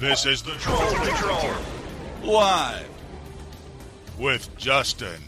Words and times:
This 0.00 0.24
is 0.24 0.40
the 0.40 0.52
Troll 0.52 0.78
Patrol. 0.78 1.54
Live. 2.22 2.88
With 4.18 4.56
Justin. 4.56 5.20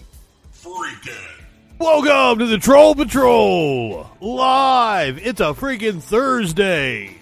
Freaking. 0.50 1.44
Welcome 1.78 2.38
to 2.38 2.46
the 2.46 2.56
Troll 2.56 2.94
Patrol 2.94 4.08
live. 4.22 5.18
It's 5.18 5.42
a 5.42 5.52
freaking 5.52 6.00
Thursday. 6.00 7.18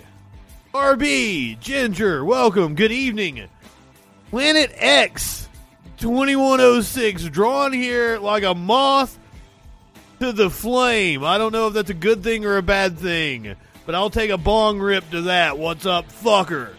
RB, 0.72 1.58
Ginger, 1.58 2.25
welcome. 2.25 2.77
Good 2.77 2.93
evening. 2.93 3.48
Planet 4.30 4.71
X 4.77 5.48
2106 5.96 7.25
drawn 7.30 7.73
here 7.73 8.19
like 8.21 8.45
a 8.45 8.55
moth 8.55 9.19
to 10.21 10.30
the 10.30 10.51
flame. 10.51 11.25
I 11.25 11.37
don't 11.37 11.51
know 11.51 11.67
if 11.67 11.75
that's 11.75 11.91
a 11.91 11.95
good 11.95 12.23
thing 12.23 12.45
or 12.45 12.59
a 12.59 12.62
bad 12.62 12.96
thing, 12.96 13.57
but 13.87 13.96
I'll 13.96 14.09
take 14.09 14.30
a 14.30 14.39
bong 14.39 14.79
rip 14.79 15.11
to 15.11 15.23
that. 15.23 15.59
What's 15.59 15.85
up, 15.85 16.12
fucker? 16.12 16.75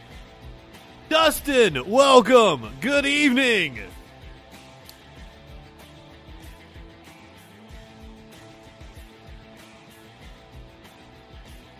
Dustin, 1.11 1.89
welcome. 1.89 2.69
Good 2.79 3.05
evening. 3.05 3.81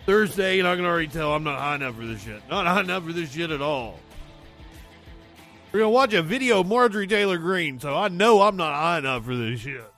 Thursday, 0.04 0.58
and 0.58 0.68
I 0.68 0.76
can 0.76 0.84
already 0.84 1.08
tell 1.08 1.32
I'm 1.32 1.44
not 1.44 1.58
high 1.58 1.76
enough 1.76 1.96
for 1.96 2.04
this 2.04 2.20
shit. 2.22 2.42
Not 2.50 2.66
high 2.66 2.82
enough 2.82 3.06
for 3.06 3.14
this 3.14 3.32
shit 3.32 3.50
at 3.50 3.62
all. 3.62 3.98
We're 5.72 5.80
gonna 5.80 5.88
watch 5.88 6.12
a 6.12 6.20
video 6.20 6.60
of 6.60 6.66
Marjorie 6.66 7.06
Taylor 7.06 7.38
Greene, 7.38 7.80
so 7.80 7.96
I 7.96 8.08
know 8.08 8.42
I'm 8.42 8.58
not 8.58 8.74
high 8.74 8.98
enough 8.98 9.24
for 9.24 9.34
this 9.34 9.60
shit. 9.60 9.90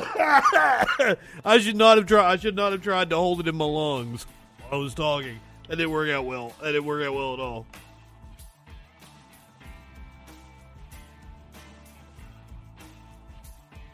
I 0.00 1.58
should 1.58 1.76
not 1.76 1.96
have 1.96 2.04
tried. 2.04 2.30
I 2.30 2.36
should 2.36 2.56
not 2.56 2.72
have 2.72 2.82
tried 2.82 3.08
to 3.08 3.16
hold 3.16 3.40
it 3.40 3.48
in 3.48 3.56
my 3.56 3.64
lungs 3.64 4.26
while 4.58 4.80
I 4.80 4.82
was 4.82 4.92
talking. 4.92 5.40
That 5.70 5.76
didn't 5.76 5.92
work 5.92 6.10
out 6.10 6.24
well. 6.24 6.52
That 6.60 6.72
didn't 6.72 6.84
work 6.84 7.06
out 7.06 7.14
well 7.14 7.34
at 7.34 7.38
all. 7.38 7.66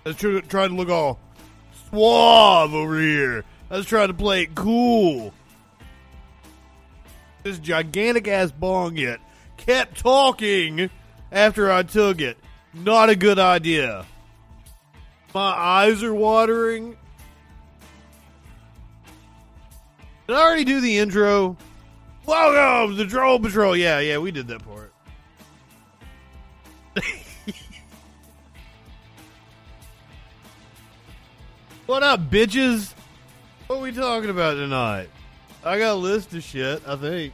I 0.06 0.08
was 0.08 0.16
trying 0.16 0.70
to, 0.70 0.74
look 0.74 0.88
all 0.88 1.18
suave 1.90 2.72
over 2.72 2.98
here. 2.98 3.44
I 3.70 3.76
was 3.76 3.84
trying 3.84 4.08
to 4.08 4.14
play 4.14 4.44
it 4.44 4.54
cool. 4.54 5.34
This 7.42 7.58
gigantic 7.58 8.26
ass 8.26 8.50
bong 8.52 8.96
yet 8.96 9.20
kept 9.58 9.98
talking 9.98 10.88
after 11.30 11.70
I 11.70 11.82
took 11.82 12.22
it. 12.22 12.38
Not 12.72 13.10
a 13.10 13.16
good 13.16 13.38
idea. 13.38 14.06
My 15.34 15.50
eyes 15.50 16.02
are 16.02 16.14
watering. 16.14 16.96
Did 20.26 20.34
I 20.34 20.42
already 20.42 20.64
do 20.64 20.80
the 20.80 20.98
intro? 20.98 21.56
Welcome 22.24 22.96
to 22.96 23.04
the 23.04 23.08
Troll 23.08 23.38
Patrol. 23.38 23.76
Yeah, 23.76 24.00
yeah, 24.00 24.18
we 24.18 24.32
did 24.32 24.48
that 24.48 24.64
part. 24.64 24.92
what 31.86 32.02
up, 32.02 32.28
bitches? 32.28 32.92
What 33.68 33.76
are 33.76 33.82
we 33.82 33.92
talking 33.92 34.30
about 34.30 34.54
tonight? 34.54 35.10
I 35.64 35.78
got 35.78 35.92
a 35.92 35.94
list 35.94 36.34
of 36.34 36.42
shit, 36.42 36.82
I 36.88 36.96
think. 36.96 37.32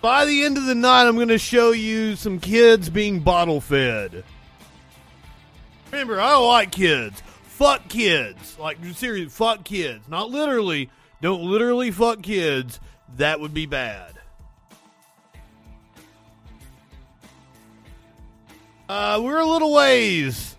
By 0.00 0.24
the 0.24 0.44
end 0.44 0.56
of 0.56 0.66
the 0.66 0.76
night, 0.76 1.08
I'm 1.08 1.16
going 1.16 1.26
to 1.28 1.38
show 1.38 1.72
you 1.72 2.14
some 2.14 2.38
kids 2.38 2.88
being 2.88 3.18
bottle 3.18 3.60
fed. 3.60 4.22
Remember, 5.90 6.20
I 6.20 6.36
like 6.36 6.70
kids. 6.70 7.24
Fuck 7.56 7.88
kids. 7.88 8.58
Like, 8.58 8.76
seriously, 8.92 9.30
fuck 9.30 9.64
kids. 9.64 10.06
Not 10.10 10.28
literally. 10.28 10.90
Don't 11.22 11.42
literally 11.42 11.90
fuck 11.90 12.20
kids. 12.20 12.78
That 13.16 13.40
would 13.40 13.54
be 13.54 13.64
bad. 13.64 14.12
Uh, 18.90 19.22
we're 19.24 19.38
a 19.38 19.46
little 19.46 19.72
ways. 19.72 20.54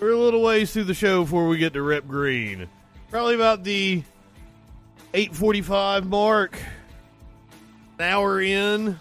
We're 0.00 0.12
a 0.12 0.18
little 0.18 0.42
ways 0.42 0.72
through 0.72 0.84
the 0.84 0.94
show 0.94 1.22
before 1.22 1.48
we 1.48 1.58
get 1.58 1.74
to 1.74 1.82
Rip 1.82 2.08
Greene. 2.08 2.66
Probably 3.10 3.34
about 3.34 3.62
the 3.62 4.02
845 5.12 6.06
mark. 6.06 6.58
An 7.98 8.06
hour 8.06 8.40
in. 8.40 8.98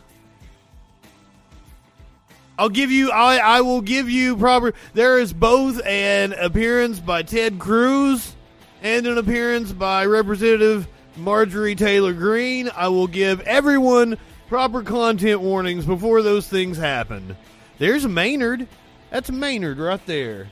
I'll 2.57 2.69
give 2.69 2.91
you. 2.91 3.11
I 3.11 3.37
I 3.37 3.61
will 3.61 3.81
give 3.81 4.09
you 4.09 4.35
proper. 4.35 4.73
There 4.93 5.19
is 5.19 5.31
both 5.33 5.85
an 5.85 6.33
appearance 6.33 6.99
by 6.99 7.23
Ted 7.23 7.59
Cruz 7.59 8.35
and 8.81 9.05
an 9.05 9.17
appearance 9.17 9.71
by 9.71 10.05
Representative 10.05 10.87
Marjorie 11.17 11.75
Taylor 11.75 12.13
Greene. 12.13 12.69
I 12.75 12.87
will 12.87 13.07
give 13.07 13.41
everyone 13.41 14.17
proper 14.47 14.81
content 14.81 15.41
warnings 15.41 15.85
before 15.85 16.21
those 16.21 16.47
things 16.47 16.77
happen. 16.77 17.37
There's 17.77 18.07
Maynard. 18.07 18.67
That's 19.11 19.29
Maynard 19.29 19.77
right 19.77 20.03
there. 20.05 20.49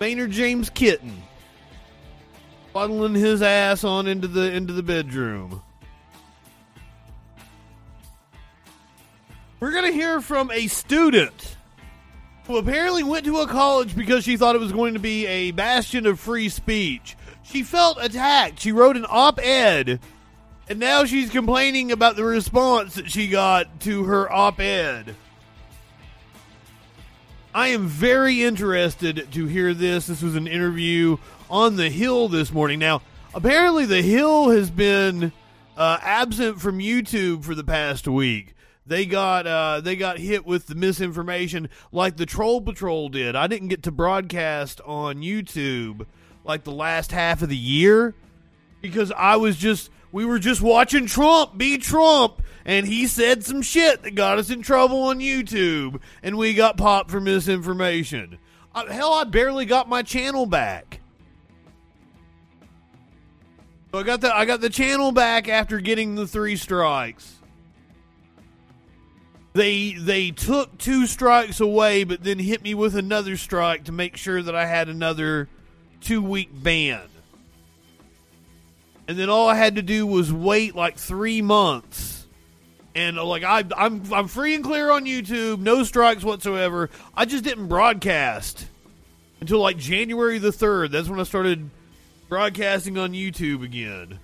Maynard 0.00 0.32
James 0.32 0.68
Kitten, 0.68 1.22
waddling 2.72 3.14
his 3.14 3.40
ass 3.40 3.84
on 3.84 4.06
into 4.06 4.26
the 4.26 4.52
into 4.52 4.72
the 4.72 4.82
bedroom. 4.82 5.62
We're 9.64 9.70
going 9.70 9.90
to 9.90 9.98
hear 9.98 10.20
from 10.20 10.50
a 10.50 10.66
student 10.66 11.56
who 12.46 12.58
apparently 12.58 13.02
went 13.02 13.24
to 13.24 13.38
a 13.38 13.46
college 13.46 13.96
because 13.96 14.22
she 14.22 14.36
thought 14.36 14.54
it 14.54 14.60
was 14.60 14.72
going 14.72 14.92
to 14.92 15.00
be 15.00 15.24
a 15.24 15.52
bastion 15.52 16.04
of 16.04 16.20
free 16.20 16.50
speech. 16.50 17.16
She 17.44 17.62
felt 17.62 17.96
attacked. 17.98 18.60
She 18.60 18.72
wrote 18.72 18.98
an 18.98 19.06
op 19.08 19.40
ed, 19.42 20.00
and 20.68 20.78
now 20.78 21.06
she's 21.06 21.30
complaining 21.30 21.92
about 21.92 22.16
the 22.16 22.24
response 22.24 22.96
that 22.96 23.10
she 23.10 23.26
got 23.26 23.80
to 23.80 24.04
her 24.04 24.30
op 24.30 24.60
ed. 24.60 25.16
I 27.54 27.68
am 27.68 27.86
very 27.86 28.42
interested 28.42 29.28
to 29.32 29.46
hear 29.46 29.72
this. 29.72 30.08
This 30.08 30.20
was 30.20 30.36
an 30.36 30.46
interview 30.46 31.16
on 31.48 31.76
The 31.76 31.88
Hill 31.88 32.28
this 32.28 32.52
morning. 32.52 32.80
Now, 32.80 33.00
apparently, 33.32 33.86
The 33.86 34.02
Hill 34.02 34.50
has 34.50 34.68
been 34.70 35.32
uh, 35.74 35.96
absent 36.02 36.60
from 36.60 36.80
YouTube 36.80 37.44
for 37.44 37.54
the 37.54 37.64
past 37.64 38.06
week 38.06 38.54
they 38.86 39.06
got 39.06 39.46
uh, 39.46 39.80
they 39.80 39.96
got 39.96 40.18
hit 40.18 40.44
with 40.44 40.66
the 40.66 40.74
misinformation 40.74 41.68
like 41.90 42.16
the 42.16 42.26
Troll 42.26 42.60
Patrol 42.60 43.08
did. 43.08 43.34
I 43.34 43.46
didn't 43.46 43.68
get 43.68 43.84
to 43.84 43.90
broadcast 43.90 44.80
on 44.84 45.16
YouTube 45.16 46.06
like 46.44 46.64
the 46.64 46.72
last 46.72 47.10
half 47.10 47.40
of 47.42 47.48
the 47.48 47.56
year 47.56 48.14
because 48.82 49.10
I 49.12 49.36
was 49.36 49.56
just 49.56 49.90
we 50.12 50.26
were 50.26 50.38
just 50.38 50.60
watching 50.60 51.06
Trump 51.06 51.56
be 51.56 51.78
Trump 51.78 52.42
and 52.66 52.86
he 52.86 53.06
said 53.06 53.44
some 53.44 53.62
shit 53.62 54.02
that 54.02 54.14
got 54.14 54.38
us 54.38 54.50
in 54.50 54.60
trouble 54.60 55.04
on 55.04 55.18
YouTube 55.18 56.00
and 56.22 56.36
we 56.36 56.52
got 56.52 56.76
popped 56.76 57.10
for 57.10 57.20
misinformation. 57.20 58.38
Uh, 58.74 58.86
hell, 58.86 59.14
I 59.14 59.24
barely 59.24 59.64
got 59.64 59.88
my 59.88 60.02
channel 60.02 60.44
back. 60.44 61.00
So 63.92 64.00
I 64.00 64.02
got 64.02 64.20
the 64.20 64.34
I 64.34 64.44
got 64.44 64.60
the 64.60 64.68
channel 64.68 65.10
back 65.10 65.48
after 65.48 65.80
getting 65.80 66.16
the 66.16 66.26
three 66.26 66.56
strikes 66.56 67.40
they 69.54 69.92
they 69.92 70.32
took 70.32 70.76
two 70.78 71.06
strikes 71.06 71.60
away, 71.60 72.02
but 72.02 72.24
then 72.24 72.40
hit 72.40 72.62
me 72.62 72.74
with 72.74 72.96
another 72.96 73.36
strike 73.36 73.84
to 73.84 73.92
make 73.92 74.16
sure 74.16 74.42
that 74.42 74.54
I 74.54 74.66
had 74.66 74.88
another 74.88 75.48
two 76.00 76.20
week 76.20 76.50
ban. 76.52 77.02
And 79.06 79.16
then 79.16 79.30
all 79.30 79.48
I 79.48 79.54
had 79.54 79.76
to 79.76 79.82
do 79.82 80.06
was 80.06 80.32
wait 80.32 80.74
like 80.74 80.96
three 80.96 81.40
months, 81.40 82.26
and 82.96 83.16
uh, 83.16 83.24
like 83.24 83.44
I 83.44 83.62
I'm 83.76 84.12
I'm 84.12 84.26
free 84.26 84.56
and 84.56 84.64
clear 84.64 84.90
on 84.90 85.04
YouTube, 85.04 85.60
no 85.60 85.84
strikes 85.84 86.24
whatsoever. 86.24 86.90
I 87.16 87.24
just 87.24 87.44
didn't 87.44 87.68
broadcast 87.68 88.66
until 89.40 89.60
like 89.60 89.76
January 89.76 90.38
the 90.38 90.52
third. 90.52 90.90
That's 90.90 91.08
when 91.08 91.20
I 91.20 91.24
started 91.24 91.70
broadcasting 92.28 92.98
on 92.98 93.12
YouTube 93.12 93.62
again. 93.62 94.18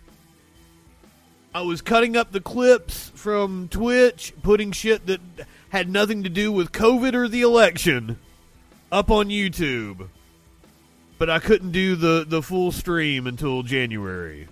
I 1.53 1.63
was 1.63 1.83
cutting 1.83 2.17
up 2.17 2.31
the 2.31 2.41
clips 2.41 3.11
from 3.15 3.69
Twitch, 3.69 4.33
putting 4.41 4.71
shit 4.71 5.07
that 5.07 5.21
had 5.71 5.91
nothing 5.91 6.23
to 6.23 6.29
do 6.29 6.53
with 6.53 6.71
COVID 6.71 7.15
or 7.15 7.27
the 7.27 7.43
election 7.43 8.19
up 8.93 9.11
on 9.11 9.29
YouTube. 9.29 10.09
But 11.19 11.29
I 11.29 11.41
couldn't 11.41 11.73
do 11.73 11.97
the, 11.97 12.25
the 12.27 12.41
full 12.41 12.71
stream 12.71 13.27
until 13.27 13.65
January. 13.65 14.47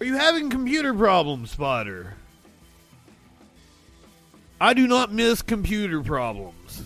Are 0.00 0.04
you 0.04 0.16
having 0.16 0.50
computer 0.50 0.92
problems, 0.92 1.52
Spider? 1.52 2.14
I 4.60 4.74
do 4.74 4.88
not 4.88 5.12
miss 5.12 5.42
computer 5.42 6.02
problems. 6.02 6.82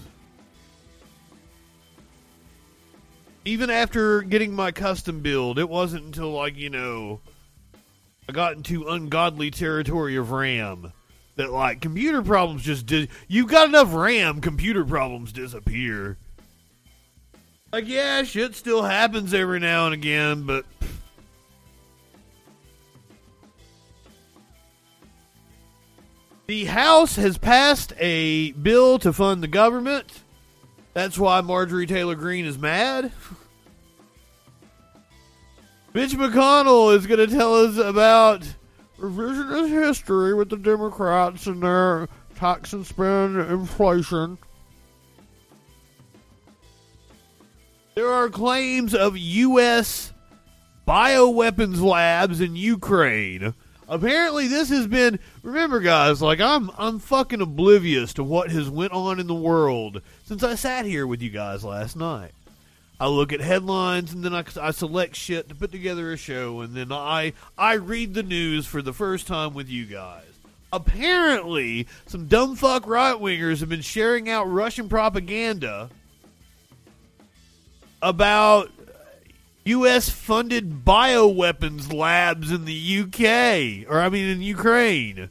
Even 3.44 3.70
after 3.70 4.20
getting 4.20 4.54
my 4.54 4.70
custom 4.70 5.20
build, 5.20 5.58
it 5.58 5.68
wasn't 5.68 6.04
until 6.04 6.30
like, 6.32 6.56
you 6.56 6.68
know, 6.68 7.20
I 8.28 8.32
got 8.32 8.56
into 8.56 8.86
ungodly 8.86 9.50
territory 9.50 10.16
of 10.16 10.30
RAM. 10.30 10.92
That 11.36 11.50
like 11.50 11.80
computer 11.80 12.20
problems 12.20 12.62
just 12.62 12.84
did. 12.84 13.08
You 13.26 13.46
got 13.46 13.68
enough 13.68 13.94
RAM, 13.94 14.40
computer 14.40 14.84
problems 14.84 15.32
disappear. 15.32 16.18
Like 17.72 17.88
yeah, 17.88 18.22
shit 18.24 18.54
still 18.54 18.82
happens 18.82 19.32
every 19.32 19.60
now 19.60 19.86
and 19.86 19.94
again, 19.94 20.42
but. 20.42 20.66
The 26.46 26.64
House 26.64 27.16
has 27.16 27.36
passed 27.36 27.92
a 27.98 28.52
bill 28.52 28.98
to 29.00 29.12
fund 29.12 29.42
the 29.42 29.48
government. 29.48 30.22
That's 30.94 31.18
why 31.18 31.40
Marjorie 31.42 31.86
Taylor 31.86 32.14
Greene 32.14 32.46
is 32.46 32.58
mad. 32.58 33.12
Mitch 35.98 36.12
McConnell 36.12 36.94
is 36.94 37.08
going 37.08 37.18
to 37.18 37.26
tell 37.26 37.54
us 37.56 37.76
about 37.76 38.42
revisionist 39.00 39.68
history 39.68 40.32
with 40.32 40.48
the 40.48 40.56
Democrats 40.56 41.48
and 41.48 41.60
their 41.60 42.06
tax 42.36 42.72
and 42.72 42.86
spend 42.86 43.36
inflation. 43.36 44.38
There 47.96 48.06
are 48.06 48.28
claims 48.28 48.94
of 48.94 49.18
U.S. 49.18 50.12
bioweapons 50.86 51.80
labs 51.80 52.40
in 52.40 52.54
Ukraine. 52.54 53.52
Apparently, 53.88 54.46
this 54.46 54.68
has 54.68 54.86
been. 54.86 55.18
Remember, 55.42 55.80
guys, 55.80 56.22
like 56.22 56.40
I'm, 56.40 56.70
I'm 56.78 57.00
fucking 57.00 57.40
oblivious 57.40 58.12
to 58.14 58.22
what 58.22 58.52
has 58.52 58.70
went 58.70 58.92
on 58.92 59.18
in 59.18 59.26
the 59.26 59.34
world 59.34 60.00
since 60.26 60.44
I 60.44 60.54
sat 60.54 60.84
here 60.84 61.08
with 61.08 61.22
you 61.22 61.30
guys 61.30 61.64
last 61.64 61.96
night. 61.96 62.30
I 63.00 63.06
look 63.06 63.32
at 63.32 63.40
headlines 63.40 64.12
and 64.12 64.24
then 64.24 64.34
I, 64.34 64.44
I 64.60 64.72
select 64.72 65.14
shit 65.14 65.48
to 65.48 65.54
put 65.54 65.70
together 65.70 66.12
a 66.12 66.16
show, 66.16 66.60
and 66.60 66.74
then 66.74 66.90
I, 66.90 67.32
I 67.56 67.74
read 67.74 68.14
the 68.14 68.22
news 68.22 68.66
for 68.66 68.82
the 68.82 68.92
first 68.92 69.26
time 69.26 69.54
with 69.54 69.68
you 69.68 69.86
guys. 69.86 70.24
Apparently, 70.72 71.86
some 72.06 72.26
dumb 72.26 72.56
fuck 72.56 72.86
right 72.86 73.14
wingers 73.14 73.60
have 73.60 73.68
been 73.68 73.80
sharing 73.80 74.28
out 74.28 74.44
Russian 74.44 74.88
propaganda 74.88 75.88
about 78.02 78.70
U.S. 79.64 80.08
funded 80.08 80.84
bioweapons 80.84 81.92
labs 81.92 82.50
in 82.50 82.64
the 82.64 82.72
U.K. 82.72 83.86
or 83.88 84.00
I 84.00 84.08
mean 84.08 84.28
in 84.28 84.42
Ukraine. 84.42 85.30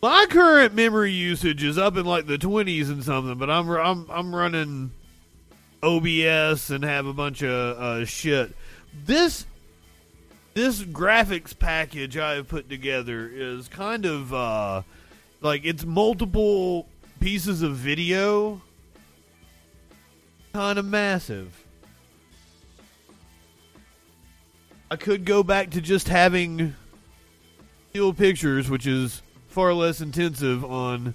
My 0.00 0.26
current 0.30 0.74
memory 0.74 1.12
usage 1.12 1.64
is 1.64 1.76
up 1.76 1.96
in 1.96 2.06
like 2.06 2.26
the 2.26 2.38
twenties 2.38 2.88
and 2.88 3.02
something, 3.02 3.36
but 3.36 3.50
I'm 3.50 3.68
I'm 3.70 4.06
I'm 4.08 4.34
running 4.34 4.92
OBS 5.82 6.70
and 6.70 6.84
have 6.84 7.06
a 7.06 7.12
bunch 7.12 7.42
of 7.42 7.78
uh, 7.78 8.04
shit. 8.04 8.54
This 9.04 9.44
this 10.54 10.82
graphics 10.82 11.56
package 11.56 12.16
I 12.16 12.34
have 12.34 12.48
put 12.48 12.68
together 12.68 13.28
is 13.32 13.66
kind 13.66 14.06
of 14.06 14.32
uh, 14.32 14.82
like 15.40 15.64
it's 15.64 15.84
multiple 15.84 16.86
pieces 17.18 17.62
of 17.62 17.74
video, 17.74 18.62
kind 20.52 20.78
of 20.78 20.84
massive. 20.84 21.64
I 24.90 24.96
could 24.96 25.24
go 25.24 25.42
back 25.42 25.70
to 25.70 25.80
just 25.80 26.08
having 26.08 26.76
still 27.90 28.14
pictures, 28.14 28.70
which 28.70 28.86
is 28.86 29.22
far 29.58 29.74
less 29.74 30.00
intensive 30.00 30.64
on 30.64 31.14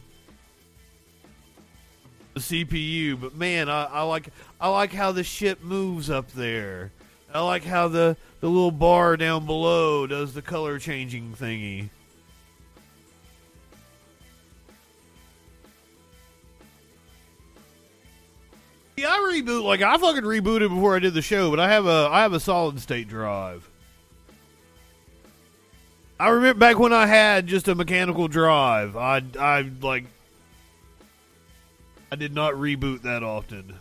the 2.34 2.42
CPU. 2.42 3.18
But 3.18 3.38
man, 3.38 3.69
I, 3.69 3.86
I 3.86 4.01
like 4.01 4.28
I 4.60 4.68
like 4.68 4.92
how 4.92 5.13
the 5.13 5.24
ship 5.24 5.63
moves 5.63 6.10
up 6.10 6.30
there. 6.34 6.92
I 7.34 7.40
like 7.40 7.63
how 7.63 7.88
the 7.88 8.18
the 8.42 8.50
little 8.50 8.69
bar 8.69 9.16
down 9.16 9.45
below 9.45 10.07
does 10.07 10.34
the 10.34 10.42
color 10.42 10.78
changing 10.78 11.38
thingy. 11.40 11.90
Yeah, 18.98 19.07
I 19.07 19.19
reboot 19.34 19.63
like 19.63 19.81
I 19.81 19.98
fucking 19.98 20.24
rebooted 20.24 20.68
before 20.68 20.98
I 20.98 21.00
did 21.00 21.13
the 21.13 21.22
show, 21.22 21.50
but 21.50 21.62
I 21.62 21.72
have 21.72 21.86
a 21.86 22.10
I 22.12 22.24
have 22.24 22.34
a 22.34 22.42
solid 22.42 22.81
state 22.81 23.07
drive. 23.07 23.69
I 26.23 26.29
remember 26.29 26.57
back 26.57 26.79
when 26.79 26.93
I 26.93 27.05
had 27.05 27.47
just 27.47 27.67
a 27.67 27.75
mechanical 27.75 28.29
drive. 28.29 28.95
I 28.95 29.21
I 29.37 29.69
like 29.81 30.05
I 32.09 32.15
did 32.15 32.33
not 32.33 32.53
reboot 32.53 33.01
that 33.01 33.23
often. 33.23 33.77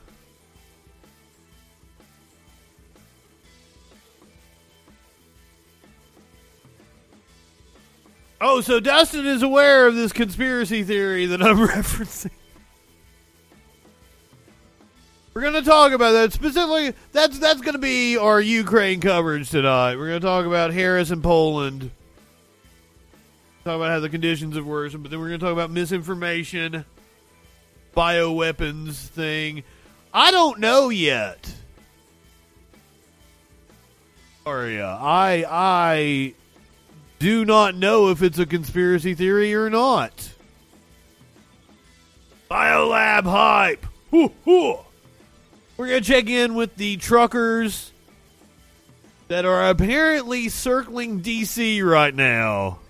Oh, 8.41 8.61
so 8.61 8.81
Dustin 8.81 9.25
is 9.25 9.45
aware 9.45 9.87
of 9.87 9.95
this 9.95 10.13
conspiracy 10.13 10.83
theory 10.83 11.27
that 11.27 11.41
I'm 11.41 11.59
referencing. 11.69 12.33
We're 15.33 15.43
going 15.43 15.55
to 15.55 15.63
talk 15.63 15.93
about 15.93 16.11
that 16.11 16.33
specifically. 16.33 16.93
That's 17.13 17.39
that's 17.39 17.61
going 17.61 17.75
to 17.75 17.79
be 17.79 18.17
our 18.17 18.41
Ukraine 18.41 19.01
coverage 19.01 19.49
tonight. 19.49 19.95
We're 19.95 20.09
going 20.09 20.21
to 20.21 20.27
talk 20.27 20.45
about 20.45 20.73
Harris 20.73 21.13
and 21.13 21.23
Poland. 21.23 21.93
Talk 23.65 23.77
about 23.77 23.91
how 23.91 24.01
the 24.01 24.09
conditions 24.09 24.57
have 24.57 24.67
worsened, 24.67 25.05
but 25.05 25.11
then 25.11 25.21
we're 25.21 25.29
going 25.29 25.39
to 25.39 25.47
talk 25.47 25.53
about 25.53 25.71
misinformation, 25.71 26.85
bioweapons 27.97 28.97
thing. 28.97 29.63
I 30.13 30.33
don't 30.33 30.59
know 30.59 30.89
yet. 30.89 31.55
Sorry, 34.43 34.81
uh, 34.81 34.99
I 35.01 35.45
I 35.49 36.35
do 37.21 37.45
not 37.45 37.77
know 37.77 38.09
if 38.09 38.21
it's 38.21 38.41
a 38.41 38.47
conspiracy 38.47 39.15
theory 39.15 39.55
or 39.55 39.71
not. 39.71 40.33
Biolab 42.51 43.23
hype. 43.23 43.87
Hoo, 44.11 44.33
hoo. 44.45 44.79
We're 45.77 45.87
going 45.87 46.03
to 46.03 46.07
check 46.07 46.29
in 46.29 46.55
with 46.55 46.77
the 46.77 46.97
truckers 46.97 47.93
that 49.29 49.45
are 49.45 49.71
apparently 49.71 50.49
circling 50.49 51.23
DC 51.23 51.83
right 51.83 52.15
now. 52.15 52.81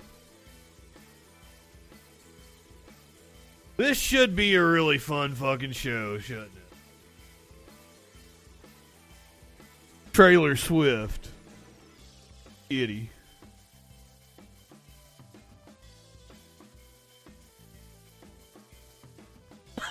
This 3.77 3.99
should 3.99 4.37
be 4.37 4.55
a 4.55 4.65
really 4.65 4.99
fun 4.99 5.35
fucking 5.35 5.73
show, 5.73 6.19
shouldn't 6.19 6.47
it? 6.47 6.63
Trailer 10.13 10.57
Swift. 10.57 11.29
Itty. 12.69 13.11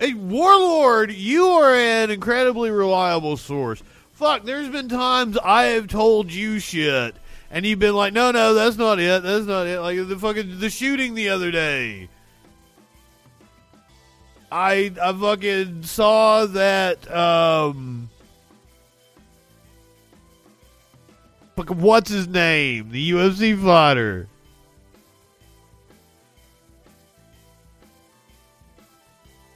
Hey, 0.00 0.14
Warlord, 0.14 1.10
you 1.10 1.44
are 1.44 1.74
an 1.74 2.12
incredibly 2.12 2.70
reliable 2.70 3.36
source. 3.36 3.82
Fuck, 4.12 4.44
there's 4.44 4.68
been 4.68 4.88
times 4.88 5.36
I 5.42 5.64
have 5.64 5.88
told 5.88 6.32
you 6.32 6.60
shit, 6.60 7.16
and 7.50 7.66
you've 7.66 7.80
been 7.80 7.96
like, 7.96 8.12
no, 8.12 8.30
no, 8.30 8.54
that's 8.54 8.76
not 8.76 9.00
it. 9.00 9.24
That's 9.24 9.46
not 9.46 9.66
it. 9.66 9.80
Like 9.80 9.96
the 10.06 10.16
fucking 10.16 10.60
the 10.60 10.70
shooting 10.70 11.14
the 11.14 11.30
other 11.30 11.50
day. 11.50 12.08
I 14.50 14.92
I 15.00 15.12
fucking 15.12 15.82
saw 15.82 16.46
that 16.46 17.10
um 17.14 18.08
what's 21.66 22.10
his 22.10 22.28
name? 22.28 22.90
The 22.90 23.10
UFC 23.10 23.60
fighter. 23.60 24.28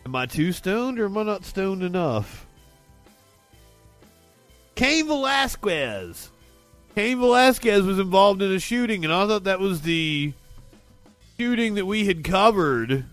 Am 0.05 0.17
I 0.17 0.27
too 0.27 0.53
stoned 0.53 0.99
or 0.99 1.07
am 1.07 1.17
I 1.17 1.23
not 1.23 1.45
stoned 1.45 1.83
enough? 1.83 2.47
Cain 4.75 5.07
Velasquez. 5.07 6.31
Cain 6.95 7.21
Velasquez 7.21 7.83
was 7.83 7.99
involved 7.99 8.43
in 8.43 8.53
a 8.53 8.59
shooting, 8.59 9.05
and 9.05 9.15
I 9.15 9.27
thought 9.27 9.45
that 9.45 9.61
was 9.61 9.83
the 9.83 10.35
shooting 11.39 11.77
that 11.77 11.87
we 11.87 12.07
had 12.07 12.25
covered 12.25 13.07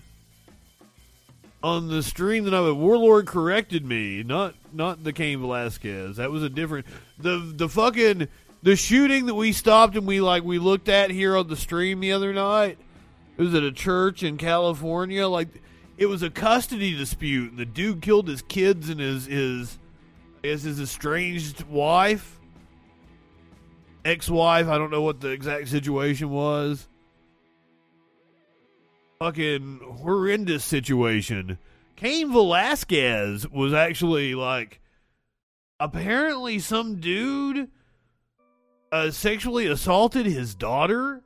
on 1.61 1.87
the 1.89 2.01
stream 2.01 2.45
that 2.45 2.53
I 2.53 2.61
would 2.61 2.77
Warlord 2.77 3.27
corrected 3.27 3.85
me, 3.85 4.23
not 4.23 4.55
not 4.73 5.03
the 5.03 5.13
Cain 5.13 5.39
Velasquez. 5.39 6.17
That 6.17 6.31
was 6.31 6.43
a 6.43 6.49
different 6.49 6.85
the 7.17 7.37
the 7.55 7.69
fucking 7.69 8.27
the 8.61 8.75
shooting 8.75 9.25
that 9.27 9.35
we 9.35 9.51
stopped 9.51 9.95
and 9.95 10.05
we 10.05 10.21
like 10.21 10.43
we 10.43 10.59
looked 10.59 10.89
at 10.89 11.11
here 11.11 11.35
on 11.35 11.47
the 11.47 11.55
stream 11.55 11.99
the 11.99 12.11
other 12.11 12.33
night. 12.33 12.77
It 13.37 13.41
was 13.41 13.53
at 13.53 13.63
a 13.63 13.71
church 13.71 14.21
in 14.21 14.37
California. 14.37 15.27
Like 15.27 15.47
it 15.97 16.07
was 16.07 16.23
a 16.23 16.29
custody 16.29 16.95
dispute. 16.95 17.51
And 17.51 17.59
the 17.59 17.65
dude 17.65 18.01
killed 18.01 18.27
his 18.27 18.41
kids 18.41 18.89
and 18.89 18.99
his 18.99 19.25
his 19.27 19.79
guess 20.43 20.63
his 20.63 20.79
estranged 20.79 21.63
wife, 21.63 22.39
ex-wife. 24.03 24.67
I 24.67 24.77
don't 24.77 24.91
know 24.91 25.01
what 25.01 25.21
the 25.21 25.29
exact 25.29 25.69
situation 25.69 26.29
was. 26.29 26.88
Fucking 29.21 29.81
horrendous 30.01 30.63
situation. 30.63 31.57
Cain 31.97 32.31
Velasquez 32.31 33.45
was 33.49 33.73
actually 33.73 34.33
like 34.33 34.79
apparently 35.77 36.57
some 36.59 37.01
dude 37.01 37.67
uh, 38.93 39.11
sexually 39.11 39.67
assaulted 39.67 40.25
his 40.25 40.55
daughter 40.55 41.21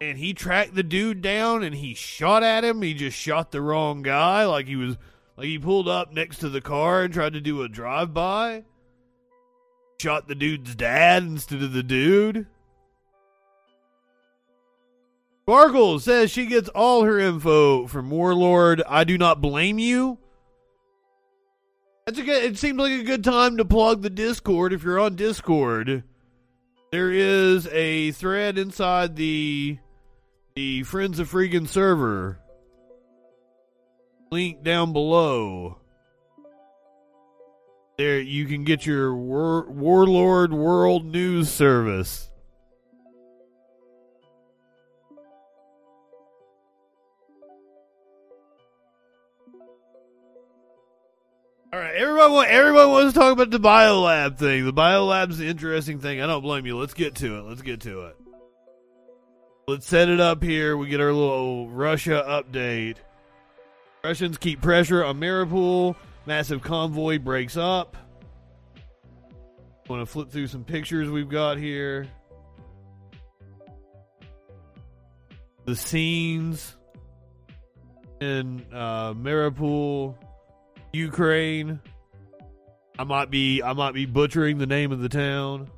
and 0.00 0.16
he 0.16 0.32
tracked 0.32 0.76
the 0.76 0.84
dude 0.84 1.22
down 1.22 1.64
and 1.64 1.74
he 1.74 1.92
shot 1.92 2.44
at 2.44 2.62
him. 2.62 2.82
He 2.82 2.94
just 2.94 3.18
shot 3.18 3.50
the 3.50 3.60
wrong 3.60 4.02
guy. 4.02 4.44
Like 4.44 4.68
he 4.68 4.76
was, 4.76 4.96
like 5.36 5.46
he 5.46 5.58
pulled 5.58 5.88
up 5.88 6.12
next 6.12 6.38
to 6.38 6.48
the 6.48 6.60
car 6.60 7.02
and 7.02 7.12
tried 7.12 7.32
to 7.32 7.40
do 7.40 7.62
a 7.62 7.68
drive 7.68 8.14
by. 8.14 8.62
Shot 10.00 10.28
the 10.28 10.36
dude's 10.36 10.76
dad 10.76 11.24
instead 11.24 11.64
of 11.64 11.72
the 11.72 11.82
dude. 11.82 12.46
Sparkle 15.42 15.98
says 15.98 16.30
she 16.30 16.46
gets 16.46 16.68
all 16.68 17.02
her 17.02 17.18
info 17.18 17.88
from 17.88 18.10
Warlord. 18.10 18.80
I 18.88 19.02
do 19.02 19.18
not 19.18 19.40
blame 19.40 19.80
you. 19.80 20.18
That's 22.06 22.18
a 22.18 22.22
good, 22.22 22.44
it 22.44 22.58
seems 22.58 22.78
like 22.78 22.92
a 22.92 23.02
good 23.02 23.24
time 23.24 23.56
to 23.56 23.64
plug 23.64 24.02
the 24.02 24.10
Discord 24.10 24.72
if 24.72 24.84
you're 24.84 25.00
on 25.00 25.16
Discord. 25.16 26.04
There 26.92 27.10
is 27.10 27.66
a 27.68 28.12
thread 28.12 28.56
inside 28.56 29.16
the 29.16 29.78
the 30.54 30.82
Friends 30.84 31.18
of 31.18 31.30
Freakin' 31.30 31.66
server. 31.66 32.38
Link 34.30 34.62
down 34.62 34.92
below. 34.92 35.78
There 37.98 38.20
you 38.20 38.46
can 38.46 38.64
get 38.64 38.86
your 38.86 39.14
War, 39.14 39.68
Warlord 39.70 40.52
World 40.52 41.06
News 41.06 41.50
service. 41.50 42.31
All 51.74 51.80
right, 51.80 51.94
everyone. 51.94 52.46
Everyone 52.48 52.90
wants 52.90 53.14
to 53.14 53.18
talk 53.18 53.32
about 53.32 53.48
the 53.48 53.58
biolab 53.58 54.36
thing. 54.36 54.66
The 54.66 54.74
biolab's 54.74 55.38
the 55.38 55.46
interesting 55.46 56.00
thing. 56.00 56.20
I 56.20 56.26
don't 56.26 56.42
blame 56.42 56.66
you. 56.66 56.76
Let's 56.76 56.92
get 56.92 57.14
to 57.14 57.38
it. 57.38 57.42
Let's 57.44 57.62
get 57.62 57.80
to 57.80 58.08
it. 58.08 58.16
Let's 59.66 59.86
set 59.86 60.10
it 60.10 60.20
up 60.20 60.42
here. 60.42 60.76
We 60.76 60.88
get 60.88 61.00
our 61.00 61.14
little 61.14 61.70
Russia 61.70 62.22
update. 62.28 62.96
Russians 64.04 64.36
keep 64.36 64.60
pressure 64.60 65.02
on 65.02 65.18
Mariupol. 65.18 65.96
Massive 66.26 66.60
convoy 66.60 67.18
breaks 67.18 67.56
up. 67.56 67.96
Want 69.88 70.02
to 70.02 70.06
flip 70.06 70.30
through 70.30 70.48
some 70.48 70.64
pictures 70.64 71.08
we've 71.08 71.30
got 71.30 71.56
here. 71.56 72.06
The 75.64 75.74
scenes 75.74 76.76
in 78.20 78.66
uh, 78.74 79.14
Ukraine. 80.92 81.80
I 82.98 83.04
might 83.04 83.30
be 83.30 83.62
I 83.62 83.72
might 83.72 83.94
be 83.94 84.06
butchering 84.06 84.58
the 84.58 84.66
name 84.66 84.92
of 84.92 85.00
the 85.00 85.08
town. 85.08 85.70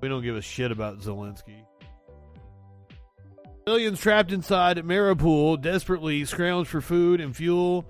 We 0.00 0.08
don't 0.08 0.22
give 0.22 0.36
a 0.36 0.42
shit 0.42 0.70
about 0.70 0.98
Zelensky. 1.00 1.64
Millions 3.66 3.98
trapped 3.98 4.30
inside 4.30 4.76
Mariupol 4.78 5.62
desperately 5.62 6.26
scrounge 6.26 6.68
for 6.68 6.82
food 6.82 7.20
and 7.22 7.34
fuel 7.34 7.86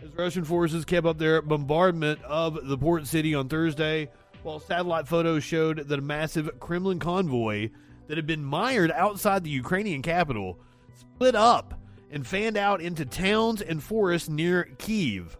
as 0.00 0.14
Russian 0.14 0.44
forces 0.44 0.84
kept 0.84 1.06
up 1.06 1.18
their 1.18 1.42
bombardment 1.42 2.22
of 2.22 2.68
the 2.68 2.78
port 2.78 3.08
city 3.08 3.34
on 3.34 3.48
Thursday, 3.48 4.08
while 4.44 4.60
satellite 4.60 5.08
photos 5.08 5.42
showed 5.42 5.88
that 5.88 5.98
a 5.98 6.02
massive 6.02 6.60
Kremlin 6.60 7.00
convoy 7.00 7.70
that 8.06 8.16
had 8.16 8.26
been 8.26 8.44
mired 8.44 8.92
outside 8.92 9.42
the 9.42 9.50
Ukrainian 9.50 10.02
capital 10.02 10.60
split 10.94 11.34
up 11.34 11.74
and 12.10 12.26
fanned 12.26 12.56
out 12.56 12.80
into 12.80 13.04
towns 13.04 13.62
and 13.62 13.82
forests 13.82 14.28
near 14.28 14.64
Kiev. 14.78 15.38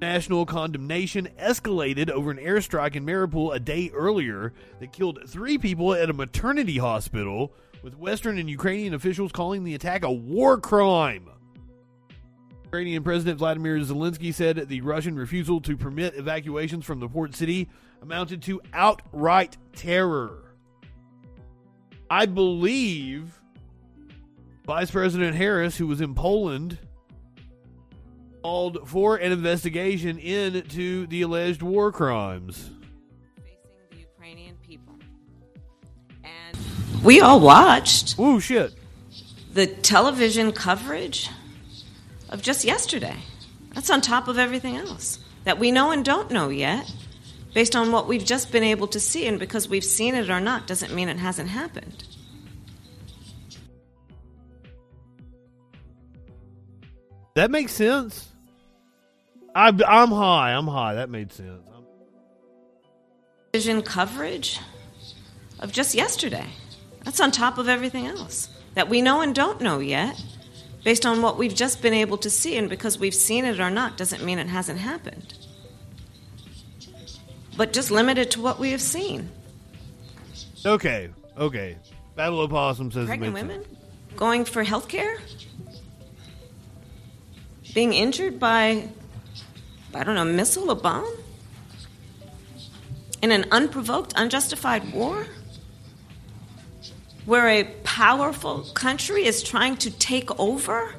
National 0.00 0.44
condemnation 0.44 1.28
escalated 1.40 2.10
over 2.10 2.30
an 2.30 2.38
airstrike 2.38 2.96
in 2.96 3.06
Mariupol 3.06 3.54
a 3.54 3.60
day 3.60 3.90
earlier 3.94 4.52
that 4.80 4.92
killed 4.92 5.20
three 5.28 5.58
people 5.58 5.94
at 5.94 6.10
a 6.10 6.12
maternity 6.12 6.78
hospital 6.78 7.52
with 7.82 7.96
Western 7.96 8.38
and 8.38 8.50
Ukrainian 8.50 8.94
officials 8.94 9.32
calling 9.32 9.64
the 9.64 9.74
attack 9.74 10.04
a 10.04 10.10
war 10.10 10.58
crime. 10.58 11.28
Ukrainian 12.64 13.02
President 13.02 13.38
Vladimir 13.38 13.78
Zelensky 13.78 14.32
said 14.32 14.68
the 14.68 14.80
Russian 14.80 15.14
refusal 15.14 15.60
to 15.60 15.76
permit 15.76 16.16
evacuations 16.16 16.86
from 16.86 17.00
the 17.00 17.08
port 17.08 17.34
city 17.34 17.68
amounted 18.00 18.40
to 18.42 18.62
outright 18.72 19.58
terror. 19.74 20.54
I 22.10 22.26
believe 22.26 23.41
Vice 24.64 24.90
President 24.90 25.36
Harris, 25.36 25.76
who 25.76 25.86
was 25.86 26.00
in 26.00 26.14
Poland, 26.14 26.78
called 28.42 28.88
for 28.88 29.16
an 29.16 29.32
investigation 29.32 30.18
into 30.18 31.06
the 31.06 31.22
alleged 31.22 31.62
war 31.62 31.90
crimes. 31.90 32.70
we 37.02 37.20
all 37.20 37.40
watched. 37.40 38.18
Ooh, 38.18 38.40
shit. 38.40 38.74
The 39.52 39.66
television 39.66 40.52
coverage 40.52 41.28
of 42.28 42.42
just 42.42 42.64
yesterday. 42.64 43.16
That's 43.74 43.90
on 43.90 44.00
top 44.00 44.28
of 44.28 44.38
everything 44.38 44.76
else 44.76 45.18
that 45.44 45.58
we 45.58 45.72
know 45.72 45.90
and 45.90 46.04
don't 46.04 46.30
know 46.30 46.48
yet, 46.50 46.90
based 47.52 47.74
on 47.74 47.90
what 47.90 48.06
we've 48.06 48.24
just 48.24 48.52
been 48.52 48.62
able 48.62 48.86
to 48.88 49.00
see. 49.00 49.26
And 49.26 49.38
because 49.38 49.68
we've 49.68 49.84
seen 49.84 50.14
it 50.14 50.30
or 50.30 50.40
not 50.40 50.66
doesn't 50.66 50.94
mean 50.94 51.08
it 51.08 51.18
hasn't 51.18 51.48
happened. 51.48 52.04
That 57.34 57.50
makes 57.50 57.72
sense. 57.72 58.28
I, 59.54 59.68
I'm 59.86 60.10
high. 60.10 60.52
I'm 60.52 60.66
high. 60.66 60.94
That 60.94 61.10
made 61.10 61.32
sense. 61.32 61.62
Vision 63.52 63.82
coverage 63.82 64.60
of 65.60 65.72
just 65.72 65.94
yesterday. 65.94 66.46
That's 67.04 67.20
on 67.20 67.30
top 67.30 67.58
of 67.58 67.68
everything 67.68 68.06
else 68.06 68.48
that 68.74 68.88
we 68.88 69.02
know 69.02 69.20
and 69.20 69.34
don't 69.34 69.60
know 69.60 69.78
yet, 69.78 70.22
based 70.84 71.04
on 71.04 71.20
what 71.20 71.36
we've 71.36 71.54
just 71.54 71.82
been 71.82 71.92
able 71.92 72.16
to 72.18 72.30
see. 72.30 72.56
And 72.56 72.70
because 72.70 72.98
we've 72.98 73.14
seen 73.14 73.44
it 73.44 73.60
or 73.60 73.70
not 73.70 73.96
doesn't 73.96 74.24
mean 74.24 74.38
it 74.38 74.48
hasn't 74.48 74.78
happened. 74.78 75.34
But 77.56 77.72
just 77.72 77.90
limited 77.90 78.30
to 78.32 78.40
what 78.40 78.58
we 78.58 78.70
have 78.70 78.80
seen. 78.80 79.30
Okay, 80.64 81.10
okay. 81.36 81.76
Battle 82.16 82.40
Opossum 82.40 82.90
says 82.90 83.06
pregnant 83.06 83.34
women 83.34 83.64
going 84.16 84.44
for 84.44 84.62
health 84.62 84.88
care, 84.88 85.18
being 87.74 87.92
injured 87.92 88.38
by, 88.38 88.88
I 89.94 90.04
don't 90.04 90.14
know, 90.14 90.22
a 90.22 90.24
missile, 90.24 90.70
a 90.70 90.74
bomb, 90.74 91.16
in 93.22 93.30
an 93.30 93.46
unprovoked, 93.50 94.12
unjustified 94.16 94.92
war 94.92 95.26
where 97.24 97.48
a 97.48 97.64
powerful 97.84 98.64
country 98.74 99.24
is 99.24 99.42
trying 99.42 99.76
to 99.76 99.90
take 99.90 100.38
over 100.40 100.94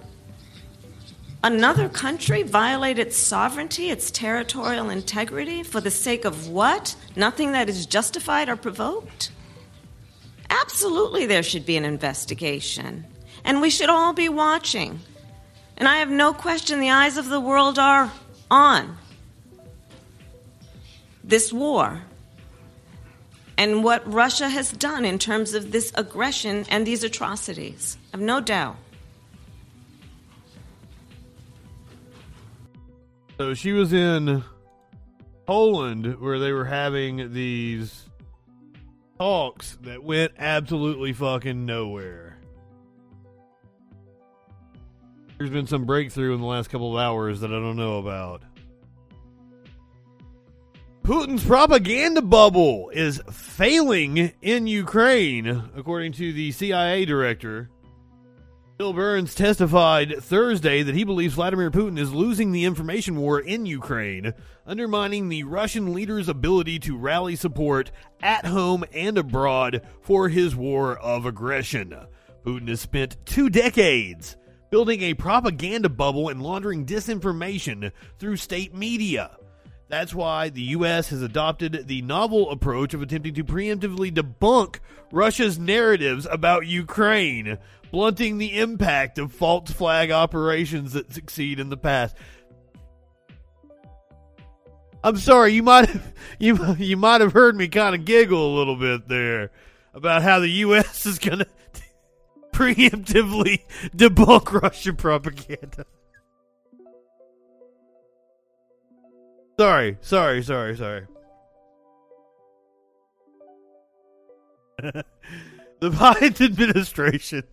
another 1.43 1.89
country, 1.89 2.43
violate 2.43 2.97
its 2.97 3.17
sovereignty, 3.17 3.89
its 3.89 4.09
territorial 4.09 4.89
integrity 4.89 5.61
for 5.63 5.81
the 5.81 5.91
sake 5.91 6.23
of 6.23 6.47
what? 6.47 6.95
Nothing 7.15 7.51
that 7.51 7.67
is 7.67 7.85
justified 7.85 8.47
or 8.47 8.55
provoked? 8.55 9.31
Absolutely, 10.49 11.25
there 11.25 11.43
should 11.43 11.65
be 11.65 11.75
an 11.75 11.83
investigation. 11.83 13.05
And 13.43 13.59
we 13.59 13.69
should 13.69 13.89
all 13.89 14.13
be 14.13 14.29
watching. 14.29 15.01
And 15.77 15.87
I 15.87 15.97
have 15.97 16.09
no 16.09 16.33
question 16.33 16.79
the 16.79 16.91
eyes 16.91 17.17
of 17.17 17.29
the 17.29 17.39
world 17.39 17.79
are 17.79 18.11
on 18.49 18.97
this 21.23 21.51
war 21.51 22.01
and 23.57 23.83
what 23.83 24.11
Russia 24.11 24.49
has 24.49 24.71
done 24.71 25.05
in 25.05 25.19
terms 25.19 25.53
of 25.53 25.71
this 25.71 25.91
aggression 25.95 26.65
and 26.69 26.85
these 26.85 27.03
atrocities. 27.03 27.97
I 28.13 28.17
have 28.17 28.21
no 28.21 28.41
doubt. 28.41 28.75
So 33.37 33.53
she 33.53 33.71
was 33.71 33.93
in 33.93 34.43
Poland 35.45 36.19
where 36.19 36.39
they 36.39 36.51
were 36.51 36.65
having 36.65 37.33
these 37.33 38.05
talks 39.17 39.77
that 39.81 40.03
went 40.03 40.33
absolutely 40.37 41.13
fucking 41.13 41.65
nowhere. 41.65 42.32
There's 45.37 45.49
been 45.49 45.67
some 45.67 45.85
breakthrough 45.85 46.33
in 46.33 46.41
the 46.41 46.47
last 46.47 46.69
couple 46.69 46.95
of 46.95 47.01
hours 47.01 47.39
that 47.41 47.51
I 47.51 47.55
don't 47.55 47.75
know 47.75 47.97
about. 47.97 48.43
Putin's 51.03 51.43
propaganda 51.43 52.21
bubble 52.21 52.89
is 52.93 53.21
failing 53.29 54.31
in 54.41 54.67
Ukraine, 54.67 55.47
according 55.75 56.13
to 56.13 56.31
the 56.31 56.51
CIA 56.53 57.03
director. 57.03 57.69
Bill 58.77 58.93
Burns 58.93 59.35
testified 59.35 60.15
Thursday 60.21 60.81
that 60.81 60.95
he 60.95 61.03
believes 61.03 61.33
Vladimir 61.33 61.69
Putin 61.71 61.99
is 61.99 62.13
losing 62.13 62.51
the 62.51 62.63
information 62.63 63.17
war 63.17 63.39
in 63.39 63.65
Ukraine, 63.65 64.33
undermining 64.65 65.27
the 65.27 65.43
Russian 65.43 65.93
leader's 65.93 66.29
ability 66.29 66.79
to 66.79 66.97
rally 66.97 67.35
support 67.35 67.91
at 68.21 68.45
home 68.45 68.85
and 68.93 69.17
abroad 69.17 69.81
for 70.01 70.29
his 70.29 70.55
war 70.55 70.97
of 70.97 71.25
aggression. 71.25 71.93
Putin 72.45 72.69
has 72.69 72.81
spent 72.81 73.17
two 73.25 73.49
decades 73.49 74.37
building 74.73 75.03
a 75.03 75.13
propaganda 75.13 75.87
bubble 75.87 76.29
and 76.29 76.41
laundering 76.41 76.83
disinformation 76.83 77.91
through 78.17 78.35
state 78.35 78.73
media. 78.73 79.29
That's 79.87 80.15
why 80.15 80.49
the 80.49 80.63
U.S. 80.63 81.09
has 81.09 81.21
adopted 81.21 81.83
the 81.85 82.01
novel 82.01 82.49
approach 82.49 82.95
of 82.95 83.03
attempting 83.03 83.35
to 83.35 83.43
preemptively 83.43 84.11
debunk 84.11 84.79
Russia's 85.11 85.59
narratives 85.59 86.25
about 86.25 86.65
Ukraine, 86.65 87.59
blunting 87.91 88.39
the 88.39 88.57
impact 88.57 89.19
of 89.19 89.31
false 89.31 89.69
flag 89.69 90.09
operations 90.09 90.93
that 90.93 91.13
succeed 91.13 91.59
in 91.59 91.69
the 91.69 91.77
past. 91.77 92.17
I'm 95.03 95.17
sorry, 95.17 95.53
you 95.53 95.61
might 95.61 95.87
have, 95.87 96.13
you 96.39 96.75
you 96.79 96.97
might 96.97 97.21
have 97.21 97.33
heard 97.33 97.55
me 97.55 97.67
kind 97.67 97.93
of 97.93 98.05
giggle 98.05 98.55
a 98.55 98.57
little 98.57 98.75
bit 98.75 99.07
there 99.07 99.51
about 99.93 100.23
how 100.23 100.39
the 100.39 100.49
U.S. 100.49 101.05
is 101.05 101.19
gonna 101.19 101.45
preemptively 102.53 103.63
debunk 103.95 104.61
Russian 104.61 104.95
propaganda. 104.95 105.85
Sorry, 109.59 109.97
sorry, 110.01 110.41
sorry, 110.43 110.75
sorry. 110.77 111.07
the 114.79 115.03
Biden 115.81 116.41
administration. 116.41 117.43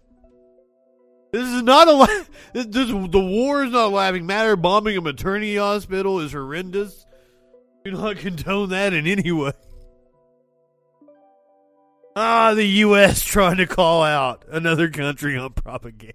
This 1.32 1.48
is 1.48 1.62
not 1.62 1.88
a. 1.88 2.26
This, 2.52 2.66
this, 2.66 2.88
the 2.88 3.20
war 3.20 3.62
is 3.64 3.70
not 3.70 3.86
a 3.86 3.88
laughing 3.88 4.26
matter. 4.26 4.56
Bombing 4.56 4.96
a 4.96 5.00
maternity 5.00 5.56
hospital 5.56 6.18
is 6.18 6.32
horrendous. 6.32 7.06
Do 7.84 7.92
not 7.92 8.16
condone 8.16 8.70
that 8.70 8.92
in 8.92 9.06
any 9.06 9.30
way. 9.30 9.52
Ah, 12.16 12.54
the 12.54 12.64
U.S. 12.64 13.20
trying 13.24 13.56
to 13.58 13.66
call 13.66 14.02
out 14.02 14.44
another 14.48 14.90
country 14.90 15.36
on 15.36 15.52
propaganda. 15.52 16.14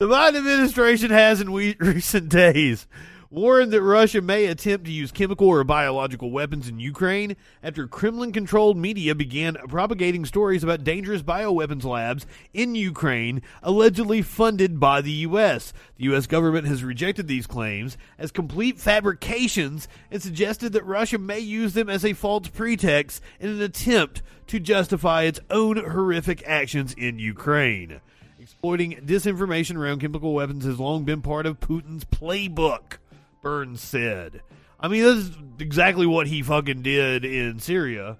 The 0.00 0.06
Biden 0.06 0.36
administration 0.38 1.10
has 1.10 1.40
in 1.40 1.52
we- 1.52 1.76
recent 1.80 2.28
days 2.28 2.86
warned 3.30 3.70
that 3.72 3.82
Russia 3.82 4.22
may 4.22 4.46
attempt 4.46 4.86
to 4.86 4.92
use 4.92 5.12
chemical 5.12 5.48
or 5.48 5.62
biological 5.62 6.30
weapons 6.30 6.66
in 6.66 6.80
Ukraine 6.80 7.36
after 7.62 7.86
Kremlin 7.86 8.32
controlled 8.32 8.78
media 8.78 9.14
began 9.14 9.54
propagating 9.68 10.24
stories 10.24 10.64
about 10.64 10.82
dangerous 10.82 11.22
bioweapons 11.22 11.84
labs 11.84 12.26
in 12.54 12.74
Ukraine 12.74 13.42
allegedly 13.62 14.22
funded 14.22 14.80
by 14.80 15.02
the 15.02 15.12
U.S. 15.12 15.74
The 15.96 16.04
U.S. 16.04 16.26
government 16.26 16.66
has 16.66 16.82
rejected 16.82 17.28
these 17.28 17.46
claims 17.46 17.98
as 18.18 18.30
complete 18.30 18.80
fabrications 18.80 19.88
and 20.10 20.22
suggested 20.22 20.72
that 20.72 20.86
Russia 20.86 21.18
may 21.18 21.40
use 21.40 21.74
them 21.74 21.90
as 21.90 22.04
a 22.04 22.14
false 22.14 22.48
pretext 22.48 23.22
in 23.40 23.50
an 23.50 23.60
attempt 23.60 24.22
to 24.46 24.58
justify 24.58 25.24
its 25.24 25.40
own 25.50 25.76
horrific 25.76 26.42
actions 26.46 26.94
in 26.94 27.18
Ukraine. 27.18 28.00
Exploiting 28.40 29.02
disinformation 29.04 29.76
around 29.76 30.00
chemical 30.00 30.32
weapons 30.32 30.64
has 30.64 30.80
long 30.80 31.04
been 31.04 31.20
part 31.20 31.44
of 31.44 31.60
Putin's 31.60 32.04
playbook. 32.04 32.96
Burns 33.42 33.80
said. 33.80 34.42
I 34.80 34.88
mean, 34.88 35.02
this 35.02 35.16
is 35.16 35.36
exactly 35.58 36.06
what 36.06 36.26
he 36.26 36.42
fucking 36.42 36.82
did 36.82 37.24
in 37.24 37.58
Syria. 37.58 38.18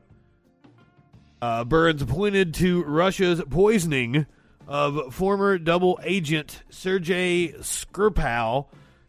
Uh, 1.40 1.64
Burns 1.64 2.02
pointed 2.04 2.54
to 2.54 2.82
Russia's 2.82 3.40
poisoning 3.48 4.26
of 4.66 5.14
former 5.14 5.56
double 5.56 5.98
agent 6.02 6.62
Sergei 6.68 7.52
Skripal 7.60 8.66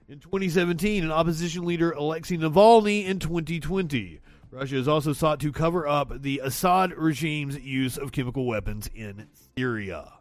in 0.08 0.20
2017 0.20 1.04
and 1.04 1.12
opposition 1.12 1.66
leader 1.66 1.92
Alexei 1.92 2.38
Navalny 2.38 3.06
in 3.06 3.20
2020. 3.20 4.22
Russia 4.52 4.76
has 4.76 4.88
also 4.88 5.14
sought 5.14 5.40
to 5.40 5.52
cover 5.52 5.88
up 5.88 6.22
the 6.22 6.42
Assad 6.44 6.94
regime's 6.94 7.60
use 7.60 7.98
of 7.98 8.12
chemical 8.12 8.46
weapons 8.46 8.90
in 8.94 9.28
Syria. 9.56 10.14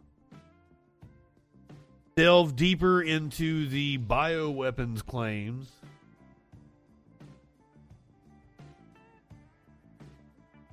Delve 2.17 2.57
deeper 2.57 3.01
into 3.01 3.69
the 3.69 3.97
bioweapons 3.99 5.07
claims. 5.07 5.71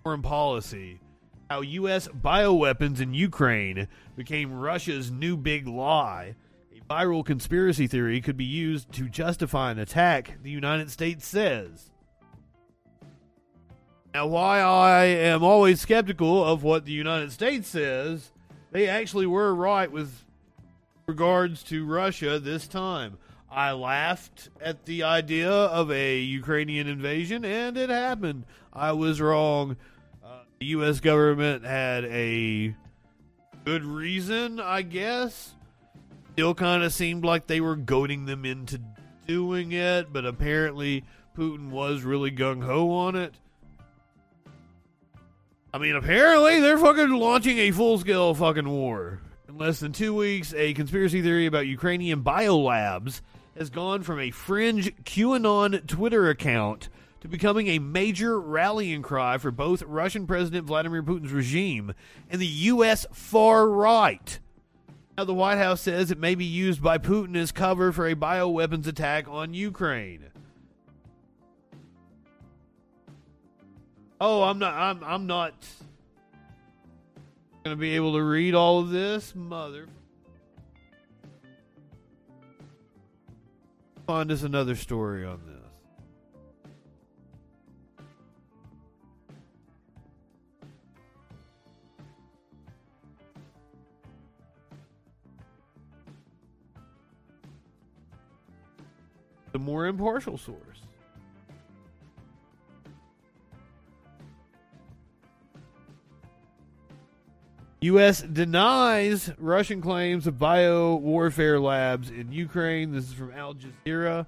Foreign 0.05 0.21
policy. 0.21 0.99
How 1.49 1.61
U.S. 1.61 2.07
bioweapons 2.07 3.01
in 3.01 3.15
Ukraine 3.15 3.87
became 4.15 4.53
Russia's 4.53 5.09
new 5.09 5.35
big 5.35 5.67
lie. 5.67 6.35
A 6.71 6.79
viral 6.87 7.25
conspiracy 7.25 7.87
theory 7.87 8.21
could 8.21 8.37
be 8.37 8.45
used 8.45 8.91
to 8.91 9.09
justify 9.09 9.71
an 9.71 9.79
attack, 9.79 10.37
the 10.43 10.51
United 10.51 10.91
States 10.91 11.25
says. 11.25 11.89
Now, 14.13 14.27
why 14.27 14.59
I 14.59 15.05
am 15.05 15.43
always 15.43 15.81
skeptical 15.81 16.45
of 16.45 16.61
what 16.61 16.85
the 16.85 16.91
United 16.91 17.31
States 17.31 17.67
says, 17.67 18.31
they 18.71 18.87
actually 18.87 19.25
were 19.25 19.55
right 19.55 19.91
with 19.91 20.23
regards 21.07 21.63
to 21.63 21.83
Russia 21.83 22.37
this 22.37 22.67
time. 22.67 23.17
I 23.49 23.71
laughed 23.71 24.49
at 24.61 24.85
the 24.85 25.01
idea 25.01 25.49
of 25.49 25.89
a 25.89 26.19
Ukrainian 26.19 26.87
invasion, 26.87 27.43
and 27.43 27.75
it 27.75 27.89
happened. 27.89 28.45
I 28.71 28.91
was 28.91 29.19
wrong. 29.19 29.77
The 30.59 30.67
U.S. 30.67 30.99
government 30.99 31.65
had 31.65 32.05
a 32.05 32.75
good 33.65 33.83
reason, 33.83 34.59
I 34.59 34.83
guess. 34.83 35.53
Still 36.33 36.53
kind 36.55 36.83
of 36.83 36.93
seemed 36.93 37.25
like 37.25 37.47
they 37.47 37.61
were 37.61 37.75
goading 37.75 38.25
them 38.25 38.45
into 38.45 38.79
doing 39.27 39.71
it, 39.71 40.11
but 40.11 40.25
apparently 40.25 41.03
Putin 41.37 41.69
was 41.69 42.03
really 42.03 42.31
gung 42.31 42.63
ho 42.63 42.91
on 42.91 43.15
it. 43.15 43.33
I 45.73 45.77
mean, 45.77 45.95
apparently 45.95 46.61
they're 46.61 46.77
fucking 46.77 47.09
launching 47.09 47.57
a 47.57 47.71
full 47.71 47.97
scale 47.97 48.33
fucking 48.33 48.69
war. 48.69 49.19
In 49.49 49.57
less 49.57 49.81
than 49.81 49.91
two 49.91 50.15
weeks, 50.15 50.53
a 50.53 50.73
conspiracy 50.73 51.21
theory 51.21 51.47
about 51.47 51.67
Ukrainian 51.67 52.23
biolabs 52.23 53.19
has 53.57 53.69
gone 53.69 54.03
from 54.03 54.19
a 54.19 54.31
fringe 54.31 54.95
QAnon 55.03 55.85
Twitter 55.85 56.29
account 56.29 56.87
to 57.25 57.29
becoming 57.29 57.67
a 57.69 57.79
major 57.79 58.39
rallying 58.39 59.01
cry 59.01 59.39
for 59.39 59.49
both 59.49 59.81
Russian 59.81 60.27
President 60.27 60.67
Vladimir 60.67 61.01
Putin's 61.01 61.31
regime 61.31 61.95
and 62.29 62.39
the 62.39 62.45
U.S. 62.45 63.07
far 63.11 63.67
right. 63.67 64.39
Now, 65.17 65.23
the 65.23 65.33
White 65.33 65.57
House 65.57 65.81
says 65.81 66.11
it 66.11 66.19
may 66.19 66.35
be 66.35 66.45
used 66.45 66.83
by 66.83 66.99
Putin 66.99 67.35
as 67.35 67.51
cover 67.51 67.91
for 67.91 68.05
a 68.05 68.13
bioweapons 68.13 68.85
attack 68.85 69.27
on 69.27 69.55
Ukraine. 69.55 70.25
Oh, 74.21 74.43
I'm 74.43 74.59
not. 74.59 74.75
I'm. 74.75 75.03
I'm 75.03 75.25
not 75.25 75.53
going 77.63 77.75
to 77.75 77.79
be 77.79 77.95
able 77.95 78.13
to 78.13 78.21
read 78.21 78.53
all 78.53 78.79
of 78.79 78.91
this, 78.91 79.33
mother. 79.33 79.87
Find 84.05 84.31
us 84.31 84.43
another 84.43 84.75
story 84.75 85.25
on 85.25 85.44
The 99.55 99.59
more 99.59 99.85
impartial 99.85 100.37
source. 100.37 100.81
U.S. 107.79 108.21
denies 108.21 109.31
Russian 109.37 109.79
claims 109.79 110.27
of 110.27 110.37
bio 110.37 110.95
warfare 110.95 111.57
labs 111.57 112.09
in 112.09 112.33
Ukraine. 112.33 112.91
This 112.91 113.05
is 113.05 113.13
from 113.13 113.31
Al 113.31 113.55
Jazeera. 113.55 114.25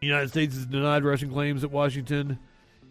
The 0.00 0.06
United 0.06 0.28
States 0.28 0.54
has 0.54 0.66
denied 0.66 1.02
Russian 1.02 1.32
claims 1.32 1.62
that 1.62 1.70
Washington 1.70 2.38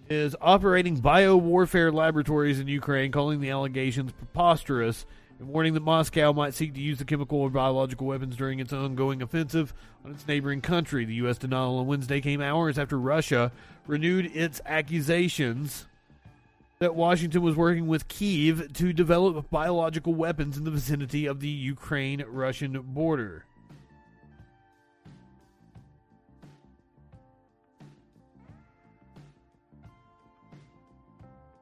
is 0.09 0.35
operating 0.41 0.95
bio 0.95 1.37
warfare 1.37 1.91
laboratories 1.91 2.59
in 2.59 2.67
Ukraine, 2.67 3.11
calling 3.11 3.39
the 3.39 3.51
allegations 3.51 4.13
preposterous 4.13 5.05
and 5.39 5.47
warning 5.49 5.73
that 5.73 5.81
Moscow 5.83 6.31
might 6.33 6.53
seek 6.53 6.73
to 6.73 6.81
use 6.81 6.97
the 6.97 7.05
chemical 7.05 7.39
or 7.39 7.49
biological 7.49 8.07
weapons 8.07 8.35
during 8.35 8.59
its 8.59 8.71
ongoing 8.71 9.21
offensive 9.21 9.73
on 10.03 10.11
its 10.11 10.27
neighboring 10.27 10.61
country. 10.61 11.05
The 11.05 11.15
U.S. 11.15 11.37
denial 11.37 11.77
on 11.77 11.87
Wednesday 11.87 12.21
came 12.21 12.41
hours 12.41 12.79
after 12.79 12.97
Russia 12.97 13.51
renewed 13.87 14.31
its 14.35 14.61
accusations 14.65 15.87
that 16.79 16.95
Washington 16.95 17.41
was 17.41 17.55
working 17.55 17.87
with 17.87 18.07
Kiev 18.07 18.73
to 18.73 18.93
develop 18.93 19.49
biological 19.49 20.13
weapons 20.13 20.57
in 20.57 20.63
the 20.63 20.71
vicinity 20.71 21.25
of 21.25 21.39
the 21.39 21.49
Ukraine 21.49 22.23
Russian 22.27 22.81
border. 22.81 23.45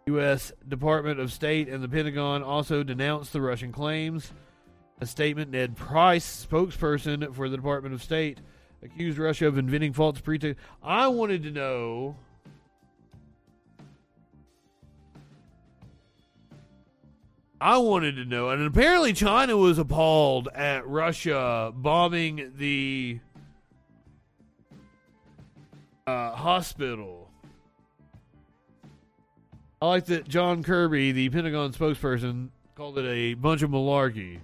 U.S. 0.07 0.51
Department 0.67 1.19
of 1.19 1.31
State 1.31 1.69
and 1.69 1.83
the 1.83 1.87
Pentagon 1.87 2.43
also 2.43 2.83
denounced 2.83 3.33
the 3.33 3.41
Russian 3.41 3.71
claims. 3.71 4.31
A 5.01 5.05
statement 5.05 5.51
Ned 5.51 5.75
Price, 5.75 6.45
spokesperson 6.49 7.33
for 7.33 7.49
the 7.49 7.57
Department 7.57 7.93
of 7.95 8.03
State, 8.03 8.39
accused 8.81 9.17
Russia 9.17 9.47
of 9.47 9.57
inventing 9.57 9.93
false 9.93 10.19
pretext. 10.19 10.61
I 10.81 11.07
wanted 11.07 11.43
to 11.43 11.51
know 11.51 12.15
I 17.63 17.77
wanted 17.77 18.17
to 18.17 18.25
know, 18.25 18.49
and 18.49 18.61
apparently 18.61 19.13
China 19.13 19.55
was 19.55 19.77
appalled 19.77 20.49
at 20.53 20.85
Russia 20.85 21.71
bombing 21.73 22.51
the 22.57 23.21
uh, 26.05 26.31
hospital. 26.31 27.22
I 29.83 29.87
like 29.87 30.05
that 30.05 30.29
John 30.29 30.63
Kirby, 30.63 31.11
the 31.11 31.27
Pentagon 31.27 31.73
spokesperson, 31.73 32.51
called 32.73 32.97
it 32.97 33.05
a 33.05 33.33
bunch 33.33 33.63
of 33.63 33.69
malarkey. 33.69 34.39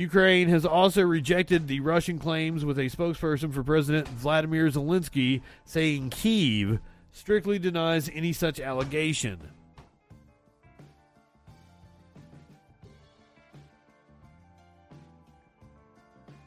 Ukraine 0.00 0.48
has 0.48 0.66
also 0.66 1.02
rejected 1.02 1.68
the 1.68 1.78
Russian 1.78 2.18
claims 2.18 2.64
with 2.64 2.80
a 2.80 2.86
spokesperson 2.86 3.54
for 3.54 3.62
President 3.62 4.08
Vladimir 4.08 4.66
Zelensky 4.66 5.42
saying 5.64 6.10
Kyiv 6.10 6.80
strictly 7.12 7.60
denies 7.60 8.10
any 8.12 8.32
such 8.32 8.58
allegation. 8.58 9.38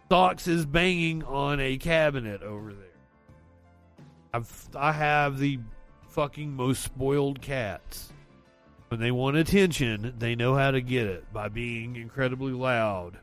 Socks 0.10 0.50
is 0.50 0.66
banging 0.66 1.24
on 1.24 1.62
a 1.62 1.78
cabinet 1.78 2.44
over 2.44 2.74
there. 2.74 2.88
I've, 4.34 4.70
I 4.76 4.92
have 4.92 5.40
the 5.40 5.60
fucking 6.12 6.54
most 6.54 6.84
spoiled 6.84 7.42
cats. 7.42 8.12
When 8.90 9.00
they 9.00 9.12
want 9.12 9.38
attention, 9.38 10.14
they 10.20 10.36
know 10.36 10.56
how 10.56 10.72
to 10.72 10.82
get 10.82 11.08
it 11.08 11.32
by 11.32 11.48
being 11.48 11.96
incredibly 11.96 12.52
loud. 12.52 13.18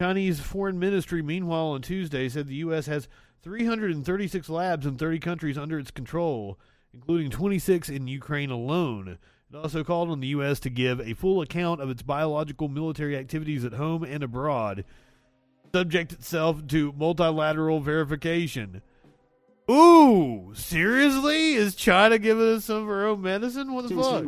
Chinese 0.00 0.40
Foreign 0.40 0.78
Ministry, 0.78 1.20
meanwhile, 1.20 1.66
on 1.66 1.82
Tuesday 1.82 2.26
said 2.30 2.46
the 2.46 2.54
U.S. 2.54 2.86
has 2.86 3.06
336 3.42 4.48
labs 4.48 4.86
in 4.86 4.96
30 4.96 5.18
countries 5.18 5.58
under 5.58 5.78
its 5.78 5.90
control, 5.90 6.58
including 6.94 7.30
26 7.30 7.90
in 7.90 8.08
Ukraine 8.08 8.50
alone. 8.50 9.18
It 9.52 9.56
also 9.56 9.84
called 9.84 10.08
on 10.08 10.20
the 10.20 10.28
U.S. 10.28 10.58
to 10.60 10.70
give 10.70 11.02
a 11.02 11.12
full 11.12 11.42
account 11.42 11.82
of 11.82 11.90
its 11.90 12.00
biological 12.00 12.66
military 12.68 13.14
activities 13.14 13.62
at 13.62 13.74
home 13.74 14.02
and 14.02 14.22
abroad, 14.22 14.86
subject 15.70 16.14
itself 16.14 16.66
to 16.68 16.94
multilateral 16.96 17.80
verification. 17.80 18.80
Ooh, 19.70 20.54
seriously? 20.54 21.52
Is 21.52 21.74
China 21.74 22.18
giving 22.18 22.54
us 22.54 22.64
some 22.64 22.84
of 22.84 22.86
her 22.86 23.04
own 23.04 23.20
medicine? 23.20 23.74
What 23.74 23.82
the 23.82 23.94
fuck? 24.02 24.24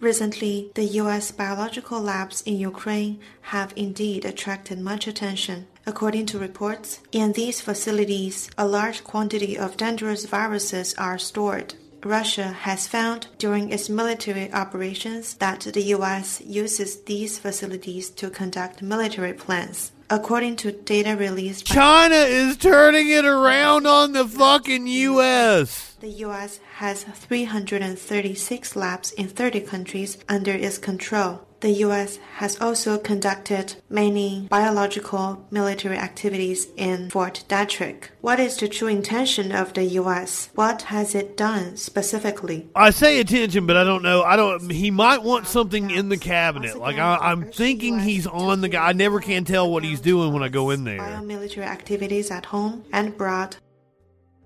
Recently, 0.00 0.70
the 0.74 0.84
U.S. 1.02 1.30
biological 1.30 2.00
labs 2.00 2.40
in 2.42 2.58
Ukraine 2.58 3.20
have 3.52 3.74
indeed 3.76 4.24
attracted 4.24 4.78
much 4.78 5.06
attention. 5.06 5.66
According 5.86 6.24
to 6.26 6.38
reports, 6.38 7.00
in 7.12 7.32
these 7.32 7.60
facilities, 7.60 8.48
a 8.56 8.66
large 8.66 9.04
quantity 9.04 9.58
of 9.58 9.76
dangerous 9.76 10.24
viruses 10.24 10.94
are 10.94 11.18
stored. 11.18 11.74
Russia 12.02 12.48
has 12.48 12.86
found 12.86 13.26
during 13.36 13.70
its 13.70 13.90
military 13.90 14.50
operations 14.54 15.34
that 15.34 15.60
the 15.60 15.82
U.S. 15.96 16.40
uses 16.46 17.02
these 17.02 17.38
facilities 17.38 18.08
to 18.10 18.30
conduct 18.30 18.80
military 18.80 19.34
plans. 19.34 19.92
According 20.08 20.56
to 20.56 20.72
data 20.72 21.14
released 21.14 21.66
China 21.66 22.16
is 22.16 22.56
turning 22.56 23.10
it 23.10 23.26
around 23.26 23.86
on 23.86 24.12
the 24.12 24.26
fucking 24.26 24.86
U.S. 24.86 25.89
The 26.00 26.08
U.S. 26.24 26.60
has 26.76 27.04
336 27.04 28.74
labs 28.74 29.12
in 29.12 29.28
30 29.28 29.60
countries 29.60 30.16
under 30.30 30.52
its 30.52 30.78
control. 30.78 31.46
The 31.60 31.72
U.S. 31.84 32.18
has 32.36 32.58
also 32.58 32.96
conducted 32.96 33.74
many 33.90 34.46
biological 34.48 35.46
military 35.50 35.98
activities 35.98 36.68
in 36.78 37.10
Fort 37.10 37.44
Detrick. 37.48 38.04
What 38.22 38.40
is 38.40 38.56
the 38.56 38.66
true 38.66 38.88
intention 38.88 39.52
of 39.52 39.74
the 39.74 39.84
U.S.? 39.84 40.48
What 40.54 40.80
has 40.84 41.14
it 41.14 41.36
done 41.36 41.76
specifically? 41.76 42.70
I 42.74 42.88
say 42.88 43.20
attention, 43.20 43.66
but 43.66 43.76
I 43.76 43.84
don't 43.84 44.02
know. 44.02 44.22
I 44.22 44.36
don't. 44.36 44.70
He 44.70 44.90
might 44.90 45.22
want 45.22 45.46
something 45.48 45.90
in 45.90 46.08
the 46.08 46.16
cabinet. 46.16 46.78
Like 46.78 46.96
I, 46.96 47.16
I'm 47.16 47.52
thinking 47.52 47.98
he's 48.00 48.26
on 48.26 48.62
the 48.62 48.70
guy. 48.70 48.88
I 48.88 48.92
never 48.94 49.20
can 49.20 49.44
tell 49.44 49.70
what 49.70 49.84
he's 49.84 50.00
doing 50.00 50.32
when 50.32 50.42
I 50.42 50.48
go 50.48 50.70
in 50.70 50.84
there. 50.84 50.98
Biomilitary 50.98 51.66
activities 51.66 52.30
at 52.30 52.46
home 52.46 52.84
and 52.90 53.08
abroad. 53.08 53.56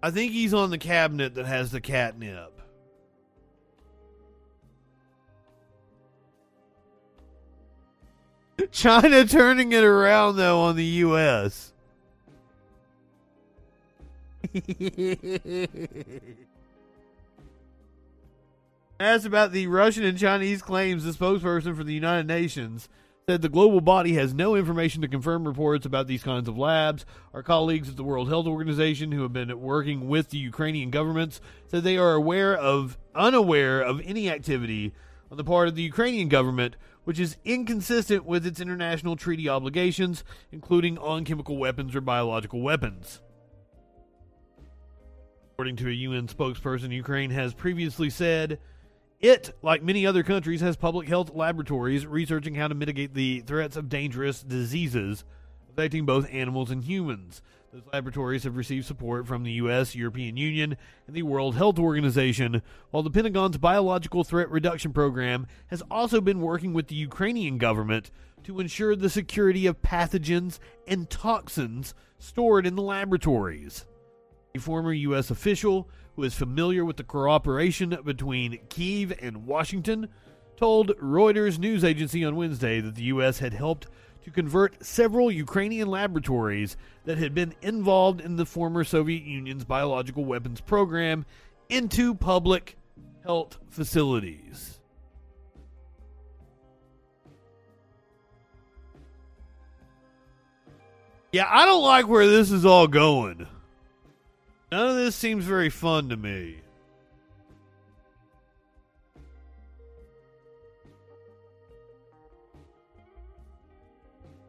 I 0.04 0.10
think 0.10 0.32
he's 0.32 0.52
on 0.52 0.68
the 0.68 0.76
cabinet 0.76 1.34
that 1.36 1.46
has 1.46 1.70
the 1.70 1.80
catnip. 1.80 2.60
China 8.70 9.24
turning 9.24 9.72
it 9.72 9.82
around 9.82 10.36
though 10.36 10.60
on 10.60 10.76
the 10.76 10.84
U.S. 10.84 11.72
Asked 19.00 19.24
about 19.24 19.52
the 19.52 19.68
Russian 19.68 20.04
and 20.04 20.18
Chinese 20.18 20.60
claims, 20.60 21.04
the 21.04 21.12
spokesperson 21.12 21.74
for 21.74 21.82
the 21.82 21.94
United 21.94 22.26
Nations 22.26 22.90
said 23.28 23.40
the 23.40 23.48
global 23.48 23.80
body 23.80 24.14
has 24.14 24.34
no 24.34 24.54
information 24.54 25.00
to 25.00 25.08
confirm 25.08 25.46
reports 25.46 25.86
about 25.86 26.06
these 26.06 26.22
kinds 26.22 26.46
of 26.46 26.58
labs. 26.58 27.06
Our 27.32 27.42
colleagues 27.42 27.88
at 27.88 27.96
the 27.96 28.04
World 28.04 28.28
Health 28.28 28.46
Organization, 28.46 29.12
who 29.12 29.22
have 29.22 29.32
been 29.32 29.60
working 29.60 30.08
with 30.08 30.28
the 30.28 30.36
Ukrainian 30.36 30.90
governments, 30.90 31.40
said 31.66 31.84
they 31.84 31.96
are 31.96 32.12
aware 32.12 32.54
of 32.54 32.98
unaware 33.14 33.80
of 33.80 34.02
any 34.04 34.28
activity 34.28 34.92
on 35.30 35.38
the 35.38 35.44
part 35.44 35.68
of 35.68 35.74
the 35.74 35.82
Ukrainian 35.82 36.28
government 36.28 36.76
which 37.04 37.18
is 37.18 37.36
inconsistent 37.44 38.26
with 38.26 38.46
its 38.46 38.60
international 38.60 39.16
treaty 39.16 39.48
obligations, 39.48 40.24
including 40.52 40.98
on 40.98 41.24
chemical 41.24 41.56
weapons 41.56 41.94
or 41.94 42.00
biological 42.02 42.60
weapons. 42.60 43.20
According 45.52 45.76
to 45.76 45.88
a 45.88 45.92
UN 45.92 46.26
spokesperson, 46.28 46.90
Ukraine 46.92 47.30
has 47.30 47.54
previously 47.54 48.10
said 48.10 48.58
it, 49.24 49.56
like 49.62 49.82
many 49.82 50.06
other 50.06 50.22
countries, 50.22 50.60
has 50.60 50.76
public 50.76 51.08
health 51.08 51.34
laboratories 51.34 52.06
researching 52.06 52.54
how 52.54 52.68
to 52.68 52.74
mitigate 52.74 53.14
the 53.14 53.40
threats 53.40 53.74
of 53.74 53.88
dangerous 53.88 54.42
diseases 54.42 55.24
affecting 55.70 56.04
both 56.04 56.28
animals 56.30 56.70
and 56.70 56.84
humans. 56.84 57.40
Those 57.72 57.82
laboratories 57.92 58.44
have 58.44 58.56
received 58.56 58.86
support 58.86 59.26
from 59.26 59.42
the 59.42 59.52
U.S., 59.52 59.96
European 59.96 60.36
Union, 60.36 60.76
and 61.06 61.16
the 61.16 61.22
World 61.22 61.56
Health 61.56 61.78
Organization, 61.78 62.60
while 62.90 63.02
the 63.02 63.10
Pentagon's 63.10 63.56
Biological 63.56 64.24
Threat 64.24 64.50
Reduction 64.50 64.92
Program 64.92 65.46
has 65.68 65.82
also 65.90 66.20
been 66.20 66.40
working 66.42 66.74
with 66.74 66.88
the 66.88 66.94
Ukrainian 66.94 67.56
government 67.56 68.10
to 68.44 68.60
ensure 68.60 68.94
the 68.94 69.08
security 69.08 69.66
of 69.66 69.80
pathogens 69.80 70.58
and 70.86 71.08
toxins 71.08 71.94
stored 72.18 72.66
in 72.66 72.76
the 72.76 72.82
laboratories. 72.82 73.86
A 74.54 74.60
former 74.60 74.92
U.S. 74.92 75.30
official 75.30 75.88
who 76.16 76.22
is 76.22 76.34
familiar 76.34 76.84
with 76.84 76.96
the 76.96 77.04
cooperation 77.04 77.96
between 78.04 78.60
Kiev 78.68 79.12
and 79.20 79.46
Washington 79.46 80.08
told 80.56 80.96
Reuters 80.98 81.58
news 81.58 81.82
agency 81.84 82.24
on 82.24 82.36
Wednesday 82.36 82.80
that 82.80 82.94
the 82.94 83.04
U.S. 83.04 83.38
had 83.38 83.52
helped 83.52 83.88
to 84.22 84.30
convert 84.30 84.84
several 84.84 85.30
Ukrainian 85.30 85.88
laboratories 85.88 86.76
that 87.04 87.18
had 87.18 87.34
been 87.34 87.54
involved 87.60 88.20
in 88.20 88.36
the 88.36 88.46
former 88.46 88.84
Soviet 88.84 89.24
Union's 89.24 89.64
biological 89.64 90.24
weapons 90.24 90.60
program 90.60 91.26
into 91.68 92.14
public 92.14 92.76
health 93.24 93.58
facilities. 93.68 94.80
Yeah, 101.32 101.48
I 101.50 101.66
don't 101.66 101.82
like 101.82 102.06
where 102.06 102.28
this 102.28 102.52
is 102.52 102.64
all 102.64 102.86
going. 102.86 103.48
None 104.74 104.88
of 104.88 104.96
this 104.96 105.14
seems 105.14 105.44
very 105.44 105.70
fun 105.70 106.08
to 106.08 106.16
me. 106.16 106.56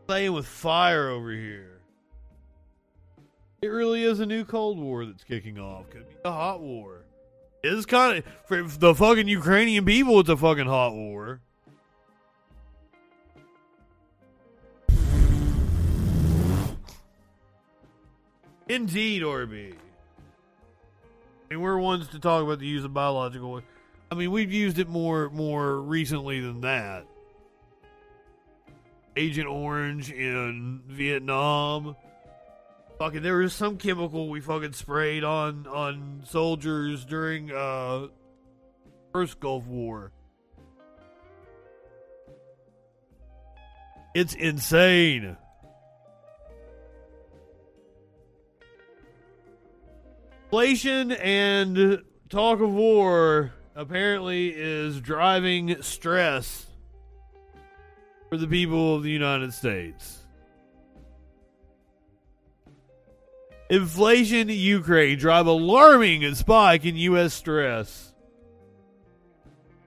playing 0.07 0.33
with 0.33 0.47
fire 0.47 1.09
over 1.09 1.31
here. 1.31 1.79
It 3.61 3.67
really 3.67 4.01
is 4.01 4.19
a 4.19 4.25
new 4.25 4.43
Cold 4.45 4.79
War 4.79 5.05
that's 5.05 5.23
kicking 5.23 5.59
off. 5.59 5.91
Could 5.91 6.09
be 6.09 6.15
a 6.25 6.31
hot 6.31 6.59
war. 6.59 7.05
It's 7.61 7.85
kind 7.85 8.17
of 8.17 8.23
for 8.47 8.63
the 8.63 8.95
fucking 8.95 9.27
Ukrainian 9.27 9.85
people. 9.85 10.19
It's 10.21 10.29
a 10.29 10.37
fucking 10.37 10.65
hot 10.65 10.93
war. 10.93 11.41
Indeed, 18.67 19.21
Orby. 19.21 19.75
Mean, 21.49 21.61
we're 21.61 21.77
ones 21.77 22.07
to 22.09 22.19
talk 22.19 22.43
about 22.43 22.59
the 22.59 22.65
use 22.65 22.83
of 22.83 22.93
biological. 22.93 23.61
I 24.11 24.15
mean, 24.15 24.31
we've 24.31 24.51
used 24.51 24.79
it 24.79 24.87
more 24.87 25.29
more 25.29 25.79
recently 25.79 26.39
than 26.39 26.61
that. 26.61 27.05
Agent 29.15 29.47
Orange 29.47 30.11
in 30.11 30.81
Vietnam. 30.87 31.95
Fucking, 32.97 33.21
there 33.21 33.37
was 33.37 33.53
some 33.53 33.77
chemical 33.77 34.29
we 34.29 34.41
fucking 34.41 34.73
sprayed 34.73 35.23
on 35.23 35.67
on 35.67 36.23
soldiers 36.25 37.05
during 37.05 37.51
uh 37.51 38.07
first 39.11 39.39
Gulf 39.39 39.65
War. 39.65 40.11
It's 44.15 44.33
insane. 44.33 45.37
Inflation 50.55 51.11
and 51.11 52.01
talk 52.29 52.61
of 52.61 52.71
war 52.71 53.51
apparently 53.75 54.53
is 54.55 55.01
driving 55.01 55.81
stress 55.81 56.67
for 58.29 58.37
the 58.37 58.47
people 58.47 58.95
of 58.95 59.03
the 59.03 59.11
United 59.11 59.53
States. 59.53 60.19
Inflation 63.69 64.49
in 64.49 64.57
Ukraine 64.57 65.17
drive 65.17 65.45
alarming 65.45 66.33
spike 66.35 66.85
in 66.85 66.95
U.S. 66.95 67.33
stress. 67.33 68.13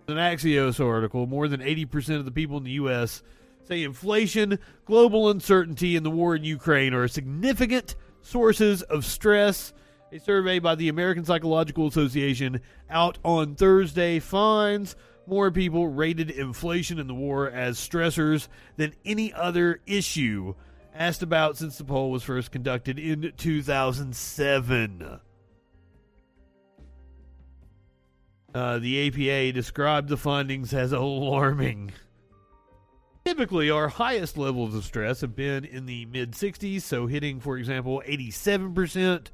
An 0.06 0.16
Axios 0.16 0.84
article 0.84 1.26
more 1.26 1.48
than 1.48 1.60
80% 1.60 2.16
of 2.16 2.26
the 2.26 2.30
people 2.30 2.58
in 2.58 2.64
the 2.64 2.72
U.S. 2.72 3.22
say 3.64 3.82
inflation, 3.82 4.58
global 4.84 5.30
uncertainty, 5.30 5.96
and 5.96 6.04
the 6.04 6.10
war 6.10 6.36
in 6.36 6.44
Ukraine 6.44 6.92
are 6.92 7.08
significant 7.08 7.96
sources 8.20 8.82
of 8.82 9.06
stress. 9.06 9.72
A 10.10 10.18
survey 10.18 10.58
by 10.58 10.74
the 10.74 10.88
American 10.88 11.26
Psychological 11.26 11.86
Association 11.86 12.62
out 12.88 13.18
on 13.22 13.54
Thursday 13.56 14.18
finds 14.20 14.96
more 15.26 15.50
people 15.50 15.86
rated 15.86 16.30
inflation 16.30 16.98
and 16.98 17.10
the 17.10 17.14
war 17.14 17.50
as 17.50 17.76
stressors 17.76 18.48
than 18.78 18.94
any 19.04 19.34
other 19.34 19.80
issue 19.86 20.54
asked 20.94 21.22
about 21.22 21.58
since 21.58 21.76
the 21.76 21.84
poll 21.84 22.10
was 22.10 22.22
first 22.22 22.50
conducted 22.50 22.98
in 22.98 23.34
2007. 23.36 25.20
Uh, 28.54 28.78
the 28.78 29.08
APA 29.08 29.52
described 29.52 30.08
the 30.08 30.16
findings 30.16 30.72
as 30.72 30.92
alarming. 30.94 31.92
Typically, 33.26 33.68
our 33.68 33.88
highest 33.88 34.38
levels 34.38 34.74
of 34.74 34.86
stress 34.86 35.20
have 35.20 35.36
been 35.36 35.66
in 35.66 35.84
the 35.84 36.06
mid 36.06 36.32
60s, 36.32 36.80
so 36.80 37.06
hitting, 37.06 37.40
for 37.40 37.58
example, 37.58 38.02
87% 38.08 39.26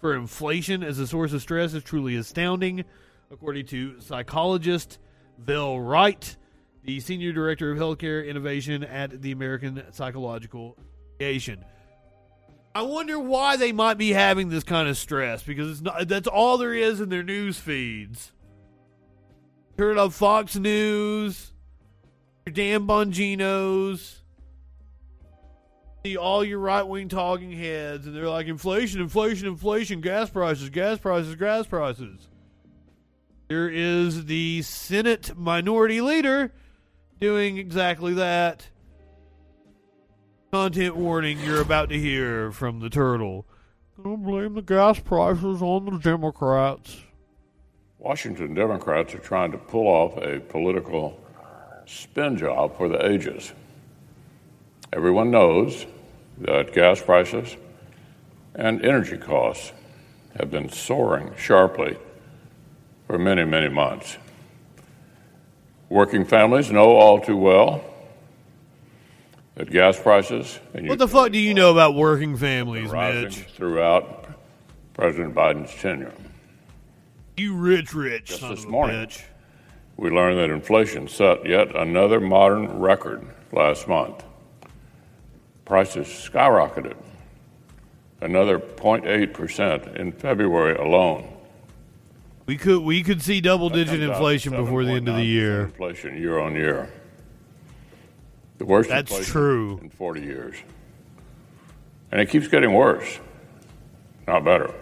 for 0.00 0.14
inflation 0.14 0.82
as 0.82 0.98
a 0.98 1.06
source 1.06 1.32
of 1.32 1.42
stress 1.42 1.74
is 1.74 1.84
truly 1.84 2.16
astounding, 2.16 2.84
according 3.30 3.66
to 3.66 4.00
psychologist 4.00 4.98
Vaile 5.38 5.80
Wright, 5.80 6.36
the 6.82 7.00
Senior 7.00 7.32
Director 7.32 7.70
of 7.70 7.78
Healthcare 7.78 8.26
Innovation 8.26 8.82
at 8.82 9.22
the 9.22 9.32
American 9.32 9.82
Psychological 9.92 10.76
Association. 11.20 11.64
I 12.74 12.82
wonder 12.82 13.18
why 13.18 13.56
they 13.56 13.72
might 13.72 13.98
be 13.98 14.10
having 14.10 14.48
this 14.48 14.64
kind 14.64 14.88
of 14.88 14.96
stress 14.96 15.42
because 15.42 15.70
it's 15.72 15.80
not 15.80 16.06
that's 16.06 16.28
all 16.28 16.56
there 16.56 16.72
is 16.72 17.00
in 17.00 17.08
their 17.08 17.24
news 17.24 17.58
feeds. 17.58 18.32
Turn 19.76 19.98
on 19.98 20.10
Fox 20.10 20.56
News, 20.56 21.52
your 22.46 22.52
damn 22.52 22.86
Bonginos, 22.86 24.19
see 26.04 26.16
all 26.16 26.44
your 26.44 26.58
right 26.58 26.82
wing 26.82 27.08
talking 27.08 27.52
heads, 27.52 28.06
and 28.06 28.16
they're 28.16 28.28
like 28.28 28.46
inflation, 28.46 29.00
inflation, 29.00 29.46
inflation, 29.48 30.00
gas 30.00 30.30
prices, 30.30 30.70
gas 30.70 30.98
prices, 30.98 31.34
gas 31.34 31.66
prices. 31.66 32.28
There 33.48 33.68
is 33.68 34.26
the 34.26 34.62
Senate 34.62 35.36
minority 35.36 36.00
leader 36.00 36.52
doing 37.20 37.58
exactly 37.58 38.14
that. 38.14 38.68
Content 40.52 40.96
warning 40.96 41.38
you're 41.40 41.60
about 41.60 41.90
to 41.90 41.98
hear 41.98 42.50
from 42.50 42.80
the 42.80 42.90
turtle. 42.90 43.46
Don't 44.02 44.22
blame 44.22 44.54
the 44.54 44.62
gas 44.62 44.98
prices 44.98 45.60
on 45.62 45.84
the 45.84 45.98
Democrats. 45.98 47.02
Washington 47.98 48.54
Democrats 48.54 49.14
are 49.14 49.18
trying 49.18 49.52
to 49.52 49.58
pull 49.58 49.86
off 49.86 50.16
a 50.16 50.40
political 50.40 51.20
spin 51.86 52.36
job 52.36 52.76
for 52.76 52.88
the 52.88 53.04
ages. 53.06 53.52
Everyone 54.92 55.30
knows 55.30 55.86
that 56.38 56.72
gas 56.72 57.00
prices 57.00 57.56
and 58.54 58.84
energy 58.84 59.16
costs 59.16 59.72
have 60.38 60.50
been 60.50 60.68
soaring 60.68 61.32
sharply 61.36 61.96
for 63.06 63.18
many, 63.18 63.44
many 63.44 63.68
months. 63.68 64.18
Working 65.88 66.24
families 66.24 66.70
know 66.70 66.90
all 66.96 67.20
too 67.20 67.36
well 67.36 67.84
that 69.54 69.70
gas 69.70 69.98
prices 70.00 70.58
and 70.74 70.88
What 70.88 70.98
the 70.98 71.08
fuck 71.08 71.32
do 71.32 71.38
you 71.38 71.54
know 71.54 71.70
about 71.70 71.94
working 71.94 72.36
families, 72.36 72.92
Mitch? 72.92 73.38
throughout 73.54 74.28
President 74.94 75.34
Biden's 75.34 75.74
tenure. 75.80 76.12
You 77.36 77.54
rich, 77.54 77.94
rich 77.94 78.26
Just 78.26 78.40
son 78.40 78.50
this 78.50 78.60
of 78.60 78.66
a 78.66 78.70
morning. 78.70 78.96
bitch. 79.06 79.22
We 79.96 80.10
learned 80.10 80.38
that 80.38 80.50
inflation 80.50 81.08
set 81.08 81.46
yet 81.46 81.74
another 81.76 82.20
modern 82.20 82.78
record 82.78 83.26
last 83.52 83.86
month. 83.88 84.24
Prices 85.70 86.08
skyrocketed, 86.08 86.96
another 88.20 88.58
0.8% 88.58 89.94
in 89.94 90.10
February 90.10 90.74
alone. 90.74 91.32
We 92.46 92.56
could 92.56 92.80
we 92.80 93.04
could 93.04 93.22
see 93.22 93.40
double 93.40 93.70
digit 93.70 94.00
inflation 94.02 94.50
before 94.50 94.84
the 94.84 94.94
end 94.94 95.08
of 95.08 95.14
the 95.14 95.22
year. 95.22 95.66
Inflation 95.66 96.16
year 96.16 96.40
on 96.40 96.56
year. 96.56 96.90
The 98.58 98.64
worst 98.64 98.88
That's 98.88 99.12
inflation 99.12 99.32
true. 99.32 99.78
in 99.80 99.90
40 99.90 100.20
years. 100.22 100.56
And 102.10 102.20
it 102.20 102.30
keeps 102.30 102.48
getting 102.48 102.72
worse, 102.72 103.20
not 104.26 104.42
better. 104.42 104.74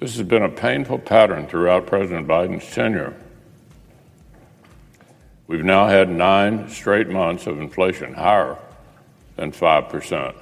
This 0.00 0.18
has 0.18 0.26
been 0.26 0.42
a 0.42 0.50
painful 0.50 0.98
pattern 0.98 1.46
throughout 1.46 1.86
President 1.86 2.28
Biden's 2.28 2.70
tenure. 2.74 3.16
We've 5.46 5.64
now 5.64 5.86
had 5.86 6.10
nine 6.10 6.68
straight 6.68 7.08
months 7.08 7.46
of 7.46 7.58
inflation 7.58 8.12
higher 8.12 8.58
than 9.36 9.52
5%. 9.52 10.34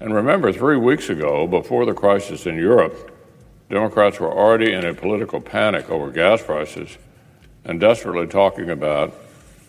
And 0.00 0.14
remember, 0.14 0.52
three 0.52 0.76
weeks 0.76 1.10
ago, 1.10 1.46
before 1.46 1.86
the 1.86 1.94
crisis 1.94 2.46
in 2.46 2.56
Europe, 2.56 3.10
Democrats 3.70 4.18
were 4.20 4.30
already 4.30 4.72
in 4.72 4.84
a 4.84 4.92
political 4.92 5.40
panic 5.40 5.88
over 5.88 6.10
gas 6.10 6.42
prices 6.42 6.98
and 7.64 7.80
desperately 7.80 8.26
talking 8.26 8.70
about 8.70 9.14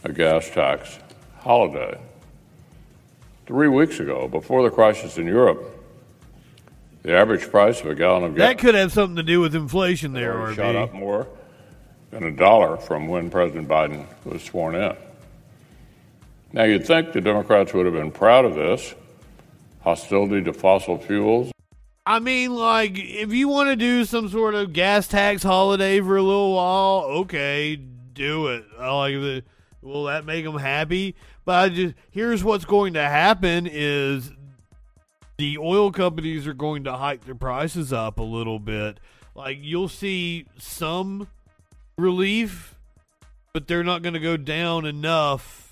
a 0.04 0.12
gas 0.12 0.50
tax 0.50 1.00
holiday. 1.40 2.00
Three 3.46 3.68
weeks 3.68 4.00
ago, 4.00 4.28
before 4.28 4.64
the 4.64 4.70
crisis 4.70 5.18
in 5.18 5.28
Europe, 5.28 5.80
the 7.04 7.14
average 7.14 7.50
price 7.52 7.82
of 7.82 7.88
a 7.88 7.96
gallon 7.96 8.24
of 8.24 8.36
gas 8.36 8.50
That 8.50 8.58
could 8.58 8.76
have 8.76 8.92
something 8.92 9.18
to 9.18 9.24
do 9.24 9.40
with 9.40 9.56
inflation 9.56 10.14
there, 10.14 10.54
shot 10.54 10.76
up 10.76 10.94
more 10.94 11.28
than 12.12 12.24
a 12.24 12.32
dollar 12.32 12.78
from 12.78 13.08
when 13.08 13.30
President 13.30 13.68
Biden 13.68 14.06
was 14.26 14.42
sworn 14.42 14.76
in. 14.76 14.96
Now, 16.54 16.64
you'd 16.64 16.86
think 16.86 17.12
the 17.14 17.22
Democrats 17.22 17.74
would 17.74 17.86
have 17.86 17.96
been 17.96 18.12
proud 18.12 18.46
of 18.46 18.56
this 18.56 18.96
hostility 19.82 20.42
to 20.46 20.54
fossil 20.54 20.98
fuels, 20.98 21.52
I 22.06 22.20
mean, 22.20 22.54
like, 22.54 22.98
if 22.98 23.34
you 23.34 23.48
want 23.48 23.70
to 23.70 23.76
do 23.76 24.04
some 24.06 24.28
sort 24.30 24.56
of 24.56 24.74
gas 24.74 25.08
tax 25.08 25.42
holiday 25.42 26.02
for 26.02 26.18
a 26.18 26.22
little 26.22 26.54
while, 26.54 27.04
okay, 27.22 27.76
do 27.76 28.48
it. 28.48 28.66
Like. 28.80 29.44
Will 29.84 30.06
that 30.06 30.26
make 30.26 30.46
them 30.46 30.58
happy? 30.58 31.16
But 31.46 31.56
I 31.56 31.70
just 31.70 31.96
here's 32.10 32.44
what's 32.44 32.66
going 32.66 32.94
to 32.94 33.04
happen 33.04 33.68
is 33.70 34.32
the 35.38 35.58
oil 35.58 35.92
companies 35.92 36.48
are 36.48 36.54
going 36.54 36.86
to 36.86 36.94
hike 36.94 37.26
their 37.26 37.36
prices 37.36 37.92
up 37.92 38.18
a 38.18 38.24
little 38.24 38.60
bit. 38.60 39.00
Like 39.36 39.58
you'll 39.60 39.90
see 39.90 40.46
some 40.58 41.28
relief, 41.98 42.76
but 43.52 43.68
they're 43.68 43.84
not 43.84 44.04
going 44.04 44.14
to 44.14 44.22
go 44.22 44.38
down 44.38 44.86
enough 44.86 45.63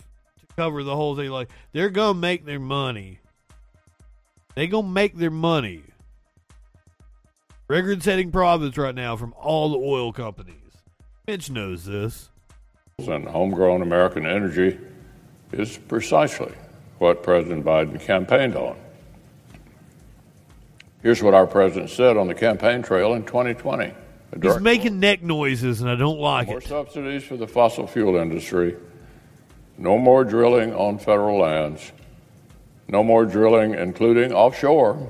cover 0.62 0.84
the 0.84 0.96
whole 0.96 1.16
thing. 1.16 1.30
Like 1.30 1.50
they're 1.72 1.90
going 1.90 2.16
to 2.16 2.20
make 2.20 2.46
their 2.46 2.60
money. 2.60 3.20
They 4.54 4.68
going 4.68 4.86
to 4.86 4.92
make 4.92 5.18
their 5.18 5.32
money. 5.32 5.82
Record 7.68 8.04
setting 8.04 8.32
profits 8.32 8.78
right 8.78 8.94
now 8.94 9.16
from 9.16 9.34
all 9.38 9.70
the 9.70 9.78
oil 9.78 10.12
companies. 10.12 10.56
Mitch 11.26 11.50
knows 11.50 11.86
this. 11.86 12.30
and 13.00 13.28
homegrown 13.28 13.82
American 13.82 14.26
energy 14.26 14.78
is 15.52 15.78
precisely 15.78 16.54
what 17.00 17.24
President 17.24 17.66
Biden 17.66 18.00
campaigned 18.00 18.56
on. 18.56 18.78
Here's 21.02 21.24
what 21.24 21.34
our 21.34 21.48
president 21.48 21.90
said 21.90 22.18
on 22.18 22.28
the 22.28 22.36
campaign 22.36 22.84
trail 22.84 23.14
in 23.14 23.24
2020. 23.24 23.86
A 24.34 24.40
He's 24.40 24.60
making 24.60 25.00
neck 25.00 25.24
noises, 25.24 25.82
and 25.82 25.90
I 25.90 25.96
don't 25.96 26.20
like 26.20 26.48
More 26.48 26.60
it. 26.60 26.70
More 26.70 26.86
subsidies 26.86 27.24
for 27.24 27.38
the 27.38 27.48
fossil 27.48 27.88
fuel 27.88 28.18
industry. 28.18 28.78
No 29.82 29.98
more 29.98 30.24
drilling 30.24 30.76
on 30.76 31.00
federal 31.00 31.40
lands. 31.40 31.92
No 32.88 33.04
more 33.04 33.26
drilling, 33.26 33.74
including 33.74 34.32
offshore. 34.32 35.10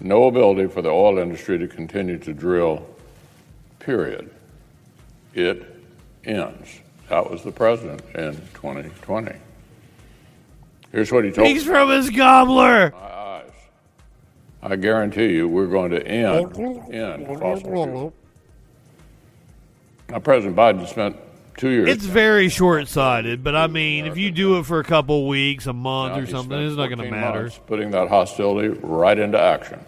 No 0.00 0.24
ability 0.24 0.66
for 0.66 0.82
the 0.82 0.88
oil 0.88 1.16
industry 1.18 1.56
to 1.56 1.68
continue 1.68 2.18
to 2.18 2.34
drill, 2.34 2.84
period. 3.78 4.34
It 5.32 5.80
ends. 6.24 6.80
That 7.08 7.30
was 7.30 7.44
the 7.44 7.52
president 7.52 8.02
in 8.16 8.34
2020. 8.54 9.32
Here's 10.90 11.12
what 11.12 11.24
he 11.24 11.30
told 11.30 11.46
Speaks 11.46 11.62
from 11.62 11.88
his 11.90 12.10
gobbler. 12.10 12.90
my 12.90 12.98
eyes. 12.98 13.50
I 14.60 14.74
guarantee 14.74 15.34
you 15.34 15.46
we're 15.46 15.68
going 15.68 15.92
to 15.92 16.04
end, 16.04 16.58
end 16.92 17.26
fossil 17.38 17.70
fuels. 17.70 18.12
Now, 20.08 20.18
President 20.18 20.56
Biden 20.56 20.88
spent 20.88 21.16
two 21.60 21.68
years. 21.68 21.88
It's 21.88 22.04
very 22.04 22.48
short 22.48 22.88
sighted, 22.88 23.44
but 23.44 23.54
I 23.54 23.66
mean, 23.66 24.06
if 24.06 24.16
you 24.16 24.30
do 24.30 24.58
it 24.58 24.66
for 24.66 24.80
a 24.80 24.84
couple 24.84 25.28
weeks, 25.28 25.66
a 25.66 25.72
month, 25.72 26.14
Now, 26.14 26.20
or 26.20 26.24
he 26.24 26.30
something, 26.30 26.56
spent 26.56 26.66
it's 26.66 26.76
not 26.76 26.86
going 26.86 26.98
to 26.98 27.04
14 27.04 27.10
matter. 27.10 27.42
months 27.42 27.60
Putting 27.66 27.90
that 27.92 28.08
hostility 28.08 28.68
right 28.82 29.18
into 29.18 29.38
action. 29.38 29.78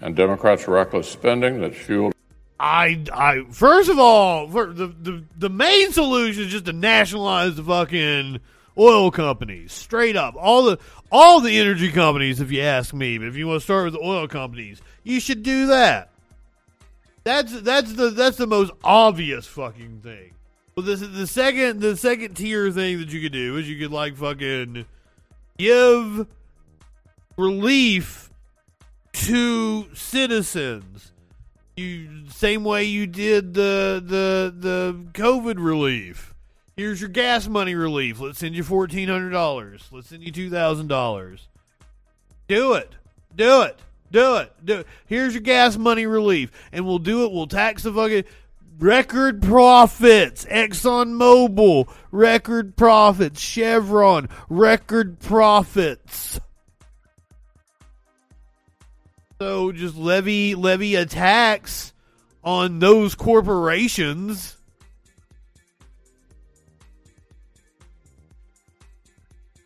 And 0.00 0.16
Democrats' 0.16 0.66
reckless 0.66 1.08
spending 1.08 1.60
that's 1.60 1.76
fueled 1.76 2.12
I, 2.58 3.02
I, 3.12 3.44
first 3.50 3.90
of 3.90 3.98
all, 3.98 4.48
for 4.48 4.66
the, 4.66 4.86
the 4.86 5.24
the 5.36 5.48
main 5.48 5.90
solution 5.90 6.44
is 6.44 6.52
just 6.52 6.66
to 6.66 6.72
nationalize 6.72 7.56
the 7.56 7.64
fucking 7.64 8.38
oil 8.78 9.10
companies, 9.10 9.72
straight 9.72 10.14
up. 10.14 10.36
All 10.38 10.62
the 10.62 10.78
all 11.10 11.40
the 11.40 11.58
energy 11.58 11.90
companies, 11.90 12.40
if 12.40 12.52
you 12.52 12.60
ask 12.62 12.94
me. 12.94 13.18
But 13.18 13.26
if 13.26 13.36
you 13.36 13.48
want 13.48 13.60
to 13.60 13.64
start 13.64 13.86
with 13.86 13.94
the 13.94 14.06
oil 14.06 14.28
companies, 14.28 14.80
you 15.02 15.18
should 15.18 15.42
do 15.42 15.66
that. 15.66 16.11
That's 17.24 17.60
that's 17.62 17.92
the 17.92 18.10
that's 18.10 18.36
the 18.36 18.46
most 18.46 18.72
obvious 18.82 19.46
fucking 19.46 20.00
thing. 20.02 20.34
Well, 20.76 20.84
this 20.84 21.00
the 21.00 21.26
second 21.26 21.80
the 21.80 21.96
second 21.96 22.34
tier 22.34 22.70
thing 22.70 22.98
that 22.98 23.12
you 23.12 23.20
could 23.20 23.32
do 23.32 23.56
is 23.58 23.68
you 23.68 23.78
could 23.78 23.92
like 23.92 24.16
fucking 24.16 24.86
give 25.58 26.26
relief 27.36 28.30
to 29.12 29.94
citizens. 29.94 31.12
You 31.76 32.28
same 32.28 32.64
way 32.64 32.84
you 32.84 33.06
did 33.06 33.54
the 33.54 34.02
the 34.04 34.54
the 34.56 34.96
COVID 35.12 35.56
relief. 35.58 36.34
Here's 36.76 37.00
your 37.00 37.10
gas 37.10 37.46
money 37.46 37.74
relief. 37.74 38.18
Let's 38.18 38.38
send 38.38 38.54
you 38.54 38.62
fourteen 38.64 39.08
hundred 39.08 39.30
dollars. 39.30 39.88
Let's 39.92 40.08
send 40.08 40.22
you 40.22 40.32
two 40.32 40.50
thousand 40.50 40.88
dollars. 40.88 41.48
Do 42.48 42.74
it. 42.74 42.94
Do 43.34 43.62
it. 43.62 43.78
Do 44.12 44.36
it. 44.36 44.52
Do 44.62 44.80
it. 44.80 44.86
Here's 45.06 45.32
your 45.32 45.40
gas 45.40 45.76
money 45.78 46.04
relief, 46.06 46.52
and 46.70 46.86
we'll 46.86 46.98
do 46.98 47.24
it. 47.24 47.32
We'll 47.32 47.46
tax 47.46 47.82
the 47.82 47.92
fucking 47.92 48.24
record 48.78 49.42
profits. 49.42 50.44
Exxon 50.44 51.14
Mobil 51.14 51.90
record 52.10 52.76
profits. 52.76 53.40
Chevron 53.40 54.28
record 54.50 55.18
profits. 55.18 56.38
So 59.40 59.72
just 59.72 59.96
levy 59.96 60.54
levy 60.54 60.94
a 60.94 61.06
tax 61.06 61.94
on 62.44 62.80
those 62.80 63.14
corporations. 63.14 64.58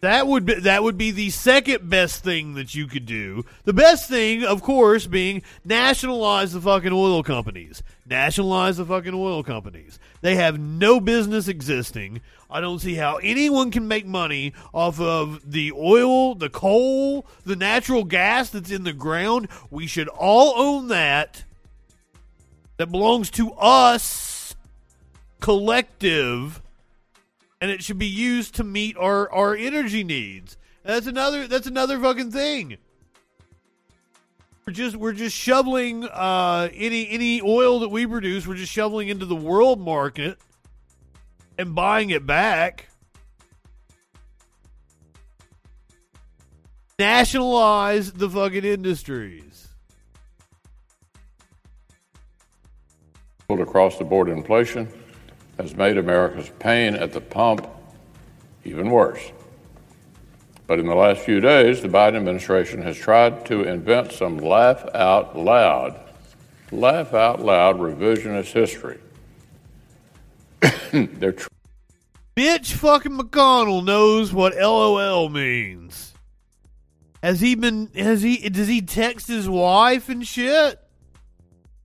That 0.06 0.28
would 0.28 0.46
be 0.46 0.54
that 0.60 0.84
would 0.84 0.96
be 0.96 1.10
the 1.10 1.30
second 1.30 1.90
best 1.90 2.22
thing 2.22 2.54
that 2.54 2.76
you 2.76 2.86
could 2.86 3.06
do. 3.06 3.44
The 3.64 3.72
best 3.72 4.08
thing, 4.08 4.44
of 4.44 4.62
course, 4.62 5.08
being 5.08 5.42
nationalize 5.64 6.52
the 6.52 6.60
fucking 6.60 6.92
oil 6.92 7.24
companies. 7.24 7.82
Nationalize 8.08 8.76
the 8.76 8.86
fucking 8.86 9.14
oil 9.14 9.42
companies. 9.42 9.98
They 10.20 10.36
have 10.36 10.60
no 10.60 11.00
business 11.00 11.48
existing. 11.48 12.20
I 12.48 12.60
don't 12.60 12.78
see 12.78 12.94
how 12.94 13.16
anyone 13.16 13.72
can 13.72 13.88
make 13.88 14.06
money 14.06 14.52
off 14.72 15.00
of 15.00 15.50
the 15.50 15.72
oil, 15.72 16.36
the 16.36 16.50
coal, 16.50 17.26
the 17.44 17.56
natural 17.56 18.04
gas 18.04 18.50
that's 18.50 18.70
in 18.70 18.84
the 18.84 18.92
ground. 18.92 19.48
We 19.72 19.88
should 19.88 20.06
all 20.06 20.54
own 20.56 20.86
that. 20.86 21.42
That 22.76 22.92
belongs 22.92 23.32
to 23.32 23.50
us, 23.54 24.54
collective 25.40 26.62
and 27.60 27.70
it 27.70 27.82
should 27.82 27.98
be 27.98 28.06
used 28.06 28.54
to 28.56 28.64
meet 28.64 28.96
our 28.96 29.30
our 29.32 29.54
energy 29.54 30.04
needs. 30.04 30.56
That's 30.82 31.06
another 31.06 31.48
that's 31.48 31.66
another 31.66 31.98
fucking 31.98 32.30
thing. 32.30 32.76
We're 34.66 34.72
just 34.72 34.96
we're 34.96 35.12
just 35.12 35.36
shoveling 35.36 36.04
uh, 36.04 36.68
any 36.74 37.08
any 37.08 37.40
oil 37.40 37.80
that 37.80 37.88
we 37.88 38.06
produce. 38.06 38.46
We're 38.46 38.56
just 38.56 38.72
shoveling 38.72 39.08
into 39.08 39.26
the 39.26 39.36
world 39.36 39.80
market 39.80 40.38
and 41.58 41.74
buying 41.74 42.10
it 42.10 42.26
back. 42.26 42.88
Nationalize 46.98 48.12
the 48.12 48.28
fucking 48.28 48.64
industries. 48.64 49.68
Across 53.48 53.98
the 53.98 54.04
board 54.04 54.28
inflation 54.28 54.88
has 55.58 55.74
made 55.74 55.98
America's 55.98 56.50
pain 56.58 56.94
at 56.94 57.12
the 57.12 57.20
pump 57.20 57.68
even 58.64 58.90
worse. 58.90 59.32
But 60.66 60.80
in 60.80 60.86
the 60.86 60.94
last 60.94 61.20
few 61.20 61.40
days, 61.40 61.80
the 61.80 61.88
Biden 61.88 62.16
administration 62.16 62.82
has 62.82 62.96
tried 62.96 63.46
to 63.46 63.62
invent 63.62 64.12
some 64.12 64.38
laugh 64.38 64.84
out 64.94 65.38
loud, 65.38 65.98
laugh 66.72 67.14
out 67.14 67.40
loud 67.40 67.78
revisionist 67.78 68.52
history. 68.52 68.98
They're 70.92 71.32
tr- 71.32 71.48
Bitch 72.36 72.72
fucking 72.72 73.16
McConnell 73.16 73.84
knows 73.84 74.32
what 74.32 74.56
LOL 74.56 75.28
means. 75.28 76.12
Has 77.22 77.40
he 77.40 77.54
been 77.54 77.88
has 77.94 78.22
he 78.22 78.48
does 78.50 78.68
he 78.68 78.82
text 78.82 79.26
his 79.26 79.48
wife 79.48 80.08
and 80.08 80.26
shit? 80.26 80.78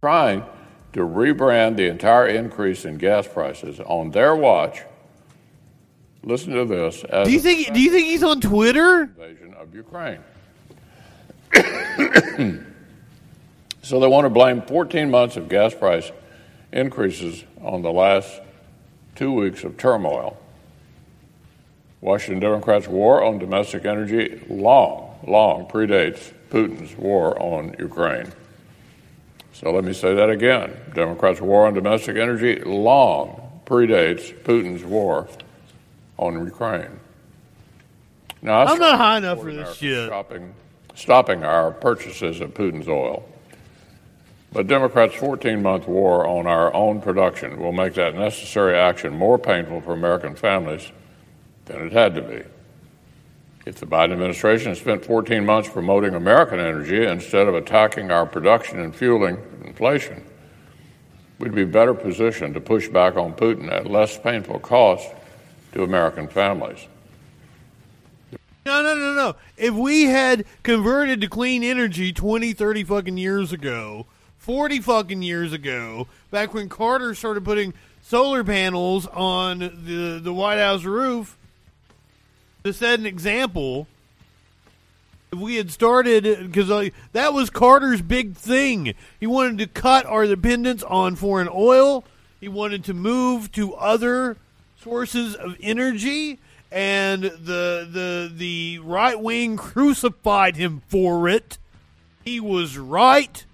trying 0.02 0.44
to 0.94 1.00
rebrand 1.02 1.78
the 1.78 1.88
entire 1.88 2.28
increase 2.28 2.86
in 2.86 2.98
gas 2.98 3.28
prices 3.28 3.80
on 3.80 4.12
their 4.12 4.36
watch. 4.36 4.82
Listen 6.24 6.54
to 6.54 6.66
this. 6.66 7.04
As 7.06 7.28
Do 7.28 7.34
you 7.34 7.40
think 7.40 7.74
do 7.74 7.82
you 7.82 7.90
think 7.92 8.08
he's 8.08 8.24
on 8.24 8.42
Twitter? 8.42 9.04
invasion 9.04 9.54
of 9.56 9.74
Ukraine. 9.74 10.20
so 13.82 14.00
they 14.00 14.08
want 14.08 14.26
to 14.26 14.30
blame 14.30 14.62
14 14.62 15.10
months 15.10 15.36
of 15.38 15.50
gas 15.50 15.74
price 15.74 16.12
increases 16.72 17.44
on 17.62 17.82
the 17.82 17.92
last 17.92 18.42
two 19.16 19.32
weeks 19.32 19.64
of 19.64 19.78
turmoil. 19.78 20.38
Washington 22.02 22.40
Democrats' 22.40 22.88
war 22.88 23.24
on 23.24 23.38
domestic 23.38 23.86
energy 23.86 24.42
long, 24.50 25.20
long 25.28 25.66
predates 25.66 26.32
Putin's 26.50 26.96
war 26.98 27.40
on 27.40 27.76
Ukraine. 27.78 28.32
So 29.62 29.72
let 29.72 29.84
me 29.84 29.94
say 29.94 30.16
that 30.16 30.30
again. 30.30 30.76
Democrats' 30.96 31.40
war 31.40 31.68
on 31.68 31.76
domestic 31.76 32.18
energy 32.18 32.60
long 32.62 33.62
predates 33.66 34.34
Putin's 34.44 34.84
war 34.84 35.28
on 36.18 36.44
Ukraine. 36.44 37.00
Now, 38.42 38.62
I'm 38.62 38.80
not 38.80 38.98
high 38.98 39.18
enough 39.18 39.40
for 39.40 39.54
this 39.54 39.78
shit. 39.78 40.08
Stopping, 40.08 40.56
stopping 40.96 41.44
our 41.44 41.72
purchases 41.72 42.42
of 42.42 42.56
Putin's 42.56 42.88
oil. 42.88 43.24
But 44.52 44.66
Democrats' 44.66 45.14
14 45.16 45.62
month 45.62 45.88
war 45.88 46.28
on 46.28 46.48
our 46.48 46.74
own 46.74 47.00
production 47.00 47.60
will 47.60 47.72
make 47.72 47.94
that 47.94 48.16
necessary 48.16 48.76
action 48.76 49.14
more 49.14 49.38
painful 49.38 49.82
for 49.82 49.94
American 49.94 50.36
families 50.36 50.92
than 51.66 51.86
it 51.86 51.94
had 51.94 52.16
to 52.16 52.22
be. 52.24 52.42
If 53.66 53.76
the 53.76 53.86
Biden 53.86 54.14
administration 54.14 54.76
spent 54.76 55.06
14 55.06 55.46
months 55.46 55.70
promoting 55.70 56.16
American 56.16 56.60
energy 56.60 57.06
instead 57.06 57.48
of 57.48 57.54
attacking 57.54 58.12
our 58.12 58.26
production 58.26 58.80
and 58.80 58.96
fueling 58.96 59.38
inflation, 59.64 60.24
we'd 61.38 61.54
be 61.54 61.66
better 61.66 61.94
positioned 61.94 62.56
to 62.56 62.62
push 62.62 62.88
back 62.88 63.18
on 63.18 63.34
Putin 63.34 63.72
at 63.72 63.86
less 63.86 64.18
painful 64.18 64.60
cost 64.60 65.08
to 65.74 65.84
American 65.84 66.28
families. 66.28 66.88
No, 68.66 68.82
no, 68.82 68.96
no, 68.96 69.14
no. 69.14 69.36
If 69.58 69.74
we 69.74 70.04
had 70.06 70.46
converted 70.64 71.22
to 71.22 71.28
clean 71.28 71.64
energy 71.64 72.14
20, 72.14 72.54
30 72.54 72.84
fucking 72.84 73.18
years 73.18 73.52
ago, 73.52 74.06
40 74.38 74.80
fucking 74.80 75.22
years 75.22 75.54
ago, 75.54 76.08
back 76.32 76.54
when 76.54 76.68
Carter 76.70 77.14
started 77.16 77.44
putting 77.44 77.74
solar 78.02 78.44
panels 78.44 79.08
on 79.08 79.60
the, 79.60 80.20
the 80.22 80.34
White 80.34 80.60
House 80.60 80.84
roof, 80.84 81.38
to 82.64 82.74
set 82.74 83.00
an 83.00 83.06
example, 83.06 83.88
if 85.32 85.40
we 85.40 85.56
had 85.56 85.72
started, 85.72 86.24
because 86.24 86.70
like, 86.70 86.94
uh, 86.94 86.98
that 87.14 87.34
was 87.34 87.50
Carter's 87.50 88.02
big 88.02 88.36
thing. 88.36 88.94
He 89.20 89.28
wanted 89.28 89.58
to 89.60 89.68
cut 89.68 90.06
our 90.06 90.26
dependence 90.26 90.84
on 90.84 91.16
foreign 91.16 91.50
oil, 91.52 92.04
he 92.40 92.48
wanted 92.48 92.84
to 92.86 92.94
move 92.94 93.52
to 93.52 93.76
other 93.76 94.36
sources 94.82 95.36
of 95.36 95.56
energy 95.62 96.40
and 96.72 97.24
the 97.24 97.88
the 97.92 98.32
the 98.34 98.80
right 98.80 99.20
wing 99.20 99.58
crucified 99.58 100.56
him 100.56 100.82
for 100.88 101.28
it. 101.28 101.58
He 102.24 102.40
was 102.40 102.78
right. 102.78 103.46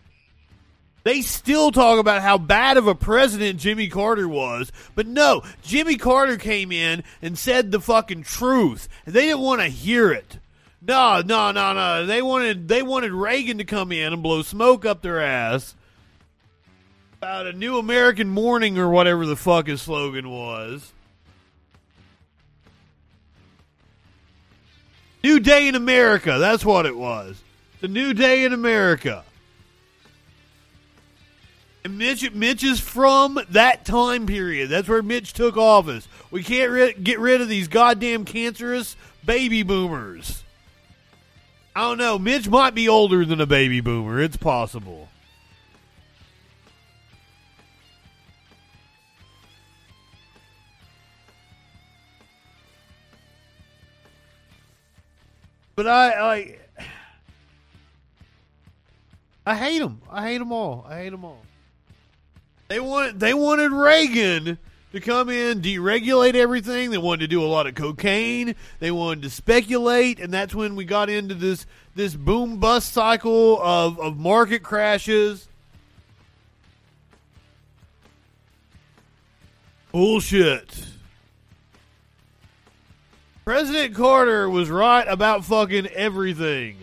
They 1.08 1.22
still 1.22 1.72
talk 1.72 2.00
about 2.00 2.22
how 2.22 2.38
bad 2.38 2.76
of 2.76 2.86
a 2.86 2.94
president 2.94 3.62
Jimmy 3.62 3.88
Carter 3.88 4.28
was, 4.28 4.74
but 4.94 5.08
no, 5.08 5.42
Jimmy 5.64 5.96
Carter 5.96 6.36
came 6.36 6.70
in 6.70 7.02
and 7.22 7.40
said 7.40 7.72
the 7.72 7.80
fucking 7.80 8.24
truth. 8.24 8.90
And 9.06 9.16
they 9.16 9.28
didn't 9.28 9.40
want 9.40 9.62
to 9.62 9.70
hear 9.70 10.12
it. 10.12 10.40
No, 10.82 11.22
no, 11.26 11.54
no, 11.54 11.72
no. 11.72 12.06
They 12.06 12.22
wanted 12.22 12.68
they 12.68 12.82
wanted 12.82 13.14
Reagan 13.14 13.60
to 13.60 13.64
come 13.64 13.94
in 13.94 14.12
and 14.12 14.22
blow 14.22 14.42
smoke 14.42 14.84
up 14.84 15.02
their 15.02 15.22
ass 15.24 15.76
about 17.14 17.48
a 17.48 17.54
new 17.54 17.78
American 17.78 18.28
morning 18.28 18.78
or 18.78 18.90
whatever 18.90 19.26
the 19.26 19.38
fuck 19.38 19.68
his 19.68 19.82
slogan 19.82 20.30
was. 20.30 20.92
New 25.24 25.40
Day 25.40 25.70
in 25.70 25.76
America. 25.76 26.36
That's 26.38 26.66
what 26.66 26.86
it 26.86 26.98
was. 26.98 27.42
The 27.80 27.88
New 27.88 28.14
Day 28.14 28.44
in 28.44 28.52
America. 28.52 29.24
Mitch, 31.88 32.32
Mitch 32.34 32.64
is 32.64 32.80
from 32.80 33.40
that 33.50 33.86
time 33.86 34.26
period. 34.26 34.70
That's 34.70 34.88
where 34.88 35.04
Mitch 35.04 35.34
took 35.34 35.58
office. 35.58 36.08
We 36.32 36.44
can't 36.44 36.72
ri- 36.72 36.94
get 36.94 37.20
rid 37.20 37.42
of 37.42 37.50
these 37.50 37.68
goddamn 37.68 38.26
cancerous 38.26 38.96
baby 39.26 39.64
boomers. 39.64 40.44
I 41.76 41.82
don't 41.82 42.00
know. 42.00 42.18
Mitch 42.18 42.50
might 42.50 42.74
be 42.74 42.90
older 42.90 43.24
than 43.24 43.40
a 43.40 43.46
baby 43.46 43.82
boomer. 43.82 44.20
It's 44.20 44.38
possible. 44.38 45.10
But 55.76 55.86
I, 55.86 56.10
I, 56.12 56.58
I 59.46 59.56
hate 59.56 59.78
them. 59.78 60.02
I 60.10 60.24
hate 60.28 60.40
them 60.40 60.52
all. 60.52 60.84
I 60.90 60.98
hate 61.04 61.12
them 61.12 61.24
all. 61.24 61.47
They 62.68 62.80
want 62.80 63.20
they 63.20 63.34
wanted 63.34 63.72
Reagan 63.72 64.58
to 64.92 65.00
come 65.00 65.30
in, 65.30 65.62
deregulate 65.62 66.36
everything. 66.36 66.92
They 66.92 66.98
wanted 66.98 67.22
to 67.22 67.28
do 67.28 67.44
a 67.44 67.48
lot 67.48 67.68
of 67.68 67.76
cocaine. 67.76 68.56
They 68.80 68.92
wanted 68.92 69.24
to 69.24 69.30
speculate, 69.30 70.20
and 70.20 70.34
that's 70.34 70.56
when 70.56 70.76
we 70.76 70.86
got 70.86 71.10
into 71.10 71.36
this 71.36 71.66
this 71.96 72.16
boom 72.16 72.58
bust 72.58 72.94
cycle 72.94 73.62
of, 73.62 74.00
of 74.00 74.18
market 74.18 74.64
crashes. 74.64 75.48
Bullshit. 79.92 80.86
President 83.46 83.96
Carter 83.96 84.50
was 84.50 84.70
right 84.70 85.08
about 85.08 85.46
fucking 85.46 85.88
everything. 85.88 86.76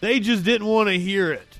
They 0.00 0.18
just 0.18 0.44
didn't 0.44 0.66
want 0.66 0.88
to 0.88 0.98
hear 0.98 1.32
it. 1.32 1.51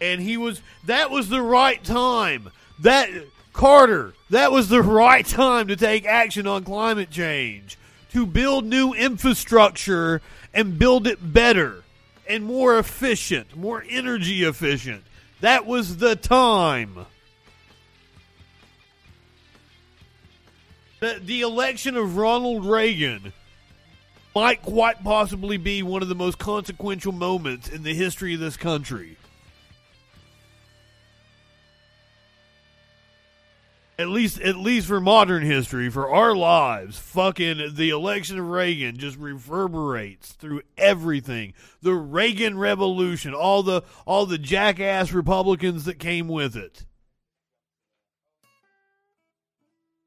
And 0.00 0.20
he 0.20 0.36
was 0.36 0.60
that 0.84 1.10
was 1.10 1.28
the 1.28 1.42
right 1.42 1.82
time. 1.82 2.50
That 2.80 3.10
Carter, 3.52 4.12
that 4.30 4.52
was 4.52 4.68
the 4.68 4.82
right 4.82 5.24
time 5.24 5.68
to 5.68 5.76
take 5.76 6.04
action 6.04 6.46
on 6.46 6.64
climate 6.64 7.10
change, 7.10 7.78
to 8.12 8.26
build 8.26 8.66
new 8.66 8.92
infrastructure 8.92 10.20
and 10.52 10.78
build 10.78 11.06
it 11.06 11.32
better 11.32 11.82
and 12.28 12.44
more 12.44 12.78
efficient, 12.78 13.56
more 13.56 13.84
energy 13.88 14.44
efficient. 14.44 15.04
That 15.40 15.64
was 15.64 15.98
the 15.98 16.16
time. 16.16 17.06
The, 21.00 21.20
the 21.22 21.42
election 21.42 21.96
of 21.96 22.16
Ronald 22.16 22.64
Reagan 22.64 23.32
might 24.34 24.62
quite 24.62 25.02
possibly 25.02 25.56
be 25.56 25.82
one 25.82 26.02
of 26.02 26.08
the 26.08 26.14
most 26.14 26.38
consequential 26.38 27.12
moments 27.12 27.68
in 27.68 27.82
the 27.82 27.94
history 27.94 28.34
of 28.34 28.40
this 28.40 28.56
country. 28.56 29.16
At 33.98 34.08
least, 34.08 34.40
at 34.42 34.56
least 34.56 34.88
for 34.88 35.00
modern 35.00 35.42
history, 35.42 35.88
for 35.88 36.10
our 36.10 36.36
lives, 36.36 36.98
fucking 36.98 37.76
the 37.76 37.88
election 37.88 38.38
of 38.38 38.46
Reagan 38.50 38.98
just 38.98 39.16
reverberates 39.16 40.32
through 40.32 40.62
everything. 40.76 41.54
The 41.80 41.94
Reagan 41.94 42.58
Revolution, 42.58 43.32
all 43.32 43.62
the 43.62 43.82
all 44.04 44.26
the 44.26 44.36
jackass 44.36 45.12
Republicans 45.12 45.86
that 45.86 45.98
came 45.98 46.28
with 46.28 46.56
it. 46.56 46.84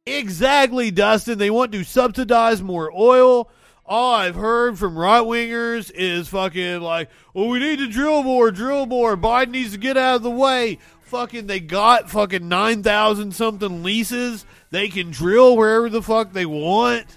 Exactly, 0.05 0.91
Dustin. 0.91 1.39
They 1.39 1.49
want 1.49 1.71
to 1.71 1.83
subsidize 1.83 2.61
more 2.61 2.91
oil. 2.95 3.49
All 3.85 4.13
I've 4.13 4.35
heard 4.35 4.77
from 4.77 4.99
right 4.99 5.23
wingers 5.23 5.91
is 5.95 6.27
fucking 6.27 6.81
like, 6.81 7.09
well, 7.33 7.47
we 7.47 7.57
need 7.57 7.79
to 7.79 7.87
drill 7.87 8.21
more, 8.21 8.51
drill 8.51 8.85
more. 8.85 9.17
Biden 9.17 9.49
needs 9.49 9.71
to 9.71 9.79
get 9.79 9.97
out 9.97 10.17
of 10.17 10.21
the 10.21 10.29
way 10.29 10.77
fucking 11.09 11.47
they 11.47 11.59
got 11.59 12.09
fucking 12.09 12.47
9,000 12.47 13.33
something 13.33 13.83
leases. 13.83 14.45
They 14.69 14.87
can 14.87 15.11
drill 15.11 15.57
wherever 15.57 15.89
the 15.89 16.03
fuck 16.03 16.31
they 16.31 16.45
want. 16.45 17.07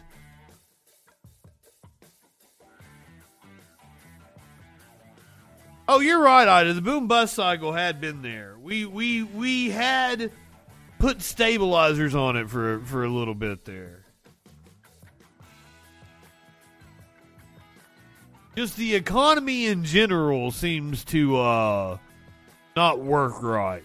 Oh, 5.86 6.00
you're 6.00 6.22
right, 6.22 6.48
Ida. 6.48 6.72
The 6.72 6.80
boom 6.80 7.06
bust 7.06 7.34
cycle 7.34 7.72
had 7.72 8.00
been 8.00 8.22
there. 8.22 8.56
We 8.58 8.86
we 8.86 9.24
we 9.24 9.68
had 9.68 10.32
put 10.98 11.20
stabilizers 11.20 12.14
on 12.14 12.36
it 12.36 12.48
for 12.48 12.80
for 12.80 13.04
a 13.04 13.08
little 13.08 13.34
bit 13.34 13.66
there. 13.66 14.06
Just 18.56 18.76
the 18.76 18.94
economy 18.94 19.66
in 19.66 19.84
general 19.84 20.50
seems 20.50 21.04
to 21.06 21.38
uh 21.38 21.98
not 22.76 23.00
work 23.00 23.42
right. 23.42 23.84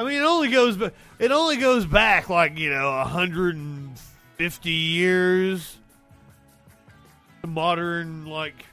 I 0.00 0.04
mean, 0.04 0.22
it 0.22 0.24
only 0.24 0.50
goes 0.50 0.80
it 1.18 1.32
only 1.32 1.56
goes 1.56 1.84
back 1.84 2.28
like 2.28 2.56
you 2.56 2.70
know 2.70 2.90
150 2.90 4.70
years. 4.70 5.76
Modern 7.46 8.26
like 8.26 8.66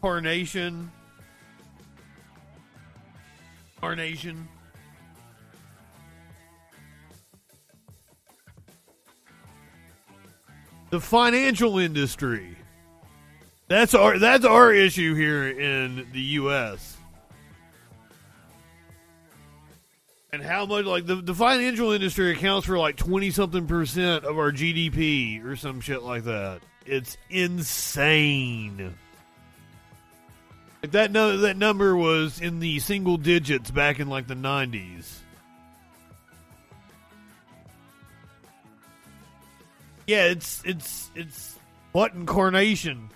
carnation, 0.00 0.90
carnation. 3.80 4.48
The 10.90 11.00
financial 11.00 11.78
industry 11.78 12.56
that's 13.70 13.94
our 13.94 14.18
that's 14.18 14.44
our 14.44 14.72
issue 14.72 15.14
here 15.14 15.48
in 15.48 16.08
the 16.12 16.20
U.S. 16.20 16.96
And 20.32 20.42
how 20.42 20.66
much 20.66 20.86
like 20.86 21.06
the 21.06 21.14
the 21.14 21.34
financial 21.34 21.92
industry 21.92 22.32
accounts 22.32 22.66
for 22.66 22.76
like 22.76 22.96
twenty 22.96 23.30
something 23.30 23.68
percent 23.68 24.24
of 24.24 24.38
our 24.38 24.50
GDP 24.50 25.44
or 25.44 25.54
some 25.54 25.80
shit 25.80 26.02
like 26.02 26.24
that. 26.24 26.62
It's 26.84 27.16
insane. 27.30 28.92
Like 30.82 30.90
that 30.90 31.12
no, 31.12 31.38
that 31.38 31.56
number 31.56 31.94
was 31.94 32.40
in 32.40 32.58
the 32.58 32.80
single 32.80 33.18
digits 33.18 33.70
back 33.70 34.00
in 34.00 34.08
like 34.08 34.26
the 34.26 34.34
nineties. 34.34 35.20
Yeah, 40.08 40.24
it's 40.24 40.60
it's 40.64 41.08
it's 41.14 41.56
what 41.92 42.14
incarnation. 42.14 43.10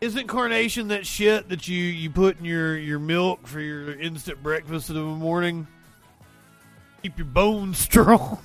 Isn't 0.00 0.28
carnation 0.28 0.88
that 0.88 1.06
shit 1.06 1.48
that 1.48 1.66
you, 1.66 1.82
you 1.82 2.08
put 2.08 2.38
in 2.38 2.44
your, 2.44 2.76
your 2.78 3.00
milk 3.00 3.46
for 3.48 3.60
your 3.60 3.92
instant 3.98 4.42
breakfast 4.42 4.90
in 4.90 4.96
the 4.96 5.02
morning? 5.02 5.66
Keep 7.02 7.18
your 7.18 7.26
bones 7.26 7.78
strong. 7.88 8.38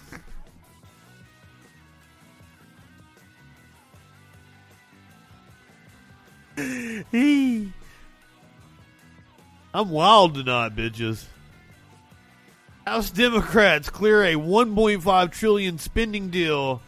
I'm 9.76 9.90
wild 9.90 10.36
tonight, 10.36 10.76
bitches. 10.76 11.26
House 12.86 13.10
Democrats 13.12 13.90
clear 13.90 14.24
a 14.24 14.34
1.5 14.36 15.32
trillion 15.32 15.78
spending 15.78 16.30
deal 16.30 16.82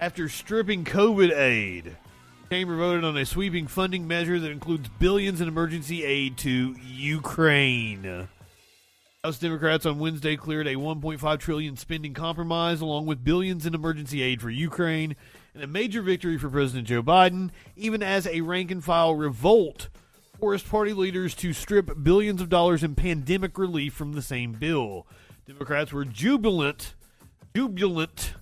after 0.00 0.28
stripping 0.28 0.84
COVID 0.84 1.36
aid. 1.36 1.96
Chamber 2.50 2.76
voted 2.76 3.04
on 3.04 3.16
a 3.16 3.24
sweeping 3.24 3.68
funding 3.68 4.08
measure 4.08 4.40
that 4.40 4.50
includes 4.50 4.88
billions 4.98 5.40
in 5.40 5.46
emergency 5.46 6.02
aid 6.02 6.36
to 6.38 6.74
Ukraine. 6.84 8.26
House 9.22 9.38
Democrats 9.38 9.86
on 9.86 10.00
Wednesday 10.00 10.36
cleared 10.36 10.66
a 10.66 10.74
1.5 10.74 11.38
trillion 11.38 11.76
spending 11.76 12.12
compromise 12.12 12.80
along 12.80 13.06
with 13.06 13.22
billions 13.22 13.66
in 13.66 13.74
emergency 13.76 14.20
aid 14.20 14.42
for 14.42 14.50
Ukraine 14.50 15.14
and 15.54 15.62
a 15.62 15.68
major 15.68 16.02
victory 16.02 16.38
for 16.38 16.50
President 16.50 16.88
Joe 16.88 17.04
Biden, 17.04 17.50
even 17.76 18.02
as 18.02 18.26
a 18.26 18.40
rank 18.40 18.72
and 18.72 18.82
file 18.82 19.14
revolt 19.14 19.88
forced 20.40 20.68
party 20.68 20.92
leaders 20.92 21.36
to 21.36 21.52
strip 21.52 22.02
billions 22.02 22.42
of 22.42 22.48
dollars 22.48 22.82
in 22.82 22.96
pandemic 22.96 23.58
relief 23.58 23.94
from 23.94 24.14
the 24.14 24.22
same 24.22 24.54
bill. 24.54 25.06
Democrats 25.46 25.92
were 25.92 26.04
jubilant 26.04 26.94
jubilant 27.54 28.34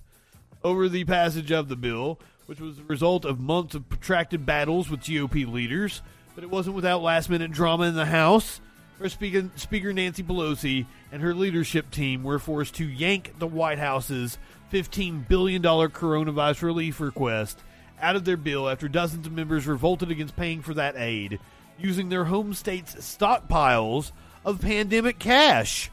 over 0.63 0.89
the 0.89 1.05
passage 1.05 1.51
of 1.51 1.69
the 1.69 1.75
bill, 1.75 2.19
which 2.49 2.59
was 2.59 2.77
the 2.77 2.83
result 2.85 3.25
of 3.25 3.39
months 3.39 3.75
of 3.75 3.87
protracted 3.89 4.43
battles 4.43 4.89
with 4.89 5.01
GOP 5.01 5.47
leaders. 5.47 6.01
But 6.33 6.43
it 6.43 6.49
wasn't 6.49 6.75
without 6.75 7.03
last 7.03 7.29
minute 7.29 7.51
drama 7.51 7.83
in 7.83 7.93
the 7.93 8.07
House, 8.07 8.59
where 8.97 9.07
Speaker, 9.07 9.51
Speaker 9.55 9.93
Nancy 9.93 10.23
Pelosi 10.23 10.87
and 11.11 11.21
her 11.21 11.35
leadership 11.35 11.91
team 11.91 12.23
were 12.23 12.39
forced 12.39 12.73
to 12.75 12.85
yank 12.85 13.35
the 13.37 13.45
White 13.45 13.77
House's 13.77 14.39
$15 14.73 15.27
billion 15.27 15.61
coronavirus 15.61 16.63
relief 16.63 16.99
request 16.99 17.59
out 18.01 18.15
of 18.15 18.25
their 18.25 18.35
bill 18.35 18.67
after 18.67 18.87
dozens 18.87 19.27
of 19.27 19.33
members 19.33 19.67
revolted 19.67 20.09
against 20.09 20.35
paying 20.35 20.63
for 20.63 20.73
that 20.73 20.97
aid 20.97 21.39
using 21.77 22.09
their 22.09 22.25
home 22.25 22.55
states' 22.55 22.95
stockpiles 22.95 24.11
of 24.43 24.59
pandemic 24.59 25.19
cash. 25.19 25.91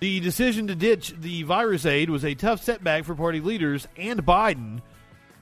The 0.00 0.20
decision 0.20 0.68
to 0.68 0.76
ditch 0.76 1.14
the 1.18 1.42
virus 1.42 1.84
aid 1.84 2.08
was 2.08 2.24
a 2.24 2.34
tough 2.34 2.62
setback 2.62 3.04
for 3.04 3.16
party 3.16 3.40
leaders 3.40 3.88
and 3.96 4.24
Biden, 4.24 4.80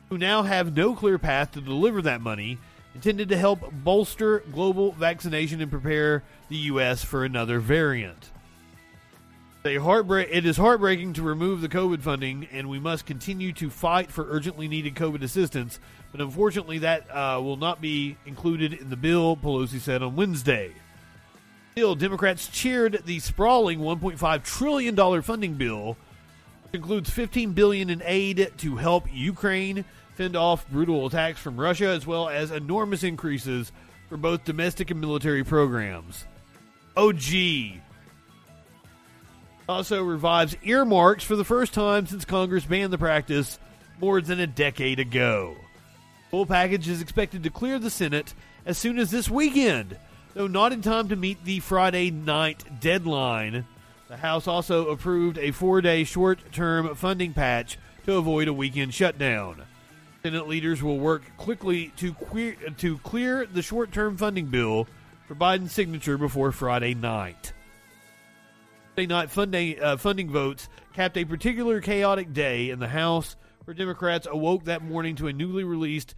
who 0.08 0.16
now 0.16 0.44
have 0.44 0.74
no 0.74 0.94
clear 0.94 1.18
path 1.18 1.52
to 1.52 1.60
deliver 1.60 2.00
that 2.02 2.22
money, 2.22 2.58
intended 2.94 3.28
to 3.28 3.36
help 3.36 3.70
bolster 3.70 4.40
global 4.52 4.92
vaccination 4.92 5.60
and 5.60 5.70
prepare 5.70 6.22
the 6.48 6.56
U.S. 6.56 7.04
for 7.04 7.24
another 7.24 7.60
variant. 7.60 8.30
Heartbreak- 9.62 10.28
it 10.30 10.46
is 10.46 10.56
heartbreaking 10.56 11.14
to 11.14 11.22
remove 11.22 11.60
the 11.60 11.68
COVID 11.68 12.00
funding, 12.00 12.46
and 12.50 12.70
we 12.70 12.78
must 12.78 13.04
continue 13.04 13.52
to 13.54 13.68
fight 13.68 14.10
for 14.10 14.24
urgently 14.30 14.68
needed 14.68 14.94
COVID 14.94 15.22
assistance. 15.22 15.80
But 16.12 16.20
unfortunately, 16.20 16.78
that 16.78 17.10
uh, 17.10 17.40
will 17.42 17.56
not 17.56 17.80
be 17.80 18.16
included 18.24 18.72
in 18.72 18.88
the 18.88 18.96
bill, 18.96 19.36
Pelosi 19.36 19.80
said 19.80 20.02
on 20.02 20.16
Wednesday. 20.16 20.72
Democrats 21.76 22.48
cheered 22.48 23.02
the 23.04 23.18
sprawling 23.18 23.80
$1.5 23.80 24.42
trillion 24.44 25.20
funding 25.20 25.54
bill, 25.56 25.98
which 26.62 26.72
includes 26.72 27.10
15 27.10 27.52
billion 27.52 27.90
in 27.90 28.00
aid 28.06 28.50
to 28.56 28.76
help 28.76 29.04
Ukraine 29.12 29.84
fend 30.14 30.36
off 30.36 30.66
brutal 30.70 31.04
attacks 31.04 31.38
from 31.38 31.60
Russia, 31.60 31.88
as 31.88 32.06
well 32.06 32.30
as 32.30 32.50
enormous 32.50 33.02
increases 33.02 33.72
for 34.08 34.16
both 34.16 34.46
domestic 34.46 34.90
and 34.90 35.02
military 35.02 35.44
programs. 35.44 36.24
OG 36.96 37.82
also 39.68 40.02
revives 40.02 40.56
earmarks 40.62 41.24
for 41.24 41.36
the 41.36 41.44
first 41.44 41.74
time 41.74 42.06
since 42.06 42.24
Congress 42.24 42.64
banned 42.64 42.90
the 42.90 42.96
practice 42.96 43.58
more 44.00 44.22
than 44.22 44.40
a 44.40 44.46
decade 44.46 44.98
ago. 44.98 45.54
Full 46.30 46.46
package 46.46 46.88
is 46.88 47.02
expected 47.02 47.42
to 47.42 47.50
clear 47.50 47.78
the 47.78 47.90
Senate 47.90 48.32
as 48.64 48.78
soon 48.78 48.98
as 48.98 49.10
this 49.10 49.28
weekend, 49.28 49.98
though 50.36 50.46
not 50.46 50.70
in 50.70 50.82
time 50.82 51.08
to 51.08 51.16
meet 51.16 51.42
the 51.44 51.60
Friday 51.60 52.10
night 52.10 52.62
deadline. 52.78 53.64
The 54.08 54.18
House 54.18 54.46
also 54.46 54.90
approved 54.90 55.38
a 55.38 55.50
four 55.50 55.80
day 55.80 56.04
short 56.04 56.52
term 56.52 56.94
funding 56.94 57.32
patch 57.32 57.78
to 58.04 58.18
avoid 58.18 58.46
a 58.46 58.52
weekend 58.52 58.92
shutdown. 58.92 59.62
Senate 60.22 60.46
leaders 60.46 60.82
will 60.82 60.98
work 60.98 61.22
quickly 61.38 61.90
to, 61.96 62.14
to 62.76 62.98
clear 62.98 63.46
the 63.46 63.62
short 63.62 63.92
term 63.92 64.18
funding 64.18 64.46
bill 64.46 64.86
for 65.26 65.34
Biden's 65.34 65.72
signature 65.72 66.18
before 66.18 66.52
Friday 66.52 66.94
night. 66.94 67.54
Friday 68.94 69.06
night 69.06 69.30
funding, 69.30 69.82
uh, 69.82 69.96
funding 69.96 70.30
votes 70.30 70.68
capped 70.92 71.16
a 71.16 71.24
particular 71.24 71.80
chaotic 71.80 72.34
day 72.34 72.68
in 72.68 72.78
the 72.78 72.88
House 72.88 73.36
where 73.64 73.74
Democrats 73.74 74.26
awoke 74.30 74.64
that 74.64 74.82
morning 74.82 75.16
to 75.16 75.28
a 75.28 75.32
newly 75.32 75.64
released 75.64 76.14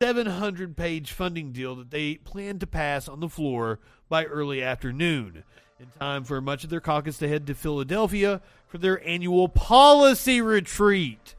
2,700 0.00 0.78
page 0.78 1.12
funding 1.12 1.52
deal 1.52 1.76
that 1.76 1.90
they 1.90 2.14
plan 2.14 2.58
to 2.58 2.66
pass 2.66 3.06
on 3.06 3.20
the 3.20 3.28
floor 3.28 3.78
by 4.08 4.24
early 4.24 4.62
afternoon, 4.62 5.44
in 5.78 5.86
time 5.98 6.24
for 6.24 6.40
much 6.40 6.64
of 6.64 6.70
their 6.70 6.80
caucus 6.80 7.18
to 7.18 7.28
head 7.28 7.46
to 7.46 7.54
Philadelphia 7.54 8.40
for 8.66 8.78
their 8.78 9.06
annual 9.06 9.46
policy 9.46 10.40
retreat. 10.40 11.34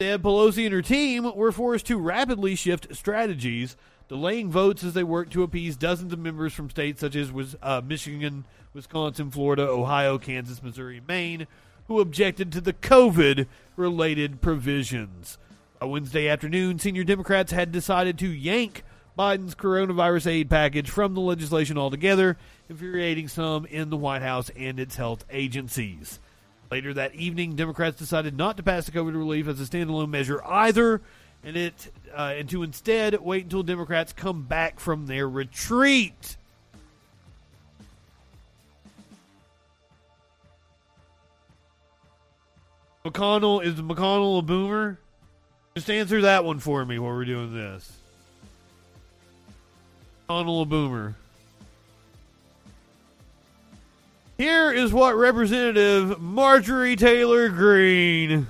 Instead, 0.00 0.20
Pelosi 0.20 0.64
and 0.64 0.74
her 0.74 0.82
team 0.82 1.32
were 1.36 1.52
forced 1.52 1.86
to 1.86 1.96
rapidly 1.96 2.56
shift 2.56 2.92
strategies, 2.96 3.76
delaying 4.08 4.50
votes 4.50 4.82
as 4.82 4.94
they 4.94 5.04
worked 5.04 5.32
to 5.32 5.44
appease 5.44 5.76
dozens 5.76 6.12
of 6.12 6.18
members 6.18 6.52
from 6.52 6.68
states 6.68 6.98
such 6.98 7.14
as 7.14 7.30
uh, 7.62 7.80
Michigan, 7.86 8.46
Wisconsin, 8.74 9.30
Florida, 9.30 9.62
Ohio, 9.62 10.18
Kansas, 10.18 10.60
Missouri, 10.60 10.96
and 10.96 11.06
Maine, 11.06 11.46
who 11.86 12.00
objected 12.00 12.50
to 12.50 12.60
the 12.60 12.72
COVID 12.72 13.46
related 13.76 14.40
provisions. 14.40 15.38
A 15.80 15.86
Wednesday 15.86 16.28
afternoon, 16.28 16.80
senior 16.80 17.04
Democrats 17.04 17.52
had 17.52 17.70
decided 17.70 18.18
to 18.18 18.28
yank 18.28 18.82
Biden's 19.16 19.54
coronavirus 19.54 20.26
aid 20.26 20.50
package 20.50 20.90
from 20.90 21.14
the 21.14 21.20
legislation 21.20 21.78
altogether, 21.78 22.36
infuriating 22.68 23.28
some 23.28 23.64
in 23.66 23.88
the 23.88 23.96
White 23.96 24.22
House 24.22 24.50
and 24.56 24.80
its 24.80 24.96
health 24.96 25.24
agencies. 25.30 26.18
Later 26.68 26.92
that 26.94 27.14
evening, 27.14 27.54
Democrats 27.54 27.96
decided 27.96 28.36
not 28.36 28.56
to 28.56 28.62
pass 28.64 28.86
the 28.86 28.92
COVID 28.92 29.14
relief 29.14 29.46
as 29.46 29.60
a 29.60 29.64
standalone 29.64 30.10
measure 30.10 30.44
either, 30.44 31.00
and 31.44 31.56
it 31.56 31.92
uh, 32.12 32.34
and 32.36 32.48
to 32.50 32.64
instead 32.64 33.14
wait 33.20 33.44
until 33.44 33.62
Democrats 33.62 34.12
come 34.12 34.42
back 34.42 34.80
from 34.80 35.06
their 35.06 35.28
retreat. 35.28 36.36
McConnell 43.04 43.64
is 43.64 43.74
McConnell 43.76 44.40
a 44.40 44.42
boomer? 44.42 44.98
Just 45.78 45.90
answer 45.90 46.22
that 46.22 46.44
one 46.44 46.58
for 46.58 46.84
me 46.84 46.98
while 46.98 47.12
we're 47.12 47.24
doing 47.24 47.54
this. 47.54 47.88
A 50.28 50.42
boomer. 50.42 51.14
Here 54.38 54.72
is 54.72 54.92
what 54.92 55.14
Representative 55.14 56.20
Marjorie 56.20 56.96
Taylor 56.96 57.48
Greene 57.48 58.48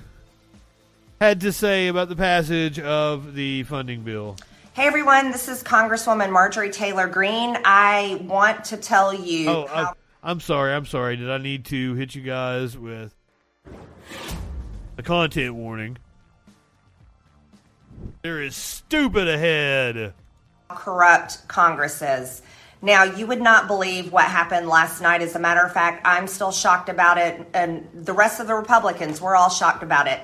had 1.21 1.43
to 1.43 1.53
say 1.53 1.89
about 1.89 2.09
the 2.09 2.17
passage 2.17 2.79
of 2.79 3.35
the 3.35 3.63
funding 3.65 4.05
bill. 4.05 4.39
Hey 4.73 4.87
everyone, 4.87 5.31
this 5.31 5.49
is 5.49 5.63
Congresswoman 5.63 6.33
Marjorie 6.33 6.71
Taylor 6.71 7.09
Greene. 7.09 7.59
I 7.63 8.23
want 8.23 8.65
to 8.65 8.79
tell 8.79 9.13
you. 9.13 9.51
Oh, 9.51 9.67
how- 9.67 9.85
I, 10.23 10.31
I'm 10.31 10.41
sorry. 10.41 10.73
I'm 10.73 10.87
sorry. 10.87 11.17
Did 11.19 11.31
I 11.31 11.37
need 11.37 11.67
to 11.67 11.93
hit 11.93 12.15
you 12.15 12.23
guys 12.23 12.79
with 12.79 13.15
a 14.97 15.03
content 15.03 15.55
warning? 15.57 15.99
There 18.23 18.43
is 18.43 18.57
stupid 18.57 19.29
ahead. 19.29 20.15
Corrupt 20.69 21.47
Congresses. 21.49 22.43
Now, 22.81 23.03
you 23.03 23.27
would 23.27 23.41
not 23.41 23.67
believe 23.67 24.13
what 24.13 24.27
happened 24.27 24.69
last 24.69 25.01
night. 25.01 25.21
As 25.21 25.35
a 25.35 25.39
matter 25.39 25.63
of 25.63 25.73
fact, 25.73 26.03
I'm 26.07 26.29
still 26.29 26.53
shocked 26.53 26.89
about 26.89 27.19
it, 27.19 27.49
and 27.53 27.89
the 27.93 28.13
rest 28.13 28.39
of 28.39 28.47
the 28.47 28.55
Republicans, 28.55 29.21
we're 29.21 29.35
all 29.35 29.51
shocked 29.51 29.83
about 29.83 30.07
it. 30.07 30.21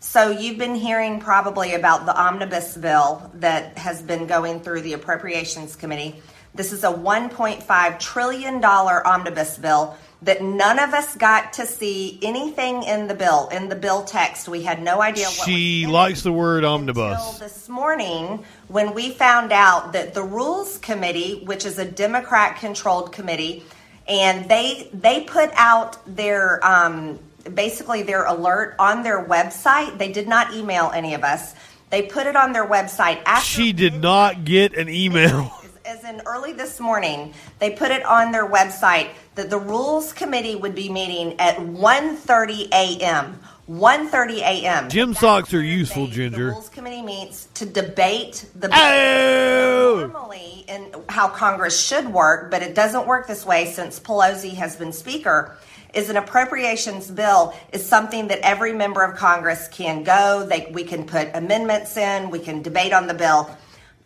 So, 0.00 0.30
you've 0.30 0.58
been 0.58 0.74
hearing 0.74 1.20
probably 1.20 1.74
about 1.74 2.06
the 2.06 2.20
omnibus 2.20 2.76
bill 2.76 3.30
that 3.34 3.78
has 3.78 4.02
been 4.02 4.26
going 4.26 4.60
through 4.60 4.80
the 4.80 4.94
Appropriations 4.94 5.76
Committee. 5.76 6.20
This 6.54 6.72
is 6.72 6.82
a 6.82 6.92
$1.5 6.92 7.98
trillion 8.00 8.64
omnibus 8.64 9.58
bill 9.58 9.96
that 10.22 10.40
none 10.40 10.78
of 10.78 10.94
us 10.94 11.16
got 11.16 11.52
to 11.54 11.66
see 11.66 12.18
anything 12.22 12.84
in 12.84 13.08
the 13.08 13.14
bill, 13.14 13.48
in 13.48 13.68
the 13.68 13.74
bill 13.74 14.04
text. 14.04 14.48
We 14.48 14.62
had 14.62 14.80
no 14.82 15.02
idea 15.02 15.26
what 15.26 15.48
She 15.48 15.86
likes 15.86 16.22
the 16.22 16.32
word 16.32 16.64
omnibus. 16.64 17.38
This 17.38 17.68
morning, 17.68 18.44
when 18.68 18.94
we 18.94 19.10
found 19.10 19.52
out 19.52 19.92
that 19.92 20.14
the 20.14 20.22
Rules 20.22 20.78
Committee, 20.78 21.42
which 21.44 21.64
is 21.64 21.78
a 21.78 21.84
Democrat 21.84 22.56
controlled 22.58 23.12
committee, 23.12 23.64
and 24.06 24.48
they 24.48 24.88
they 24.92 25.22
put 25.24 25.50
out 25.54 25.98
their 26.06 26.64
um, 26.64 27.18
basically 27.54 28.02
their 28.02 28.24
alert 28.24 28.76
on 28.78 29.02
their 29.02 29.24
website. 29.24 29.98
They 29.98 30.12
did 30.12 30.28
not 30.28 30.54
email 30.54 30.90
any 30.94 31.14
of 31.14 31.24
us. 31.24 31.54
They 31.90 32.02
put 32.02 32.26
it 32.26 32.36
on 32.36 32.52
their 32.52 32.66
website 32.66 33.22
after 33.26 33.44
She 33.44 33.72
did 33.72 33.94
not 33.94 34.44
get 34.44 34.74
an 34.76 34.88
email. 34.88 35.52
as 36.02 36.14
in 36.14 36.20
early 36.26 36.52
this 36.52 36.80
morning, 36.80 37.32
they 37.58 37.70
put 37.70 37.90
it 37.90 38.04
on 38.04 38.32
their 38.32 38.48
website 38.48 39.10
that 39.34 39.50
the 39.50 39.58
Rules 39.58 40.12
Committee 40.12 40.56
would 40.56 40.74
be 40.74 40.88
meeting 40.88 41.38
at 41.38 41.58
1:30 41.58 42.68
a.m. 42.72 43.38
1:30 43.68 44.38
a.m. 44.38 44.88
Gym 44.88 45.14
socks 45.14 45.54
are 45.54 45.62
useful, 45.62 46.06
they- 46.06 46.12
Ginger. 46.12 46.46
The 46.46 46.52
Rules 46.52 46.68
Committee 46.68 47.02
meets 47.02 47.46
to 47.54 47.66
debate 47.66 48.46
the 48.54 48.68
bill. 48.68 48.78
Oh! 48.78 50.08
Normally, 50.12 50.64
in 50.68 50.94
how 51.08 51.28
Congress 51.28 51.78
should 51.80 52.12
work, 52.12 52.50
but 52.50 52.62
it 52.62 52.74
doesn't 52.74 53.06
work 53.06 53.26
this 53.26 53.46
way 53.46 53.66
since 53.66 54.00
Pelosi 54.00 54.54
has 54.54 54.76
been 54.76 54.92
Speaker. 54.92 55.56
Is 55.94 56.08
an 56.08 56.16
appropriations 56.16 57.10
bill 57.10 57.54
is 57.70 57.84
something 57.84 58.28
that 58.28 58.38
every 58.38 58.72
member 58.72 59.02
of 59.02 59.14
Congress 59.18 59.68
can 59.68 60.04
go. 60.04 60.46
They, 60.48 60.70
we 60.72 60.84
can 60.84 61.04
put 61.04 61.28
amendments 61.34 61.98
in. 61.98 62.30
We 62.30 62.38
can 62.38 62.62
debate 62.62 62.94
on 62.94 63.06
the 63.06 63.14
bill. 63.14 63.50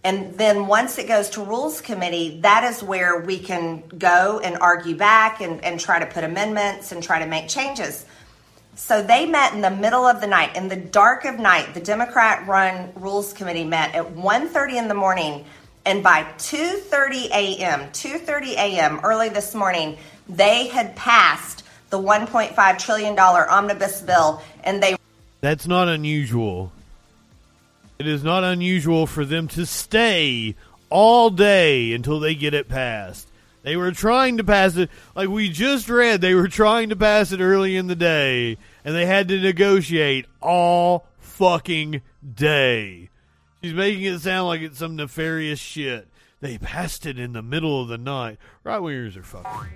And 0.06 0.34
then 0.38 0.68
once 0.68 0.98
it 0.98 1.08
goes 1.08 1.30
to 1.30 1.42
Rules 1.42 1.80
Committee, 1.80 2.38
that 2.42 2.62
is 2.62 2.80
where 2.80 3.18
we 3.18 3.40
can 3.40 3.82
go 3.98 4.38
and 4.38 4.56
argue 4.58 4.96
back 4.96 5.40
and, 5.40 5.64
and 5.64 5.80
try 5.80 5.98
to 5.98 6.06
put 6.06 6.22
amendments 6.22 6.92
and 6.92 7.02
try 7.02 7.18
to 7.18 7.26
make 7.26 7.48
changes. 7.48 8.06
So 8.76 9.02
they 9.02 9.26
met 9.26 9.52
in 9.52 9.62
the 9.62 9.70
middle 9.70 10.06
of 10.06 10.20
the 10.20 10.28
night, 10.28 10.54
in 10.54 10.68
the 10.68 10.76
dark 10.76 11.24
of 11.24 11.40
night. 11.40 11.74
The 11.74 11.80
Democrat-run 11.80 12.92
Rules 12.94 13.32
Committee 13.32 13.64
met 13.64 13.96
at 13.96 14.14
1:30 14.14 14.76
in 14.76 14.86
the 14.86 14.94
morning, 14.94 15.44
and 15.84 16.04
by 16.04 16.22
2:30 16.38 17.30
a.m., 17.32 17.90
2:30 17.90 18.52
a.m. 18.52 19.00
early 19.02 19.28
this 19.28 19.56
morning, 19.56 19.98
they 20.28 20.68
had 20.68 20.94
passed 20.94 21.64
the 21.90 21.98
1.5 21.98 22.78
trillion 22.78 23.16
dollar 23.16 23.50
omnibus 23.50 24.02
bill, 24.02 24.40
and 24.62 24.80
they 24.80 24.94
That's 25.40 25.66
not 25.66 25.88
unusual. 25.88 26.70
It 27.98 28.06
is 28.06 28.22
not 28.22 28.44
unusual 28.44 29.06
for 29.06 29.24
them 29.24 29.48
to 29.48 29.64
stay 29.64 30.54
all 30.90 31.30
day 31.30 31.92
until 31.92 32.20
they 32.20 32.34
get 32.34 32.54
it 32.54 32.68
passed. 32.68 33.28
They 33.62 33.76
were 33.76 33.90
trying 33.90 34.36
to 34.36 34.44
pass 34.44 34.76
it, 34.76 34.90
like 35.16 35.28
we 35.28 35.48
just 35.48 35.88
read, 35.88 36.20
they 36.20 36.34
were 36.34 36.46
trying 36.46 36.90
to 36.90 36.96
pass 36.96 37.32
it 37.32 37.40
early 37.40 37.76
in 37.76 37.88
the 37.88 37.96
day, 37.96 38.58
and 38.84 38.94
they 38.94 39.06
had 39.06 39.26
to 39.28 39.40
negotiate 39.40 40.26
all 40.40 41.06
fucking 41.18 42.02
day. 42.34 43.08
She's 43.60 43.74
making 43.74 44.04
it 44.04 44.20
sound 44.20 44.46
like 44.46 44.60
it's 44.60 44.78
some 44.78 44.94
nefarious 44.94 45.58
shit. 45.58 46.06
They 46.40 46.58
passed 46.58 47.06
it 47.06 47.18
in 47.18 47.32
the 47.32 47.42
middle 47.42 47.82
of 47.82 47.88
the 47.88 47.98
night. 47.98 48.38
Right 48.62 48.80
wingers 48.80 49.16
are 49.16 49.24
fucking. 49.24 49.70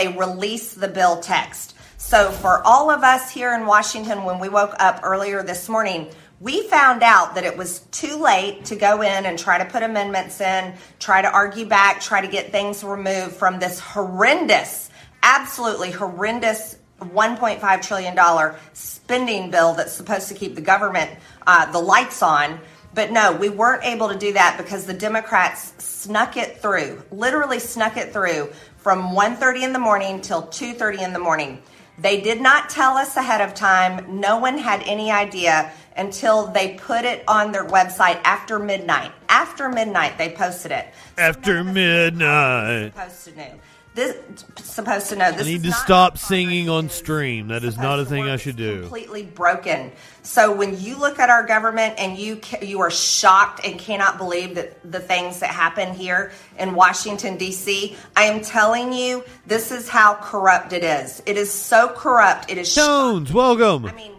they 0.00 0.08
release 0.08 0.74
the 0.74 0.88
bill 0.88 1.20
text. 1.20 1.75
So, 2.06 2.30
for 2.30 2.64
all 2.64 2.88
of 2.88 3.02
us 3.02 3.32
here 3.32 3.52
in 3.52 3.66
Washington, 3.66 4.22
when 4.22 4.38
we 4.38 4.48
woke 4.48 4.76
up 4.78 5.00
earlier 5.02 5.42
this 5.42 5.68
morning, 5.68 6.08
we 6.38 6.62
found 6.68 7.02
out 7.02 7.34
that 7.34 7.42
it 7.42 7.56
was 7.56 7.80
too 7.90 8.16
late 8.18 8.64
to 8.66 8.76
go 8.76 9.02
in 9.02 9.26
and 9.26 9.36
try 9.36 9.58
to 9.58 9.64
put 9.64 9.82
amendments 9.82 10.40
in, 10.40 10.74
try 11.00 11.20
to 11.20 11.28
argue 11.28 11.66
back, 11.66 12.00
try 12.00 12.20
to 12.20 12.28
get 12.28 12.52
things 12.52 12.84
removed 12.84 13.32
from 13.32 13.58
this 13.58 13.80
horrendous, 13.80 14.88
absolutely 15.24 15.90
horrendous 15.90 16.76
$1.5 17.00 17.82
trillion 17.82 18.54
spending 18.72 19.50
bill 19.50 19.74
that's 19.74 19.92
supposed 19.92 20.28
to 20.28 20.34
keep 20.34 20.54
the 20.54 20.60
government, 20.60 21.10
uh, 21.44 21.72
the 21.72 21.80
lights 21.80 22.22
on. 22.22 22.60
But 22.94 23.10
no, 23.10 23.32
we 23.32 23.48
weren't 23.48 23.82
able 23.82 24.10
to 24.10 24.16
do 24.16 24.32
that 24.34 24.58
because 24.58 24.86
the 24.86 24.94
Democrats 24.94 25.74
snuck 25.84 26.36
it 26.36 26.62
through, 26.62 27.02
literally 27.10 27.58
snuck 27.58 27.96
it 27.96 28.12
through 28.12 28.52
from 28.76 29.12
1:30 29.12 29.64
in 29.64 29.72
the 29.72 29.80
morning 29.80 30.20
till 30.20 30.42
2:30 30.42 31.02
in 31.02 31.12
the 31.12 31.18
morning. 31.18 31.60
They 31.98 32.20
did 32.20 32.40
not 32.40 32.68
tell 32.68 32.96
us 32.96 33.16
ahead 33.16 33.40
of 33.40 33.54
time. 33.54 34.20
No 34.20 34.38
one 34.38 34.58
had 34.58 34.82
any 34.84 35.10
idea 35.10 35.72
until 35.96 36.48
they 36.48 36.74
put 36.74 37.04
it 37.04 37.24
on 37.26 37.52
their 37.52 37.64
website 37.64 38.20
after 38.22 38.58
midnight. 38.58 39.12
After 39.28 39.68
midnight, 39.68 40.18
they 40.18 40.30
posted 40.30 40.72
it. 40.72 40.88
So 41.16 41.22
After 41.22 41.64
midnight. 41.64 42.92
To 43.24 43.36
know. 43.36 43.54
This 43.96 44.14
supposed 44.56 45.08
to 45.08 45.16
know. 45.16 45.32
This 45.32 45.40
I 45.40 45.44
need 45.44 45.64
is 45.64 45.72
to 45.72 45.80
stop 45.80 46.18
singing 46.18 46.68
on 46.68 46.90
stream. 46.90 47.48
That 47.48 47.64
is 47.64 47.78
not 47.78 47.98
a 47.98 48.04
thing. 48.04 48.24
I 48.24 48.36
should 48.36 48.56
do. 48.56 48.82
Completely 48.82 49.22
broken. 49.22 49.90
So 50.22 50.54
when 50.54 50.78
you 50.78 50.98
look 50.98 51.18
at 51.18 51.30
our 51.30 51.46
government 51.46 51.94
and 51.96 52.18
you 52.18 52.36
ca- 52.36 52.62
you 52.62 52.80
are 52.80 52.90
shocked 52.90 53.64
and 53.64 53.80
cannot 53.80 54.18
believe 54.18 54.56
that 54.56 54.78
the 54.92 55.00
things 55.00 55.40
that 55.40 55.48
happen 55.48 55.94
here 55.94 56.30
in 56.58 56.74
Washington 56.74 57.38
D.C. 57.38 57.96
I 58.14 58.24
am 58.24 58.42
telling 58.42 58.92
you, 58.92 59.24
this 59.46 59.72
is 59.72 59.88
how 59.88 60.16
corrupt 60.16 60.74
it 60.74 60.84
is. 60.84 61.22
It 61.24 61.38
is 61.38 61.50
so 61.50 61.88
corrupt. 61.88 62.50
It 62.50 62.58
is. 62.58 62.74
Jones, 62.74 63.32
welcome. 63.32 63.86
I 63.86 63.92
mean, 63.92 64.12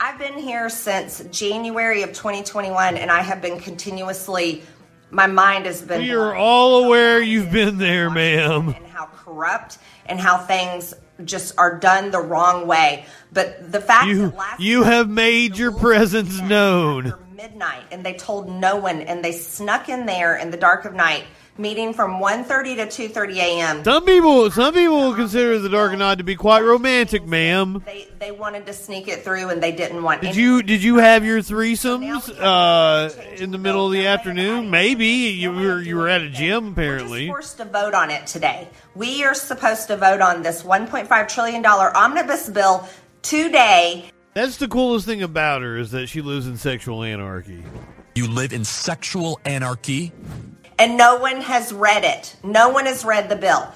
I've 0.00 0.18
been 0.18 0.38
here 0.38 0.70
since 0.70 1.22
January 1.30 2.02
of 2.02 2.14
2021, 2.14 2.96
and 2.96 3.10
I 3.10 3.20
have 3.20 3.42
been 3.42 3.60
continuously. 3.60 4.62
My 5.10 5.26
mind 5.26 5.66
has 5.66 5.80
been. 5.82 6.02
We 6.02 6.12
are 6.12 6.34
all 6.34 6.84
aware 6.84 7.20
you've 7.20 7.50
been 7.50 7.78
there, 7.78 8.10
ma'am. 8.10 8.68
And 8.76 8.86
how 8.86 9.06
corrupt 9.06 9.78
and 10.06 10.18
how 10.20 10.38
things 10.38 10.92
just 11.24 11.56
are 11.58 11.78
done 11.78 12.10
the 12.10 12.20
wrong 12.20 12.66
way. 12.66 13.06
But 13.32 13.70
the 13.72 13.80
fact 13.80 14.08
You 14.08 14.28
that 14.30 14.36
last 14.36 14.60
you 14.60 14.82
have 14.82 15.08
made 15.08 15.56
your 15.56 15.72
presence 15.72 16.40
known. 16.40 17.14
midnight, 17.34 17.84
and 17.92 18.04
they 18.04 18.14
told 18.14 18.48
no 18.50 18.76
one, 18.76 19.00
and 19.02 19.24
they 19.24 19.32
snuck 19.32 19.88
in 19.88 20.06
there 20.06 20.36
in 20.36 20.50
the 20.50 20.56
dark 20.56 20.84
of 20.84 20.94
night, 20.94 21.24
meeting 21.58 21.92
from 21.92 22.20
1.30 22.20 22.88
to 22.88 23.08
2.30 23.08 23.34
a.m. 23.36 23.84
Some 23.84 24.04
people 24.04 24.50
some 24.50 24.72
people 24.72 24.96
will 24.96 25.14
consider 25.14 25.58
the 25.58 25.68
Dark 25.68 25.96
Knight 25.98 26.18
to 26.18 26.24
be 26.24 26.36
quite 26.36 26.60
romantic, 26.60 27.26
ma'am. 27.26 27.82
They 27.84 28.08
they 28.18 28.30
wanted 28.30 28.66
to 28.66 28.72
sneak 28.72 29.08
it 29.08 29.22
through, 29.24 29.50
and 29.50 29.62
they 29.62 29.72
didn't 29.72 30.02
want. 30.02 30.22
Did 30.22 30.36
you 30.36 30.62
did 30.62 30.82
you 30.82 30.96
have 30.96 31.24
your 31.24 31.40
threesomes 31.40 32.30
uh, 32.38 33.10
in 33.36 33.50
the 33.50 33.58
middle 33.58 33.86
of 33.86 33.92
the 33.92 34.06
afternoon? 34.06 34.70
Maybe 34.70 35.06
you 35.06 35.52
were 35.52 35.80
you 35.80 35.96
were 35.96 36.08
at 36.08 36.22
a 36.22 36.30
gym 36.30 36.66
We're 36.66 36.72
apparently. 36.72 37.26
just 37.26 37.30
forced 37.30 37.56
to 37.58 37.64
vote 37.64 37.94
on 37.94 38.10
it 38.10 38.26
today. 38.26 38.68
We 38.94 39.24
are 39.24 39.34
supposed 39.34 39.88
to 39.88 39.96
vote 39.96 40.20
on 40.20 40.42
this 40.42 40.62
1.5 40.62 41.28
trillion 41.28 41.62
dollar 41.62 41.94
omnibus 41.96 42.48
bill 42.48 42.88
today. 43.22 44.10
That's 44.34 44.58
the 44.58 44.68
coolest 44.68 45.06
thing 45.06 45.22
about 45.22 45.62
her 45.62 45.76
is 45.76 45.90
that 45.90 46.06
she 46.08 46.22
lives 46.22 46.46
in 46.46 46.56
sexual 46.56 47.02
anarchy. 47.02 47.64
You 48.14 48.28
live 48.28 48.52
in 48.52 48.64
sexual 48.64 49.40
anarchy? 49.44 50.12
And 50.78 50.96
no 50.96 51.18
one 51.18 51.40
has 51.40 51.72
read 51.72 52.04
it. 52.04 52.36
No 52.42 52.70
one 52.70 52.86
has 52.86 53.04
read 53.04 53.28
the 53.28 53.36
bill. 53.36 53.70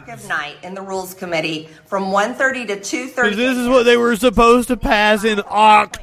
Dark 0.05 0.09
of 0.09 0.28
night 0.28 0.57
in 0.63 0.74
the 0.74 0.82
rules 0.82 1.13
committee 1.13 1.69
from 1.86 2.05
1.30 2.05 2.67
to 2.67 2.80
two 2.82 3.07
thirty. 3.07 3.36
This 3.36 3.57
is 3.57 3.67
what 3.69 3.84
they 3.84 3.95
were 3.97 4.15
supposed 4.17 4.67
to 4.67 4.76
pass 4.78 5.24
in 5.24 5.41
October. 5.49 6.01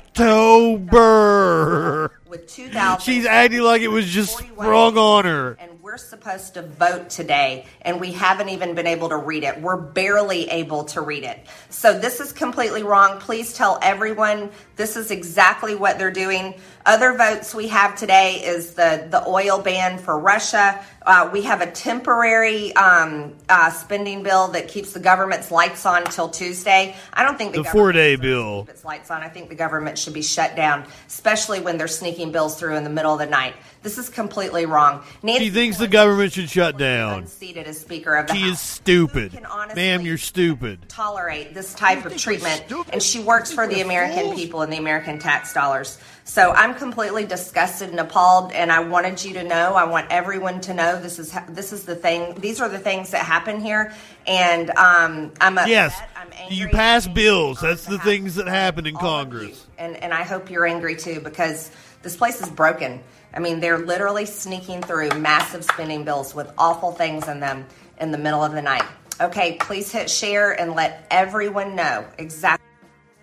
with 2.28 2.46
2000 2.48 3.00
She's 3.04 3.26
acting 3.26 3.60
like 3.60 3.82
it 3.82 3.88
was 3.88 4.06
just 4.06 4.38
sprung 4.38 4.96
on 4.96 5.24
her. 5.24 5.52
and 5.60 5.77
supposed 5.98 6.54
to 6.54 6.62
vote 6.62 7.10
today 7.10 7.66
and 7.82 8.00
we 8.00 8.12
haven't 8.12 8.48
even 8.48 8.74
been 8.74 8.86
able 8.86 9.10
to 9.10 9.16
read 9.16 9.44
it. 9.44 9.60
We're 9.60 9.76
barely 9.76 10.48
able 10.48 10.84
to 10.84 11.00
read 11.00 11.24
it. 11.24 11.46
So 11.68 11.98
this 11.98 12.20
is 12.20 12.32
completely 12.32 12.82
wrong. 12.82 13.20
Please 13.20 13.52
tell 13.52 13.78
everyone 13.82 14.50
this 14.78 14.96
is 14.96 15.10
exactly 15.10 15.74
what 15.74 15.98
they're 15.98 16.10
doing 16.10 16.54
other 16.86 17.12
votes 17.12 17.54
we 17.54 17.68
have 17.68 17.94
today 17.96 18.36
is 18.42 18.72
the 18.74 19.06
the 19.10 19.22
oil 19.28 19.58
ban 19.60 19.98
for 19.98 20.18
russia 20.18 20.82
uh, 21.06 21.28
we 21.32 21.42
have 21.42 21.60
a 21.62 21.70
temporary 21.70 22.74
um, 22.76 23.34
uh, 23.48 23.70
spending 23.70 24.22
bill 24.22 24.48
that 24.48 24.68
keeps 24.68 24.92
the 24.92 25.00
government's 25.00 25.50
lights 25.50 25.84
on 25.84 26.02
until 26.04 26.28
tuesday 26.30 26.94
i 27.12 27.22
don't 27.22 27.36
think 27.36 27.52
the, 27.54 27.62
The 27.62 27.68
four-day 27.68 28.16
bill. 28.16 28.62
keep 28.62 28.70
its 28.70 28.84
lights 28.84 29.10
on. 29.10 29.22
I 29.22 29.28
think 29.28 29.48
the 29.48 29.54
government 29.54 29.98
should 29.98 30.12
be 30.14 30.22
shut 30.22 30.54
down, 30.54 30.84
especially 31.08 31.60
when 31.60 31.76
they're 31.76 31.88
sneaking 31.88 32.30
bills 32.32 32.58
through 32.58 32.76
in 32.76 32.84
the 32.84 32.90
middle 32.90 33.12
of 33.12 33.18
the 33.18 33.26
night. 33.26 33.54
This 33.82 33.98
is 33.98 34.08
completely 34.08 34.64
wrong. 34.66 35.02
Nancy 35.22 35.46
She 35.46 35.50
thinks 35.50 35.76
the 35.78 35.88
government 35.88 36.32
should 36.32 36.48
shut 36.48 36.78
down. 36.78 37.20
unseated 37.22 37.66
as 37.66 37.80
Speaker 37.80 38.14
of 38.16 38.28
the 38.28 38.34
She 38.34 38.42
House. 38.42 38.52
is 38.52 38.60
stupid. 38.60 39.32
Who 39.32 39.74
Ma'am, 39.74 40.02
you're 40.02 40.18
stupid. 40.18 40.88
Tolerate 40.88 41.54
this 41.54 41.74
type 41.74 42.04
of 42.04 42.16
treatment, 42.16 42.64
and 42.92 43.02
she 43.02 43.20
works 43.20 43.52
for 43.52 43.66
the 43.66 43.80
American 43.80 44.34
people 44.34 44.62
and 44.68 44.72
the 44.74 44.78
American 44.78 45.18
tax 45.18 45.54
dollars. 45.54 45.98
So 46.24 46.52
I'm 46.52 46.74
completely 46.74 47.24
disgusted 47.24 47.88
and 47.88 47.98
appalled, 47.98 48.52
and 48.52 48.70
I 48.70 48.80
wanted 48.80 49.24
you 49.24 49.32
to 49.34 49.44
know. 49.44 49.74
I 49.74 49.84
want 49.84 50.08
everyone 50.10 50.60
to 50.62 50.74
know 50.74 51.00
this 51.00 51.18
is 51.18 51.34
this 51.48 51.72
is 51.72 51.84
the 51.84 51.96
thing. 51.96 52.34
These 52.34 52.60
are 52.60 52.68
the 52.68 52.78
things 52.78 53.12
that 53.12 53.24
happen 53.24 53.60
here, 53.60 53.94
and 54.26 54.68
um, 54.70 55.32
I'm 55.40 55.56
upset. 55.56 55.68
Yes, 55.70 55.98
I'm 56.14 56.28
angry. 56.34 56.56
you 56.56 56.68
pass 56.68 57.08
bills. 57.08 57.60
That's 57.62 57.86
the 57.86 57.98
things 58.00 58.34
that 58.34 58.46
happen 58.46 58.86
in 58.86 58.94
Congress. 58.94 59.66
and 59.78 59.96
and 59.96 60.12
I 60.12 60.22
hope 60.22 60.50
you're 60.50 60.66
angry 60.66 60.96
too 60.96 61.20
because 61.20 61.70
this 62.02 62.14
place 62.14 62.42
is 62.42 62.50
broken. 62.50 63.02
I 63.32 63.40
mean, 63.40 63.60
they're 63.60 63.78
literally 63.78 64.26
sneaking 64.26 64.82
through 64.82 65.08
massive 65.18 65.64
spending 65.64 66.04
bills 66.04 66.34
with 66.34 66.52
awful 66.58 66.92
things 66.92 67.26
in 67.26 67.40
them 67.40 67.64
in 68.00 68.10
the 68.10 68.18
middle 68.18 68.44
of 68.44 68.52
the 68.52 68.62
night. 68.62 68.84
Okay, 69.18 69.56
please 69.58 69.90
hit 69.90 70.10
share 70.10 70.52
and 70.52 70.74
let 70.74 71.06
everyone 71.10 71.74
know 71.74 72.06
exactly. 72.18 72.67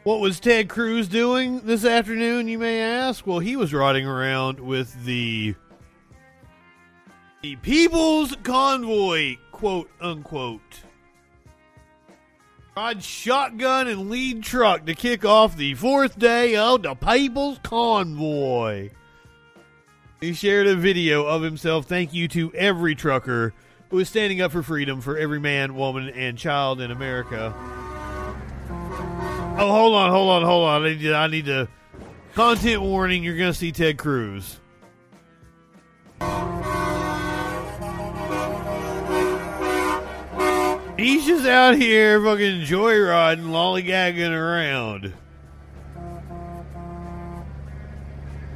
What 0.06 0.20
was 0.20 0.39
Ted 0.39 0.70
Cruz 0.70 1.08
doing 1.08 1.62
this 1.62 1.84
afternoon, 1.84 2.47
you 2.47 2.60
may 2.60 2.80
ask? 2.80 3.26
Well, 3.26 3.39
he 3.39 3.56
was 3.56 3.74
riding 3.74 4.06
around 4.06 4.60
with 4.60 5.03
the 5.03 5.56
the 7.41 7.56
People's 7.56 8.36
Convoy, 8.43 9.38
quote 9.51 9.89
unquote. 9.99 10.84
Ride 12.78 13.01
shotgun 13.01 13.88
and 13.88 14.12
lead 14.12 14.43
truck 14.43 14.86
to 14.86 14.93
kick 14.93 15.26
off 15.26 15.58
the 15.58 15.74
fourth 15.74 16.20
day 16.20 16.56
of 16.56 16.84
the 16.84 16.93
People's 16.93 17.58
Convoy. 17.64 18.91
He 20.22 20.34
shared 20.34 20.68
a 20.68 20.76
video 20.76 21.26
of 21.26 21.41
himself. 21.41 21.88
Thank 21.88 22.14
you 22.14 22.28
to 22.28 22.53
every 22.53 22.93
trucker 22.93 23.56
who 23.89 23.97
is 23.97 24.08
standing 24.08 24.39
up 24.39 24.51
for 24.51 24.62
freedom 24.62 25.01
for 25.01 25.18
every 25.18 25.39
man, 25.39 25.74
woman, 25.74 26.10
and 26.10 26.38
child 26.38 26.80
in 26.80 26.91
America. 26.91 27.56
Oh, 29.58 29.72
hold 29.72 29.95
on, 29.95 30.12
hold 30.12 30.30
on, 30.30 30.43
hold 30.43 30.68
on. 30.68 30.84
I 30.84 30.89
need 30.89 30.99
to. 31.01 31.16
I 31.16 31.28
need 31.28 31.45
to 31.45 31.68
content 32.34 32.82
warning. 32.82 33.24
You're 33.24 33.38
going 33.38 33.53
to 33.53 33.58
see 33.58 33.72
Ted 33.72 33.97
Cruz. 33.97 34.60
He's 40.97 41.26
just 41.26 41.45
out 41.45 41.76
here 41.76 42.22
fucking 42.24 42.62
joyriding, 42.62 43.47
lollygagging 43.47 44.32
around. 44.32 45.14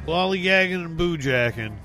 Lollygagging 0.06 0.84
and 0.84 0.98
boojacking. 0.98 1.76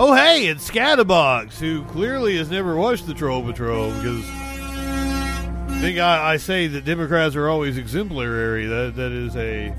Oh, 0.00 0.14
hey, 0.14 0.46
it's 0.46 0.70
Scatterbox, 0.70 1.54
who 1.54 1.82
clearly 1.86 2.36
has 2.36 2.48
never 2.48 2.76
watched 2.76 3.08
the 3.08 3.14
Troll 3.14 3.42
Patrol 3.42 3.90
because 3.94 4.24
I 4.30 5.78
think 5.80 5.98
I, 5.98 6.34
I 6.34 6.36
say 6.36 6.68
that 6.68 6.84
Democrats 6.84 7.34
are 7.34 7.48
always 7.48 7.76
exemplary. 7.76 8.66
That 8.66 8.94
that 8.94 9.10
is 9.10 9.34
a 9.34 9.74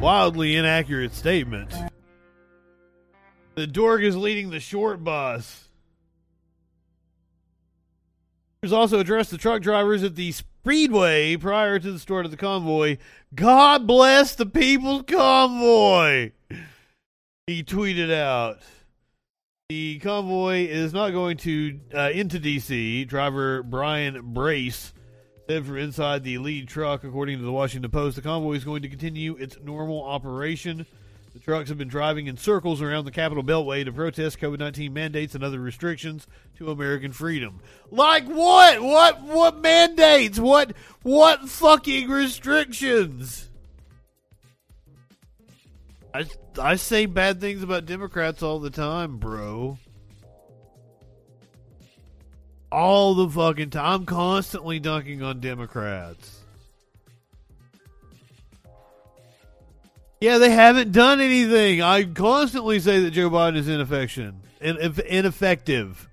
wildly 0.00 0.56
inaccurate 0.56 1.14
statement. 1.14 1.74
The 3.56 3.66
dork 3.66 4.00
is 4.00 4.16
leading 4.16 4.48
the 4.48 4.60
short 4.60 5.04
bus. 5.04 5.68
There's 8.62 8.72
also 8.72 8.98
addressed 8.98 9.30
the 9.30 9.36
truck 9.36 9.60
drivers 9.60 10.02
at 10.02 10.14
the 10.14 10.32
speedway 10.66 11.36
prior 11.36 11.78
to 11.78 11.92
the 11.92 11.98
start 11.98 12.24
of 12.24 12.32
the 12.32 12.36
convoy. 12.36 12.98
God 13.32 13.86
bless 13.86 14.34
the 14.34 14.46
people's 14.46 15.04
convoy. 15.06 16.32
He 17.46 17.62
tweeted 17.62 18.12
out. 18.12 18.58
The 19.68 20.00
convoy 20.00 20.66
is 20.66 20.92
not 20.92 21.10
going 21.10 21.36
to 21.38 21.78
uh, 21.94 22.10
into 22.12 22.40
DC. 22.40 23.06
Driver 23.06 23.62
Brian 23.62 24.34
Brase 24.34 24.92
Said 25.48 25.64
from 25.64 25.78
inside 25.78 26.24
the 26.24 26.38
lead 26.38 26.66
truck, 26.66 27.04
according 27.04 27.38
to 27.38 27.44
the 27.44 27.52
Washington 27.52 27.88
Post, 27.92 28.16
the 28.16 28.22
convoy 28.22 28.54
is 28.54 28.64
going 28.64 28.82
to 28.82 28.88
continue 28.88 29.36
its 29.36 29.56
normal 29.62 30.02
operation. 30.02 30.84
The 31.36 31.42
trucks 31.42 31.68
have 31.68 31.76
been 31.76 31.88
driving 31.88 32.28
in 32.28 32.38
circles 32.38 32.80
around 32.80 33.04
the 33.04 33.10
Capitol 33.10 33.44
Beltway 33.44 33.84
to 33.84 33.92
protest 33.92 34.40
COVID 34.40 34.58
19 34.58 34.90
mandates 34.90 35.34
and 35.34 35.44
other 35.44 35.60
restrictions 35.60 36.26
to 36.56 36.70
American 36.70 37.12
freedom. 37.12 37.60
Like 37.90 38.24
what? 38.24 38.80
What 38.80 39.20
what 39.20 39.60
mandates? 39.60 40.38
What 40.38 40.72
what 41.02 41.46
fucking 41.46 42.08
restrictions? 42.08 43.50
I 46.14 46.24
I 46.58 46.76
say 46.76 47.04
bad 47.04 47.38
things 47.38 47.62
about 47.62 47.84
Democrats 47.84 48.42
all 48.42 48.58
the 48.58 48.70
time, 48.70 49.18
bro. 49.18 49.76
All 52.72 53.14
the 53.14 53.28
fucking 53.28 53.68
time. 53.68 53.84
I'm 53.84 54.06
constantly 54.06 54.78
dunking 54.78 55.22
on 55.22 55.40
Democrats. 55.40 56.45
Yeah, 60.20 60.38
they 60.38 60.50
haven't 60.50 60.92
done 60.92 61.20
anything. 61.20 61.82
I 61.82 62.04
constantly 62.04 62.80
say 62.80 63.00
that 63.00 63.10
Joe 63.10 63.28
Biden 63.28 63.56
is 63.56 63.68
ineffection, 63.68 64.40
in, 64.60 64.76
ineffective, 65.06 66.08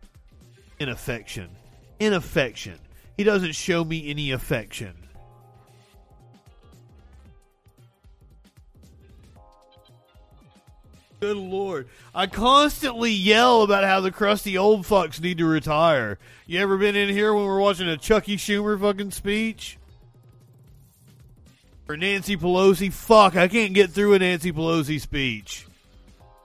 inaffection, 0.79 1.47
inaffection. 1.99 2.79
He 3.15 3.23
doesn't 3.23 3.53
show 3.53 3.85
me 3.85 4.09
any 4.09 4.31
affection. 4.31 4.93
Good 11.21 11.37
lord. 11.37 11.87
I 12.13 12.27
constantly 12.27 13.11
yell 13.11 13.61
about 13.61 13.85
how 13.85 14.01
the 14.01 14.11
crusty 14.11 14.57
old 14.57 14.85
fucks 14.85 15.21
need 15.21 15.37
to 15.37 15.45
retire. 15.45 16.19
You 16.45 16.59
ever 16.59 16.77
been 16.77 16.97
in 16.97 17.07
here 17.07 17.33
when 17.33 17.45
we're 17.45 17.61
watching 17.61 17.87
a 17.87 17.95
Chucky 17.95 18.35
Schumer 18.35 18.77
fucking 18.77 19.11
speech? 19.11 19.77
Or 21.89 21.97
Nancy 21.97 22.37
Pelosi? 22.37 22.91
Fuck, 22.91 23.35
I 23.35 23.47
can't 23.47 23.73
get 23.73 23.91
through 23.91 24.13
a 24.13 24.19
Nancy 24.19 24.51
Pelosi 24.51 24.99
speech. 25.01 25.67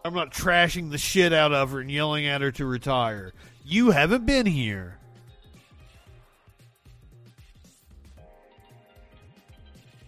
I'm 0.05 0.15
not 0.15 0.33
trashing 0.33 0.91
the 0.91 0.99
shit 0.99 1.33
out 1.33 1.53
of 1.53 1.73
her 1.73 1.81
and 1.81 1.91
yelling 1.91 2.27
at 2.27 2.41
her 2.41 2.51
to 2.53 2.67
retire. 2.67 3.33
You 3.65 3.91
haven't 3.91 4.27
been 4.27 4.47
here. 4.47 4.99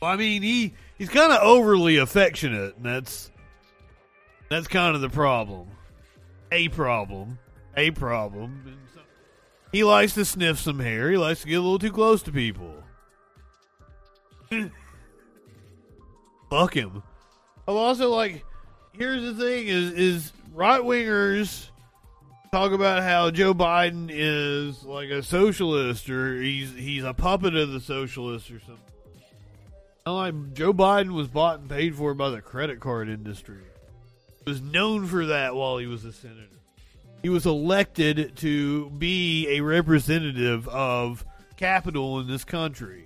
I 0.03 0.17
mean, 0.17 0.43
he 0.43 0.73
he's 0.97 1.11
kind 1.11 1.31
of 1.31 1.43
overly 1.43 1.99
affectionate, 1.99 2.77
and 2.77 2.85
that's 2.87 3.31
that's 4.49 4.67
kind 4.67 4.95
of 4.95 5.03
the 5.03 5.11
problem. 5.11 5.69
A 6.51 6.69
problem. 6.69 7.39
A 7.77 7.91
problem. 7.91 8.79
He 9.73 9.85
likes 9.85 10.15
to 10.15 10.25
sniff 10.25 10.59
some 10.59 10.81
hair. 10.81 11.11
He 11.11 11.17
likes 11.17 11.43
to 11.43 11.49
get 11.49 11.57
a 11.57 11.61
little 11.61 11.79
too 11.79 11.93
close 11.93 12.23
to 12.23 12.33
people. 12.33 12.75
Fuck 16.51 16.75
him. 16.75 17.03
I'm 17.67 17.77
also 17.77 18.11
like, 18.11 18.45
here's 18.93 19.23
the 19.23 19.35
thing: 19.35 19.69
is 19.69 19.93
is 19.93 20.33
right 20.53 20.81
wingers 20.81 21.69
talk 22.51 22.73
about 22.73 23.03
how 23.05 23.31
Joe 23.31 23.55
Biden 23.55 24.09
is 24.11 24.83
like 24.83 25.11
a 25.11 25.23
socialist 25.23 26.11
or 26.11 26.41
he's 26.41 26.75
he's 26.75 27.05
a 27.05 27.15
puppet 27.15 27.55
of 27.55 27.71
the 27.71 27.81
socialists 27.81 28.51
or 28.51 28.61
something. 28.61 28.77
I'm 30.05 30.15
like 30.15 30.55
Joe 30.55 30.73
Biden 30.73 31.13
was 31.13 31.29
bought 31.29 31.61
and 31.61 31.69
paid 31.69 31.95
for 31.95 32.15
by 32.15 32.31
the 32.31 32.41
credit 32.41 32.81
card 32.81 33.09
industry 33.09 33.63
He 34.45 34.51
was 34.51 34.61
known 34.61 35.07
for 35.07 35.27
that 35.27 35.55
while 35.55 35.79
he 35.79 35.87
was 35.87 36.05
a 36.05 36.13
senator. 36.13 36.47
He 37.23 37.29
was 37.29 37.47
elected 37.47 38.37
to 38.39 38.91
be 38.91 39.47
a 39.57 39.61
representative 39.61 40.67
of 40.69 41.25
capital 41.57 42.19
in 42.19 42.27
this 42.27 42.45
country. 42.45 43.05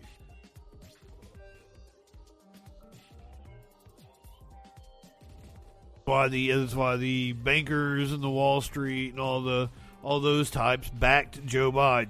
Why 6.05 6.28
the 6.28 6.50
that's 6.52 6.74
why 6.74 6.96
the 6.96 7.32
bankers 7.32 8.12
and 8.12 8.22
the 8.22 8.30
Wall 8.30 8.61
Street 8.61 9.11
and 9.11 9.20
all 9.20 9.40
the 9.40 9.70
all 10.02 10.20
those 10.20 10.50
types 10.50 10.90
backed 10.90 11.44
Joe 11.46 11.72
Biden. 11.72 12.09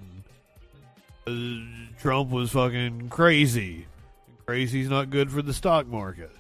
Uh, 1.26 1.96
Trump 2.00 2.30
was 2.30 2.50
fucking 2.50 3.08
crazy. 3.08 3.86
Crazy's 4.46 4.90
not 4.90 5.10
good 5.10 5.30
for 5.30 5.42
the 5.42 5.54
stock 5.54 5.86
market 5.86 6.30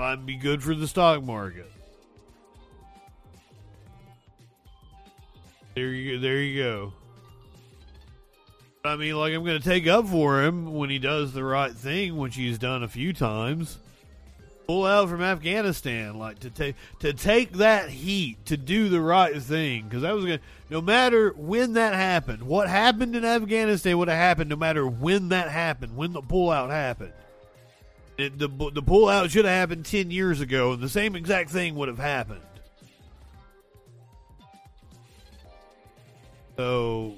might 0.00 0.24
be 0.24 0.34
good 0.34 0.62
for 0.62 0.74
the 0.74 0.88
stock 0.88 1.22
market. 1.22 1.70
There 5.74 5.88
you. 5.88 6.18
There 6.18 6.38
you 6.38 6.62
go. 6.62 6.92
I 8.82 8.96
mean, 8.96 9.14
like 9.14 9.34
I'm 9.34 9.44
going 9.44 9.60
to 9.60 9.68
take 9.68 9.86
up 9.86 10.08
for 10.08 10.42
him 10.42 10.72
when 10.72 10.88
he 10.88 10.98
does 10.98 11.34
the 11.34 11.44
right 11.44 11.70
thing, 11.70 12.16
which 12.16 12.34
he's 12.34 12.58
done 12.58 12.82
a 12.82 12.88
few 12.88 13.12
times. 13.12 13.76
Pull 14.70 14.86
out 14.86 15.08
from 15.08 15.20
Afghanistan, 15.20 16.16
like 16.16 16.38
to 16.38 16.48
take 16.48 16.76
to 17.00 17.12
take 17.12 17.54
that 17.54 17.90
heat, 17.90 18.46
to 18.46 18.56
do 18.56 18.88
the 18.88 19.00
right 19.00 19.42
thing, 19.42 19.82
because 19.82 20.02
that 20.02 20.14
was 20.14 20.24
to 20.26 20.38
No 20.68 20.80
matter 20.80 21.34
when 21.36 21.72
that 21.72 21.92
happened, 21.92 22.44
what 22.44 22.68
happened 22.68 23.16
in 23.16 23.24
Afghanistan 23.24 23.98
would 23.98 24.06
have 24.06 24.16
happened. 24.16 24.48
No 24.48 24.54
matter 24.54 24.86
when 24.86 25.30
that 25.30 25.48
happened, 25.48 25.96
when 25.96 26.12
the 26.12 26.22
pullout 26.22 26.70
happened. 26.70 27.12
It, 28.16 28.38
the 28.38 28.46
the 28.46 28.80
pullout 28.80 29.30
should 29.30 29.44
have 29.44 29.54
happened 29.54 29.86
ten 29.86 30.12
years 30.12 30.40
ago, 30.40 30.74
and 30.74 30.80
the 30.80 30.88
same 30.88 31.16
exact 31.16 31.50
thing 31.50 31.74
would 31.74 31.88
have 31.88 31.98
happened. 31.98 32.40
So 36.56 37.14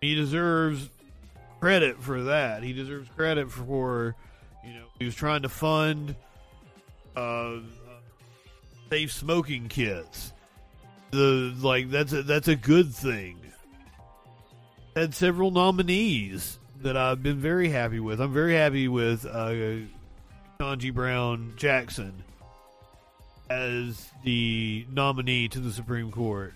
he 0.00 0.14
deserves 0.14 0.88
credit 1.60 2.02
for 2.02 2.22
that. 2.22 2.62
He 2.62 2.72
deserves 2.72 3.10
credit 3.14 3.50
for 3.50 4.16
you 4.64 4.72
know 4.72 4.86
he 4.98 5.04
was 5.04 5.14
trying 5.14 5.42
to 5.42 5.50
fund 5.50 6.14
uh, 7.20 7.60
safe 8.90 9.12
smoking 9.12 9.68
kits. 9.68 10.32
The 11.10 11.54
like 11.60 11.90
that's 11.90 12.12
a, 12.12 12.22
that's 12.22 12.48
a 12.48 12.56
good 12.56 12.94
thing. 12.94 13.38
Had 14.96 15.14
several 15.14 15.50
nominees 15.50 16.58
that 16.82 16.96
I've 16.96 17.22
been 17.22 17.38
very 17.38 17.68
happy 17.68 18.00
with. 18.00 18.20
I'm 18.20 18.32
very 18.32 18.54
happy 18.54 18.88
with 18.88 19.26
uh, 19.26 19.84
Ketanji 20.58 20.92
Brown 20.92 21.54
Jackson 21.56 22.22
as 23.48 24.08
the 24.24 24.86
nominee 24.90 25.48
to 25.48 25.60
the 25.60 25.72
Supreme 25.72 26.10
Court. 26.10 26.54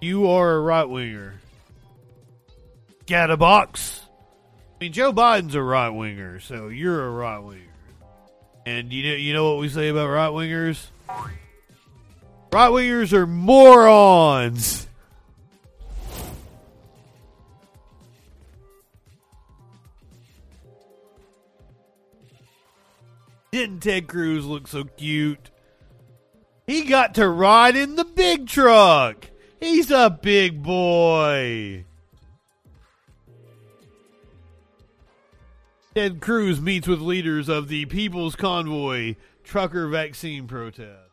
You 0.00 0.28
are 0.28 0.52
a 0.52 0.60
right 0.60 0.84
winger. 0.84 1.40
Got 3.06 3.30
a 3.30 3.36
box. 3.36 4.05
I 4.76 4.84
mean, 4.84 4.92
Joe 4.92 5.10
Biden's 5.10 5.54
a 5.54 5.62
right 5.62 5.88
winger, 5.88 6.38
so 6.38 6.68
you're 6.68 7.06
a 7.06 7.10
right 7.10 7.38
winger. 7.38 7.62
And 8.66 8.92
you 8.92 9.08
know, 9.08 9.16
you 9.16 9.32
know 9.32 9.50
what 9.50 9.60
we 9.60 9.70
say 9.70 9.88
about 9.88 10.08
right 10.08 10.30
wingers? 10.30 10.88
Right 12.52 12.70
wingers 12.70 13.14
are 13.14 13.26
morons. 13.26 14.86
Didn't 23.50 23.80
Ted 23.80 24.08
Cruz 24.08 24.44
look 24.44 24.68
so 24.68 24.84
cute? 24.84 25.50
He 26.66 26.84
got 26.84 27.14
to 27.14 27.26
ride 27.26 27.76
in 27.76 27.96
the 27.96 28.04
big 28.04 28.46
truck. 28.46 29.30
He's 29.58 29.90
a 29.90 30.10
big 30.10 30.62
boy. 30.62 31.85
Ted 35.96 36.20
Cruz 36.20 36.60
meets 36.60 36.86
with 36.86 37.00
leaders 37.00 37.48
of 37.48 37.68
the 37.68 37.86
People's 37.86 38.36
Convoy 38.36 39.16
trucker 39.42 39.88
vaccine 39.88 40.46
protest. 40.46 41.08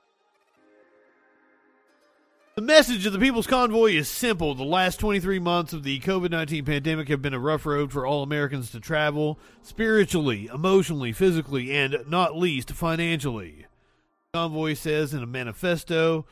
The 2.55 2.63
message 2.63 3.05
of 3.05 3.13
the 3.13 3.19
People's 3.19 3.47
Convoy 3.47 3.93
is 3.93 4.09
simple. 4.09 4.55
The 4.55 4.65
last 4.65 4.99
23 4.99 5.39
months 5.39 5.71
of 5.71 5.83
the 5.83 6.01
COVID 6.01 6.31
19 6.31 6.65
pandemic 6.65 7.07
have 7.07 7.21
been 7.21 7.33
a 7.33 7.39
rough 7.39 7.65
road 7.65 7.93
for 7.93 8.05
all 8.05 8.23
Americans 8.23 8.71
to 8.71 8.81
travel, 8.81 9.39
spiritually, 9.61 10.49
emotionally, 10.53 11.13
physically, 11.13 11.71
and 11.71 11.99
not 12.09 12.37
least 12.37 12.71
financially. 12.71 13.67
The 14.33 14.39
convoy 14.39 14.73
says 14.73 15.13
in 15.13 15.23
a 15.23 15.25
manifesto 15.25 16.25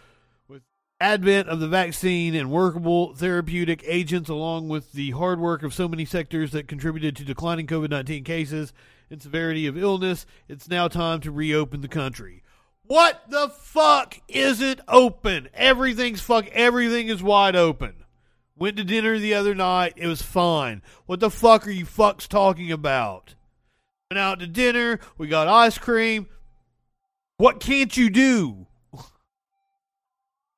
advent 1.01 1.49
of 1.49 1.59
the 1.59 1.67
vaccine 1.67 2.35
and 2.35 2.51
workable 2.51 3.15
therapeutic 3.15 3.83
agents, 3.85 4.29
along 4.29 4.69
with 4.69 4.93
the 4.93 5.11
hard 5.11 5.39
work 5.39 5.63
of 5.63 5.73
so 5.73 5.87
many 5.89 6.05
sectors 6.05 6.51
that 6.51 6.67
contributed 6.67 7.15
to 7.15 7.25
declining 7.25 7.67
COVID 7.67 7.89
19 7.89 8.23
cases 8.23 8.71
and 9.09 9.21
severity 9.21 9.65
of 9.65 9.77
illness, 9.77 10.25
it's 10.47 10.69
now 10.69 10.87
time 10.87 11.19
to 11.21 11.31
reopen 11.31 11.81
the 11.81 11.87
country. 11.87 12.43
What 12.83 13.23
the 13.29 13.49
fuck 13.49 14.19
isn't 14.27 14.81
open? 14.87 15.49
Everything's 15.53 16.21
fuck. 16.21 16.47
Everything 16.47 17.07
is 17.07 17.23
wide 17.23 17.55
open. 17.55 17.95
Went 18.55 18.77
to 18.77 18.83
dinner 18.83 19.17
the 19.17 19.33
other 19.33 19.55
night. 19.55 19.93
It 19.95 20.07
was 20.07 20.21
fine. 20.21 20.81
What 21.07 21.19
the 21.19 21.31
fuck 21.31 21.65
are 21.65 21.71
you 21.71 21.85
fucks 21.85 22.27
talking 22.27 22.71
about? 22.71 23.35
Went 24.11 24.19
out 24.19 24.39
to 24.39 24.47
dinner. 24.47 24.99
We 25.17 25.27
got 25.27 25.47
ice 25.47 25.77
cream. 25.77 26.27
What 27.37 27.59
can't 27.59 27.95
you 27.97 28.09
do? 28.09 28.67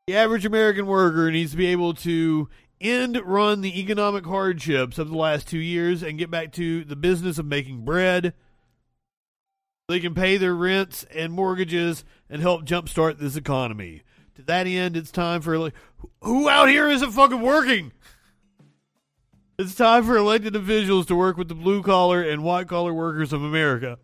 The 0.07 0.17
average 0.17 0.45
American 0.45 0.85
worker 0.85 1.31
needs 1.31 1.51
to 1.51 1.57
be 1.57 1.67
able 1.67 1.93
to 1.93 2.49
end 2.81 3.21
run 3.23 3.61
the 3.61 3.79
economic 3.79 4.25
hardships 4.25 4.99
of 4.99 5.07
the 5.07 5.15
last 5.15 5.47
two 5.47 5.59
years 5.59 6.03
and 6.03 6.19
get 6.19 6.29
back 6.29 6.51
to 6.53 6.83
the 6.83 6.97
business 6.97 7.37
of 7.37 7.45
making 7.45 7.85
bread. 7.85 8.33
They 9.87 10.01
can 10.01 10.13
pay 10.13 10.35
their 10.35 10.55
rents 10.55 11.05
and 11.05 11.31
mortgages 11.31 12.03
and 12.29 12.41
help 12.41 12.65
jumpstart 12.65 13.17
this 13.17 13.37
economy. 13.37 14.01
To 14.35 14.41
that 14.41 14.67
end, 14.67 14.97
it's 14.97 15.09
time 15.09 15.39
for 15.39 15.57
like, 15.57 15.73
who 16.21 16.49
out 16.49 16.67
here 16.67 16.89
isn't 16.89 17.11
fucking 17.11 17.41
working? 17.41 17.93
It's 19.57 19.75
time 19.75 20.03
for 20.03 20.17
elected 20.17 20.53
officials 20.53 21.05
to 21.05 21.15
work 21.15 21.37
with 21.37 21.47
the 21.47 21.55
blue 21.55 21.81
collar 21.81 22.21
and 22.21 22.43
white 22.43 22.67
collar 22.67 22.93
workers 22.93 23.31
of 23.31 23.41
America 23.41 23.97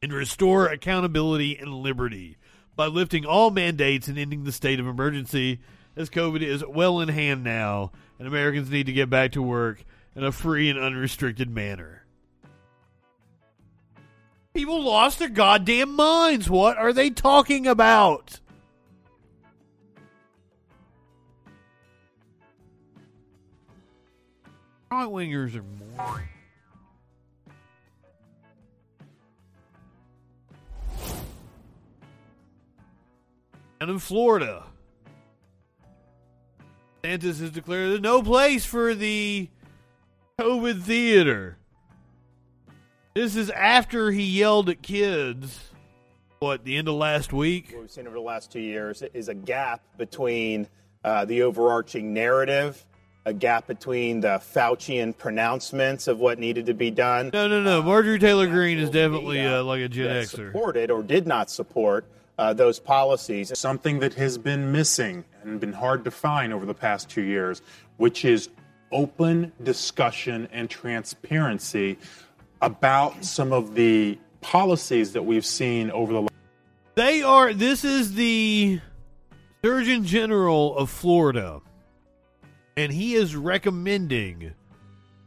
and 0.00 0.12
restore 0.12 0.68
accountability 0.68 1.58
and 1.58 1.74
liberty 1.74 2.36
by 2.76 2.86
lifting 2.86 3.24
all 3.24 3.50
mandates 3.50 4.06
and 4.06 4.18
ending 4.18 4.44
the 4.44 4.52
state 4.52 4.78
of 4.78 4.86
emergency 4.86 5.58
as 5.96 6.10
COVID 6.10 6.42
is 6.42 6.64
well 6.64 7.00
in 7.00 7.08
hand 7.08 7.42
now 7.42 7.90
and 8.18 8.28
Americans 8.28 8.70
need 8.70 8.86
to 8.86 8.92
get 8.92 9.10
back 9.10 9.32
to 9.32 9.42
work 9.42 9.84
in 10.14 10.22
a 10.22 10.32
free 10.32 10.70
and 10.70 10.78
unrestricted 10.78 11.50
manner. 11.50 12.04
People 14.54 14.82
lost 14.82 15.18
their 15.18 15.28
goddamn 15.28 15.94
minds. 15.94 16.48
What 16.48 16.78
are 16.78 16.92
they 16.92 17.10
talking 17.10 17.66
about? 17.66 18.40
Right 24.90 25.08
wingers 25.08 25.54
are 25.54 25.62
more. 25.62 26.35
And 33.80 33.90
in 33.90 33.98
Florida, 33.98 34.64
DeSantis 37.02 37.40
has 37.40 37.50
declared 37.50 37.90
there's 37.90 38.00
no 38.00 38.22
place 38.22 38.64
for 38.64 38.94
the 38.94 39.48
COVID 40.40 40.82
theater. 40.82 41.56
This 43.14 43.36
is 43.36 43.50
after 43.50 44.10
he 44.10 44.22
yelled 44.22 44.68
at 44.68 44.82
kids. 44.82 45.70
What 46.38 46.64
the 46.64 46.76
end 46.76 46.88
of 46.88 46.94
last 46.94 47.32
week? 47.32 47.70
What 47.72 47.80
we've 47.80 47.90
seen 47.90 48.06
over 48.06 48.16
the 48.16 48.22
last 48.22 48.52
two 48.52 48.60
years 48.60 49.02
is 49.14 49.28
a 49.28 49.34
gap 49.34 49.80
between 49.96 50.68
uh, 51.02 51.24
the 51.24 51.42
overarching 51.42 52.12
narrative, 52.12 52.84
a 53.24 53.32
gap 53.32 53.66
between 53.66 54.20
the 54.20 54.40
Faucian 54.54 55.16
pronouncements 55.16 56.08
of 56.08 56.18
what 56.18 56.38
needed 56.38 56.66
to 56.66 56.74
be 56.74 56.90
done. 56.90 57.30
No, 57.32 57.48
no, 57.48 57.62
no. 57.62 57.82
Marjorie 57.82 58.18
Taylor 58.18 58.46
Greene 58.46 58.78
is 58.78 58.90
definitely 58.90 59.40
uh, 59.40 59.64
like 59.64 59.80
a 59.80 59.88
Gen 59.88 60.24
Xer. 60.24 60.28
supported 60.28 60.90
or 60.90 61.02
did 61.02 61.26
not 61.26 61.48
support 61.48 62.04
uh, 62.38 62.52
those 62.52 62.78
policies. 62.78 63.56
something 63.58 63.98
that 64.00 64.14
has 64.14 64.38
been 64.38 64.72
missing 64.72 65.24
and 65.42 65.60
been 65.60 65.72
hard 65.72 66.04
to 66.04 66.10
find 66.10 66.52
over 66.52 66.66
the 66.66 66.74
past 66.74 67.08
two 67.08 67.22
years, 67.22 67.62
which 67.96 68.24
is 68.24 68.48
open 68.92 69.52
discussion 69.62 70.48
and 70.52 70.70
transparency 70.70 71.98
about 72.62 73.24
some 73.24 73.52
of 73.52 73.74
the 73.74 74.18
policies 74.40 75.12
that 75.12 75.22
we've 75.22 75.46
seen 75.46 75.90
over 75.90 76.12
the 76.12 76.28
They 76.94 77.22
are. 77.22 77.52
This 77.52 77.84
is 77.84 78.14
the 78.14 78.80
Surgeon 79.64 80.04
General 80.04 80.76
of 80.76 80.90
Florida, 80.90 81.60
and 82.76 82.92
he 82.92 83.14
is 83.14 83.34
recommending 83.34 84.52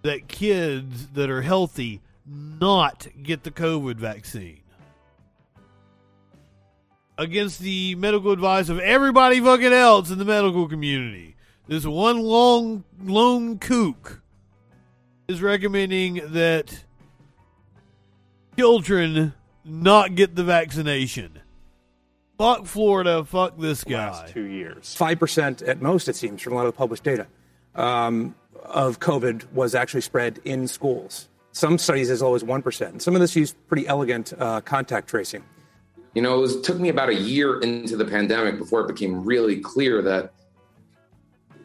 that 0.03 0.27
kids 0.27 1.07
that 1.09 1.29
are 1.29 1.41
healthy 1.41 2.01
not 2.25 3.07
get 3.21 3.43
the 3.43 3.51
COVID 3.51 3.95
vaccine. 3.95 4.61
Against 7.19 7.59
the 7.59 7.95
medical 7.95 8.31
advice 8.31 8.69
of 8.69 8.79
everybody 8.79 9.41
fucking 9.41 9.73
else 9.73 10.09
in 10.09 10.19
the 10.19 10.23
medical 10.23 10.69
community. 10.69 11.35
This 11.67 11.85
one 11.85 12.21
long 12.21 12.85
lone 13.03 13.59
kook 13.59 14.21
is 15.27 15.41
recommending 15.41 16.21
that 16.31 16.85
children 18.57 19.33
not 19.65 20.15
get 20.15 20.37
the 20.37 20.45
vaccination. 20.45 21.39
Fuck 22.37 22.65
Florida. 22.65 23.25
Fuck 23.25 23.57
this 23.59 23.83
guy. 23.83 24.11
last 24.11 24.29
two 24.29 24.45
years. 24.45 24.95
Five 24.95 25.19
percent 25.19 25.61
at 25.61 25.81
most, 25.81 26.07
it 26.07 26.15
seems, 26.15 26.41
from 26.41 26.53
a 26.53 26.55
lot 26.55 26.67
of 26.67 26.73
the 26.73 26.77
published 26.77 27.03
data 27.03 27.27
um, 27.75 28.33
of 28.63 29.01
COVID 29.01 29.51
was 29.51 29.75
actually 29.75 30.01
spread 30.01 30.39
in 30.45 30.69
schools. 30.69 31.27
Some 31.51 31.77
studies 31.79 32.09
as 32.09 32.21
low 32.21 32.33
as 32.35 32.45
one 32.45 32.61
percent. 32.61 33.01
Some 33.01 33.13
of 33.13 33.19
this 33.19 33.35
used 33.35 33.57
pretty 33.67 33.85
elegant 33.87 34.31
uh, 34.39 34.61
contact 34.61 35.09
tracing. 35.09 35.43
You 36.19 36.23
know, 36.23 36.35
it 36.35 36.41
was, 36.41 36.59
took 36.59 36.77
me 36.77 36.89
about 36.89 37.07
a 37.07 37.15
year 37.15 37.61
into 37.61 37.95
the 37.95 38.03
pandemic 38.03 38.57
before 38.57 38.81
it 38.81 38.89
became 38.89 39.23
really 39.23 39.61
clear 39.61 40.01
that 40.01 40.33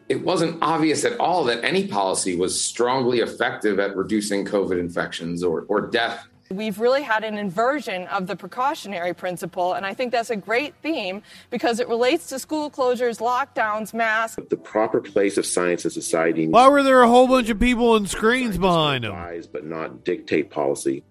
it 0.07 0.23
wasn't 0.23 0.63
obvious 0.63 1.03
at 1.03 1.19
all 1.19 1.43
that 1.43 1.61
any 1.65 1.87
policy 1.87 2.37
was 2.37 2.61
strongly 2.61 3.19
effective 3.19 3.81
at 3.81 3.97
reducing 3.97 4.45
COVID 4.45 4.79
infections 4.79 5.43
or, 5.43 5.65
or 5.67 5.81
death. 5.81 6.25
We've 6.49 6.79
really 6.79 7.01
had 7.01 7.25
an 7.25 7.37
inversion 7.37 8.07
of 8.07 8.27
the 8.27 8.37
precautionary 8.37 9.13
principle, 9.13 9.73
and 9.73 9.85
I 9.85 9.93
think 9.93 10.13
that's 10.13 10.29
a 10.29 10.37
great 10.37 10.73
theme 10.81 11.21
because 11.49 11.81
it 11.81 11.89
relates 11.89 12.27
to 12.27 12.39
school 12.39 12.71
closures, 12.71 13.19
lockdowns, 13.19 13.93
masks. 13.93 14.41
The 14.49 14.55
proper 14.55 15.01
place 15.01 15.37
of 15.37 15.45
science 15.45 15.83
and 15.83 15.91
society 15.91 16.47
Why 16.47 16.69
were 16.69 16.81
there 16.81 17.01
a 17.01 17.09
whole 17.09 17.27
bunch 17.27 17.49
of 17.49 17.59
people 17.59 17.91
on 17.91 18.07
screens 18.07 18.57
behind 18.57 19.03
them? 19.03 19.11
advise 19.11 19.47
but 19.47 19.65
not 19.65 20.05
dictate 20.05 20.49
policy. 20.49 21.03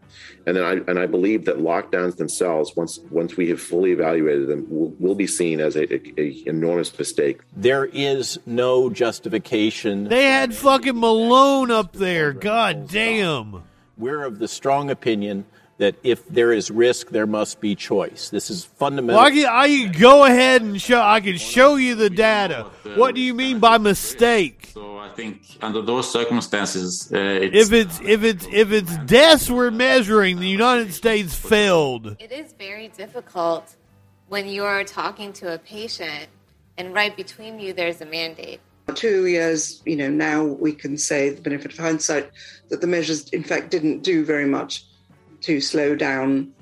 And 0.47 0.57
then 0.57 0.65
I 0.65 0.73
and 0.91 0.99
I 0.99 1.07
believe 1.07 1.47
that 1.47 1.59
lockdowns 1.59 2.17
themselves, 2.17 2.75
once 2.77 2.99
once 3.11 3.37
we 3.37 3.49
have 3.49 3.61
fully 3.61 3.93
evaluated 3.93 4.49
them, 4.49 4.67
will, 4.69 4.95
will 4.99 5.15
be 5.15 5.27
seen 5.27 5.61
as 5.61 5.77
a, 5.77 5.93
a, 5.93 6.15
a 6.19 6.43
enormous 6.47 6.97
mistake. 6.99 7.41
There 7.57 7.87
is 7.87 8.39
no 8.45 8.91
justification. 8.91 10.05
They 10.05 10.25
had 10.25 10.55
fucking 10.55 10.99
Malone 10.99 11.71
up 11.71 11.93
there. 11.95 12.33
God 12.33 12.89
damn. 12.89 13.63
We're 13.97 14.25
of 14.25 14.39
the 14.39 14.49
strong 14.49 14.91
opinion 14.91 15.47
that 15.79 15.97
if 16.03 16.27
there 16.29 16.53
is 16.53 16.71
risk, 16.71 17.11
there 17.11 17.27
must 17.27 17.61
be 17.61 17.75
choice. 17.75 18.31
This 18.31 18.49
is 18.49 18.65
fundamental. 18.65 19.21
Well, 19.21 19.27
I 19.27 19.31
can, 19.31 19.47
I 19.47 19.69
can 19.69 20.01
go 20.01 20.25
ahead 20.25 20.63
and 20.63 20.81
show. 20.81 21.01
I 21.01 21.21
can 21.21 21.37
show 21.37 21.77
you 21.77 21.95
the 21.95 22.11
data. 22.11 22.71
What 22.95 23.15
do 23.15 23.21
you 23.21 23.35
mean 23.35 23.59
by 23.59 23.79
mistake? 23.79 24.73
So 25.15 25.23
I 25.23 25.27
think 25.27 25.59
under 25.63 25.83
those 25.83 26.11
circumstances, 26.11 27.11
uh, 27.13 27.19
it's 27.19 27.71
If 27.71 27.73
it's 27.73 28.01
if 28.01 28.25
it's 28.25 28.47
if 28.53 28.73
it's 28.73 28.97
deaths 29.07 29.51
we're 29.51 29.71
measuring, 29.71 30.41
the 30.41 30.49
United 30.49 30.93
States 30.93 31.35
failed. 31.35 32.17
It 32.19 32.33
is 32.33 32.53
very 32.59 32.89
difficult 32.89 33.77
when 34.29 34.47
you're 34.49 34.85
talking 34.85 35.33
to 35.35 35.55
a 35.55 35.59
patient 35.59 36.29
and 36.79 36.93
right 36.93 37.17
between 37.17 37.61
you 37.61 37.73
there's 37.73 38.01
a 38.01 38.07
mandate. 38.07 38.61
Two 38.95 39.27
years, 39.27 39.83
you 39.87 39.97
know, 39.97 40.11
now 40.11 40.45
we 40.45 40.73
can 40.73 40.99
say, 40.99 41.31
the 41.31 41.41
benefit 41.41 41.73
of 41.73 41.79
hindsight, 41.79 42.31
that 42.69 42.81
the 42.81 42.87
measures, 42.87 43.29
in 43.31 43.43
fact, 43.43 43.71
didn't 43.71 44.03
do 44.03 44.25
very 44.25 44.45
much 44.45 44.85
to 45.43 45.61
slow 45.61 45.95
down 45.97 46.53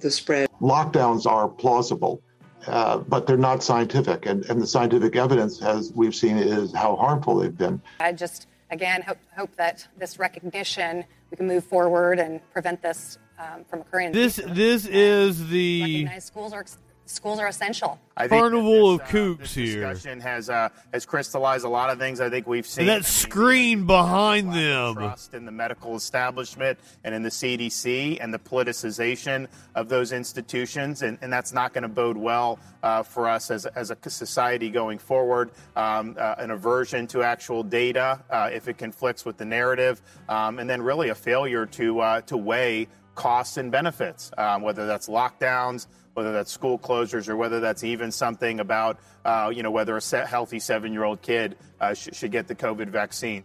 the 0.00 0.10
spread. 0.10 0.48
Lockdowns 0.60 1.24
are 1.24 1.48
plausible, 1.48 2.20
uh, 2.66 2.98
but 2.98 3.26
they're 3.26 3.36
not 3.36 3.62
scientific. 3.62 4.26
And, 4.26 4.44
and 4.46 4.60
the 4.60 4.66
scientific 4.66 5.16
evidence, 5.16 5.62
as 5.62 5.92
we've 5.94 6.14
seen, 6.14 6.38
is 6.38 6.72
how 6.72 6.96
harmful 6.96 7.36
they've 7.36 7.56
been. 7.56 7.80
I 8.00 8.12
just, 8.12 8.46
again, 8.70 9.02
hope, 9.02 9.18
hope 9.36 9.54
that 9.56 9.86
this 9.98 10.18
recognition, 10.18 11.04
we 11.30 11.36
can 11.36 11.46
move 11.46 11.64
forward 11.64 12.18
and 12.18 12.40
prevent 12.52 12.82
this 12.82 13.18
um, 13.38 13.64
from 13.64 13.80
occurring. 13.80 14.12
This 14.12 14.36
this 14.46 14.86
is 14.86 15.48
the 15.48 15.80
Recognize 16.04 16.24
schools 16.24 16.52
are 16.52 16.64
schools 17.06 17.38
are 17.38 17.46
essential. 17.46 17.98
I 18.16 18.28
think 18.28 18.40
carnival 18.40 18.98
that 18.98 19.04
of 19.04 19.12
this, 19.12 19.14
uh, 19.14 19.18
kooks 19.18 19.38
this 19.38 19.54
here. 19.54 19.92
discussion 19.92 20.20
has 20.20 20.48
uh, 20.48 20.68
has 20.92 21.04
crystallized 21.04 21.64
a 21.64 21.68
lot 21.68 21.90
of 21.90 21.98
things 21.98 22.20
I 22.20 22.30
think 22.30 22.46
we've 22.46 22.66
seen. 22.66 22.88
And 22.88 23.02
that 23.02 23.04
screen 23.04 23.86
behind 23.86 24.52
them. 24.52 24.94
trust 24.94 25.34
in 25.34 25.44
the 25.44 25.52
medical 25.52 25.96
establishment 25.96 26.78
and 27.02 27.14
in 27.14 27.22
the 27.22 27.28
CDC 27.28 28.18
and 28.20 28.32
the 28.32 28.38
politicization 28.38 29.48
of 29.74 29.88
those 29.88 30.12
institutions, 30.12 31.02
and, 31.02 31.18
and 31.22 31.32
that's 31.32 31.52
not 31.52 31.72
going 31.72 31.82
to 31.82 31.88
bode 31.88 32.16
well 32.16 32.58
uh, 32.82 33.02
for 33.02 33.28
us 33.28 33.50
as, 33.50 33.66
as 33.66 33.90
a 33.90 33.96
society 34.10 34.70
going 34.70 34.98
forward. 34.98 35.50
Um, 35.76 36.16
uh, 36.18 36.36
an 36.38 36.50
aversion 36.50 37.06
to 37.08 37.22
actual 37.22 37.62
data 37.62 38.22
uh, 38.30 38.50
if 38.52 38.68
it 38.68 38.78
conflicts 38.78 39.24
with 39.24 39.36
the 39.36 39.44
narrative, 39.44 40.00
um, 40.28 40.58
and 40.58 40.68
then 40.68 40.82
really 40.82 41.08
a 41.08 41.14
failure 41.14 41.66
to 41.66 42.00
uh, 42.00 42.20
to 42.22 42.36
weigh 42.36 42.88
costs 43.14 43.56
and 43.56 43.70
benefits, 43.70 44.30
um, 44.38 44.62
whether 44.62 44.86
that's 44.86 45.08
lockdowns, 45.08 45.86
whether 46.14 46.32
that's 46.32 46.50
school 46.50 46.78
closures, 46.78 47.28
or 47.28 47.36
whether 47.36 47.60
that's 47.60 47.84
even 47.84 48.10
something 48.10 48.60
about 48.60 48.98
uh, 49.24 49.52
you 49.54 49.62
know 49.62 49.70
whether 49.70 49.96
a 49.96 50.26
healthy 50.26 50.58
seven-year-old 50.58 51.20
kid 51.22 51.56
uh, 51.80 51.92
sh- 51.94 52.08
should 52.12 52.32
get 52.32 52.48
the 52.48 52.54
COVID 52.54 52.88
vaccine. 52.88 53.44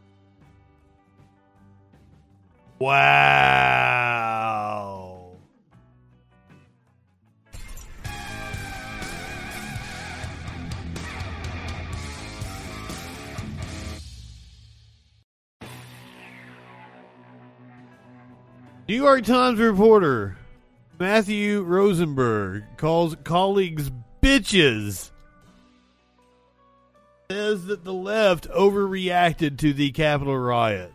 Wow. 2.79 3.89
New 18.87 18.95
York 18.95 19.23
Times 19.23 19.59
reporter 19.59 20.38
Matthew 20.99 21.61
Rosenberg 21.61 22.63
calls 22.75 23.15
colleagues 23.23 23.89
bitches 24.21 25.11
says 27.31 27.67
that 27.67 27.85
the 27.85 27.93
left 27.93 28.49
overreacted 28.49 29.57
to 29.59 29.71
the 29.71 29.91
Capitol 29.91 30.37
riot. 30.37 30.91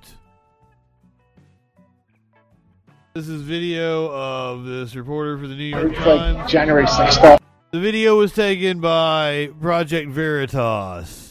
This 3.14 3.28
is 3.28 3.40
video 3.40 4.12
of 4.12 4.66
this 4.66 4.94
reporter 4.94 5.38
for 5.38 5.46
the 5.46 5.54
New 5.54 5.64
York 5.64 5.96
like 5.96 6.04
Times. 6.04 6.50
January 6.52 6.84
6th. 6.84 7.38
The 7.70 7.80
video 7.80 8.18
was 8.18 8.34
taken 8.34 8.80
by 8.80 9.52
Project 9.58 10.10
Veritas. 10.10 11.23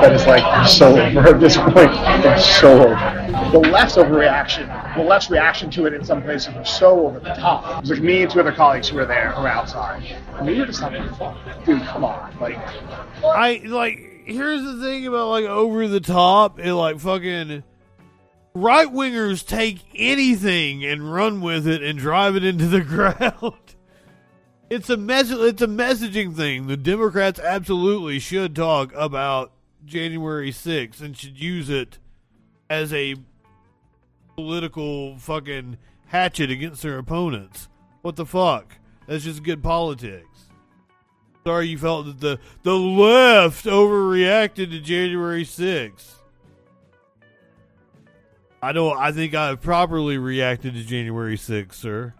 That 0.00 0.12
is 0.12 0.26
like 0.26 0.68
so 0.68 0.90
over 0.92 1.34
at 1.34 1.40
this 1.40 1.56
point. 1.56 1.90
It's 2.24 2.46
so 2.60 2.88
over. 2.88 3.50
The 3.50 3.58
left's 3.58 3.96
overreaction, 3.96 4.96
the 4.96 5.02
left's 5.02 5.30
reaction 5.30 5.70
to 5.72 5.86
it 5.86 5.94
in 5.94 6.04
some 6.04 6.22
places 6.22 6.54
was 6.54 6.68
so 6.68 7.06
over 7.06 7.18
the 7.18 7.34
top. 7.34 7.78
It 7.78 7.80
was 7.80 7.90
like 7.90 8.00
me 8.00 8.22
and 8.22 8.30
two 8.30 8.40
other 8.40 8.52
colleagues 8.52 8.88
who 8.88 8.96
were 8.96 9.06
there, 9.06 9.32
who 9.32 9.42
were 9.42 9.48
outside. 9.48 10.04
And 10.34 10.46
we 10.46 10.58
were 10.58 10.66
just 10.66 10.80
having 10.80 11.08
fun. 11.14 11.36
Dude, 11.64 11.82
come 11.82 12.04
on. 12.04 12.36
Like, 12.40 12.58
I 13.24 13.62
like. 13.64 14.24
Here's 14.26 14.62
the 14.62 14.80
thing 14.80 15.06
about 15.06 15.30
like 15.30 15.46
over 15.46 15.88
the 15.88 16.00
top 16.00 16.58
and 16.58 16.76
like 16.76 17.00
fucking 17.00 17.64
right 18.54 18.88
wingers 18.88 19.46
take 19.46 19.78
anything 19.94 20.84
and 20.84 21.12
run 21.12 21.40
with 21.40 21.66
it 21.66 21.82
and 21.82 21.98
drive 21.98 22.36
it 22.36 22.44
into 22.44 22.66
the 22.66 22.80
ground. 22.82 23.54
It's 24.70 24.90
a 24.90 24.96
mess. 24.96 25.30
It's 25.30 25.62
a 25.62 25.66
messaging 25.66 26.36
thing. 26.36 26.66
The 26.66 26.76
Democrats 26.76 27.40
absolutely 27.40 28.18
should 28.18 28.54
talk 28.54 28.92
about 28.94 29.52
January 29.88 30.52
6th 30.52 31.00
and 31.00 31.16
should 31.16 31.38
use 31.38 31.68
it 31.70 31.98
as 32.70 32.92
a 32.92 33.16
political 34.36 35.16
fucking 35.18 35.78
hatchet 36.06 36.50
against 36.50 36.82
their 36.82 36.98
opponents. 36.98 37.68
What 38.02 38.16
the 38.16 38.26
fuck? 38.26 38.76
That's 39.06 39.24
just 39.24 39.42
good 39.42 39.62
politics. 39.62 40.24
Sorry 41.44 41.68
you 41.68 41.78
felt 41.78 42.06
that 42.06 42.20
the 42.20 42.38
the 42.62 42.76
left 42.76 43.64
overreacted 43.64 44.70
to 44.70 44.80
January 44.80 45.44
6th. 45.44 46.16
I 48.62 48.72
don't 48.72 48.98
I 48.98 49.12
think 49.12 49.34
I 49.34 49.54
properly 49.54 50.18
reacted 50.18 50.74
to 50.74 50.84
January 50.84 51.36
6th, 51.36 51.74
sir. 51.74 52.14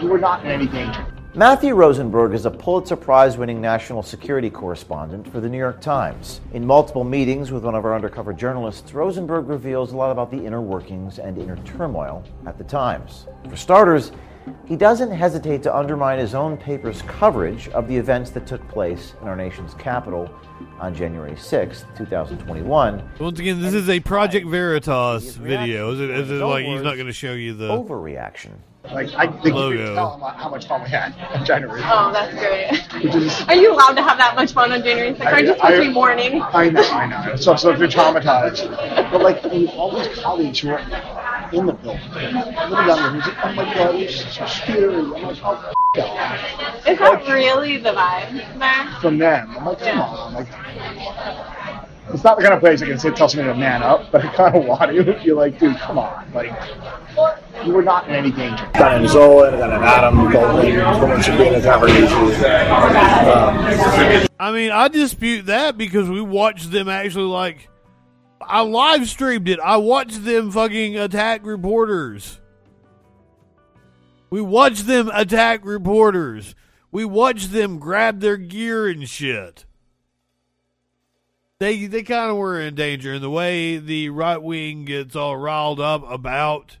you 0.00 0.08
were 0.08 0.18
not 0.18 0.44
in 0.44 0.50
any 0.50 0.66
danger. 0.66 1.06
Matthew 1.36 1.74
Rosenberg 1.74 2.32
is 2.32 2.46
a 2.46 2.50
Pulitzer 2.50 2.96
Prize 2.96 3.36
winning 3.36 3.60
national 3.60 4.02
security 4.02 4.48
correspondent 4.48 5.30
for 5.30 5.38
the 5.38 5.50
New 5.50 5.58
York 5.58 5.82
Times. 5.82 6.40
In 6.54 6.66
multiple 6.66 7.04
meetings 7.04 7.52
with 7.52 7.62
one 7.62 7.74
of 7.74 7.84
our 7.84 7.94
undercover 7.94 8.32
journalists, 8.32 8.94
Rosenberg 8.94 9.46
reveals 9.46 9.92
a 9.92 9.96
lot 9.98 10.10
about 10.10 10.30
the 10.30 10.42
inner 10.42 10.62
workings 10.62 11.18
and 11.18 11.36
inner 11.36 11.56
turmoil 11.56 12.24
at 12.46 12.56
the 12.56 12.64
Times. 12.64 13.26
For 13.50 13.56
starters, 13.56 14.12
he 14.64 14.76
doesn't 14.76 15.10
hesitate 15.10 15.62
to 15.64 15.76
undermine 15.76 16.18
his 16.18 16.34
own 16.34 16.56
paper's 16.56 17.02
coverage 17.02 17.68
of 17.68 17.86
the 17.86 17.94
events 17.94 18.30
that 18.30 18.46
took 18.46 18.66
place 18.68 19.12
in 19.20 19.28
our 19.28 19.36
nation's 19.36 19.74
capital 19.74 20.30
on 20.80 20.94
January 20.94 21.32
6th, 21.32 21.84
2021. 21.98 23.10
Once 23.20 23.38
again, 23.40 23.60
this 23.60 23.74
is 23.74 23.90
a 23.90 24.00
Project 24.00 24.46
Veritas 24.46 25.36
video. 25.36 25.92
Is 25.92 26.00
it, 26.00 26.08
is 26.08 26.30
it 26.30 26.42
like 26.42 26.64
he's 26.64 26.80
not 26.80 26.94
going 26.94 27.08
to 27.08 27.12
show 27.12 27.34
you 27.34 27.52
the 27.52 27.68
overreaction? 27.68 28.52
Like, 28.92 29.12
I 29.14 29.26
think 29.26 29.44
you 29.46 29.54
Logo. 29.54 29.76
could 29.76 29.94
tell 29.94 30.18
how 30.18 30.26
how 30.36 30.48
much 30.50 30.66
fun 30.66 30.82
we 30.82 30.88
had 30.88 31.14
on 31.34 31.44
January. 31.44 31.80
Oh, 31.84 32.10
that's 32.12 32.32
great. 32.34 33.04
Which 33.04 33.14
is, 33.14 33.40
Are 33.48 33.54
you 33.54 33.72
allowed 33.72 33.92
to 33.94 34.02
have 34.02 34.16
that 34.18 34.34
much 34.36 34.52
fun 34.52 34.72
on 34.72 34.82
January 34.82 35.12
6th? 35.14 35.26
Aren't 35.26 35.46
you 35.48 35.54
supposed 35.54 35.74
to 35.74 35.80
be 35.82 35.88
mourning? 35.92 36.40
I 36.42 36.70
know, 36.70 36.80
I 36.82 37.06
know. 37.06 37.36
So, 37.36 37.56
so 37.56 37.70
if 37.70 37.78
you're 37.78 37.88
traumatized, 37.88 38.70
but 39.10 39.20
like 39.22 39.44
all 39.76 39.96
these 39.96 40.08
colleagues 40.18 40.60
who 40.60 40.68
were 40.70 40.78
in 41.52 41.66
the 41.66 41.72
building, 41.72 42.00
little 42.12 42.86
younger, 42.86 43.10
who's 43.20 43.26
like, 43.26 43.44
oh 43.44 43.52
my 43.54 43.74
god, 43.74 43.94
it's 43.96 44.34
so 44.36 44.46
scary. 44.46 44.94
I'm 44.94 45.10
like, 45.10 45.38
oh, 45.44 45.72
f- 45.96 46.86
Is 46.86 46.98
that 46.98 47.24
really 47.28 47.76
the 47.78 47.90
vibe 47.90 48.58
there? 48.58 49.00
from 49.00 49.18
them. 49.18 49.56
I'm 49.58 49.64
like, 49.64 49.78
come 49.80 50.00
on, 50.00 50.34
like. 50.34 51.55
It's 52.12 52.22
not 52.22 52.36
the 52.36 52.42
kind 52.42 52.54
of 52.54 52.60
place 52.60 52.82
I 52.82 52.86
can 52.86 52.98
sit 52.98 53.16
tell 53.16 53.28
somebody 53.28 53.52
to 53.52 53.58
man 53.58 53.82
up, 53.82 54.12
but 54.12 54.24
I 54.24 54.28
kind 54.34 54.54
of 54.54 54.64
want 54.64 54.90
to. 54.90 55.20
You're 55.24 55.36
like, 55.36 55.58
dude, 55.58 55.76
come 55.78 55.98
on, 55.98 56.30
like, 56.32 56.52
you 57.64 57.72
were 57.72 57.82
not 57.82 58.08
in 58.08 58.14
any 58.14 58.30
danger. 58.30 58.68
got 58.74 59.00
an 59.00 59.08
Zola 59.08 59.48
and 59.48 59.58
got 59.58 59.72
an 59.72 59.82
Adam 59.82 60.30
Goldman, 60.30 61.00
women 61.00 61.22
should 61.22 61.36
be 61.36 61.48
in 61.48 61.60
the 61.60 61.68
Um, 61.68 61.78
I 64.38 64.52
mean, 64.52 64.70
I 64.70 64.88
dispute 64.88 65.46
that 65.46 65.76
because 65.76 66.08
we 66.08 66.20
watched 66.20 66.70
them 66.70 66.88
actually 66.88 67.24
like 67.24 67.68
I 68.40 68.62
live 68.62 69.08
streamed 69.08 69.48
it. 69.48 69.58
I 69.60 69.76
watched 69.76 70.24
them 70.24 70.50
fucking 70.50 70.98
attack 70.98 71.44
reporters. 71.44 72.40
We 74.30 74.40
watched 74.40 74.86
them 74.86 75.10
attack 75.12 75.64
reporters. 75.64 76.54
We 76.92 77.04
watched 77.04 77.52
them 77.52 77.78
grab 77.78 78.20
their 78.20 78.36
gear 78.36 78.88
and 78.88 79.08
shit. 79.08 79.65
They 81.58 81.86
they 81.86 82.02
kind 82.02 82.30
of 82.30 82.36
were 82.36 82.60
in 82.60 82.74
danger, 82.74 83.14
and 83.14 83.22
the 83.22 83.30
way 83.30 83.78
the 83.78 84.10
right 84.10 84.42
wing 84.42 84.84
gets 84.84 85.16
all 85.16 85.36
riled 85.38 85.80
up 85.80 86.04
about 86.10 86.76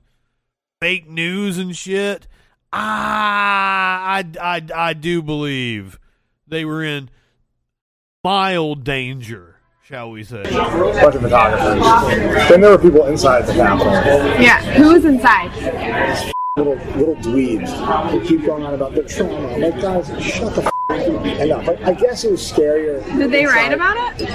fake 0.80 1.08
news 1.08 1.56
and 1.56 1.74
shit, 1.74 2.28
I 2.72 4.22
I 4.40 4.58
I, 4.58 4.88
I 4.88 4.92
do 4.92 5.22
believe 5.22 5.98
they 6.46 6.66
were 6.66 6.84
in 6.84 7.08
mild 8.22 8.84
danger, 8.84 9.56
shall 9.82 10.10
we 10.10 10.22
say? 10.24 10.42
bunch 10.42 11.14
of 11.14 11.22
photographers. 11.22 12.48
Then 12.50 12.60
there 12.60 12.70
were 12.72 12.78
people 12.78 13.06
inside 13.06 13.46
the 13.46 13.54
Capitol. 13.54 13.92
Yeah. 14.42 14.60
Who's 14.74 15.06
inside? 15.06 15.52
Little 16.58 16.74
little 16.96 17.16
dweebs 17.16 18.10
who 18.10 18.20
keep 18.26 18.44
going 18.44 18.62
on 18.62 18.74
about 18.74 18.94
their 18.94 19.04
trauma. 19.04 19.54
I'm 19.54 19.60
like, 19.60 19.80
guys, 19.80 20.06
shut 20.22 20.54
the 20.54 20.62
f- 20.64 20.72
enough. 20.90 21.66
Like, 21.66 21.82
I 21.82 21.92
guess 21.94 22.24
it 22.24 22.30
was 22.30 22.40
scarier. 22.40 23.04
Did 23.16 23.30
they 23.30 23.46
write 23.46 23.72
about 23.72 23.96
it? 24.20 24.28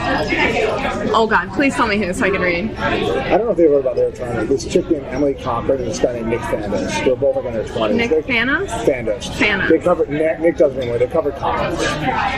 Oh 1.14 1.28
God! 1.28 1.50
Please 1.54 1.76
tell 1.76 1.88
me 1.88 1.98
who 1.98 2.14
so 2.14 2.26
I 2.26 2.30
can 2.30 2.42
read. 2.42 2.72
I 2.76 3.30
don't 3.38 3.46
know 3.46 3.52
if 3.52 3.58
they 3.58 3.66
wrote 3.68 3.80
about 3.80 3.96
their 3.96 4.12
trauma. 4.12 4.46
This 4.46 4.66
chick 4.66 4.90
named 4.90 5.06
Emily 5.08 5.34
Cochrane 5.34 5.80
and 5.82 5.90
this 5.90 6.00
guy 6.00 6.14
named 6.14 6.28
Nick 6.28 6.42
Fandos. 6.42 7.06
They're 7.06 7.16
both 7.16 7.36
like 7.38 7.46
in 7.46 7.54
their 7.54 7.64
20s. 7.64 7.96
Nick 7.96 8.10
They- 8.10 8.22
Fanos? 8.22 8.68
Fandos. 8.86 9.30
Fanos. 9.32 9.70
They 9.70 9.80
covered 9.80 10.10
Nick, 10.10 10.40
Nick 10.40 10.58
doesn't 10.58 10.78
anymore. 10.78 10.98
They 11.00 11.08
covered 11.08 11.36
comics. 11.36 11.82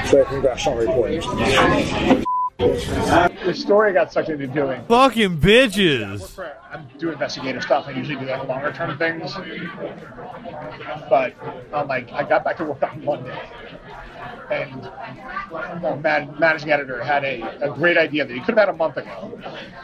So 0.09 0.17
they're 0.17 0.25
congressional 0.25 0.79
reporters. 0.79 1.25
The 2.57 3.53
story 3.53 3.89
I 3.91 3.93
got 3.93 4.13
sucked 4.13 4.29
into 4.29 4.47
doing. 4.47 4.81
Fucking 4.87 5.37
bitches. 5.39 6.39
I 6.71 6.77
do 6.97 7.11
investigative 7.11 7.61
stuff. 7.61 7.87
I 7.87 7.91
usually 7.91 8.15
do 8.17 8.25
like 8.25 8.47
longer 8.47 8.71
term 8.71 8.97
things. 8.97 9.33
But 11.09 11.33
um, 11.73 11.87
like, 11.87 12.11
I 12.13 12.23
got 12.23 12.43
back 12.45 12.57
to 12.57 12.65
work 12.65 12.81
on 12.83 13.03
Monday, 13.03 13.37
and 14.49 14.89
uh, 15.55 15.97
the 15.97 16.29
managing 16.37 16.71
editor 16.71 17.01
had 17.01 17.23
a, 17.23 17.53
a 17.61 17.69
great 17.69 17.97
idea 17.97 18.25
that 18.25 18.33
he 18.33 18.41
could 18.41 18.57
have 18.57 18.67
had 18.67 18.69
a 18.69 18.77
month 18.77 18.97
ago, 18.97 19.33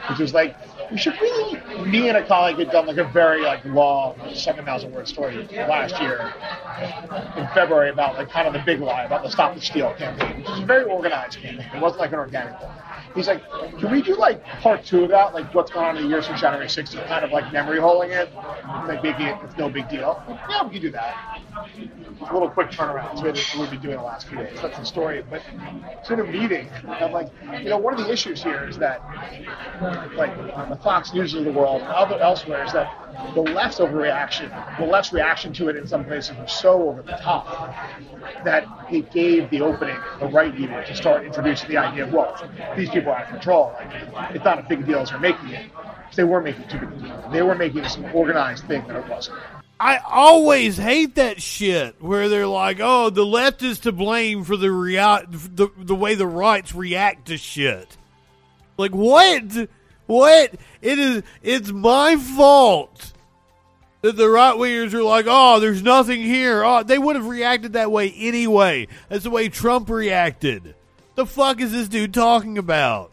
which 0.06 0.18
was 0.20 0.34
like, 0.34 0.56
we 0.90 0.98
should 0.98 1.14
really. 1.20 1.60
Me 1.86 2.08
and 2.08 2.16
a 2.16 2.26
colleague 2.26 2.58
had 2.58 2.70
done 2.70 2.86
like 2.86 2.96
a 2.96 3.04
very 3.04 3.42
like 3.42 3.64
long, 3.64 4.16
seven 4.34 4.64
thousand 4.64 4.92
word 4.92 5.06
story 5.08 5.46
last 5.52 6.00
year 6.00 6.32
in 7.36 7.48
February 7.54 7.90
about 7.90 8.16
like 8.16 8.30
kind 8.30 8.46
of 8.46 8.52
the 8.52 8.60
big 8.60 8.80
lie 8.80 9.04
about 9.04 9.22
the 9.22 9.30
Stop 9.30 9.54
the 9.54 9.60
Steal 9.60 9.94
campaign, 9.94 10.38
which 10.38 10.50
is 10.50 10.60
a 10.60 10.66
very 10.66 10.84
organized 10.84 11.38
campaign. 11.38 11.68
It 11.74 11.80
wasn't 11.80 12.00
like 12.00 12.12
an 12.12 12.18
organic 12.18 12.60
one. 12.60 12.74
He's 13.14 13.26
like, 13.26 13.42
can 13.78 13.90
we 13.90 14.02
do 14.02 14.14
like 14.16 14.44
part 14.44 14.84
two 14.84 15.04
of 15.04 15.10
that, 15.10 15.34
like 15.34 15.52
what's 15.54 15.70
going 15.70 15.86
on 15.86 15.96
in 15.96 16.04
the 16.04 16.08
year 16.08 16.22
since 16.22 16.40
January 16.40 16.68
6th, 16.68 16.96
and 16.96 17.06
kind 17.08 17.24
of 17.24 17.32
like 17.32 17.52
memory 17.52 17.80
holing 17.80 18.10
it, 18.10 18.32
like 18.86 19.02
making 19.02 19.26
it 19.26 19.36
it's 19.42 19.56
no 19.56 19.68
big 19.68 19.88
deal. 19.88 20.22
Yeah, 20.48 20.64
we 20.64 20.72
can 20.72 20.82
do 20.82 20.90
that. 20.90 21.40
A 22.28 22.32
little 22.32 22.50
quick 22.50 22.70
turnaround. 22.70 23.18
So 23.18 23.24
we 23.24 23.60
we've 23.60 23.70
been 23.70 23.80
doing 23.80 23.96
the 23.96 24.02
last 24.02 24.28
few 24.28 24.38
days. 24.38 24.58
That's 24.60 24.78
the 24.78 24.84
story. 24.84 25.24
But 25.28 25.42
it's 25.98 26.10
in 26.10 26.20
a 26.20 26.24
meeting. 26.24 26.68
I'm 26.86 27.12
like, 27.12 27.30
you 27.62 27.70
know, 27.70 27.78
one 27.78 27.94
of 27.94 28.00
the 28.00 28.12
issues 28.12 28.42
here 28.42 28.68
is 28.68 28.78
that, 28.78 29.00
like 30.14 30.36
Fox 30.82 31.12
News 31.12 31.34
of 31.34 31.44
the 31.44 31.52
world, 31.52 31.82
other 31.82 32.18
elsewhere, 32.20 32.64
is 32.64 32.72
that 32.72 33.34
the 33.34 33.40
left's 33.42 33.78
overreaction, 33.78 34.50
the 34.78 34.86
left's 34.86 35.12
reaction 35.12 35.52
to 35.54 35.68
it 35.68 35.76
in 35.76 35.86
some 35.86 36.04
places 36.04 36.36
was 36.36 36.52
so 36.52 36.88
over 36.88 37.02
the 37.02 37.12
top 37.12 37.74
that 38.44 38.66
it 38.90 39.10
gave 39.12 39.50
the 39.50 39.60
opening 39.60 39.96
the 40.20 40.26
right 40.26 40.58
needed 40.58 40.86
to 40.86 40.96
start 40.96 41.24
introducing 41.24 41.68
the 41.68 41.76
idea 41.76 42.04
of, 42.04 42.12
well, 42.12 42.36
these 42.76 42.90
people 42.90 43.10
are 43.10 43.16
out 43.16 43.24
of 43.24 43.28
control. 43.30 43.74
Like, 44.12 44.34
it's 44.34 44.44
not 44.44 44.58
a 44.58 44.62
big 44.62 44.86
deal 44.86 45.00
as 45.00 45.10
they're 45.10 45.18
making 45.18 45.50
it. 45.50 45.70
They 46.16 46.24
were 46.24 46.40
making 46.40 46.62
it 46.62 46.70
too 46.70 46.78
big. 46.78 47.32
They 47.32 47.42
were 47.42 47.54
making 47.54 47.82
this 47.82 47.96
an 47.96 48.10
organized 48.10 48.66
thing 48.66 48.86
that 48.88 48.96
it 48.96 49.08
wasn't. 49.08 49.38
I 49.78 49.98
always 49.98 50.76
hate 50.76 51.14
that 51.14 51.40
shit 51.40 52.02
where 52.02 52.28
they're 52.28 52.46
like, 52.46 52.80
"Oh, 52.80 53.08
the 53.08 53.24
left 53.24 53.62
is 53.62 53.78
to 53.80 53.92
blame 53.92 54.44
for 54.44 54.56
the 54.56 54.70
rea- 54.70 55.24
the 55.26 55.68
the 55.78 55.94
way 55.94 56.14
the 56.14 56.26
rights 56.26 56.74
react 56.74 57.28
to 57.28 57.38
shit." 57.38 57.96
Like 58.76 58.90
what? 58.90 59.68
What? 60.10 60.54
It 60.82 60.98
is 60.98 61.22
it's 61.40 61.70
my 61.70 62.16
fault 62.16 63.12
that 64.02 64.16
the 64.16 64.28
right 64.28 64.56
wingers 64.56 64.92
are 64.92 65.04
like, 65.04 65.26
"Oh, 65.28 65.60
there's 65.60 65.84
nothing 65.84 66.20
here." 66.20 66.64
Oh, 66.64 66.82
they 66.82 66.98
would 66.98 67.14
have 67.14 67.28
reacted 67.28 67.74
that 67.74 67.92
way 67.92 68.12
anyway. 68.16 68.88
That's 69.08 69.22
the 69.22 69.30
way 69.30 69.48
Trump 69.48 69.88
reacted. 69.88 70.74
The 71.14 71.26
fuck 71.26 71.60
is 71.60 71.70
this 71.70 71.86
dude 71.88 72.12
talking 72.12 72.58
about? 72.58 73.12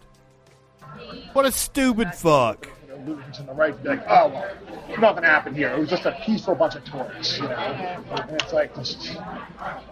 What 1.34 1.46
a 1.46 1.52
stupid 1.52 2.16
fuck. 2.16 2.68
ludicrous 3.06 3.42
on 3.42 3.46
the 3.46 3.54
right 3.54 3.84
be 3.84 3.90
like, 3.90 4.04
oh 4.10 4.30
well, 4.30 5.00
nothing 5.00 5.24
happened 5.24 5.56
here. 5.56 5.70
It 5.70 5.80
was 5.80 5.90
just 5.90 6.08
a 6.08 6.18
peaceful 6.26 6.56
bunch 6.56 6.76
of 6.76 6.84
tourists, 6.86 7.38
you 7.38 7.44
know. 7.44 7.56
And 7.56 8.32
it's 8.42 8.54
like, 8.54 8.76
just, 8.76 9.16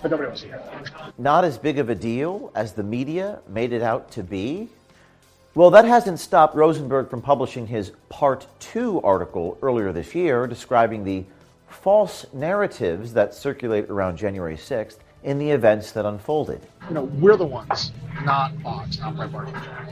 but 0.02 0.10
nobody 0.10 0.28
wants 0.28 0.42
to 0.42 0.48
hear 0.48 0.58
that. 0.58 1.20
Not 1.20 1.46
as 1.46 1.60
big 1.60 1.78
of 1.78 1.92
a 1.92 1.96
deal 1.96 2.52
as 2.56 2.74
the 2.74 2.84
media 2.84 3.42
made 3.48 3.74
it 3.74 3.84
out 3.84 4.10
to 4.14 4.24
be? 4.24 4.70
Well, 5.56 5.70
that 5.72 5.86
hasn't 5.86 6.20
stopped 6.20 6.54
Rosenberg 6.54 7.10
from 7.10 7.22
publishing 7.22 7.68
his 7.68 7.94
Part 8.10 8.46
2 8.60 9.00
article 9.04 9.58
earlier 9.62 9.94
this 9.94 10.14
year 10.14 10.48
describing 10.48 11.06
the 11.06 11.24
false 11.70 12.26
narratives 12.34 13.14
that 13.14 13.34
circulate 13.34 13.90
around 13.90 14.18
January 14.18 14.58
6th 14.58 14.98
in 15.24 15.40
the 15.40 15.50
events 15.50 15.94
that 15.94 16.06
unfolded. 16.06 16.60
You 16.90 16.96
know, 16.96 17.04
we're 17.04 17.38
the 17.38 17.46
ones, 17.46 17.94
not 18.26 18.52
Fox, 18.64 19.00
not 19.00 19.16
Breitbart, 19.16 19.48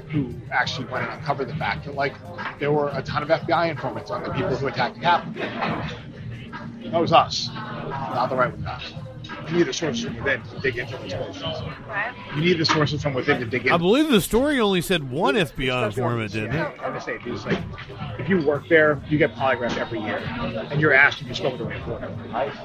who 0.10 0.34
actually 0.52 0.88
went 0.88 1.06
and 1.06 1.18
uncovered 1.18 1.48
the 1.48 1.56
fact 1.56 1.86
that, 1.86 1.96
like, 1.96 2.16
there 2.60 2.74
were 2.74 2.90
a 2.90 3.02
ton 3.02 3.24
of 3.24 3.30
FBI 3.30 3.72
informants 3.72 4.12
on 4.12 4.22
the 4.22 4.32
people 4.32 4.54
who 4.58 4.68
attacked 4.68 4.96
the 4.96 5.02
Capitol. 5.02 5.44
That 6.92 7.00
was 7.00 7.14
us, 7.14 7.48
not 7.54 8.28
the 8.30 8.36
right 8.36 8.52
with 8.52 8.68
us. 8.68 8.94
You 9.50 9.58
need 9.58 9.68
the 9.68 9.74
sources 9.74 10.06
from 10.06 10.16
within 10.18 10.42
to 10.44 10.60
dig 10.62 10.78
into 10.78 10.98
those 10.98 11.14
places. 11.14 11.44
You 12.36 12.42
need 12.42 12.58
the 12.58 12.66
sources 12.66 13.02
from 13.02 13.14
within 13.14 13.40
to 13.40 13.46
dig 13.46 13.66
in. 13.68 13.72
I 13.74 13.78
believe 13.78 14.10
the 14.10 14.22
story 14.22 14.60
only 14.60 14.82
said 14.82 15.10
one 15.10 15.36
FBI 15.36 15.88
informant, 15.88 16.32
didn't 16.32 16.56
it? 16.56 16.60
I'm 16.60 16.78
gonna 16.78 17.02
say 17.02 17.18
it's 17.26 17.46
like 17.46 17.60
if 18.20 18.30
you 18.30 18.46
work 18.46 18.68
there, 18.70 19.02
you 19.10 19.18
get 19.18 19.34
polygraphed 19.36 19.78
every 19.78 20.00
year, 20.00 20.18
and 20.18 20.80
you're 20.82 20.94
asked 20.94 21.22
if 21.22 21.28
you 21.28 21.34
spoke 21.34 21.58
to 21.58 21.64
a 21.64 21.68
reporter. 21.68 22.16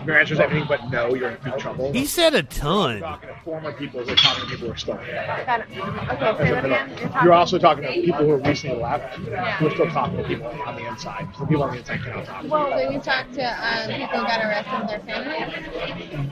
If 0.01 0.07
your 0.07 0.18
answer 0.18 0.35
is 0.35 0.41
everything 0.41 0.66
but 0.68 0.91
no, 0.91 1.14
you're 1.14 1.31
in 1.31 1.39
big 1.43 1.59
trouble. 1.59 1.93
He 1.93 2.07
said 2.07 2.35
a 2.35 2.43
ton. 2.43 3.01
talking 3.01 3.29
to 3.29 3.35
former 3.45 3.72
people 3.72 4.03
who 4.05 4.11
are 4.12 4.16
talking 4.16 4.45
to 4.45 4.51
people 4.51 4.66
who 4.68 4.72
are 4.72 4.76
still 4.76 4.95
there. 4.97 5.66
Okay, 6.11 6.45
say 6.45 6.51
that 6.51 6.64
again. 6.64 6.91
You're, 6.99 7.24
You're 7.24 7.33
also 7.33 7.59
talking 7.59 7.85
to 7.85 7.93
people 7.93 8.24
who 8.24 8.31
are 8.33 8.39
recently 8.39 8.81
left, 8.81 9.18
Yeah. 9.20 9.57
who 9.57 9.66
are 9.66 9.70
still 9.70 9.91
talking 9.91 10.18
to 10.18 10.24
people 10.24 10.47
on 10.47 10.76
the 10.76 10.87
inside. 10.87 11.29
So 11.39 11.47
people 11.47 11.62
on 11.64 11.72
the 11.72 11.79
inside 11.79 12.03
cannot 12.03 12.24
talk. 12.24 12.45
Well, 12.49 12.70
when 12.70 12.93
you 12.93 13.01
talk 13.01 13.31
to 13.33 13.43
um, 13.43 13.91
people 13.91 14.18
who 14.20 14.26
got 14.26 14.45
arrested, 14.45 14.89
their 14.89 15.01
families 15.01 16.29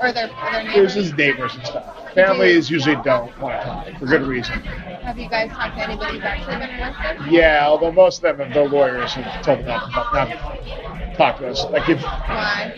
or 0.00 0.12
their 0.12 0.28
their 0.28 0.64
There's 0.64 0.66
neighbors. 0.74 0.94
just 0.94 1.16
neighbors 1.16 1.54
and 1.54 1.66
stuff. 1.66 2.12
Families 2.14 2.70
usually 2.70 2.96
don't 3.04 3.36
want 3.40 3.60
to 3.60 3.66
talk 3.66 3.98
for 3.98 4.06
good 4.06 4.22
reason. 4.22 4.60
Have 4.62 5.18
you 5.18 5.28
guys 5.28 5.50
talked 5.50 5.76
to 5.76 5.82
anybody 5.82 6.14
who's 6.14 6.22
actually 6.24 6.56
been 6.56 6.70
arrested? 6.80 7.30
Yeah, 7.32 7.64
although 7.66 7.92
most 7.92 8.24
of 8.24 8.38
them, 8.38 8.52
the 8.52 8.64
lawyers 8.64 9.12
have 9.12 9.44
told 9.44 9.58
them 9.60 9.66
not, 9.66 9.90
not, 9.92 10.12
not 10.14 10.28
to 10.28 11.14
talk 11.16 11.38
to 11.38 11.48
us. 11.48 11.64
Like 11.70 11.88
if 11.88 12.02
Why? 12.02 12.72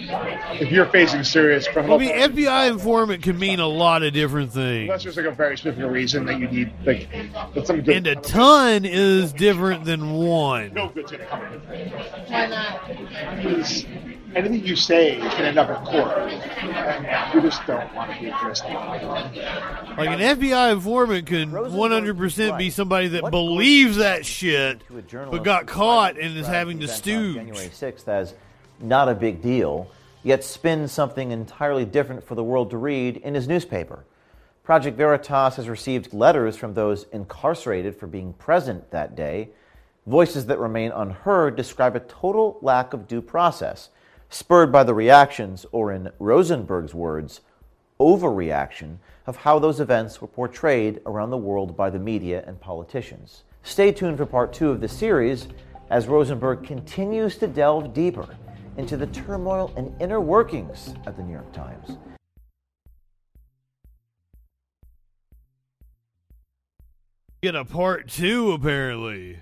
if 0.60 0.70
you're 0.72 0.86
facing 0.86 1.22
serious 1.24 1.66
I 1.68 1.72
criminal, 1.72 1.98
mean, 1.98 2.10
FBI 2.14 2.70
informant 2.70 3.22
can 3.22 3.38
mean 3.38 3.60
a 3.60 3.66
lot 3.66 4.02
of 4.02 4.12
different 4.12 4.52
things. 4.52 4.88
that's 4.90 5.04
just 5.04 5.16
like 5.16 5.26
a 5.26 5.30
very 5.30 5.56
specific 5.56 5.88
reason 5.90 6.24
that 6.26 6.38
you 6.40 6.48
need 6.48 6.72
like 6.84 7.08
that's 7.54 7.68
some 7.68 7.80
good. 7.82 7.96
And 7.96 8.06
a 8.08 8.16
ton 8.16 8.84
is 8.84 9.32
different 9.32 9.84
than 9.84 10.12
one. 10.14 10.72
no 10.74 10.88
good's 10.88 11.12
gonna 11.12 11.26
come. 11.26 11.40
Why 12.26 12.46
not? 12.46 12.88
Because 13.36 13.86
anything 14.38 14.66
you 14.66 14.76
say 14.76 15.16
can 15.16 15.44
end 15.44 15.58
up 15.58 15.68
in 15.68 15.84
court, 15.84 16.16
and 16.18 17.34
you 17.34 17.42
just 17.42 17.66
don't 17.66 17.92
want 17.94 18.12
to 18.12 18.20
be 18.20 18.30
at 18.30 18.42
risk. 18.44 18.64
Like 18.64 20.10
an 20.10 20.20
FBI 20.20 20.72
informant 20.72 21.26
can 21.26 21.50
100% 21.50 22.58
be 22.58 22.70
somebody 22.70 23.08
that 23.08 23.30
believes 23.30 23.96
that 23.96 24.24
shit, 24.24 24.82
but 24.88 25.44
got 25.44 25.66
caught 25.66 26.18
and 26.18 26.36
is 26.36 26.46
having 26.46 26.78
to 26.78 26.84
event 26.84 26.96
on 26.96 27.02
stooge. 27.02 27.34
January 27.34 27.68
6th 27.68 28.08
as 28.08 28.34
not 28.80 29.08
a 29.08 29.14
big 29.14 29.42
deal, 29.42 29.90
yet 30.22 30.44
spins 30.44 30.92
something 30.92 31.30
entirely 31.30 31.84
different 31.84 32.22
for 32.24 32.34
the 32.34 32.44
world 32.44 32.70
to 32.70 32.76
read 32.76 33.16
in 33.18 33.34
his 33.34 33.48
newspaper. 33.48 34.04
Project 34.62 34.96
Veritas 34.96 35.56
has 35.56 35.68
received 35.68 36.12
letters 36.12 36.54
from 36.56 36.74
those 36.74 37.06
incarcerated 37.12 37.96
for 37.96 38.06
being 38.06 38.34
present 38.34 38.90
that 38.90 39.16
day. 39.16 39.48
Voices 40.06 40.46
that 40.46 40.58
remain 40.58 40.90
unheard 40.92 41.56
describe 41.56 41.96
a 41.96 42.00
total 42.00 42.58
lack 42.62 42.92
of 42.92 43.08
due 43.08 43.22
process, 43.22 43.88
spurred 44.28 44.70
by 44.70 44.84
the 44.84 44.94
reactions, 44.94 45.64
or 45.72 45.92
in 45.92 46.10
Rosenberg's 46.18 46.94
words, 46.94 47.40
overreaction 48.00 48.98
of 49.26 49.36
how 49.36 49.58
those 49.58 49.80
events 49.80 50.20
were 50.20 50.28
portrayed 50.28 51.00
around 51.04 51.30
the 51.30 51.36
world 51.36 51.76
by 51.76 51.90
the 51.90 51.98
media 51.98 52.44
and 52.46 52.60
politicians. 52.60 53.44
Stay 53.62 53.92
tuned 53.92 54.16
for 54.16 54.26
part 54.26 54.52
two 54.52 54.70
of 54.70 54.80
the 54.80 54.88
series 54.88 55.48
as 55.90 56.06
Rosenberg 56.06 56.64
continues 56.64 57.36
to 57.38 57.46
delve 57.46 57.92
deeper 57.92 58.28
into 58.76 58.96
the 58.96 59.06
turmoil 59.08 59.72
and 59.76 59.94
inner 60.00 60.20
workings 60.20 60.94
at 61.06 61.16
the 61.16 61.22
New 61.22 61.32
York 61.32 61.52
Times. 61.52 61.98
Get 67.42 67.54
a 67.54 67.64
part 67.64 68.08
two, 68.08 68.52
apparently. 68.52 69.40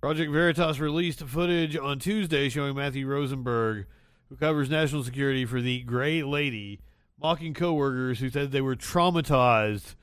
Project 0.00 0.32
Veritas 0.32 0.78
released 0.78 1.20
footage 1.20 1.76
on 1.76 1.98
Tuesday 1.98 2.48
showing 2.48 2.74
Matthew 2.74 3.06
Rosenberg, 3.06 3.84
who 4.30 4.36
covers 4.36 4.70
national 4.70 5.04
security 5.04 5.44
for 5.44 5.60
the 5.60 5.82
Gray 5.82 6.22
Lady, 6.22 6.80
mocking 7.20 7.52
coworkers 7.52 8.18
who 8.18 8.30
said 8.30 8.50
they 8.50 8.62
were 8.62 8.76
traumatized 8.76 9.96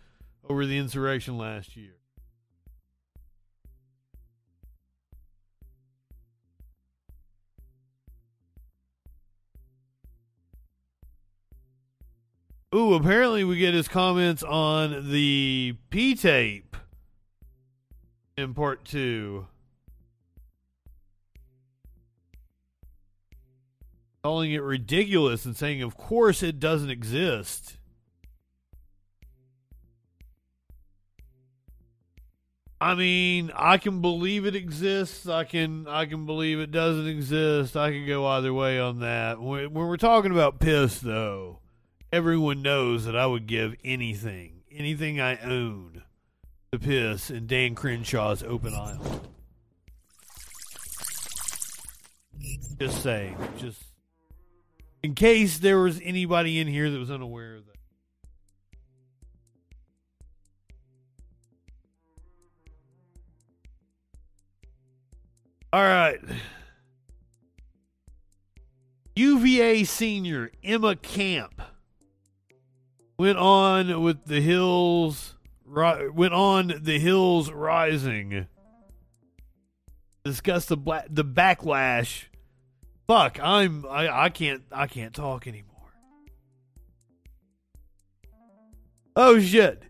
over 0.47 0.67
the 0.67 0.77
insurrection 0.77 1.35
last 1.35 1.75
year. 1.75 1.95
Ooh, 12.75 12.93
apparently 12.93 13.43
we 13.43 13.57
get 13.57 13.73
his 13.73 13.87
comments 13.87 14.43
on 14.43 15.09
the 15.09 15.75
P 15.89 16.13
tape 16.13 16.77
in 18.37 18.53
part 18.53 18.85
two. 18.85 19.47
Calling 24.27 24.51
it 24.51 24.61
ridiculous 24.61 25.45
and 25.45 25.55
saying, 25.55 25.81
of 25.81 25.95
course, 25.95 26.43
it 26.43 26.59
doesn't 26.59 26.89
exist. 26.89 27.77
I 32.81 32.93
mean, 32.93 33.53
I 33.55 33.77
can 33.77 34.01
believe 34.01 34.45
it 34.45 34.53
exists. 34.53 35.29
I 35.29 35.45
can 35.45 35.87
I 35.87 36.07
can 36.07 36.25
believe 36.25 36.59
it 36.59 36.71
doesn't 36.71 37.07
exist. 37.07 37.77
I 37.77 37.91
can 37.91 38.05
go 38.05 38.25
either 38.25 38.53
way 38.53 38.77
on 38.81 38.99
that. 38.99 39.39
When, 39.39 39.73
when 39.73 39.87
we're 39.87 39.95
talking 39.95 40.33
about 40.33 40.59
piss, 40.59 40.99
though, 40.99 41.59
everyone 42.11 42.61
knows 42.61 43.05
that 43.05 43.15
I 43.15 43.27
would 43.27 43.47
give 43.47 43.75
anything, 43.85 44.63
anything 44.69 45.21
I 45.21 45.37
own, 45.37 46.03
to 46.73 46.79
piss 46.79 47.31
in 47.31 47.47
Dan 47.47 47.75
Crenshaw's 47.75 48.43
open 48.43 48.73
aisle. 48.73 49.21
Just 52.77 53.01
saying, 53.01 53.37
just 53.57 53.81
in 55.07 55.15
case 55.15 55.59
there 55.59 55.79
was 55.79 56.01
anybody 56.03 56.59
in 56.59 56.67
here 56.67 56.91
that 56.91 56.99
was 56.99 57.09
unaware 57.09 57.55
of 57.55 57.65
that. 57.65 57.77
All 65.71 65.81
right. 65.81 66.19
UVA 69.15 69.85
senior 69.85 70.51
Emma 70.61 70.97
Camp 70.97 71.61
went 73.17 73.37
on 73.37 74.01
with 74.01 74.25
the 74.25 74.41
hills 74.41 75.35
went 75.65 76.33
on 76.33 76.81
the 76.81 76.99
hills 76.99 77.49
rising. 77.49 78.47
Discuss 80.25 80.65
the 80.65 80.75
bla- 80.75 81.05
the 81.09 81.23
backlash. 81.23 82.25
Fuck, 83.07 83.39
I'm 83.41 83.85
I, 83.85 84.25
I 84.25 84.29
can't 84.29 84.63
I 84.71 84.87
can't 84.87 85.13
talk 85.13 85.47
anymore. 85.47 85.93
Oh 89.15 89.39
shit. 89.39 89.83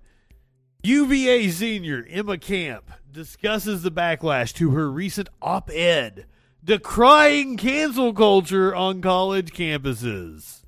UVA 0.84 1.50
senior 1.50 2.06
Emma 2.08 2.38
Camp 2.38 2.92
discusses 3.12 3.82
the 3.82 3.92
backlash 3.92 4.54
to 4.54 4.70
her 4.72 4.92
recent 4.92 5.30
op 5.42 5.72
ed 5.72 6.28
decrying 6.64 7.58
cancel 7.58 8.14
culture 8.14 8.76
on 8.76 9.02
college 9.02 9.52
campuses. 9.52 10.62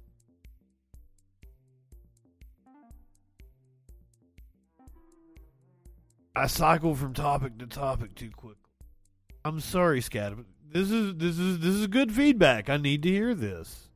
I 6.35 6.47
cycle 6.47 6.95
from 6.95 7.13
topic 7.13 7.59
to 7.59 7.67
topic 7.67 8.15
too 8.15 8.31
quickly. 8.31 8.55
I'm 9.45 9.59
sorry, 9.59 10.01
Scat, 10.01 10.35
but 10.35 10.45
this 10.71 10.91
is 10.91 11.15
this 11.15 11.37
is 11.37 11.59
this 11.59 11.75
is 11.75 11.87
good 11.87 12.11
feedback. 12.11 12.69
I 12.69 12.77
need 12.77 13.03
to 13.03 13.09
hear 13.09 13.33
this. 13.33 13.89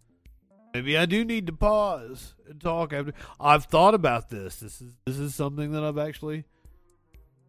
Maybe 0.73 0.97
I 0.97 1.05
do 1.05 1.23
need 1.23 1.45
to 1.47 1.53
pause 1.53 2.33
and 2.49 2.59
talk 2.59 2.93
after. 2.93 3.13
I've 3.39 3.65
thought 3.65 3.93
about 3.93 4.29
this. 4.29 4.57
This 4.57 4.81
is 4.81 4.93
this 5.05 5.17
is 5.17 5.35
something 5.35 5.71
that 5.71 5.83
I've 5.83 5.97
actually. 5.97 6.45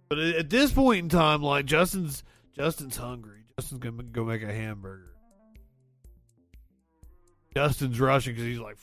But 0.09 0.19
at 0.19 0.51
this 0.51 0.73
point 0.73 1.05
in 1.05 1.09
time, 1.09 1.43
like 1.43 1.65
Justin's 1.65 2.23
Justin's 2.53 2.97
hungry. 2.97 3.45
Justin's 3.59 3.81
gonna 3.81 4.03
go 4.03 4.25
make 4.25 4.43
a 4.43 4.53
hamburger. 4.53 5.15
Justin's 7.57 8.01
rushing 8.01 8.35
because 8.35 8.47
he's 8.47 8.59
like, 8.59 8.77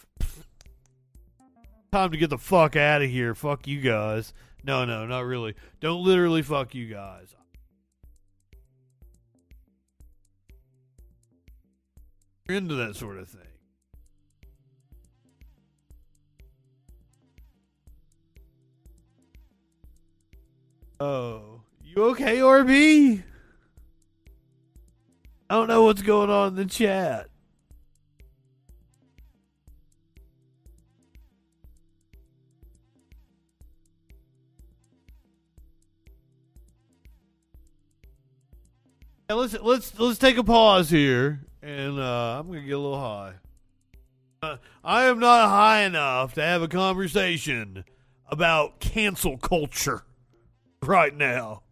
Time 1.92 2.12
to 2.12 2.18
get 2.18 2.30
the 2.30 2.38
fuck 2.38 2.78
out 2.78 3.02
of 3.02 3.10
here. 3.10 3.36
Fuck 3.36 3.68
you 3.68 3.82
guys. 3.82 4.34
No, 4.64 4.86
no, 4.86 5.06
not 5.06 5.26
really. 5.26 5.56
Don't 5.82 6.06
literally 6.06 6.42
fuck 6.42 6.74
you 6.74 6.88
guys. 6.88 7.36
Into 12.52 12.76
that 12.76 12.96
sort 12.96 13.18
of 13.18 13.28
thing. 13.28 13.42
Oh, 21.00 21.62
you 21.84 22.04
okay, 22.12 22.38
RB? 22.38 23.24
I 25.50 25.56
don't 25.56 25.68
know 25.68 25.84
what's 25.84 26.04
going 26.04 26.30
on 26.30 26.50
in 26.50 26.56
the 26.56 26.66
chat. 26.66 27.28
Let's 39.28 39.60
let's 39.60 39.98
let's 40.00 40.20
take 40.20 40.38
a 40.38 40.44
pause 40.44 40.90
here, 40.90 41.46
and 41.62 42.00
uh, 42.00 42.40
I'm 42.40 42.48
gonna 42.48 42.62
get 42.62 42.72
a 42.72 42.80
little 42.80 43.00
high. 43.00 43.34
Uh, 44.42 44.58
I 44.84 45.04
am 45.04 45.20
not 45.20 45.50
high 45.50 45.82
enough 45.84 46.34
to 46.34 46.42
have 46.42 46.62
a 46.62 46.68
conversation 46.68 47.86
about 48.28 48.80
cancel 48.80 49.38
culture 49.38 50.04
right 50.84 51.16
now. 51.16 51.64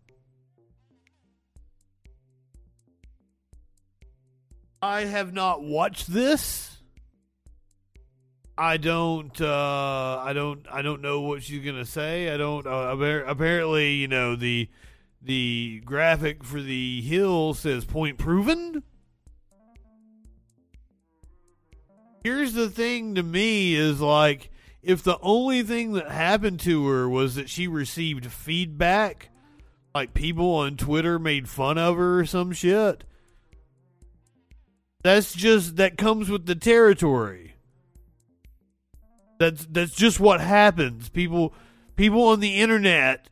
I 4.82 5.02
have 5.06 5.34
not 5.34 5.64
watched 5.64 6.14
this. 6.14 6.78
I 8.58 8.78
don't. 8.78 9.40
Uh, 9.40 10.20
I 10.20 10.34
don't. 10.34 10.66
I 10.70 10.82
don't 10.82 11.02
know 11.02 11.22
what 11.22 11.44
she's 11.44 11.66
gonna 11.66 11.86
say. 11.86 12.30
I 12.30 12.38
don't. 12.38 12.68
Uh, 12.68 12.96
apparently, 13.26 13.94
you 13.94 14.08
know 14.08 14.36
the 14.36 14.70
the 15.22 15.82
graphic 15.86 16.44
for 16.44 16.62
the 16.62 17.02
hill 17.02 17.54
says 17.54 17.86
point 17.86 18.18
proven. 18.18 18.84
Here's 22.24 22.54
the 22.54 22.70
thing 22.70 23.16
to 23.16 23.24
me 23.24 23.76
is 23.76 24.02
like 24.02 24.52
if 24.82 25.04
the 25.04 25.20
only 25.22 25.64
thing 25.64 25.94
that 25.94 26.10
happened 26.10 26.60
to 26.62 26.88
her 26.88 27.10
was 27.10 27.36
that 27.36 27.50
she 27.50 27.68
received 27.68 28.26
feedback, 28.28 29.30
like 29.94 30.14
people 30.14 30.56
on 30.56 30.78
Twitter 30.78 31.20
made 31.20 31.50
fun 31.50 31.78
of 31.78 31.98
her 31.98 32.20
or 32.20 32.26
some 32.26 32.52
shit. 32.52 33.04
That's 35.02 35.34
just 35.34 35.78
that 35.78 35.98
comes 35.98 36.30
with 36.30 36.46
the 36.46 36.56
territory. 36.56 37.56
That's 39.40 39.66
that's 39.66 39.96
just 39.96 40.20
what 40.20 40.42
happens. 40.42 41.10
People 41.10 41.54
people 41.96 42.24
on 42.24 42.42
the 42.42 42.60
internet 42.60 43.30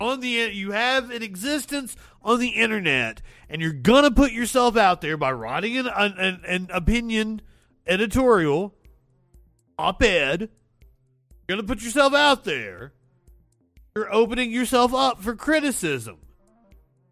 on 0.00 0.20
the 0.20 0.28
you 0.28 0.72
have 0.72 1.10
an 1.10 1.22
existence 1.22 1.96
on 2.22 2.40
the 2.40 2.48
internet 2.48 3.20
and 3.48 3.60
you're 3.60 3.72
gonna 3.72 4.10
put 4.10 4.32
yourself 4.32 4.76
out 4.76 5.00
there 5.00 5.16
by 5.16 5.30
writing 5.30 5.76
an 5.76 5.86
an, 5.86 6.40
an 6.46 6.68
opinion 6.72 7.42
editorial 7.86 8.74
op-ed 9.78 10.40
you're 10.40 11.56
gonna 11.56 11.66
put 11.66 11.82
yourself 11.82 12.14
out 12.14 12.44
there 12.44 12.92
you're 13.94 14.12
opening 14.12 14.50
yourself 14.50 14.94
up 14.94 15.22
for 15.22 15.34
criticism 15.34 16.16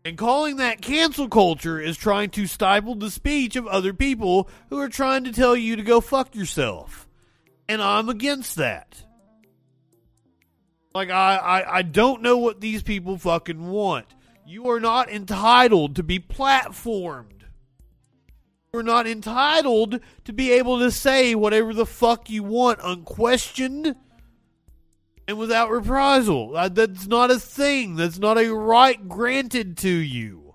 and 0.04 0.16
calling 0.16 0.56
that 0.56 0.80
cancel 0.80 1.28
culture 1.28 1.78
is 1.80 1.96
trying 1.96 2.30
to 2.30 2.46
stifle 2.46 2.94
the 2.94 3.10
speech 3.10 3.56
of 3.56 3.66
other 3.66 3.92
people 3.92 4.48
who 4.70 4.78
are 4.78 4.88
trying 4.88 5.24
to 5.24 5.32
tell 5.32 5.56
you 5.56 5.76
to 5.76 5.82
go 5.82 6.00
fuck 6.00 6.34
yourself 6.34 7.08
and 7.68 7.82
i'm 7.82 8.08
against 8.08 8.56
that 8.56 9.04
like 10.94 11.10
I, 11.10 11.36
I, 11.36 11.76
I 11.78 11.82
don't 11.82 12.22
know 12.22 12.38
what 12.38 12.60
these 12.60 12.82
people 12.82 13.16
fucking 13.16 13.70
want. 13.70 14.06
You 14.46 14.68
are 14.70 14.80
not 14.80 15.10
entitled 15.10 15.96
to 15.96 16.02
be 16.02 16.18
platformed. 16.18 17.41
You're 18.74 18.82
not 18.82 19.06
entitled 19.06 20.00
to 20.24 20.32
be 20.32 20.52
able 20.52 20.78
to 20.78 20.90
say 20.90 21.34
whatever 21.34 21.74
the 21.74 21.84
fuck 21.84 22.30
you 22.30 22.42
want 22.42 22.80
unquestioned 22.82 23.94
and 25.28 25.36
without 25.36 25.68
reprisal. 25.68 26.56
Uh, 26.56 26.70
That's 26.70 27.06
not 27.06 27.30
a 27.30 27.38
thing. 27.38 27.96
That's 27.96 28.18
not 28.18 28.38
a 28.38 28.48
right 28.48 29.06
granted 29.10 29.76
to 29.76 29.90
you. 29.90 30.54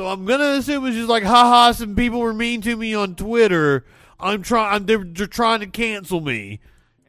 So 0.00 0.08
I'm 0.08 0.24
gonna 0.24 0.58
assume 0.58 0.84
it's 0.86 0.96
just 0.96 1.08
like, 1.08 1.22
haha, 1.22 1.70
some 1.70 1.94
people 1.94 2.18
were 2.18 2.34
mean 2.34 2.60
to 2.62 2.74
me 2.74 2.92
on 2.92 3.14
Twitter. 3.14 3.84
I'm 4.18 4.42
trying. 4.42 4.86
They're, 4.86 5.04
they're 5.04 5.28
trying 5.28 5.60
to 5.60 5.68
cancel 5.68 6.20
me 6.20 6.58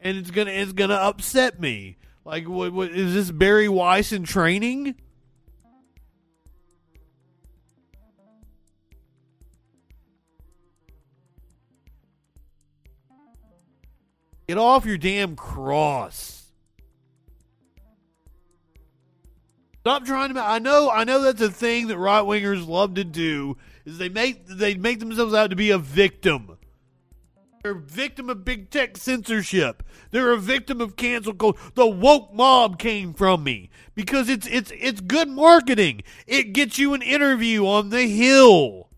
and 0.00 0.16
it's 0.16 0.30
gonna 0.30 0.52
it's 0.52 0.70
gonna 0.70 0.94
upset 0.94 1.60
me. 1.60 1.96
Like, 2.24 2.48
what, 2.48 2.72
what 2.72 2.92
is 2.92 3.14
this 3.14 3.32
Bari 3.32 3.68
Weiss 3.68 4.12
in 4.12 4.22
training? 4.22 4.94
Get 14.48 14.58
off 14.58 14.86
your 14.86 14.98
damn 14.98 15.34
cross. 15.34 16.36
Stop 19.80 20.04
trying 20.04 20.34
to. 20.34 20.40
I 20.40 20.58
know. 20.58 20.90
I 20.90 21.04
know 21.04 21.22
that's 21.22 21.40
a 21.40 21.50
thing 21.50 21.88
that 21.88 21.98
right 21.98 22.22
wingers 22.22 22.66
love 22.66 22.94
to 22.94 23.04
do. 23.04 23.56
Is 23.84 23.98
they 23.98 24.08
make 24.08 24.46
they 24.46 24.74
make 24.74 24.98
themselves 24.98 25.34
out 25.34 25.50
to 25.50 25.56
be 25.56 25.70
a 25.70 25.78
victim. 25.78 26.58
They're 27.62 27.72
a 27.72 27.80
victim 27.80 28.30
of 28.30 28.44
big 28.44 28.70
tech 28.70 28.96
censorship. 28.96 29.82
They're 30.12 30.32
a 30.32 30.38
victim 30.38 30.80
of 30.80 30.94
cancel 30.94 31.34
culture. 31.34 31.60
The 31.74 31.86
woke 31.86 32.32
mob 32.32 32.78
came 32.78 33.12
from 33.12 33.42
me 33.42 33.70
because 33.94 34.28
it's 34.28 34.46
it's 34.46 34.72
it's 34.76 35.00
good 35.00 35.28
marketing. 35.28 36.02
It 36.26 36.52
gets 36.52 36.78
you 36.78 36.94
an 36.94 37.02
interview 37.02 37.66
on 37.66 37.90
the 37.90 38.08
Hill. 38.08 38.88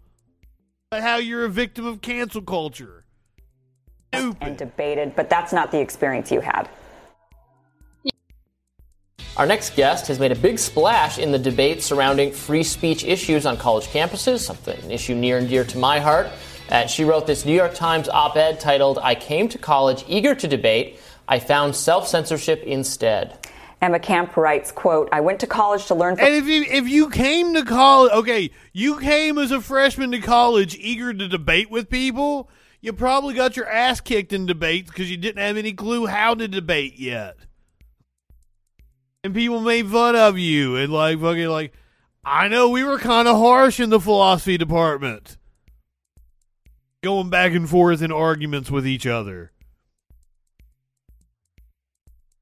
About 0.90 1.02
how 1.02 1.16
you're 1.16 1.44
a 1.44 1.50
victim 1.50 1.86
of 1.86 2.00
cancel 2.02 2.42
culture. 2.42 2.97
And 4.12 4.56
debated, 4.56 5.14
but 5.16 5.28
that's 5.28 5.52
not 5.52 5.70
the 5.70 5.80
experience 5.80 6.30
you 6.30 6.40
had. 6.40 6.68
Our 9.36 9.46
next 9.46 9.76
guest 9.76 10.08
has 10.08 10.18
made 10.18 10.32
a 10.32 10.36
big 10.36 10.58
splash 10.58 11.18
in 11.18 11.30
the 11.30 11.38
debate 11.38 11.82
surrounding 11.82 12.32
free 12.32 12.64
speech 12.64 13.04
issues 13.04 13.46
on 13.46 13.56
college 13.56 13.86
campuses, 13.86 14.40
something 14.40 14.78
an 14.82 14.90
issue 14.90 15.14
near 15.14 15.38
and 15.38 15.48
dear 15.48 15.62
to 15.64 15.78
my 15.78 16.00
heart. 16.00 16.28
Uh, 16.70 16.86
she 16.86 17.04
wrote 17.04 17.26
this 17.26 17.44
New 17.44 17.54
York 17.54 17.74
Times 17.74 18.08
op 18.08 18.36
ed 18.36 18.58
titled, 18.58 18.98
I 19.00 19.14
Came 19.14 19.48
to 19.50 19.58
College 19.58 20.04
Eager 20.08 20.34
to 20.34 20.48
Debate. 20.48 20.98
I 21.28 21.38
Found 21.38 21.76
Self 21.76 22.08
Censorship 22.08 22.62
Instead. 22.64 23.46
Emma 23.80 24.00
Camp 24.00 24.36
writes, 24.36 24.72
quote, 24.72 25.08
I 25.12 25.20
went 25.20 25.38
to 25.40 25.46
college 25.46 25.86
to 25.86 25.94
learn 25.94 26.16
from 26.16 26.26
And 26.26 26.34
if 26.34 26.46
you 26.46 26.64
if 26.64 26.88
you 26.88 27.08
came 27.08 27.54
to 27.54 27.64
college, 27.64 28.10
okay, 28.12 28.50
you 28.72 28.98
came 28.98 29.38
as 29.38 29.52
a 29.52 29.60
freshman 29.60 30.10
to 30.10 30.18
college 30.18 30.74
eager 30.80 31.14
to 31.14 31.28
debate 31.28 31.70
with 31.70 31.88
people, 31.88 32.50
you 32.80 32.92
probably 32.92 33.34
got 33.34 33.56
your 33.56 33.68
ass 33.68 34.00
kicked 34.00 34.32
in 34.32 34.46
debates 34.46 34.90
because 34.90 35.10
you 35.10 35.16
didn't 35.16 35.42
have 35.42 35.56
any 35.56 35.72
clue 35.72 36.06
how 36.06 36.34
to 36.34 36.46
debate 36.46 36.98
yet. 36.98 37.36
And 39.24 39.34
people 39.34 39.60
made 39.60 39.88
fun 39.88 40.14
of 40.14 40.38
you 40.38 40.76
and 40.76 40.92
like 40.92 41.20
fucking 41.20 41.48
like 41.48 41.72
I 42.24 42.48
know 42.48 42.68
we 42.68 42.84
were 42.84 42.98
kind 42.98 43.26
of 43.26 43.36
harsh 43.36 43.80
in 43.80 43.90
the 43.90 44.00
philosophy 44.00 44.58
department. 44.58 45.36
Going 47.02 47.30
back 47.30 47.52
and 47.52 47.68
forth 47.68 48.02
in 48.02 48.12
arguments 48.12 48.70
with 48.70 48.86
each 48.86 49.06
other. 49.06 49.52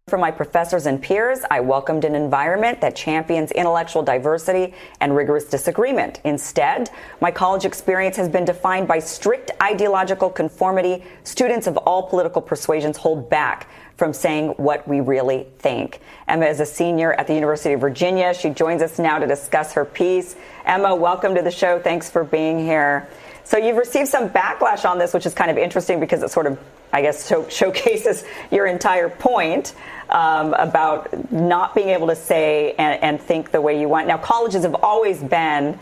From 0.08 0.20
my 0.20 0.30
professors 0.30 0.86
and 0.86 1.02
peers, 1.02 1.40
I 1.50 1.58
welcomed 1.58 2.04
an 2.04 2.14
environment 2.14 2.80
that 2.80 2.94
champions 2.94 3.50
intellectual 3.50 4.04
diversity 4.04 4.72
and 5.00 5.16
rigorous 5.16 5.46
disagreement. 5.46 6.20
Instead, 6.22 6.90
my 7.20 7.32
college 7.32 7.64
experience 7.64 8.16
has 8.16 8.28
been 8.28 8.44
defined 8.44 8.86
by 8.86 9.00
strict 9.00 9.50
ideological 9.60 10.30
conformity. 10.30 11.02
Students 11.24 11.66
of 11.66 11.76
all 11.78 12.04
political 12.04 12.40
persuasions 12.40 12.96
hold 12.96 13.28
back 13.28 13.68
from 13.96 14.12
saying 14.12 14.50
what 14.50 14.86
we 14.86 15.00
really 15.00 15.48
think. 15.58 15.98
Emma 16.28 16.46
is 16.46 16.60
a 16.60 16.66
senior 16.66 17.12
at 17.14 17.26
the 17.26 17.34
University 17.34 17.74
of 17.74 17.80
Virginia. 17.80 18.32
She 18.32 18.50
joins 18.50 18.82
us 18.82 19.00
now 19.00 19.18
to 19.18 19.26
discuss 19.26 19.72
her 19.72 19.84
piece. 19.84 20.36
Emma, 20.66 20.94
welcome 20.94 21.34
to 21.34 21.42
the 21.42 21.50
show. 21.50 21.80
Thanks 21.80 22.08
for 22.08 22.22
being 22.22 22.60
here. 22.60 23.08
So 23.42 23.56
you've 23.56 23.76
received 23.76 24.08
some 24.08 24.28
backlash 24.30 24.88
on 24.88 24.98
this, 24.98 25.14
which 25.14 25.26
is 25.26 25.34
kind 25.34 25.50
of 25.50 25.58
interesting 25.58 25.98
because 25.98 26.22
it 26.22 26.30
sort 26.30 26.46
of, 26.46 26.58
I 26.92 27.00
guess, 27.00 27.28
show, 27.28 27.48
showcases 27.48 28.24
your 28.50 28.66
entire 28.66 29.08
point 29.08 29.74
um, 30.10 30.54
about 30.54 31.32
not 31.32 31.74
being 31.74 31.88
able 31.88 32.06
to 32.08 32.16
say 32.16 32.74
and, 32.78 33.02
and 33.02 33.20
think 33.20 33.50
the 33.50 33.60
way 33.60 33.80
you 33.80 33.88
want. 33.88 34.06
Now, 34.06 34.18
colleges 34.18 34.62
have 34.62 34.76
always 34.76 35.22
been 35.22 35.78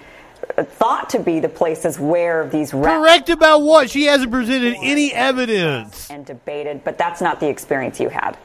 thought 0.57 1.11
to 1.11 1.19
be 1.19 1.41
the 1.41 1.49
places 1.49 1.99
where 1.99 2.49
these 2.49 2.71
Correct 2.71 3.31
about 3.31 3.63
what? 3.63 3.91
She 3.91 4.05
hasn't 4.05 4.31
presented 4.31 4.77
any 4.83 5.13
evidence. 5.13 6.11
and 6.11 6.25
debated, 6.25 6.85
but 6.85 6.99
that's 6.99 7.21
not 7.21 7.41
the 7.41 7.49
experience 7.49 8.01
you 8.01 8.09
had. 8.09 8.37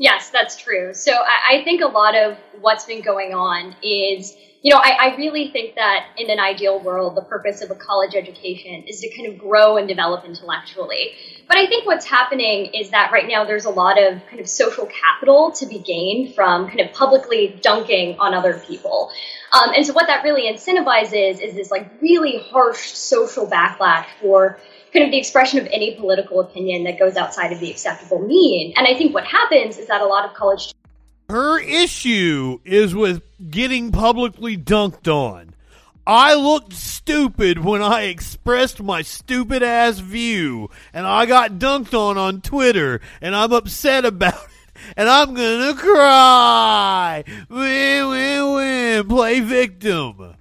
Yes, 0.00 0.30
that's 0.30 0.56
true. 0.56 0.94
So 0.94 1.12
I, 1.12 1.58
I 1.58 1.64
think 1.64 1.82
a 1.82 1.86
lot 1.86 2.16
of 2.16 2.38
what's 2.62 2.86
been 2.86 3.02
going 3.02 3.34
on 3.34 3.76
is, 3.82 4.34
you 4.62 4.72
know, 4.72 4.80
I, 4.82 4.96
I 4.98 5.16
really 5.16 5.50
think 5.50 5.74
that 5.74 6.06
in 6.16 6.30
an 6.30 6.40
ideal 6.40 6.80
world, 6.80 7.18
the 7.18 7.22
purpose 7.22 7.60
of 7.60 7.70
a 7.70 7.74
college 7.74 8.14
education 8.14 8.84
is 8.84 9.00
to 9.00 9.14
kind 9.14 9.30
of 9.30 9.38
grow 9.38 9.76
and 9.76 9.86
develop 9.86 10.24
intellectually. 10.24 11.12
But 11.46 11.58
I 11.58 11.66
think 11.66 11.84
what's 11.84 12.06
happening 12.06 12.70
is 12.72 12.88
that 12.92 13.12
right 13.12 13.28
now 13.28 13.44
there's 13.44 13.66
a 13.66 13.70
lot 13.70 14.02
of 14.02 14.26
kind 14.26 14.40
of 14.40 14.48
social 14.48 14.86
capital 14.86 15.50
to 15.52 15.66
be 15.66 15.80
gained 15.80 16.34
from 16.34 16.68
kind 16.68 16.80
of 16.80 16.92
publicly 16.94 17.60
dunking 17.60 18.18
on 18.18 18.32
other 18.32 18.58
people. 18.66 19.10
Um, 19.52 19.74
and 19.76 19.84
so 19.84 19.92
what 19.92 20.06
that 20.06 20.24
really 20.24 20.50
incentivizes 20.50 21.42
is 21.42 21.54
this 21.54 21.70
like 21.70 21.90
really 22.00 22.38
harsh 22.50 22.92
social 22.92 23.46
backlash 23.46 24.06
for 24.18 24.58
kind 24.92 25.04
of 25.04 25.10
the 25.10 25.18
expression 25.18 25.58
of 25.58 25.66
any 25.66 25.94
political 25.94 26.40
opinion 26.40 26.84
that 26.84 26.98
goes 26.98 27.16
outside 27.16 27.52
of 27.52 27.60
the 27.60 27.70
acceptable 27.70 28.26
mean. 28.26 28.72
And 28.76 28.86
I 28.86 28.94
think 28.94 29.14
what 29.14 29.24
happens 29.24 29.78
is 29.78 29.88
that 29.88 30.00
a 30.00 30.06
lot 30.06 30.24
of 30.24 30.34
college 30.34 30.72
Her 31.28 31.58
issue 31.60 32.58
is 32.64 32.94
with 32.94 33.22
getting 33.50 33.92
publicly 33.92 34.56
dunked 34.56 35.08
on. 35.08 35.54
I 36.06 36.34
looked 36.34 36.72
stupid 36.72 37.64
when 37.64 37.82
I 37.82 38.02
expressed 38.04 38.82
my 38.82 39.02
stupid 39.02 39.62
ass 39.62 39.98
view, 40.00 40.70
and 40.92 41.06
I 41.06 41.26
got 41.26 41.52
dunked 41.52 41.94
on 41.94 42.18
on 42.18 42.40
Twitter, 42.40 43.00
and 43.20 43.36
I'm 43.36 43.52
upset 43.52 44.04
about 44.04 44.34
it, 44.34 44.82
and 44.96 45.08
I'm 45.08 45.34
gonna 45.34 45.74
cry. 45.74 47.22
Win, 47.48 48.08
win, 48.08 48.54
win. 48.54 49.08
Play 49.08 49.40
victim. 49.40 50.34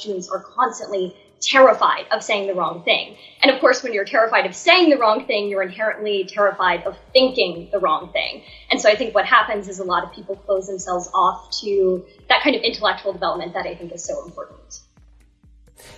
students 0.00 0.28
are 0.30 0.40
constantly 0.40 1.14
terrified 1.40 2.06
of 2.10 2.22
saying 2.22 2.46
the 2.46 2.54
wrong 2.54 2.82
thing. 2.82 3.16
And 3.42 3.50
of 3.50 3.60
course, 3.60 3.82
when 3.82 3.92
you're 3.92 4.04
terrified 4.04 4.46
of 4.46 4.54
saying 4.54 4.90
the 4.90 4.98
wrong 4.98 5.26
thing, 5.26 5.48
you're 5.48 5.62
inherently 5.62 6.24
terrified 6.24 6.84
of 6.84 6.96
thinking 7.12 7.68
the 7.72 7.78
wrong 7.78 8.12
thing. 8.12 8.42
And 8.70 8.80
so 8.80 8.88
I 8.88 8.94
think 8.94 9.14
what 9.14 9.24
happens 9.24 9.68
is 9.68 9.78
a 9.78 9.84
lot 9.84 10.04
of 10.04 10.12
people 10.12 10.36
close 10.36 10.66
themselves 10.66 11.10
off 11.14 11.50
to 11.62 12.04
that 12.28 12.42
kind 12.42 12.54
of 12.54 12.62
intellectual 12.62 13.12
development 13.12 13.54
that 13.54 13.66
I 13.66 13.74
think 13.74 13.92
is 13.92 14.04
so 14.04 14.24
important. 14.24 14.80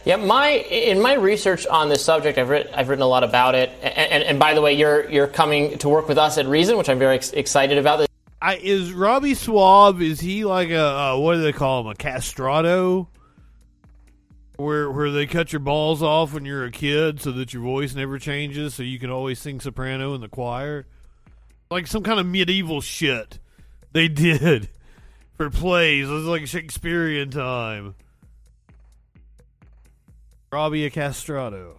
Yeah, 0.05 0.17
my 0.17 0.49
in 0.49 1.01
my 1.01 1.15
research 1.15 1.67
on 1.67 1.89
this 1.89 2.05
subject, 2.05 2.39
I've 2.39 2.49
written 2.49 2.73
I've 2.75 2.89
written 2.89 3.03
a 3.03 3.09
lot 3.09 3.25
about 3.25 3.55
it. 3.55 3.71
And, 3.83 4.13
and, 4.13 4.23
and 4.23 4.39
by 4.39 4.55
the 4.55 4.61
way, 4.61 4.75
you're 4.75 5.11
you're 5.11 5.27
coming 5.27 5.79
to 5.79 5.89
work 5.89 6.09
with 6.09 6.19
us 6.19 6.39
at 6.39 6.47
Reason, 6.47 6.77
which 6.77 6.89
I'm 6.89 6.99
very 6.99 7.17
ex- 7.17 7.33
excited 7.33 7.79
about. 7.79 8.07
I, 8.41 8.57
is 8.57 8.93
Robby 8.93 9.35
Soave? 9.35 10.03
Is 10.03 10.21
he 10.21 10.45
like 10.45 10.71
a 10.71 10.85
uh, 10.85 11.19
what 11.19 11.35
do 11.35 11.43
they 11.43 11.53
call 11.53 11.81
him? 11.81 11.87
A 11.89 11.95
castrato? 11.95 13.07
Where 14.63 14.91
where 14.91 15.11
they 15.11 15.27
cut 15.27 15.53
your 15.53 15.61
balls 15.61 16.03
off 16.03 16.33
when 16.33 16.45
you're 16.45 16.65
a 16.65 16.71
kid 16.71 17.21
so 17.21 17.33
that 17.33 17.53
your 17.53 17.63
voice 17.63 17.95
never 17.95 18.19
changes, 18.19 18.75
so 18.75 18.83
you 18.83 18.99
can 18.99 19.11
always 19.11 19.39
sing 19.39 19.61
soprano 19.61 20.15
in 20.15 20.21
the 20.21 20.29
choir, 20.29 20.87
like 21.71 21.87
some 21.87 22.03
kind 22.03 22.21
of 22.21 22.27
medieval 22.27 22.81
shit 22.81 23.39
they 23.93 24.09
did 24.09 24.69
for 25.37 25.51
plays. 25.51 26.09
It 26.09 26.13
was 26.13 26.25
like 26.25 26.47
Shakespearean 26.47 27.31
time. 27.31 27.95
Robbie 30.53 30.89
castrato. 30.91 31.79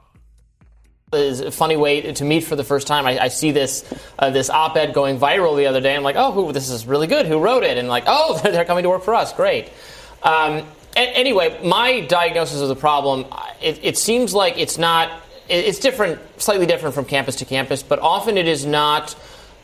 is 1.13 1.39
a 1.39 1.51
funny 1.51 1.77
way 1.77 2.01
to 2.01 2.25
meet 2.25 2.43
for 2.43 2.55
the 2.55 2.63
first 2.63 2.87
time. 2.87 3.05
I, 3.05 3.19
I 3.19 3.27
see 3.27 3.51
this 3.51 3.85
uh, 4.17 4.31
this 4.31 4.49
op-ed 4.49 4.93
going 4.93 5.19
viral 5.19 5.55
the 5.55 5.67
other 5.67 5.79
day. 5.79 5.95
I'm 5.95 6.01
like, 6.01 6.15
oh, 6.15 6.31
who, 6.31 6.51
this 6.51 6.69
is 6.69 6.87
really 6.87 7.05
good. 7.05 7.27
Who 7.27 7.39
wrote 7.39 7.63
it? 7.63 7.77
And 7.77 7.87
like, 7.87 8.05
oh, 8.07 8.39
they're 8.43 8.65
coming 8.65 8.83
to 8.83 8.89
work 8.89 9.03
for 9.03 9.13
us. 9.13 9.31
Great. 9.31 9.69
Um, 10.23 10.65
anyway, 10.95 11.59
my 11.63 12.01
diagnosis 12.01 12.61
of 12.61 12.67
the 12.67 12.75
problem, 12.75 13.25
it, 13.61 13.79
it 13.83 13.97
seems 13.97 14.33
like 14.33 14.57
it's 14.57 14.77
not. 14.77 15.09
it- 15.49 15.65
It's 15.65 15.79
different, 15.79 16.19
slightly 16.41 16.65
different 16.65 16.95
from 16.95 17.05
campus 17.05 17.35
to 17.37 17.45
campus, 17.45 17.83
but 17.83 17.99
often 17.99 18.37
it 18.37 18.47
is 18.47 18.65
not. 18.65 19.15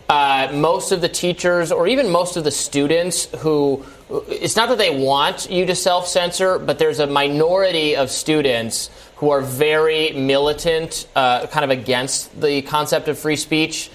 Uh, 0.09 0.49
most 0.53 0.91
of 0.91 1.01
the 1.01 1.09
teachers, 1.09 1.71
or 1.71 1.87
even 1.87 2.09
most 2.09 2.35
of 2.35 2.43
the 2.43 2.49
students, 2.49 3.27
who 3.41 3.85
it's 4.27 4.55
not 4.55 4.67
that 4.69 4.79
they 4.79 4.89
want 5.05 5.51
you 5.51 5.67
to 5.67 5.75
self 5.75 6.07
censor, 6.07 6.57
but 6.57 6.79
there's 6.79 6.99
a 6.99 7.05
minority 7.05 7.95
of 7.95 8.09
students 8.09 8.89
who 9.17 9.29
are 9.29 9.41
very 9.41 10.11
militant, 10.13 11.07
uh, 11.15 11.45
kind 11.47 11.63
of 11.63 11.69
against 11.69 12.41
the 12.41 12.63
concept 12.63 13.07
of 13.07 13.19
free 13.19 13.35
speech 13.35 13.91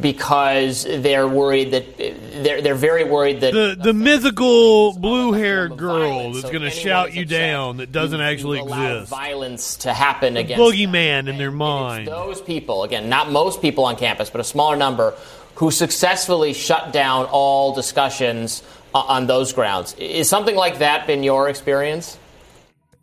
because 0.00 0.84
they're 0.84 1.26
worried 1.26 1.70
that 1.70 1.96
they're, 1.96 2.60
they're 2.60 2.74
very 2.74 3.04
worried 3.04 3.40
that 3.40 3.52
The 3.54 3.76
the 3.82 3.92
mythical 3.94 4.92
blue 4.98 5.32
haired 5.32 5.76
girl 5.76 6.32
that's 6.32 6.50
going 6.50 6.62
to 6.62 6.70
shout 6.70 7.14
you 7.14 7.24
down 7.24 7.78
that 7.78 7.92
doesn't 7.92 8.20
actually 8.20 8.58
allow 8.58 8.96
exist. 8.98 9.10
violence 9.10 9.76
to 9.78 9.92
happen 9.94 10.34
The 10.34 10.40
against 10.40 10.62
boogeyman 10.62 11.28
in 11.28 11.38
their 11.38 11.50
mind. 11.50 12.08
those 12.08 12.40
people, 12.42 12.84
again, 12.84 13.08
not 13.08 13.30
most 13.30 13.62
people 13.62 13.84
on 13.84 13.96
campus, 13.96 14.28
but 14.28 14.40
a 14.40 14.44
smaller 14.44 14.76
number, 14.76 15.14
who 15.54 15.70
successfully 15.70 16.52
shut 16.52 16.92
down 16.92 17.24
all 17.30 17.74
discussions 17.74 18.62
o- 18.94 19.00
on 19.00 19.26
those 19.26 19.54
grounds. 19.54 19.94
Is 19.94 20.28
something 20.28 20.54
like 20.56 20.78
that 20.80 21.06
been 21.06 21.22
your 21.22 21.48
experience? 21.48 22.18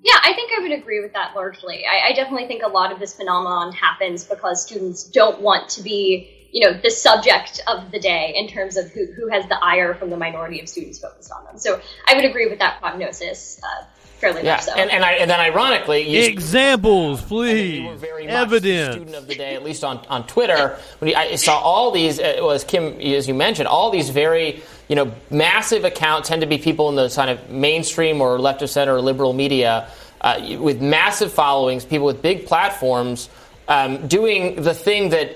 Yeah, 0.03 0.13
I 0.21 0.33
think 0.33 0.51
I 0.55 0.61
would 0.61 0.71
agree 0.73 0.99
with 0.99 1.13
that 1.13 1.31
largely. 1.35 1.85
I, 1.85 2.09
I 2.09 2.13
definitely 2.13 2.45
think 2.47 2.61
a 2.61 2.67
lot 2.69 2.91
of 2.91 2.99
this 2.99 3.15
phenomenon 3.15 3.71
happens 3.71 4.25
because 4.25 4.61
students 4.61 5.05
don't 5.05 5.41
want 5.41 5.69
to 5.69 5.81
be, 5.81 6.29
you 6.53 6.61
know, 6.61 6.71
the 6.81 6.91
subject 6.91 7.61
of 7.67 7.91
the 7.91 7.99
day 7.99 8.33
in 8.37 8.47
terms 8.47 8.77
of 8.77 8.89
who, 8.91 9.05
who 9.07 9.27
has 9.27 9.45
the 9.49 9.57
ire 9.61 9.93
from 9.95 10.09
the 10.11 10.17
minority 10.17 10.61
of 10.61 10.69
students 10.69 10.99
focused 10.99 11.31
on 11.31 11.43
them. 11.45 11.57
So 11.57 11.81
I 12.07 12.15
would 12.15 12.25
agree 12.25 12.47
with 12.47 12.59
that 12.59 12.79
prognosis 12.79 13.59
uh, 13.63 13.85
fairly 14.19 14.43
Yeah, 14.43 14.53
much 14.57 14.61
so. 14.65 14.73
and 14.73 14.89
and, 14.91 15.03
I, 15.03 15.13
and 15.13 15.29
then 15.29 15.39
ironically, 15.39 16.07
you, 16.07 16.21
Examples, 16.31 17.21
please. 17.23 17.81
Evidence. 18.29 18.95
student 18.95 19.15
of 19.15 19.27
the 19.27 19.35
day, 19.35 19.55
at 19.55 19.63
least 19.63 19.83
on, 19.83 19.97
on 20.09 20.25
Twitter, 20.27 20.77
when 20.99 21.09
you- 21.09 21.15
I 21.17 21.35
saw 21.35 21.57
all 21.59 21.91
these, 21.91 22.19
uh, 22.19 22.23
it 22.37 22.43
was 22.43 22.63
Kim, 22.63 22.99
as 23.01 23.27
you 23.27 23.33
mentioned, 23.33 23.67
all 23.67 23.89
these 23.89 24.09
very, 24.11 24.61
you 24.87 24.95
know, 24.95 25.11
massive 25.31 25.83
accounts 25.85 26.29
tend 26.29 26.41
to 26.41 26.47
be 26.47 26.57
people 26.59 26.87
in 26.89 26.95
the 26.95 27.09
kind 27.09 27.31
of 27.31 27.49
mainstream 27.49 28.21
or 28.21 28.39
left 28.39 28.61
of 28.61 28.69
center 28.69 28.95
or 28.95 29.01
liberal 29.01 29.33
media 29.33 29.87
uh, 30.21 30.39
with 30.59 30.81
massive 30.81 31.33
followings, 31.33 31.83
people 31.83 32.05
with 32.05 32.21
big 32.21 32.45
platforms, 32.45 33.27
um, 33.67 34.07
doing 34.07 34.61
the 34.61 34.73
thing 34.73 35.09
that 35.09 35.35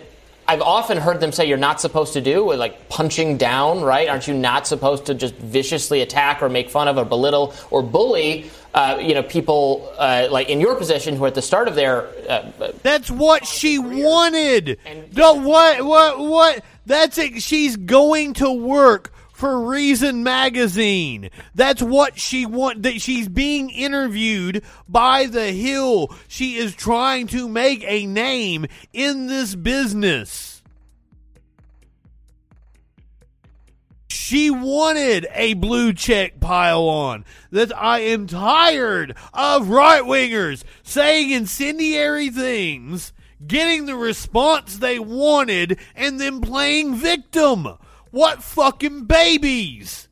I've 0.50 0.62
often 0.62 0.98
heard 0.98 1.20
them 1.20 1.34
say 1.34 1.46
you're 1.46 1.58
not 1.58 1.82
supposed 1.82 2.14
to 2.14 2.22
do, 2.22 2.54
like 2.54 2.88
punching 2.88 3.38
down, 3.38 3.82
right? 3.82 4.08
Aren't 4.08 4.28
you 4.28 4.34
not 4.34 4.66
supposed 4.66 5.06
to 5.08 5.14
just 5.14 5.36
viciously 5.36 6.02
attack 6.02 6.42
or 6.42 6.48
make 6.48 6.70
fun 6.70 6.88
of 6.88 6.98
or 6.98 7.04
belittle 7.04 7.54
or 7.70 7.84
bully, 7.84 8.50
uh, 8.74 8.98
you 9.02 9.14
know, 9.14 9.24
people 9.24 9.94
uh, 9.98 10.28
like 10.32 10.50
in 10.50 10.62
your 10.62 10.76
position 10.76 11.16
who 11.16 11.26
are 11.26 11.28
at 11.28 11.36
the 11.36 11.42
start 11.42 11.68
of 11.68 11.76
their 11.76 12.08
uh, 12.30 12.72
That's 12.84 13.12
what 13.12 13.46
she 13.46 13.78
wanted. 13.78 14.80
No, 15.14 15.34
what, 15.34 15.84
what, 15.84 16.20
what? 16.20 16.64
That's 16.86 17.18
it. 17.18 17.42
She's 17.42 17.76
going 17.76 18.34
to 18.36 18.52
work 18.52 19.12
for 19.38 19.68
Reason 19.68 20.24
Magazine. 20.24 21.30
That's 21.54 21.82
what 21.82 22.18
she 22.20 22.48
want. 22.48 22.82
That 22.82 23.00
she's 23.00 23.30
being 23.30 23.70
interviewed 23.70 24.64
by 24.90 25.28
The 25.28 25.52
Hill. 25.52 26.12
She 26.28 26.56
is 26.56 26.74
trying 26.74 27.28
to 27.28 27.48
make 27.48 27.84
a 27.86 28.08
name 28.08 28.66
in 28.94 29.28
this 29.28 29.54
business. 29.54 30.64
She 34.10 34.50
wanted 34.50 35.28
a 35.36 35.54
blue 35.54 35.94
check 35.94 36.40
pile 36.40 36.90
on. 36.90 37.24
That 37.52 37.78
I 37.78 38.00
am 38.00 38.26
tired 38.26 39.16
of 39.36 39.70
right 39.70 40.02
wingers 40.02 40.64
saying 40.82 41.30
incendiary 41.30 42.32
things, 42.32 43.14
getting 43.46 43.86
the 43.86 43.96
response 43.96 44.78
they 44.78 44.98
wanted, 44.98 45.78
and 45.96 46.20
then 46.20 46.42
playing 46.42 46.96
victim. 46.96 47.78
What 48.12 48.44
fucking 48.44 49.06
babies? 49.06 50.08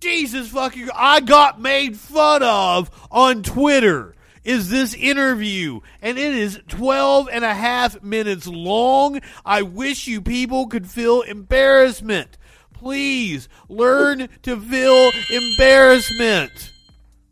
Jesus 0.00 0.48
fucking. 0.48 0.88
I 0.94 1.20
got 1.20 1.60
made 1.60 1.96
fun 1.96 2.42
of 2.42 2.90
on 3.10 3.42
Twitter. 3.42 4.14
Is 4.44 4.70
this 4.70 4.94
interview, 4.94 5.80
and 6.00 6.16
it 6.16 6.34
is 6.34 6.60
12 6.68 7.28
and 7.30 7.44
a 7.44 7.52
half 7.52 8.02
minutes 8.02 8.46
long. 8.46 9.20
I 9.44 9.62
wish 9.62 10.06
you 10.06 10.22
people 10.22 10.68
could 10.68 10.86
feel 10.86 11.20
embarrassment. 11.20 12.38
Please 12.72 13.48
learn 13.68 14.28
to 14.42 14.58
feel 14.58 15.10
embarrassment. 15.30 16.72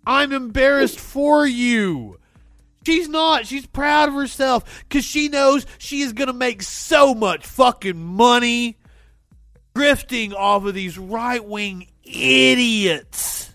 I'm 0.04 0.32
embarrassed 0.32 1.00
for 1.00 1.46
you. 1.46 2.18
She's 2.84 3.08
not. 3.08 3.46
She's 3.46 3.66
proud 3.66 4.10
of 4.10 4.14
herself 4.14 4.84
because 4.88 5.04
she 5.04 5.28
knows 5.28 5.66
she 5.78 6.02
is 6.02 6.12
going 6.12 6.28
to 6.28 6.32
make 6.32 6.62
so 6.62 7.14
much 7.14 7.46
fucking 7.46 7.98
money 7.98 8.76
grifting 9.76 10.32
off 10.32 10.64
of 10.64 10.74
these 10.74 10.96
right 10.96 11.44
wing 11.44 11.86
idiots. 12.02 13.50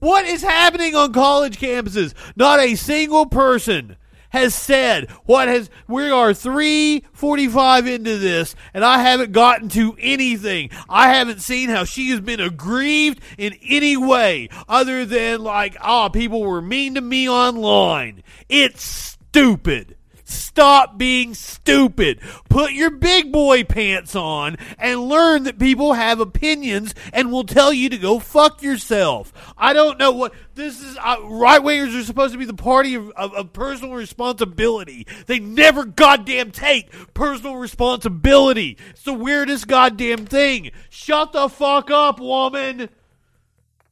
What 0.00 0.26
is 0.26 0.42
happening 0.42 0.94
on 0.96 1.12
college 1.12 1.58
campuses? 1.58 2.14
Not 2.36 2.58
a 2.60 2.74
single 2.74 3.26
person 3.26 3.96
has 4.30 4.52
said 4.52 5.08
what 5.26 5.46
has 5.46 5.70
we 5.86 6.10
are 6.10 6.34
345 6.34 7.86
into 7.86 8.18
this 8.18 8.56
and 8.74 8.84
I 8.84 8.98
haven't 8.98 9.30
gotten 9.30 9.68
to 9.70 9.96
anything. 10.00 10.70
I 10.88 11.14
haven't 11.14 11.40
seen 11.40 11.68
how 11.68 11.84
she 11.84 12.10
has 12.10 12.20
been 12.20 12.40
aggrieved 12.40 13.20
in 13.38 13.54
any 13.66 13.96
way 13.96 14.48
other 14.68 15.06
than 15.06 15.44
like, 15.44 15.76
ah, 15.80 16.08
people 16.08 16.42
were 16.42 16.60
mean 16.60 16.96
to 16.96 17.00
me 17.00 17.28
online. 17.28 18.24
It's 18.48 18.82
stupid. 18.82 19.96
Stop 20.34 20.98
being 20.98 21.34
stupid. 21.34 22.20
Put 22.48 22.72
your 22.72 22.90
big 22.90 23.32
boy 23.32 23.64
pants 23.64 24.14
on 24.14 24.56
and 24.78 25.08
learn 25.08 25.44
that 25.44 25.58
people 25.58 25.94
have 25.94 26.20
opinions 26.20 26.94
and 27.12 27.32
will 27.32 27.44
tell 27.44 27.72
you 27.72 27.88
to 27.88 27.98
go 27.98 28.18
fuck 28.18 28.62
yourself. 28.62 29.32
I 29.56 29.72
don't 29.72 29.98
know 29.98 30.12
what 30.12 30.34
this 30.54 30.80
is. 30.80 30.96
Uh, 31.00 31.16
right 31.24 31.60
wingers 31.60 31.98
are 31.98 32.04
supposed 32.04 32.32
to 32.32 32.38
be 32.38 32.44
the 32.44 32.54
party 32.54 32.94
of, 32.94 33.10
of, 33.10 33.34
of 33.34 33.52
personal 33.52 33.94
responsibility. 33.94 35.06
They 35.26 35.38
never 35.40 35.84
goddamn 35.84 36.50
take 36.50 36.90
personal 37.14 37.56
responsibility. 37.56 38.76
It's 38.90 39.02
the 39.02 39.14
weirdest 39.14 39.66
goddamn 39.66 40.26
thing. 40.26 40.70
Shut 40.88 41.32
the 41.32 41.48
fuck 41.48 41.90
up, 41.90 42.20
woman. 42.20 42.90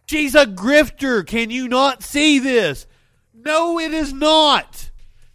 She's 0.07 0.35
a 0.35 0.47
grifter. 0.47 1.27
Can 1.27 1.51
you 1.51 1.69
not 1.69 2.03
see 2.03 2.39
this? 2.39 2.87
No, 3.35 3.81
it 3.81 3.93
is 3.93 4.13
not. 4.13 4.91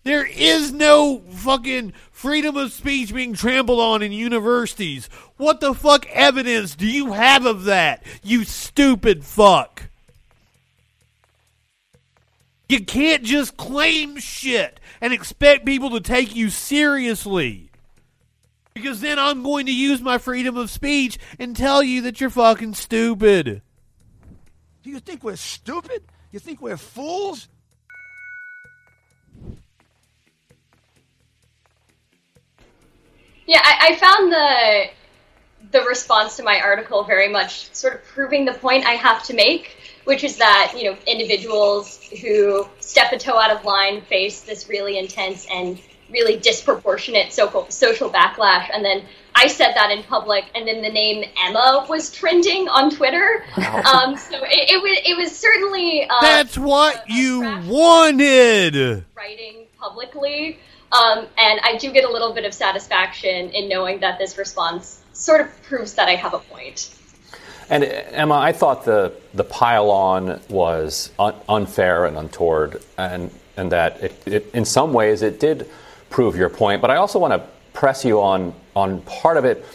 There 0.07 0.25
is 0.25 0.71
no 0.71 1.19
fucking 1.19 1.91
freedom 2.13 2.55
of 2.55 2.71
speech 2.71 3.13
being 3.13 3.33
trampled 3.33 3.81
on 3.81 4.01
in 4.01 4.13
universities. 4.13 5.09
What 5.35 5.59
the 5.59 5.73
fuck 5.73 6.05
evidence 6.05 6.77
do 6.77 6.87
you 6.87 7.11
have 7.11 7.45
of 7.45 7.65
that? 7.65 8.05
You 8.23 8.45
stupid 8.45 9.25
fuck. 9.25 9.89
You 12.69 12.85
can't 12.85 13.23
just 13.23 13.57
claim 13.57 14.17
shit 14.17 14.79
and 15.01 15.11
expect 15.11 15.65
people 15.65 15.89
to 15.89 15.99
take 15.99 16.33
you 16.33 16.51
seriously. 16.51 17.69
Because 18.73 19.01
then 19.01 19.19
I'm 19.19 19.43
going 19.43 19.65
to 19.65 19.75
use 19.75 19.99
my 19.99 20.19
freedom 20.19 20.55
of 20.55 20.69
speech 20.69 21.19
and 21.37 21.53
tell 21.53 21.83
you 21.83 22.03
that 22.03 22.21
you're 22.21 22.29
fucking 22.29 22.75
stupid. 22.75 23.61
Do 24.83 24.89
you 24.89 25.01
think 25.01 25.25
we're 25.25 25.35
stupid? 25.35 26.03
You 26.31 26.39
think 26.39 26.61
we're 26.61 26.77
fools? 26.77 27.49
Yeah, 33.47 33.61
I, 33.63 33.89
I 33.89 33.95
found 33.95 34.31
the 34.31 34.89
the 35.71 35.81
response 35.83 36.37
to 36.37 36.43
my 36.43 36.59
article 36.61 37.03
very 37.03 37.27
much 37.27 37.73
sort 37.73 37.95
of 37.95 38.03
proving 38.05 38.45
the 38.45 38.53
point 38.53 38.85
I 38.85 38.91
have 38.91 39.23
to 39.23 39.33
make, 39.33 39.75
which 40.05 40.23
is 40.23 40.37
that 40.37 40.73
you 40.77 40.91
know 40.91 40.97
individuals 41.07 41.99
who 42.21 42.67
step 42.79 43.11
a 43.13 43.17
toe 43.17 43.37
out 43.39 43.51
of 43.51 43.65
line 43.65 44.01
face 44.01 44.41
this 44.41 44.69
really 44.69 44.97
intense 44.99 45.47
and 45.51 45.79
really 46.09 46.37
disproportionate 46.37 47.33
social 47.33 47.69
social 47.69 48.09
backlash, 48.09 48.69
and 48.71 48.83
then 48.83 49.03
I 49.33 49.47
said 49.47 49.73
that 49.75 49.91
in 49.91 50.03
public, 50.03 50.45
and 50.55 50.67
then 50.67 50.81
the 50.81 50.89
name 50.89 51.23
Emma 51.45 51.85
was 51.87 52.11
trending 52.11 52.67
on 52.67 52.91
Twitter. 52.91 53.43
Um, 53.57 54.17
so 54.17 54.37
it, 54.43 54.71
it 54.71 54.81
was 54.81 54.99
it 55.05 55.17
was 55.17 55.37
certainly 55.37 56.07
uh, 56.09 56.19
That's 56.21 56.57
what 56.57 57.09
you 57.09 57.41
wanted. 57.65 59.05
writing 59.15 59.67
publicly. 59.79 60.59
Um, 60.91 61.27
and 61.37 61.59
I 61.63 61.77
do 61.77 61.91
get 61.91 62.05
a 62.05 62.11
little 62.11 62.33
bit 62.33 62.45
of 62.45 62.53
satisfaction 62.53 63.49
in 63.49 63.67
knowing 63.67 63.99
that 63.99 64.19
this 64.19 64.37
response 64.37 65.01
sort 65.13 65.41
of 65.41 65.63
proves 65.63 65.95
that 65.95 66.07
I 66.07 66.15
have 66.15 66.33
a 66.33 66.39
point. 66.39 66.93
And 67.69 67.83
Emma, 67.83 68.35
I 68.35 68.53
thought 68.53 68.85
the 68.85 69.13
the 69.33 69.43
pile 69.43 69.91
on 69.91 70.39
was 70.49 71.11
un- 71.19 71.35
unfair 71.49 72.05
and 72.05 72.17
untoward, 72.17 72.81
and 72.97 73.29
and 73.57 73.71
that 73.73 74.01
it, 74.01 74.23
it, 74.25 74.51
in 74.53 74.63
some 74.63 74.93
ways 74.93 75.21
it 75.21 75.39
did 75.39 75.69
prove 76.09 76.37
your 76.37 76.49
point. 76.49 76.81
But 76.81 76.91
I 76.91 76.95
also 76.95 77.19
want 77.19 77.33
to 77.33 77.49
press 77.73 78.05
you 78.05 78.21
on 78.21 78.53
on 78.73 79.01
part 79.01 79.35
of 79.35 79.43
it. 79.43 79.65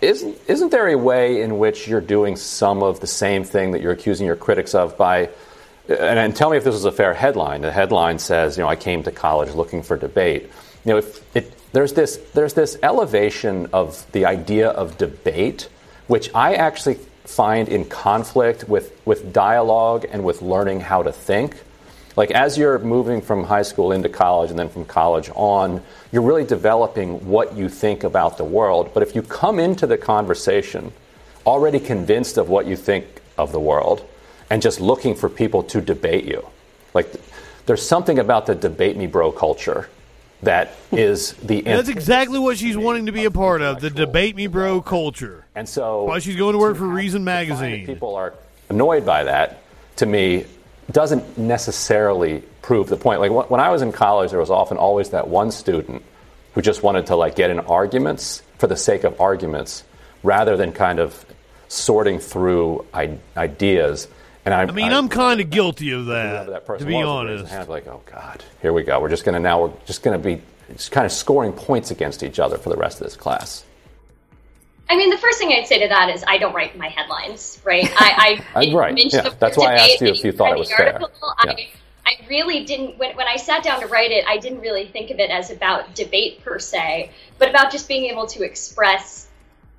Isn't 0.00 0.36
isn't 0.48 0.70
there 0.70 0.88
a 0.88 0.98
way 0.98 1.42
in 1.42 1.58
which 1.58 1.86
you're 1.86 2.00
doing 2.00 2.34
some 2.34 2.82
of 2.82 2.98
the 2.98 3.06
same 3.06 3.44
thing 3.44 3.70
that 3.70 3.82
you're 3.82 3.92
accusing 3.92 4.26
your 4.26 4.36
critics 4.36 4.74
of 4.74 4.96
by 4.96 5.30
and, 5.90 6.18
and 6.18 6.36
tell 6.36 6.50
me 6.50 6.56
if 6.56 6.64
this 6.64 6.74
is 6.74 6.84
a 6.84 6.92
fair 6.92 7.14
headline. 7.14 7.62
The 7.62 7.72
headline 7.72 8.18
says, 8.18 8.56
you 8.56 8.62
know, 8.62 8.68
I 8.68 8.76
came 8.76 9.02
to 9.02 9.10
college 9.10 9.54
looking 9.54 9.82
for 9.82 9.96
debate. 9.96 10.50
You 10.84 10.92
know, 10.92 10.98
if 10.98 11.36
it, 11.36 11.52
there's 11.72 11.92
this 11.92 12.16
there's 12.34 12.54
this 12.54 12.78
elevation 12.82 13.68
of 13.72 14.10
the 14.12 14.26
idea 14.26 14.68
of 14.68 14.98
debate, 14.98 15.68
which 16.06 16.30
I 16.34 16.54
actually 16.54 16.94
find 17.24 17.68
in 17.68 17.84
conflict 17.84 18.68
with 18.68 18.98
with 19.04 19.32
dialogue 19.32 20.06
and 20.10 20.24
with 20.24 20.42
learning 20.42 20.80
how 20.80 21.02
to 21.02 21.12
think. 21.12 21.62
Like 22.16 22.30
as 22.32 22.58
you're 22.58 22.78
moving 22.78 23.20
from 23.20 23.44
high 23.44 23.62
school 23.62 23.92
into 23.92 24.08
college 24.08 24.50
and 24.50 24.58
then 24.58 24.68
from 24.68 24.84
college 24.84 25.30
on, 25.34 25.82
you're 26.12 26.22
really 26.22 26.44
developing 26.44 27.28
what 27.28 27.56
you 27.56 27.68
think 27.68 28.04
about 28.04 28.36
the 28.36 28.44
world. 28.44 28.90
But 28.92 29.02
if 29.02 29.14
you 29.14 29.22
come 29.22 29.58
into 29.58 29.86
the 29.86 29.96
conversation 29.96 30.92
already 31.46 31.78
convinced 31.78 32.36
of 32.36 32.48
what 32.48 32.66
you 32.66 32.76
think 32.76 33.06
of 33.38 33.52
the 33.52 33.60
world, 33.60 34.04
and 34.50 34.60
just 34.60 34.80
looking 34.80 35.14
for 35.14 35.28
people 35.28 35.62
to 35.62 35.80
debate 35.80 36.24
you. 36.24 36.46
Like, 36.92 37.10
there's 37.66 37.86
something 37.86 38.18
about 38.18 38.46
the 38.46 38.54
debate 38.54 38.96
me 38.96 39.06
bro 39.06 39.30
culture 39.30 39.88
that 40.42 40.74
is 40.90 41.34
the. 41.34 41.60
That's 41.60 41.88
exactly 41.88 42.38
what 42.38 42.58
she's 42.58 42.76
wanting 42.76 43.06
to 43.06 43.12
be 43.12 43.24
a 43.24 43.30
part 43.30 43.62
of 43.62 43.80
the 43.80 43.90
debate 43.90 44.34
me 44.36 44.48
bro 44.48 44.80
culture. 44.80 45.44
And 45.54 45.68
so. 45.68 46.04
Why 46.04 46.18
she's 46.18 46.36
going 46.36 46.52
to 46.52 46.58
work 46.58 46.76
for 46.76 46.86
Reason 46.86 47.22
Magazine. 47.22 47.86
People 47.86 48.16
are 48.16 48.34
annoyed 48.68 49.06
by 49.06 49.24
that, 49.24 49.62
to 49.96 50.06
me, 50.06 50.46
doesn't 50.90 51.38
necessarily 51.38 52.42
prove 52.62 52.88
the 52.88 52.96
point. 52.96 53.20
Like, 53.20 53.50
when 53.50 53.60
I 53.60 53.70
was 53.70 53.82
in 53.82 53.92
college, 53.92 54.30
there 54.30 54.40
was 54.40 54.50
often 54.50 54.76
always 54.76 55.10
that 55.10 55.28
one 55.28 55.50
student 55.50 56.02
who 56.54 56.62
just 56.62 56.82
wanted 56.82 57.06
to, 57.06 57.16
like, 57.16 57.36
get 57.36 57.50
in 57.50 57.60
arguments 57.60 58.42
for 58.58 58.66
the 58.66 58.76
sake 58.76 59.04
of 59.04 59.20
arguments 59.20 59.84
rather 60.22 60.56
than 60.56 60.72
kind 60.72 60.98
of 60.98 61.24
sorting 61.68 62.18
through 62.18 62.84
I- 62.92 63.18
ideas. 63.36 64.08
And 64.44 64.54
I, 64.54 64.62
I 64.62 64.70
mean, 64.70 64.92
I, 64.92 64.98
am 64.98 65.08
kind 65.08 65.40
of 65.40 65.50
guilty 65.50 65.92
of 65.92 66.06
that, 66.06 66.46
that 66.46 66.78
to 66.78 66.84
be 66.84 66.94
honest. 66.94 67.46
Hand, 67.50 67.68
like, 67.68 67.86
oh 67.86 68.02
God, 68.06 68.42
here 68.62 68.72
we 68.72 68.82
go. 68.82 68.98
We're 69.00 69.10
just 69.10 69.24
going 69.24 69.34
to 69.34 69.40
now. 69.40 69.62
We're 69.62 69.72
just 69.84 70.02
going 70.02 70.20
to 70.20 70.24
be 70.24 70.42
just 70.72 70.92
kind 70.92 71.04
of 71.04 71.12
scoring 71.12 71.52
points 71.52 71.90
against 71.90 72.22
each 72.22 72.38
other 72.38 72.56
for 72.56 72.70
the 72.70 72.76
rest 72.76 73.00
of 73.00 73.06
this 73.06 73.16
class. 73.16 73.64
I 74.88 74.96
mean, 74.96 75.10
the 75.10 75.18
first 75.18 75.38
thing 75.38 75.52
I'd 75.52 75.66
say 75.66 75.80
to 75.80 75.88
that 75.88 76.08
is 76.08 76.24
I 76.26 76.38
don't 76.38 76.54
write 76.54 76.76
my 76.76 76.88
headlines, 76.88 77.60
right? 77.64 77.88
I, 77.96 78.42
I, 78.54 78.60
I 78.70 78.74
right. 78.74 79.12
Yeah. 79.12 79.28
That's 79.38 79.56
why 79.56 79.74
I 79.74 79.76
asked 79.76 80.00
you 80.00 80.08
if 80.08 80.24
you 80.24 80.32
thought 80.32 80.52
it 80.52 80.58
was 80.58 80.72
fair. 80.72 80.94
Article, 80.94 81.34
yeah. 81.44 81.52
I, 81.52 81.68
I 82.06 82.26
really 82.28 82.64
didn't 82.64 82.98
when, 82.98 83.16
when 83.16 83.28
I 83.28 83.36
sat 83.36 83.62
down 83.62 83.80
to 83.80 83.86
write 83.86 84.10
it, 84.10 84.24
I 84.26 84.38
didn't 84.38 84.60
really 84.60 84.86
think 84.86 85.10
of 85.10 85.20
it 85.20 85.30
as 85.30 85.50
about 85.50 85.94
debate 85.94 86.42
per 86.44 86.58
se, 86.58 87.12
but 87.38 87.48
about 87.50 87.70
just 87.70 87.86
being 87.86 88.06
able 88.06 88.26
to 88.28 88.42
express 88.42 89.28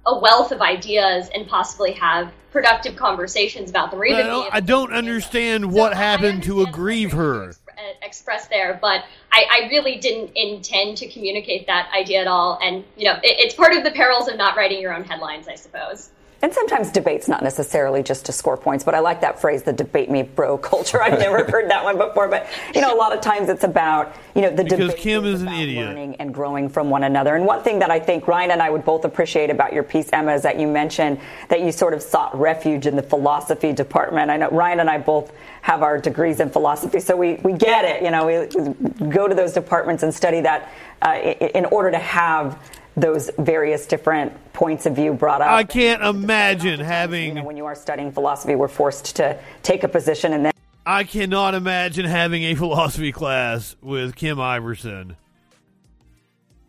a 0.06 0.18
wealth 0.18 0.52
of 0.52 0.61
ideas 0.61 1.30
and 1.34 1.48
possibly 1.48 1.91
have 1.94 2.32
productive 2.52 2.95
conversations 2.95 3.69
about 3.69 3.91
them. 3.91 4.03
Even 4.03 4.26
I 4.26 4.30
don't, 4.30 4.53
I 4.56 4.60
don't 4.60 4.94
understand 4.94 5.72
what 5.72 5.94
happened 5.94 6.44
to 6.44 6.64
aggrieve 6.64 7.11
her. 7.14 7.49
Uh, 7.49 7.82
express 8.02 8.48
there, 8.48 8.78
but 8.82 9.06
I, 9.32 9.45
I, 9.49 9.68
really 9.69 9.98
didn't 9.98 10.32
intend 10.36 10.98
to 10.98 11.07
communicate 11.07 11.65
that 11.68 11.90
idea 11.98 12.22
at 12.22 12.28
all. 12.28 12.60
And 12.61 12.84
you 12.95 13.06
know, 13.06 13.14
it, 13.23 13.40
it's 13.40 13.56
part 13.56 13.73
of 13.73 13.84
the 13.84 13.91
perils 13.91 14.28
of 14.28 14.38
not 14.38 14.56
writing 14.56 14.82
your 14.82 14.94
own 14.94 15.03
headlines, 15.03 15.48
I 15.48 15.56
suppose. 15.56 16.10
And 16.44 16.52
sometimes 16.52 16.90
debate's 16.90 17.28
not 17.28 17.44
necessarily 17.44 18.02
just 18.02 18.26
to 18.26 18.32
score 18.32 18.58
points, 18.58 18.84
but 18.84 18.96
I 18.96 19.00
like 19.00 19.22
that 19.22 19.40
phrase, 19.40 19.62
the 19.62 19.74
debate 19.74 20.10
me 20.10 20.24
bro 20.24 20.58
culture. 20.72 21.02
I've 21.02 21.20
never 21.20 21.44
heard 21.50 21.70
that 21.70 21.84
one 21.84 21.98
before, 21.98 22.28
but 22.28 22.48
you 22.74 22.82
know, 22.82 22.94
a 22.94 22.98
lot 22.98 23.14
of 23.14 23.22
times 23.22 23.50
it's 23.50 23.64
about, 23.64 24.16
you 24.34 24.42
know, 24.42 24.50
the 24.50 24.64
because 24.64 24.80
debate 24.80 24.98
Kim 24.98 25.26
is, 25.26 25.36
is 25.36 25.42
an 25.44 25.50
idiot. 25.50 25.86
learning 25.86 26.16
and 26.16 26.34
growing 26.34 26.68
from 26.68 26.90
one 26.90 27.04
another. 27.04 27.36
And 27.36 27.46
one 27.46 27.62
thing 27.64 27.80
that 27.80 27.92
I 27.92 28.00
think 28.00 28.28
Ryan 28.28 28.52
and 28.52 28.62
I 28.62 28.70
would 28.70 28.84
both 28.84 29.06
appreciate 29.06 29.52
about 29.52 29.72
your 29.72 29.84
piece, 29.84 30.10
Emma, 30.12 30.34
is 30.34 30.42
that 30.42 30.60
you 30.60 30.68
mentioned 30.68 31.20
that 31.50 31.62
you 31.62 31.72
sort 31.72 31.94
of 31.94 32.02
sought 32.02 32.38
refuge 32.38 32.88
in 32.88 32.96
the 32.96 33.04
philosophy 33.04 33.72
department. 33.72 34.32
I 34.32 34.38
know 34.38 34.50
Ryan 34.50 34.80
and 34.80 34.90
I 34.90 34.98
both 34.98 35.32
have 35.62 35.84
our 35.84 36.00
degrees 36.00 36.40
in 36.40 36.50
philosophy, 36.50 37.00
so 37.00 37.16
we, 37.16 37.36
we 37.36 37.54
get 37.54 37.86
it. 37.86 38.02
You 38.02 38.10
know, 38.10 38.26
we 38.26 39.10
go 39.10 39.28
to 39.28 39.36
those 39.36 39.54
departments 39.54 40.02
and 40.02 40.14
study 40.14 40.42
that 40.42 40.72
uh, 41.04 41.14
in 41.14 41.66
order 41.66 41.92
to 41.92 42.00
have 42.00 42.58
those 43.02 43.32
various 43.38 43.86
different 43.88 44.53
points 44.53 44.86
of 44.86 44.95
view 44.95 45.14
brought 45.14 45.41
up. 45.41 45.49
I 45.49 45.64
can't 45.64 46.03
imagine 46.03 46.80
having. 46.80 47.30
You 47.30 47.34
know, 47.36 47.44
when 47.44 47.57
you 47.57 47.65
are 47.65 47.76
studying 47.76 48.11
philosophy, 48.11 48.56
we're 48.56 48.68
forced 48.68 49.18
to 49.18 49.40
take 49.64 49.84
a 49.84 49.88
position 49.88 50.34
and 50.34 50.45
then. 50.45 50.52
I 50.86 51.03
cannot 51.03 51.53
imagine 51.53 52.06
having 52.06 52.44
a 52.44 52.56
philosophy 52.56 53.11
class 53.11 53.76
with 53.82 54.15
Kim 54.15 54.38
Iversen. 54.38 55.15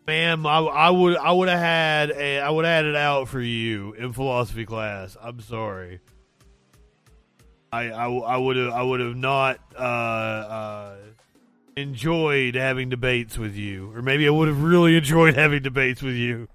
Ma'am, 0.07 0.47
I, 0.47 0.59
I 0.59 0.91
would 0.91 1.17
I 1.17 1.31
would 1.31 1.49
have 1.49 1.61
had 1.61 2.11
a 2.11 2.41
I 2.41 2.51
would 2.51 2.65
have 2.65 2.85
had 2.85 2.87
it 2.87 2.97
out 2.97 3.29
for 3.29 3.41
you 3.41 3.93
in 3.93 4.13
philosophy 4.13 4.67
class. 4.67 5.17
I'm 5.21 5.41
sorry. 5.41 6.01
I 7.71 7.91
I, 7.91 8.11
I 8.11 8.37
would 8.37 8.57
have 8.57 8.73
I 8.73 8.83
would 8.83 9.01
have 9.01 9.15
not 9.15 9.61
uh, 9.77 9.79
uh, 9.79 10.97
enjoyed 11.77 12.55
having 12.55 12.89
debates 12.89 13.39
with 13.39 13.57
you, 13.57 13.93
or 13.95 14.03
maybe 14.03 14.27
I 14.27 14.31
would 14.31 14.49
have 14.49 14.63
really 14.63 14.97
enjoyed 15.03 15.35
having 15.35 15.63
debates 15.63 16.03
with 16.03 16.15
you. 16.15 16.49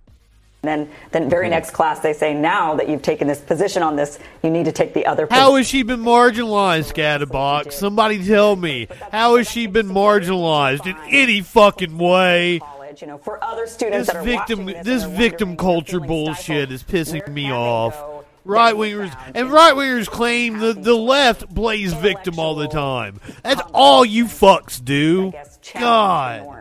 Then, 0.63 0.89
then 1.11 1.29
very 1.29 1.49
next 1.49 1.71
class 1.71 1.99
they 1.99 2.13
say, 2.13 2.33
now 2.33 2.75
that 2.75 2.89
you've 2.89 3.03
taken 3.03 3.27
this 3.27 3.39
position 3.39 3.83
on 3.83 3.95
this, 3.95 4.19
you 4.43 4.49
need 4.49 4.65
to 4.65 4.71
take 4.71 4.93
the 4.93 5.05
other. 5.05 5.27
How 5.29 5.55
has 5.55 5.67
she 5.67 5.83
been 5.83 6.01
marginalized, 6.01 6.91
Scatterbox? 6.93 7.73
Somebody 7.73 8.25
tell 8.25 8.55
me. 8.55 8.87
How 9.11 9.37
has 9.37 9.49
she 9.49 9.67
been 9.67 9.87
marginalized 9.87 10.85
in 10.87 10.97
any 11.09 11.41
fucking 11.41 11.97
way? 11.97 12.59
College, 12.59 13.01
You 13.01 13.07
know, 13.07 13.17
for 13.19 13.41
other 13.43 13.67
students 13.67 14.07
this 14.07 14.15
that 14.15 14.19
are 14.19 14.23
victim, 14.23 14.65
this, 14.65 14.83
this 14.83 15.03
victim 15.03 15.55
culture 15.55 15.99
bullshit 15.99 16.71
is 16.71 16.83
pissing 16.83 17.27
me 17.29 17.51
off. 17.51 18.16
Right 18.47 18.73
wingers 18.73 19.15
and 19.35 19.51
right 19.51 19.73
wingers 19.73 20.07
claim 20.07 20.59
the, 20.59 20.73
the 20.73 20.95
left 20.95 21.53
plays 21.53 21.93
victim 21.93 22.39
all 22.39 22.55
the 22.55 22.67
time. 22.67 23.19
That's 23.43 23.61
all 23.73 24.05
you 24.05 24.25
fucks 24.25 24.83
do. 24.83 25.33
God. 25.73 26.56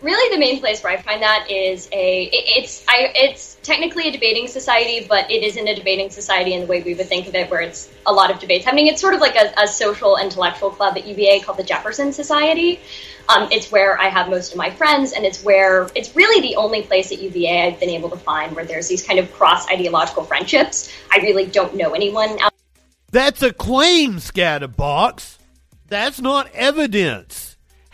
Really 0.00 0.34
the 0.34 0.38
main 0.38 0.60
place 0.60 0.82
where 0.82 0.92
I 0.92 0.96
find 1.00 1.22
that 1.22 1.50
is 1.50 1.88
a 1.92 2.24
it- 2.24 2.44
it's 2.58 2.84
I 2.88 3.12
it's 3.14 3.56
technically 3.62 4.08
a 4.08 4.12
debating 4.12 4.46
society, 4.46 5.04
but 5.08 5.30
it 5.30 5.42
isn't 5.42 5.66
a 5.68 5.74
debating 5.74 6.10
society 6.10 6.54
in 6.54 6.60
the 6.62 6.66
way 6.66 6.82
we 6.82 6.94
would 6.94 7.08
think 7.08 7.26
of 7.26 7.34
it, 7.34 7.50
where 7.50 7.60
it's 7.60 7.88
a 8.06 8.12
lot 8.12 8.30
of 8.30 8.38
debates 8.38 8.64
happening. 8.64 8.84
I 8.84 8.84
mean, 8.84 8.92
it's 8.92 9.00
sort 9.00 9.14
of 9.14 9.20
like 9.20 9.36
a, 9.36 9.52
a 9.60 9.66
social 9.66 10.16
intellectual 10.16 10.70
club 10.70 10.96
at 10.96 11.06
UVA 11.06 11.40
called 11.40 11.58
the 11.58 11.64
Jefferson 11.64 12.12
Society. 12.12 12.80
Um, 13.28 13.48
it's 13.52 13.70
where 13.70 14.00
I 14.00 14.08
have 14.08 14.30
most 14.30 14.52
of 14.52 14.58
my 14.58 14.70
friends, 14.70 15.12
and 15.12 15.26
it's 15.26 15.42
where 15.42 15.88
it's 15.94 16.16
really 16.16 16.40
the 16.40 16.56
only 16.56 16.82
place 16.82 17.12
at 17.12 17.20
UVA 17.20 17.66
I've 17.66 17.80
been 17.80 17.90
able 17.90 18.08
to 18.10 18.16
find 18.16 18.56
where 18.56 18.64
there's 18.64 18.88
these 18.88 19.02
kind 19.02 19.18
of 19.18 19.30
cross 19.34 19.68
ideological 19.68 20.24
friendships. 20.24 20.90
I 21.12 21.18
really 21.18 21.44
don't 21.44 21.74
know 21.74 21.92
anyone 21.92 22.38
out 22.40 22.54
That's 23.10 23.42
a 23.42 23.52
claim, 23.52 24.16
Scatterbox. 24.16 25.36
That's 25.88 26.20
not 26.20 26.50
evidence. 26.54 27.47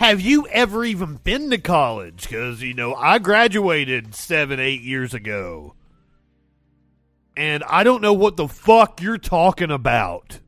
Have 0.04 0.20
you 0.20 0.46
ever 0.48 0.84
even 0.84 1.14
been 1.16 1.48
to 1.48 1.56
college? 1.56 2.28
Because, 2.28 2.60
you 2.60 2.74
know, 2.74 2.94
I 2.94 3.18
graduated 3.18 4.14
seven, 4.14 4.60
eight 4.60 4.82
years 4.82 5.14
ago. 5.14 5.76
And 7.38 7.64
I 7.64 7.84
don't 7.84 8.02
know 8.02 8.12
what 8.12 8.36
the 8.36 8.46
fuck 8.46 9.00
you're 9.00 9.16
talking 9.16 9.70
about. 9.70 10.40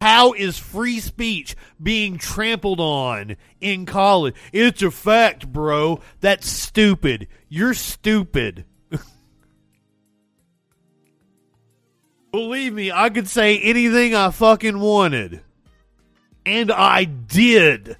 How 0.00 0.34
is 0.34 0.56
free 0.56 1.00
speech 1.00 1.56
being 1.82 2.16
trampled 2.16 2.78
on 2.78 3.34
in 3.60 3.86
college? 3.86 4.36
It's 4.52 4.82
a 4.82 4.92
fact, 4.92 5.52
bro. 5.52 5.98
That's 6.20 6.46
stupid. 6.46 7.26
You're 7.48 7.74
stupid. 7.74 8.66
Believe 12.30 12.72
me, 12.72 12.92
I 12.92 13.10
could 13.10 13.26
say 13.28 13.58
anything 13.58 14.14
I 14.14 14.30
fucking 14.30 14.78
wanted. 14.78 15.42
And 16.46 16.70
I 16.70 17.04
did. 17.04 17.96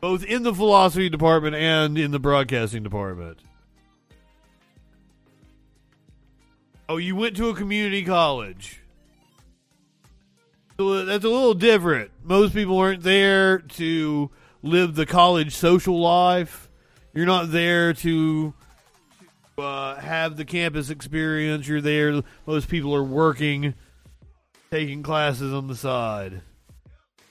Both 0.00 0.24
in 0.24 0.42
the 0.42 0.54
philosophy 0.54 1.08
department 1.08 1.56
and 1.56 1.96
in 1.96 2.10
the 2.10 2.18
broadcasting 2.18 2.82
department. 2.82 3.38
Oh, 6.88 6.98
you 6.98 7.16
went 7.16 7.36
to 7.38 7.48
a 7.48 7.54
community 7.54 8.04
college. 8.04 8.80
So 10.76 10.88
uh, 10.90 11.04
That's 11.04 11.24
a 11.24 11.28
little 11.28 11.54
different. 11.54 12.10
Most 12.22 12.52
people 12.52 12.76
aren't 12.76 13.02
there 13.02 13.60
to 13.60 14.30
live 14.62 14.94
the 14.94 15.06
college 15.06 15.54
social 15.54 15.98
life. 15.98 16.68
You're 17.14 17.24
not 17.24 17.50
there 17.50 17.94
to 17.94 18.52
uh, 19.58 19.96
have 19.96 20.36
the 20.36 20.44
campus 20.44 20.90
experience. 20.90 21.68
You're 21.68 21.80
there. 21.80 22.22
Most 22.46 22.68
people 22.68 22.94
are 22.94 23.04
working, 23.04 23.74
taking 24.70 25.02
classes 25.02 25.52
on 25.52 25.66
the 25.66 25.76
side. 25.76 26.42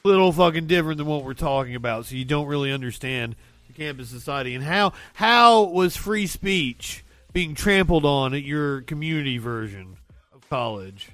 Little 0.04 0.32
fucking 0.32 0.68
different 0.68 0.98
than 0.98 1.08
what 1.08 1.24
we're 1.24 1.34
talking 1.34 1.76
about. 1.76 2.06
So 2.06 2.16
you 2.16 2.26
don't 2.26 2.48
really 2.48 2.72
understand 2.72 3.36
the 3.68 3.74
campus 3.74 4.10
society 4.10 4.56
and 4.56 4.64
how 4.64 4.94
how 5.14 5.64
was 5.64 5.96
free 5.96 6.28
speech 6.28 7.04
being 7.34 7.56
trampled 7.56 8.06
on 8.06 8.34
at 8.34 8.44
your 8.44 8.82
community 8.82 9.38
version 9.38 9.96
of 10.34 10.50
college. 10.50 11.10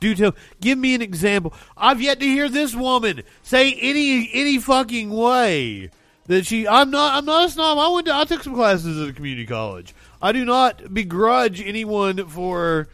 Do 0.00 0.14
tell. 0.14 0.34
Give 0.60 0.78
me 0.78 0.94
an 0.94 1.02
example. 1.02 1.54
I've 1.76 2.00
yet 2.00 2.20
to 2.20 2.26
hear 2.26 2.48
this 2.48 2.74
woman 2.74 3.22
say 3.42 3.74
any 3.74 4.30
any 4.32 4.58
fucking 4.58 5.10
way 5.10 5.90
that 6.26 6.46
she. 6.46 6.66
I'm 6.66 6.90
not. 6.90 7.14
I'm 7.14 7.24
not 7.24 7.48
a 7.48 7.50
snob. 7.50 7.78
I 7.78 7.88
went. 7.88 8.06
To, 8.06 8.14
I 8.14 8.24
took 8.24 8.42
some 8.42 8.54
classes 8.54 9.00
at 9.00 9.08
a 9.08 9.12
community 9.12 9.46
college. 9.46 9.94
I 10.20 10.32
do 10.32 10.44
not 10.44 10.92
begrudge 10.92 11.60
anyone 11.60 12.28
for 12.28 12.88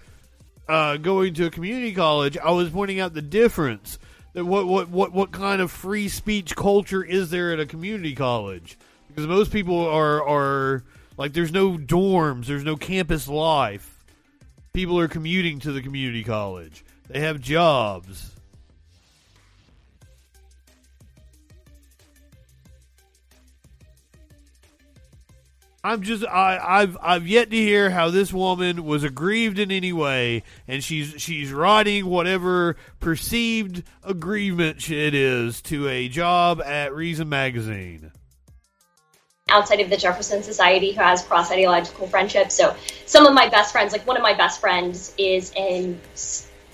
uh, 0.68 0.96
going 0.96 1.34
to 1.34 1.46
a 1.46 1.50
community 1.50 1.92
college. 1.92 2.36
I 2.38 2.50
was 2.50 2.70
pointing 2.70 3.00
out 3.00 3.14
the 3.14 3.22
difference. 3.22 3.98
That 4.34 4.44
what 4.44 4.66
what 4.66 4.88
what 4.88 5.12
what 5.12 5.32
kind 5.32 5.60
of 5.60 5.70
free 5.70 6.08
speech 6.08 6.56
culture 6.56 7.04
is 7.04 7.30
there 7.30 7.52
at 7.52 7.60
a 7.60 7.66
community 7.66 8.14
college? 8.14 8.78
Because 9.08 9.26
most 9.26 9.52
people 9.52 9.86
are 9.86 10.26
are 10.26 10.84
like 11.16 11.32
there's 11.32 11.52
no 11.52 11.76
dorms, 11.76 12.46
there's 12.46 12.64
no 12.64 12.76
campus 12.76 13.28
life. 13.28 13.88
People 14.72 14.98
are 14.98 15.08
commuting 15.08 15.58
to 15.60 15.72
the 15.72 15.82
community 15.82 16.24
college. 16.24 16.84
They 17.08 17.20
have 17.20 17.40
jobs. 17.40 18.31
I'm 25.84 26.02
just 26.02 26.24
I, 26.24 26.60
I've 26.62 26.96
I've 27.02 27.26
yet 27.26 27.50
to 27.50 27.56
hear 27.56 27.90
how 27.90 28.10
this 28.10 28.32
woman 28.32 28.84
was 28.84 29.02
aggrieved 29.02 29.58
in 29.58 29.72
any 29.72 29.92
way, 29.92 30.44
and 30.68 30.82
she's 30.82 31.14
she's 31.20 31.52
writing 31.52 32.06
whatever 32.06 32.76
perceived 33.00 33.82
aggrievement 34.04 34.88
it 34.90 35.12
is 35.14 35.60
to 35.62 35.88
a 35.88 36.08
job 36.08 36.62
at 36.62 36.94
Reason 36.94 37.28
Magazine. 37.28 38.12
outside 39.48 39.80
of 39.80 39.90
the 39.90 39.96
Jefferson 39.96 40.42
Society 40.42 40.92
who 40.92 41.00
has 41.02 41.22
cross 41.22 41.50
ideological 41.50 42.06
friendships. 42.06 42.54
So 42.54 42.74
some 43.06 43.26
of 43.26 43.34
my 43.34 43.48
best 43.48 43.72
friends, 43.72 43.92
like 43.92 44.06
one 44.06 44.16
of 44.16 44.22
my 44.22 44.34
best 44.34 44.60
friends, 44.60 45.12
is 45.18 45.52
an 45.56 46.00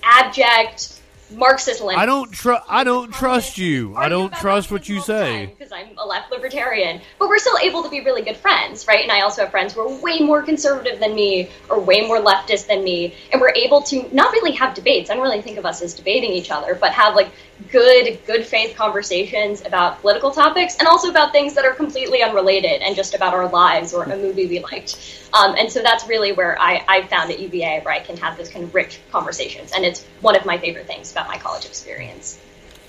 abject 0.03 0.98
Marxist 1.31 1.81
Leninist. 1.81 1.97
I 1.97 2.05
don't 2.05 2.31
trust 2.31 2.63
I 2.69 2.83
don't 2.83 3.13
trust 3.13 3.57
you. 3.57 3.95
I 3.95 4.09
don't 4.09 4.33
trust 4.33 4.71
what 4.71 4.89
you 4.89 5.01
say. 5.01 5.47
because 5.47 5.71
I'm 5.71 5.89
a 5.97 6.05
left 6.05 6.31
libertarian, 6.31 7.01
but 7.17 7.29
we're 7.29 7.39
still 7.39 7.57
able 7.59 7.83
to 7.83 7.89
be 7.89 8.01
really 8.01 8.21
good 8.21 8.37
friends, 8.37 8.87
right? 8.87 9.01
And 9.03 9.11
I 9.11 9.21
also 9.21 9.41
have 9.43 9.51
friends 9.51 9.73
who 9.73 9.81
are 9.81 10.01
way 10.01 10.19
more 10.19 10.41
conservative 10.41 10.99
than 10.99 11.15
me 11.15 11.49
or 11.69 11.79
way 11.79 12.07
more 12.07 12.19
leftist 12.19 12.67
than 12.67 12.83
me, 12.83 13.15
and 13.31 13.39
we're 13.39 13.53
able 13.53 13.81
to 13.83 14.09
not 14.13 14.31
really 14.33 14.51
have 14.53 14.73
debates. 14.73 15.09
I 15.09 15.13
don't 15.13 15.23
really 15.23 15.41
think 15.41 15.57
of 15.57 15.65
us 15.65 15.81
as 15.81 15.93
debating 15.93 16.31
each 16.31 16.51
other, 16.51 16.75
but 16.75 16.91
have 16.91 17.15
like 17.15 17.29
good, 17.71 18.19
good 18.25 18.45
faith 18.45 18.75
conversations 18.75 19.65
about 19.65 20.01
political 20.01 20.31
topics 20.31 20.77
and 20.79 20.87
also 20.87 21.09
about 21.09 21.31
things 21.31 21.53
that 21.55 21.65
are 21.65 21.73
completely 21.73 22.23
unrelated 22.23 22.81
and 22.81 22.95
just 22.95 23.13
about 23.13 23.33
our 23.33 23.49
lives 23.49 23.93
or 23.93 24.03
a 24.03 24.17
movie 24.17 24.47
we 24.47 24.59
liked. 24.59 24.97
Um, 25.33 25.55
and 25.57 25.71
so 25.71 25.81
that's 25.81 26.07
really 26.07 26.31
where 26.31 26.59
I, 26.59 26.83
I 26.87 27.07
found 27.07 27.31
at 27.31 27.39
UVA 27.39 27.81
where 27.83 27.93
I 27.93 27.99
can 27.99 28.17
have 28.17 28.37
those 28.37 28.49
kind 28.49 28.63
of 28.63 28.73
rich 28.73 28.99
conversations, 29.11 29.71
and 29.73 29.85
it's 29.85 30.03
one 30.21 30.35
of 30.35 30.45
my 30.45 30.57
favorite 30.57 30.87
things 30.87 31.11
about 31.11 31.27
my 31.27 31.37
college 31.37 31.65
experience. 31.65 32.39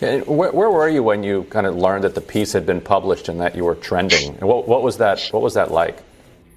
And 0.00 0.26
where, 0.26 0.50
where 0.50 0.70
were 0.70 0.88
you 0.88 1.02
when 1.02 1.22
you 1.22 1.44
kind 1.44 1.66
of 1.66 1.76
learned 1.76 2.04
that 2.04 2.14
the 2.14 2.22
piece 2.22 2.54
had 2.54 2.64
been 2.64 2.80
published 2.80 3.28
and 3.28 3.40
that 3.40 3.54
you 3.54 3.64
were 3.64 3.74
trending? 3.74 4.30
And 4.36 4.42
what, 4.42 4.66
what 4.66 4.82
was 4.82 4.96
that? 4.98 5.28
What 5.30 5.42
was 5.42 5.54
that 5.54 5.70
like? 5.70 6.02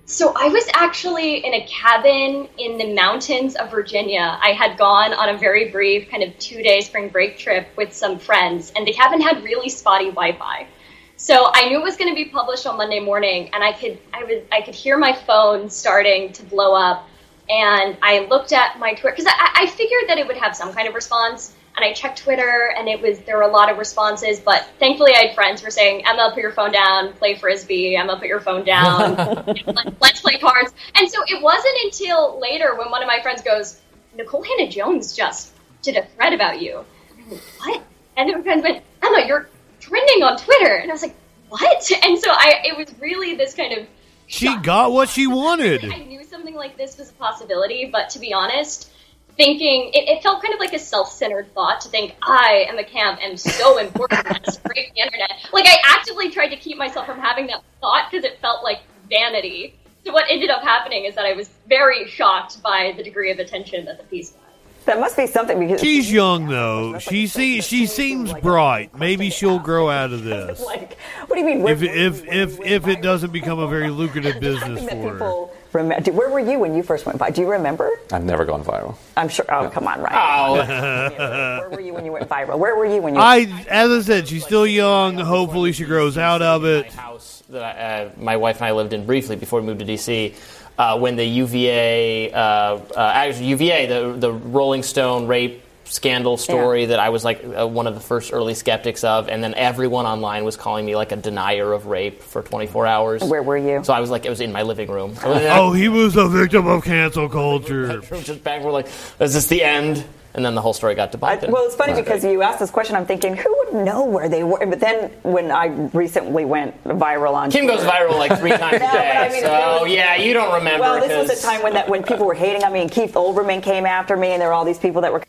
So 0.06 0.34
I 0.36 0.50
was 0.50 0.68
actually 0.74 1.46
in 1.46 1.54
a 1.54 1.66
cabin 1.66 2.50
in 2.58 2.78
the 2.78 2.94
mountains 2.94 3.56
of 3.56 3.72
Virginia. 3.72 4.38
I 4.42 4.52
had 4.52 4.78
gone 4.78 5.14
on 5.14 5.30
a 5.30 5.38
very 5.38 5.70
brief 5.70 6.10
kind 6.10 6.24
of 6.24 6.38
two 6.40 6.62
day 6.62 6.82
spring 6.82 7.08
break 7.08 7.38
trip 7.38 7.68
with 7.78 7.94
some 7.94 8.20
friends, 8.20 8.74
and 8.76 8.86
the 8.86 8.92
cabin 8.92 9.22
had 9.22 9.44
really 9.44 9.70
spotty 9.70 10.10
Wi-Fi. 10.10 10.68
So 11.16 11.50
I 11.54 11.70
knew 11.70 11.80
it 11.80 11.84
was 11.84 11.96
going 11.96 12.14
to 12.14 12.16
be 12.16 12.30
published 12.30 12.68
on 12.68 12.76
Monday 12.76 13.00
morning, 13.00 13.50
and 13.54 13.64
I 13.64 13.72
could 13.72 13.98
I 14.14 14.26
was 14.26 14.44
I 14.52 14.62
could 14.62 14.76
hear 14.76 14.98
my 14.98 15.14
phone 15.14 15.70
starting 15.70 16.34
to 16.34 16.44
blow 16.44 16.76
up, 16.76 17.08
and 17.50 17.98
I 18.02 18.28
looked 18.30 18.52
at 18.52 18.78
my 18.80 18.96
Twitter 18.96 19.16
because 19.16 19.28
I, 19.28 19.64
I 19.64 19.68
figured 19.68 20.10
that 20.10 20.18
it 20.18 20.28
would 20.28 20.38
have 20.38 20.54
some 20.54 20.74
kind 20.74 20.90
of 20.90 20.96
response. 20.96 21.56
And 21.76 21.84
I 21.84 21.92
checked 21.94 22.20
Twitter, 22.24 22.72
and 22.78 22.88
it 22.88 23.02
was 23.02 23.18
there 23.22 23.38
were 23.38 23.44
a 23.44 23.48
lot 23.52 23.72
of 23.72 23.80
responses, 23.80 24.40
but 24.40 24.68
thankfully 24.78 25.14
I 25.16 25.26
had 25.28 25.36
friends 25.36 25.62
who 25.62 25.66
were 25.66 25.72
saying, 25.72 26.06
"Emma, 26.06 26.30
put 26.32 26.42
your 26.42 26.52
phone 26.52 26.72
down, 26.72 27.14
play 27.14 27.34
frisbee. 27.36 27.96
Emma, 27.96 28.16
put 28.18 28.28
your 28.28 28.40
phone 28.42 28.64
down, 28.64 29.16
Let- 29.66 30.02
let's 30.02 30.22
play 30.22 30.38
cards." 30.38 30.72
And 30.96 31.10
so 31.10 31.24
it 31.28 31.42
wasn't 31.42 31.74
until 31.86 32.40
later 32.40 32.76
when 32.76 32.92
one 32.92 33.02
of 33.02 33.08
my 33.08 33.22
friends 33.24 33.42
goes, 33.42 33.80
"Nikole 34.16 34.46
Hannah-Jones 34.46 35.16
just 35.16 35.52
did 35.82 35.98
a 35.98 36.06
thread 36.16 36.34
about 36.34 36.62
you." 36.62 36.86
And 37.10 37.24
I'm 37.26 37.32
like, 37.32 37.42
"What?" 37.60 37.84
And 38.18 38.30
then 38.30 38.38
my 38.38 38.44
friends 38.44 38.62
went, 38.64 38.84
"Emma, 39.02 39.26
you're 39.26 39.50
trending 39.80 40.22
on 40.22 40.38
Twitter," 40.38 40.76
and 40.76 40.92
I 40.92 40.94
was 40.94 41.02
like, 41.02 41.16
"What?" 41.50 41.92
And 42.06 42.20
so 42.20 42.30
I 42.30 42.62
it 42.66 42.78
was 42.78 42.94
really 43.00 43.36
this 43.36 43.56
kind 43.56 43.74
of 43.74 43.88
She 44.28 44.56
got 44.58 44.92
what 44.92 45.10
she 45.10 45.26
wanted. 45.42 45.84
I 45.92 46.04
knew 46.04 46.24
something 46.24 46.54
like 46.54 46.78
this 46.78 47.00
was 47.00 47.10
a 47.10 47.14
possibility, 47.14 47.86
but 47.92 48.12
to 48.12 48.20
be 48.20 48.32
honest, 48.32 48.92
thinking 49.38 49.92
it, 49.94 50.10
it 50.10 50.24
felt 50.24 50.42
kind 50.42 50.54
of 50.54 50.60
like 50.60 50.74
a 50.74 50.80
self-centered 50.80 51.54
thought 51.54 51.82
to 51.82 51.90
think 51.90 52.16
I 52.22 52.66
am 52.70 52.78
a 52.78 52.84
camp 52.84 53.20
and 53.22 53.40
so 53.40 53.78
important 53.78 54.44
to 54.44 54.52
scrape 54.52 54.94
the 54.94 55.02
internet. 55.02 55.32
Like 55.52 55.66
I 55.68 55.78
actively 55.86 56.30
tried 56.30 56.50
to 56.50 56.58
keep 56.58 56.78
myself 56.78 57.06
from 57.06 57.20
having 57.20 57.48
that 57.48 57.62
thought 57.82 58.10
because 58.12 58.26
it 58.26 58.40
felt 58.40 58.64
like 58.64 58.82
vanity. 59.10 59.76
So 60.06 60.12
what 60.12 60.26
ended 60.30 60.50
up 60.50 60.62
happening 60.64 61.06
is 61.06 61.16
that 61.16 61.26
I 61.26 61.34
was 61.34 61.50
very 61.68 62.08
shocked 62.08 62.62
by 62.62 62.94
the 62.98 63.04
degree 63.04 63.32
of 63.32 63.40
attention 63.40 63.86
that 63.86 63.98
the 63.98 64.04
piece 64.04 64.32
got. 64.32 64.42
That 64.86 65.00
must 65.00 65.16
be 65.16 65.28
something 65.28 65.60
because 65.60 65.80
She's 65.80 66.12
young 66.12 66.48
though. 66.48 67.00
She 67.00 67.28
see, 67.28 67.62
she 67.62 67.86
seems 67.86 68.34
bright. 68.34 68.94
Maybe 68.94 69.30
she'll 69.30 69.60
grow 69.60 69.90
out 69.90 70.12
of 70.12 70.26
this. 70.26 70.62
Like, 70.62 71.00
what 71.28 71.36
do 71.36 71.40
you 71.40 71.46
mean? 71.46 71.66
If 71.68 71.82
if 71.82 72.26
if 72.26 72.60
if 72.60 72.88
it 72.88 73.02
doesn't 73.02 73.32
become 73.32 73.60
a 73.60 73.68
very 73.68 73.90
lucrative 73.90 74.40
business 74.42 74.82
for 74.90 75.18
her. 75.18 75.48
Remember, 75.74 76.12
where 76.12 76.30
were 76.30 76.40
you 76.40 76.60
when 76.60 76.76
you 76.76 76.84
first 76.84 77.06
went 77.06 77.18
by? 77.18 77.32
Do 77.32 77.42
you 77.42 77.50
remember? 77.50 77.90
I've 78.12 78.24
never 78.24 78.46
gone 78.46 78.64
viral. 78.64 78.96
I'm 79.18 79.28
sure. 79.30 79.46
Oh, 79.50 79.70
come 79.70 79.88
on, 79.88 80.02
right? 80.02 81.60
Where 81.60 81.70
were 81.70 81.82
you 81.82 81.94
when 81.94 82.06
you 82.06 82.12
went 82.12 82.30
viral? 82.30 82.60
Where 82.60 82.76
were 82.76 82.86
you 82.86 83.02
when 83.02 83.16
you? 83.16 83.22
I, 83.22 83.48
as 83.70 83.90
I 83.92 84.02
said, 84.02 84.28
she's 84.28 84.44
still 84.46 84.68
young. 84.68 85.18
Hopefully, 85.18 85.72
she 85.72 85.86
grows 85.86 86.18
out 86.18 86.42
of 86.42 86.64
it. 86.66 86.92
house 86.94 87.44
that 87.50 87.64
I, 87.64 88.04
uh, 88.06 88.10
my 88.18 88.38
wife 88.38 88.58
and 88.58 88.66
I 88.66 88.72
lived 88.72 88.94
in 88.94 89.06
briefly 89.06 89.36
before 89.36 89.62
we 89.62 89.66
moved 89.68 89.80
to 89.80 89.86
DC. 89.86 90.36
uh, 90.78 90.98
when 91.00 91.16
the 91.16 91.26
UVA, 91.26 92.32
uh, 92.32 92.38
uh, 92.38 92.80
actually 93.14 93.48
UVA, 93.48 93.86
the 93.88 94.14
the 94.18 94.32
Rolling 94.32 94.84
Stone 94.84 95.28
rape 95.28 95.63
scandal 95.86 96.38
story 96.38 96.86
that 96.88 97.00
I 97.00 97.10
was 97.10 97.24
like 97.26 97.44
uh, 97.44 97.68
one 97.68 97.88
of 97.88 97.94
the 97.96 98.00
first 98.00 98.34
early 98.34 98.54
skeptics 98.54 99.04
of, 99.04 99.30
and 99.30 99.44
then 99.44 99.54
everyone 99.54 100.06
online 100.06 100.44
was 100.44 100.56
calling 100.58 100.86
me 100.86 100.96
like 100.96 101.12
a 101.12 101.16
denier 101.16 101.72
of 101.74 101.86
rape 101.86 102.22
for 102.22 102.42
24 102.42 102.88
hours. 102.88 103.24
Where 103.24 103.44
were 103.44 103.58
you? 103.58 103.84
So 103.84 103.94
I 103.94 104.00
was 104.00 104.10
like, 104.10 104.26
it 104.26 104.30
was 104.30 104.42
in 104.42 104.52
my 104.52 104.64
living 104.64 104.90
room. 104.90 105.16
Oh, 105.56 105.72
he 105.74 105.90
was 105.90 106.16
a 106.16 106.28
victim 106.28 106.68
of 106.68 106.84
cancel 106.84 107.28
culture. 107.30 108.00
just 108.22 108.44
back. 108.44 108.64
We're 108.64 108.72
like, 108.72 108.88
is 109.20 109.34
this 109.34 109.48
the 109.48 109.62
end? 109.64 110.04
And 110.36 110.44
then 110.44 110.56
the 110.56 110.62
whole 110.62 110.74
story 110.74 110.96
got 110.96 111.12
debunked. 111.12 111.48
Well, 111.50 111.66
it's 111.68 111.76
funny 111.76 111.94
because 111.94 112.24
you 112.24 112.42
asked 112.42 112.60
this 112.60 112.72
question. 112.72 112.96
I'm 112.96 113.06
thinking, 113.06 113.36
who 113.38 113.56
would 113.66 113.86
know 113.86 114.06
where 114.06 114.28
they 114.30 114.44
were? 114.44 114.66
But 114.66 114.80
then 114.80 115.12
when 115.22 115.52
I 115.52 115.66
recently 115.94 116.44
went 116.44 116.84
viral 116.86 117.34
on 117.36 117.52
Kim 117.52 117.68
goes 117.68 117.82
viral 117.82 118.18
like 118.18 118.40
three 118.40 118.50
times 118.58 118.78
a 118.78 118.80
No, 118.80 118.86
but 118.88 118.92
day. 118.94 119.12
I 119.12 119.30
mean, 119.30 119.42
so 119.42 119.48
there 119.48 119.82
was- 119.84 119.92
yeah, 119.92 120.16
you 120.16 120.34
don't 120.34 120.52
remember. 120.56 120.80
Well, 120.82 121.08
this 121.08 121.30
was 121.30 121.40
the 121.40 121.48
time 121.48 121.62
when 121.62 121.74
that 121.74 121.88
when 121.88 122.02
people 122.02 122.26
were 122.26 122.34
hating 122.34 122.64
on 122.64 122.74
me 122.74 122.82
and 122.82 122.92
Keith 122.92 123.14
Olbermann 123.14 123.62
came 123.62 123.86
after 123.86 124.18
me, 124.18 124.30
and 124.30 124.42
there 124.42 124.48
were 124.48 124.56
all 124.56 124.66
these 124.66 124.80
people 124.80 125.02
that 125.02 125.14
were. 125.14 125.22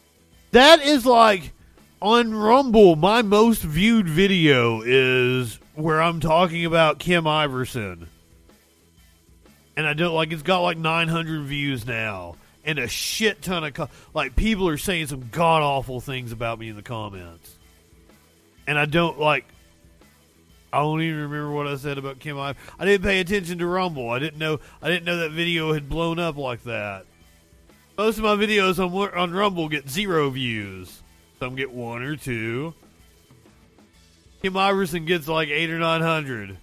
That 0.55 0.83
is 0.83 1.05
like 1.05 1.53
on 2.01 2.33
Rumble. 2.33 2.95
My 2.95 3.23
most 3.23 3.61
viewed 3.61 4.09
video 4.09 4.83
is 4.87 5.59
where 5.75 6.01
I'm 6.01 6.21
talking 6.21 6.65
about 6.65 7.01
Kim 7.01 7.25
Iversen, 7.25 8.07
and 9.77 9.85
I 9.85 9.95
don't 9.95 10.15
like 10.15 10.31
it's 10.31 10.43
got 10.43 10.61
like 10.61 10.79
900 10.79 11.43
views 11.43 11.85
now, 11.85 12.37
and 12.65 12.79
a 12.79 12.87
shit 12.87 13.43
ton 13.43 13.65
of 13.65 13.91
like 14.15 14.37
people 14.37 14.69
are 14.69 14.79
saying 14.79 15.09
some 15.09 15.29
god 15.33 15.63
awful 15.63 16.01
things 16.01 16.31
about 16.31 16.61
me 16.61 16.69
in 16.69 16.77
the 16.77 16.83
comments, 16.83 17.53
and 18.69 18.79
I 18.79 18.85
don't 18.85 19.19
like. 19.19 19.47
I 20.73 20.79
don't 20.79 21.03
even 21.03 21.21
remember 21.23 21.51
what 21.51 21.67
I 21.67 21.75
said 21.75 21.99
about 21.99 22.21
Kim 22.21 22.37
Iversen. 22.37 22.55
I 22.79 22.85
didn't 22.85 23.03
pay 23.03 23.19
attention 23.19 23.59
to 23.59 23.67
Rumble. 23.67 24.09
I 24.09 24.21
didn't 24.21 24.39
know. 24.39 24.61
I 24.81 24.87
didn't 24.89 25.05
know 25.05 25.17
that 25.17 25.33
video 25.33 25.73
had 25.73 25.89
blown 25.89 26.21
up 26.21 26.37
like 26.37 26.63
that. 26.63 27.07
Most 27.97 28.19
of 28.19 28.25
my 28.25 28.35
videos 28.35 28.85
on 28.85 29.15
on 29.15 29.33
Rumble 29.33 29.69
get 29.69 29.89
zero 29.89 30.31
views. 30.31 31.03
Some 31.39 31.55
get 31.55 31.71
one 31.71 32.03
or 32.03 32.17
two. 32.17 32.75
Kim 34.43 34.55
Iversen 34.55 35.07
gets 35.07 35.29
like 35.29 35.49
eight 35.49 35.71
or 35.71 35.79
nine 35.79 36.01
hundred. 36.01 36.57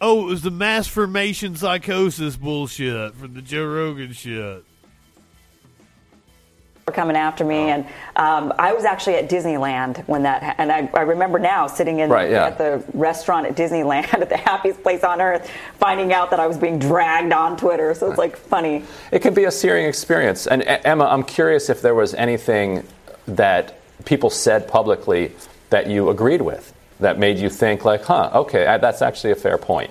Oh, 0.00 0.26
it 0.26 0.30
was 0.30 0.42
the 0.42 0.50
mass 0.50 0.86
formation 0.86 1.56
psychosis 1.56 2.36
bullshit 2.36 3.14
from 3.14 3.32
the 3.32 3.40
Joe 3.40 3.64
Rogan 3.64 4.12
shit. 4.12 4.64
Were 6.88 6.92
coming 6.92 7.16
after 7.16 7.44
me, 7.44 7.70
and 7.70 7.84
um, 8.14 8.52
I 8.60 8.72
was 8.72 8.84
actually 8.84 9.16
at 9.16 9.28
Disneyland 9.28 10.06
when 10.06 10.22
that, 10.22 10.40
ha- 10.40 10.54
and 10.58 10.70
I, 10.70 10.88
I 10.94 11.00
remember 11.00 11.36
now 11.40 11.66
sitting 11.66 11.98
in 11.98 12.08
Right, 12.08 12.30
yeah. 12.30 12.46
at 12.46 12.58
the 12.58 12.80
restaurant 12.94 13.44
at 13.44 13.56
Disneyland 13.56 14.04
at 14.14 14.28
the 14.28 14.36
happiest 14.36 14.84
place 14.84 15.02
on 15.02 15.20
earth, 15.20 15.50
finding 15.80 16.12
out 16.12 16.30
that 16.30 16.38
I 16.38 16.46
was 16.46 16.56
being 16.56 16.78
dragged 16.78 17.32
on 17.32 17.56
Twitter. 17.56 17.92
So 17.92 18.08
it's 18.08 18.18
like 18.18 18.36
funny. 18.36 18.84
It 19.10 19.20
can 19.20 19.34
be 19.34 19.42
a 19.46 19.50
searing 19.50 19.86
experience. 19.86 20.46
And 20.46 20.62
Emma, 20.64 21.06
I'm 21.06 21.24
curious 21.24 21.68
if 21.70 21.82
there 21.82 21.96
was 21.96 22.14
anything 22.14 22.86
that 23.26 23.80
people 24.04 24.30
said 24.30 24.68
publicly 24.68 25.32
that 25.70 25.88
you 25.88 26.08
agreed 26.08 26.42
with 26.42 26.72
that 27.00 27.18
made 27.18 27.38
you 27.38 27.50
think 27.50 27.84
like, 27.84 28.04
huh, 28.04 28.30
okay, 28.32 28.62
that's 28.80 29.02
actually 29.02 29.32
a 29.32 29.36
fair 29.36 29.58
point. 29.58 29.90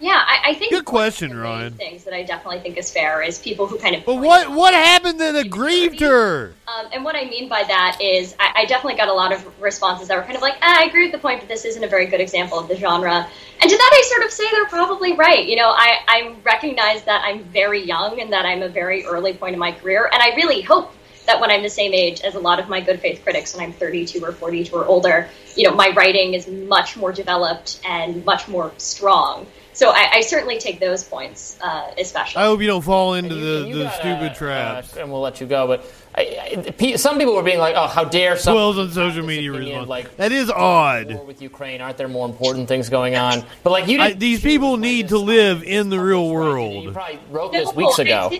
Yeah, 0.00 0.12
I, 0.14 0.50
I 0.50 0.54
think 0.54 0.72
Good 0.72 0.86
question, 0.86 1.36
Ryan. 1.36 1.74
things 1.74 2.04
that 2.04 2.14
I 2.14 2.22
definitely 2.22 2.60
think 2.60 2.78
is 2.78 2.90
fair 2.90 3.20
is 3.20 3.38
people 3.38 3.66
who 3.66 3.78
kind 3.78 3.94
of. 3.94 4.06
But 4.06 4.14
what 4.14 4.50
what 4.50 4.72
happened 4.72 5.20
that 5.20 5.36
aggrieved 5.36 6.00
her? 6.00 6.54
Um, 6.66 6.86
and 6.94 7.04
what 7.04 7.16
I 7.16 7.24
mean 7.24 7.50
by 7.50 7.64
that 7.64 7.98
is, 8.00 8.34
I, 8.40 8.52
I 8.56 8.64
definitely 8.64 8.96
got 8.96 9.08
a 9.08 9.12
lot 9.12 9.30
of 9.30 9.46
responses 9.60 10.08
that 10.08 10.16
were 10.16 10.22
kind 10.22 10.36
of 10.36 10.42
like, 10.42 10.54
ah, 10.62 10.80
I 10.80 10.84
agree 10.84 11.04
with 11.04 11.12
the 11.12 11.18
point, 11.18 11.40
but 11.40 11.48
this 11.48 11.66
isn't 11.66 11.84
a 11.84 11.88
very 11.88 12.06
good 12.06 12.20
example 12.20 12.58
of 12.58 12.66
the 12.66 12.76
genre. 12.76 13.28
And 13.60 13.70
to 13.70 13.76
that, 13.76 13.90
I 13.92 14.08
sort 14.08 14.24
of 14.24 14.32
say 14.32 14.44
they're 14.50 14.66
probably 14.66 15.12
right. 15.16 15.46
You 15.46 15.56
know, 15.56 15.68
I, 15.68 15.98
I 16.08 16.34
recognize 16.44 17.04
that 17.04 17.22
I'm 17.22 17.44
very 17.44 17.84
young 17.84 18.22
and 18.22 18.32
that 18.32 18.46
I'm 18.46 18.62
a 18.62 18.70
very 18.70 19.04
early 19.04 19.34
point 19.34 19.52
in 19.52 19.58
my 19.58 19.72
career, 19.72 20.08
and 20.10 20.22
I 20.22 20.34
really 20.34 20.62
hope 20.62 20.94
that 21.26 21.38
when 21.40 21.50
I'm 21.50 21.62
the 21.62 21.68
same 21.70 21.92
age 21.92 22.22
as 22.22 22.34
a 22.34 22.40
lot 22.40 22.58
of 22.58 22.70
my 22.70 22.80
good 22.80 23.00
faith 23.00 23.22
critics, 23.22 23.54
when 23.54 23.64
I'm 23.64 23.72
32 23.74 24.24
or 24.24 24.32
42 24.32 24.74
or 24.74 24.86
older, 24.86 25.28
you 25.56 25.68
know, 25.68 25.74
my 25.74 25.90
writing 25.90 26.32
is 26.32 26.48
much 26.48 26.96
more 26.96 27.12
developed 27.12 27.80
and 27.84 28.24
much 28.24 28.48
more 28.48 28.72
strong. 28.78 29.46
So 29.72 29.90
I, 29.90 30.10
I 30.14 30.20
certainly 30.22 30.58
take 30.58 30.80
those 30.80 31.04
points, 31.04 31.58
uh, 31.60 31.92
especially. 31.98 32.42
I 32.42 32.46
hope 32.46 32.60
you 32.60 32.66
don't 32.66 32.82
fall 32.82 33.14
into 33.14 33.34
the, 33.34 33.66
you 33.68 33.78
the 33.78 33.84
got, 33.84 33.94
stupid 33.94 34.32
uh, 34.32 34.34
traps. 34.34 34.96
uh, 34.96 35.00
and 35.00 35.12
we'll 35.12 35.20
let 35.20 35.40
you 35.40 35.46
go. 35.46 35.66
But 35.66 35.84
I, 36.14 36.72
I, 36.80 36.96
some 36.96 37.18
people 37.18 37.34
were 37.34 37.42
being 37.42 37.58
like, 37.58 37.74
"Oh, 37.76 37.86
how 37.86 38.04
dare 38.04 38.36
some 38.36 38.54
Wells 38.54 38.78
on 38.78 38.90
social 38.90 39.24
media 39.24 39.52
opinion, 39.52 39.86
like 39.86 40.16
that 40.16 40.32
is 40.32 40.50
odd. 40.50 41.14
war 41.14 41.24
with 41.24 41.40
Ukraine? 41.40 41.80
Aren't 41.80 41.98
there 41.98 42.08
more 42.08 42.28
important 42.28 42.68
things 42.68 42.88
going 42.88 43.14
on?" 43.14 43.44
But 43.62 43.70
like 43.70 43.86
you 43.86 43.98
didn't 43.98 44.18
these 44.18 44.42
people 44.42 44.76
need 44.76 45.08
to 45.08 45.18
live 45.18 45.62
in 45.62 45.88
the 45.88 46.00
real 46.00 46.28
world. 46.28 46.84
You 46.84 46.92
probably 46.92 47.20
wrote 47.30 47.52
this 47.52 47.72
weeks 47.72 47.98
I 48.00 48.02
ago. 48.02 48.30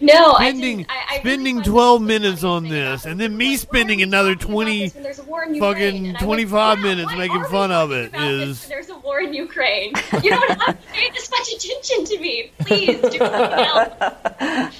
Didn't. 0.00 0.14
No, 0.14 0.32
I 0.32 0.48
Spending 0.50 0.76
didn't. 0.78 0.90
I, 0.90 1.04
I 1.10 1.18
spending 1.20 1.62
12 1.62 2.02
minutes 2.02 2.44
on 2.44 2.68
this, 2.68 3.04
and 3.04 3.20
then 3.20 3.36
me 3.36 3.56
spending 3.56 4.02
another 4.02 4.34
20 4.34 4.88
there's 4.88 5.18
a 5.18 5.22
war 5.24 5.44
in 5.44 5.58
fucking 5.58 6.08
and 6.08 6.16
I 6.16 6.20
25 6.20 6.78
minutes 6.80 7.12
making 7.16 7.44
fun 7.44 7.70
of 7.70 7.92
it 7.92 8.14
is. 8.14 8.66
there's 8.66 8.88
a 8.88 8.98
war 8.98 9.20
in 9.20 9.32
Ukraine. 9.34 9.92
You 10.22 10.30
don't 10.30 10.48
have 10.50 10.66
to 10.80 10.86
pay 10.92 11.10
this 11.10 11.30
much 11.30 11.52
attention 11.52 12.04
to 12.06 12.18
me. 12.20 12.50
Please 12.60 13.00
do 13.00 13.18
something 13.18 13.20
else. 13.20 14.74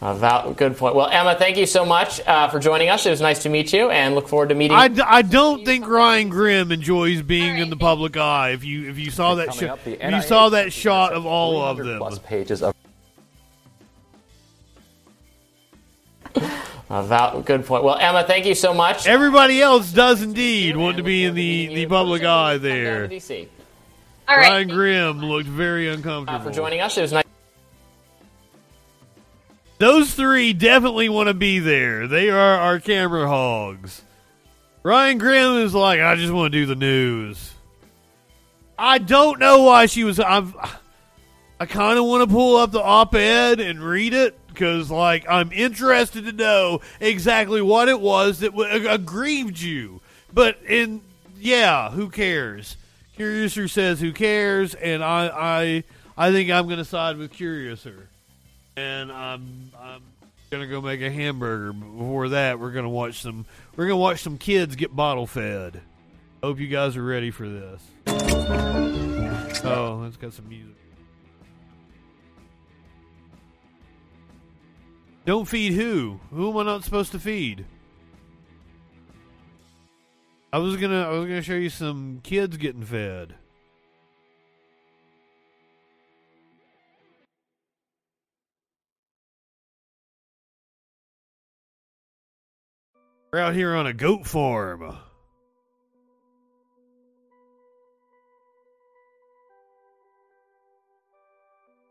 Uh, 0.00 0.14
val- 0.14 0.52
good 0.54 0.76
point. 0.76 0.94
Well, 0.94 1.08
Emma, 1.08 1.34
thank 1.34 1.56
you 1.56 1.66
so 1.66 1.84
much 1.84 2.20
uh, 2.24 2.48
for 2.48 2.60
joining 2.60 2.88
us. 2.88 3.04
It 3.04 3.10
was 3.10 3.20
nice 3.20 3.42
to 3.42 3.48
meet 3.48 3.72
you, 3.72 3.90
and 3.90 4.14
look 4.14 4.28
forward 4.28 4.50
to 4.50 4.54
meeting. 4.54 4.76
You. 4.76 4.80
I, 4.82 4.88
d- 4.88 5.02
I 5.04 5.22
don't 5.22 5.64
think 5.64 5.88
Ryan 5.88 6.28
Grimm 6.28 6.70
enjoys 6.70 7.20
being 7.22 7.58
in 7.58 7.68
the 7.68 7.76
public 7.76 8.16
eye. 8.16 8.50
If 8.50 8.62
you 8.64 8.88
if 8.88 8.96
you 8.96 9.10
saw 9.10 9.34
that 9.36 9.48
Coming 9.48 9.60
shot, 9.60 9.70
up, 9.70 9.86
if 9.88 10.12
you 10.14 10.22
saw 10.22 10.50
that 10.50 10.72
shot 10.72 11.14
of 11.14 11.26
all 11.26 11.60
of 11.60 11.78
them, 11.78 11.98
plus 11.98 12.20
pages 12.20 12.62
of 12.62 12.74
Uh, 16.90 17.02
val- 17.02 17.42
good 17.42 17.66
point. 17.66 17.84
Well, 17.84 17.96
Emma, 17.98 18.24
thank 18.24 18.46
you 18.46 18.54
so 18.54 18.72
much. 18.72 19.06
everybody 19.06 19.60
else 19.60 19.92
does 19.92 20.22
indeed 20.22 20.76
want 20.76 20.96
to 20.96 21.02
be 21.02 21.24
in 21.24 21.34
the, 21.34 21.66
the 21.68 21.86
public 21.86 22.24
eye 22.24 22.56
there. 22.56 23.06
DC. 23.08 23.46
All 24.26 24.36
right. 24.36 24.48
Ryan 24.48 24.68
Grimm 24.68 25.20
looked 25.20 25.48
very 25.48 25.90
Uh, 25.90 25.94
uncomfortable. 25.94 26.40
for 26.44 26.50
joining 26.50 26.80
us. 26.80 26.96
It 26.96 27.02
was 27.02 27.12
nice. 27.12 27.24
Those 29.78 30.12
three 30.14 30.52
definitely 30.54 31.08
want 31.08 31.28
to 31.28 31.34
be 31.34 31.60
there. 31.60 32.08
They 32.08 32.30
are 32.30 32.58
our 32.58 32.80
camera 32.80 33.28
hogs. 33.28 34.02
Ryan 34.82 35.18
Grimm 35.18 35.56
is 35.58 35.74
like, 35.74 36.00
I 36.00 36.16
just 36.16 36.32
want 36.32 36.52
to 36.52 36.58
do 36.58 36.66
the 36.66 36.74
news. 36.74 37.52
I 38.78 38.98
don't 38.98 39.38
know 39.38 39.62
why 39.62 39.86
she 39.86 40.04
was. 40.04 40.18
I've, 40.18 40.54
I 41.60 41.66
kind 41.66 41.98
of 41.98 42.06
want 42.06 42.28
to 42.28 42.34
pull 42.34 42.56
up 42.56 42.70
the 42.72 42.82
op-ed 42.82 43.60
and 43.60 43.80
read 43.80 44.14
it 44.14 44.38
because, 44.58 44.90
like, 44.90 45.24
I'm 45.28 45.52
interested 45.52 46.24
to 46.24 46.32
know 46.32 46.80
exactly 47.00 47.62
what 47.62 47.88
it 47.88 48.00
was 48.00 48.40
that 48.40 48.50
w- 48.50 48.88
aggrieved 48.88 49.60
you. 49.60 50.00
But 50.34 50.58
in 50.68 51.00
yeah, 51.38 51.90
who 51.90 52.08
cares? 52.10 52.76
Curiouser 53.14 53.68
says 53.68 54.00
who 54.00 54.12
cares, 54.12 54.74
and 54.74 55.04
I 55.04 55.84
I 56.16 56.28
I 56.28 56.32
think 56.32 56.50
I'm 56.50 56.68
to 56.68 56.84
side 56.84 57.16
with 57.16 57.32
Curiouser 57.32 58.08
and 58.76 59.10
I'm 59.10 59.72
I'm 59.80 60.02
gonna 60.50 60.66
go 60.66 60.80
make 60.80 61.00
a 61.02 61.10
hamburger. 61.10 61.72
But 61.72 61.86
before 61.86 62.28
that, 62.30 62.58
we're 62.60 62.72
gonna 62.72 62.88
watch 62.88 63.20
some 63.20 63.46
we're 63.76 63.86
gonna 63.86 63.96
watch 63.96 64.22
some 64.22 64.38
kids 64.38 64.76
get 64.76 64.94
bottle 64.94 65.26
fed. 65.26 65.80
Hope 66.42 66.58
you 66.60 66.68
guys 66.68 66.96
are 66.96 67.04
ready 67.04 67.30
for 67.30 67.48
this. 67.48 67.82
Oh, 69.64 70.04
it's 70.06 70.16
got 70.16 70.32
some 70.32 70.48
music. 70.48 70.74
Don't 75.28 75.44
feed 75.44 75.74
who? 75.74 76.20
Who 76.30 76.48
am 76.48 76.56
I 76.56 76.62
not 76.62 76.84
supposed 76.84 77.12
to 77.12 77.18
feed? 77.18 77.66
I 80.50 80.56
was 80.56 80.78
gonna 80.78 81.02
I 81.02 81.10
was 81.10 81.28
gonna 81.28 81.42
show 81.42 81.52
you 81.52 81.68
some 81.68 82.20
kids 82.22 82.56
getting 82.56 82.82
fed. 82.82 83.34
We're 93.30 93.40
out 93.40 93.54
here 93.54 93.74
on 93.74 93.86
a 93.86 93.92
goat 93.92 94.26
farm. 94.26 94.96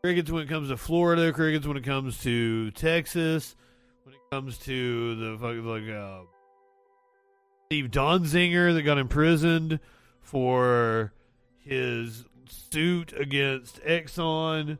Crickets 0.02 0.30
when 0.30 0.44
it 0.44 0.48
comes 0.48 0.68
to 0.68 0.76
Florida, 0.76 1.32
crickets 1.32 1.66
when 1.66 1.76
it 1.76 1.82
comes 1.82 2.22
to 2.22 2.70
Texas, 2.70 3.56
when 4.04 4.14
it 4.14 4.20
comes 4.30 4.56
to 4.58 5.16
the 5.16 5.38
fucking 5.38 5.64
like 5.64 5.90
uh, 5.90 6.20
Steve 7.66 7.90
Donziger 7.90 8.72
that 8.74 8.82
got 8.82 8.98
imprisoned 8.98 9.80
for 10.20 11.12
his 11.58 12.24
suit 12.48 13.12
against 13.12 13.82
Exxon. 13.82 14.78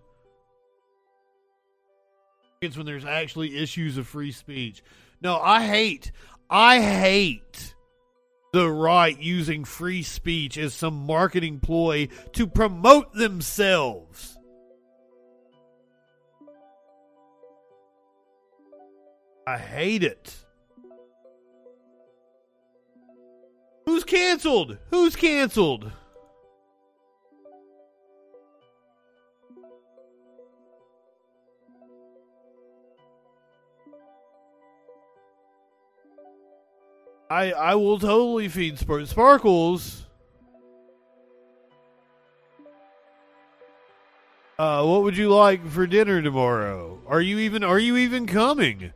It's 2.60 2.76
when 2.76 2.86
there's 2.86 3.04
actually 3.04 3.58
issues 3.58 3.98
of 3.98 4.06
free 4.06 4.30
speech. 4.30 4.84
No, 5.20 5.40
I 5.40 5.66
hate, 5.66 6.12
I 6.48 6.80
hate 6.80 7.74
the 8.52 8.70
right 8.70 9.20
using 9.20 9.64
free 9.64 10.04
speech 10.04 10.56
as 10.56 10.74
some 10.74 10.94
marketing 10.94 11.58
ploy 11.58 12.06
to 12.34 12.46
promote 12.46 13.12
themselves. 13.14 14.37
I 19.48 19.56
hate 19.56 20.02
it. 20.02 20.36
Who's 23.86 24.04
canceled? 24.04 24.76
Who's 24.90 25.16
canceled? 25.16 25.90
I 37.30 37.52
I 37.52 37.74
will 37.74 37.98
totally 37.98 38.48
feed 38.48 38.78
Spar- 38.78 39.06
Sparkles. 39.06 40.04
Uh, 44.58 44.84
what 44.84 45.04
would 45.04 45.16
you 45.16 45.30
like 45.30 45.66
for 45.66 45.86
dinner 45.86 46.20
tomorrow? 46.20 47.00
Are 47.06 47.22
you 47.22 47.38
even 47.38 47.64
are 47.64 47.78
you 47.78 47.96
even 47.96 48.26
coming? 48.26 48.92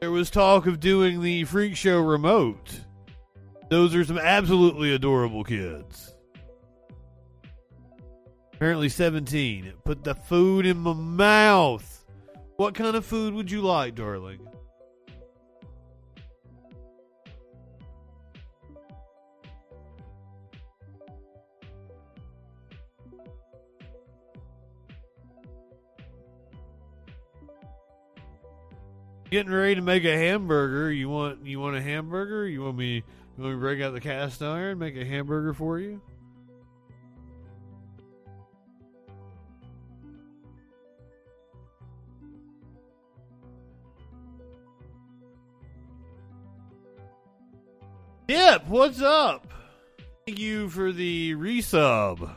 There 0.00 0.10
was 0.10 0.30
talk 0.30 0.66
of 0.66 0.80
doing 0.80 1.20
the 1.20 1.44
freak 1.44 1.76
show 1.76 2.00
remote. 2.00 2.80
Those 3.68 3.94
are 3.94 4.02
some 4.02 4.18
absolutely 4.18 4.94
adorable 4.94 5.44
kids. 5.44 6.14
Apparently 8.54 8.88
17. 8.88 9.74
Put 9.84 10.02
the 10.02 10.14
food 10.14 10.64
in 10.64 10.78
my 10.78 10.94
mouth. 10.94 12.06
What 12.56 12.74
kind 12.74 12.96
of 12.96 13.04
food 13.04 13.34
would 13.34 13.50
you 13.50 13.60
like, 13.60 13.94
darling? 13.94 14.40
Getting 29.30 29.52
ready 29.52 29.76
to 29.76 29.80
make 29.80 30.04
a 30.04 30.16
hamburger. 30.16 30.90
You 30.90 31.08
want 31.08 31.46
you 31.46 31.60
want 31.60 31.76
a 31.76 31.80
hamburger? 31.80 32.48
You 32.48 32.64
want 32.64 32.76
me 32.76 32.94
you 32.96 33.44
want 33.44 33.54
me 33.54 33.56
to 33.56 33.60
break 33.60 33.80
out 33.80 33.92
the 33.92 34.00
cast 34.00 34.42
iron, 34.42 34.80
make 34.80 34.96
a 34.96 35.04
hamburger 35.04 35.54
for 35.54 35.78
you? 35.78 36.00
Dip, 48.26 48.66
what's 48.68 49.00
up? 49.00 49.46
Thank 50.26 50.40
you 50.40 50.68
for 50.68 50.90
the 50.90 51.34
resub. 51.36 52.34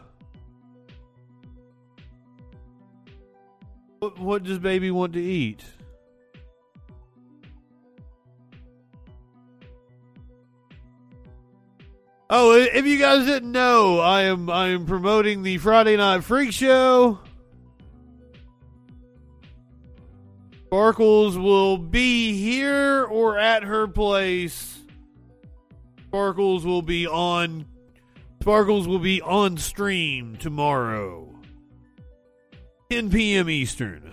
What, 4.00 4.20
what 4.20 4.44
does 4.44 4.60
baby 4.60 4.92
want 4.92 5.14
to 5.14 5.22
eat? 5.22 5.64
Oh, 12.36 12.54
if 12.54 12.88
you 12.88 12.98
guys 12.98 13.28
didn't 13.28 13.52
know, 13.52 14.00
I 14.00 14.24
am 14.24 14.50
I 14.50 14.70
am 14.70 14.88
promoting 14.88 15.44
the 15.44 15.60
Friday 15.60 15.96
Night 15.98 16.24
Freak 16.24 16.52
Show. 16.52 17.20
Sparkles 20.66 21.38
will 21.38 21.78
be 21.78 22.36
here 22.36 23.04
or 23.04 23.38
at 23.38 23.62
her 23.62 23.88
place. 23.88 24.80
Sparkles 26.08 26.66
will 26.66 26.82
be 26.82 27.06
on 27.06 27.68
Sparkles 28.42 28.88
will 28.88 28.98
be 28.98 29.22
on 29.22 29.58
stream 29.58 30.36
tomorrow. 30.38 31.32
10 32.90 33.12
p.m. 33.12 33.48
Eastern. 33.48 34.12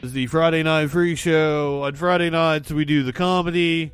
This 0.00 0.08
is 0.08 0.12
the 0.14 0.26
Friday 0.26 0.62
Night 0.62 0.88
Freak 0.88 1.18
Show. 1.18 1.82
On 1.82 1.94
Friday 1.94 2.30
nights 2.30 2.72
we 2.72 2.86
do 2.86 3.02
the 3.02 3.12
comedy. 3.12 3.92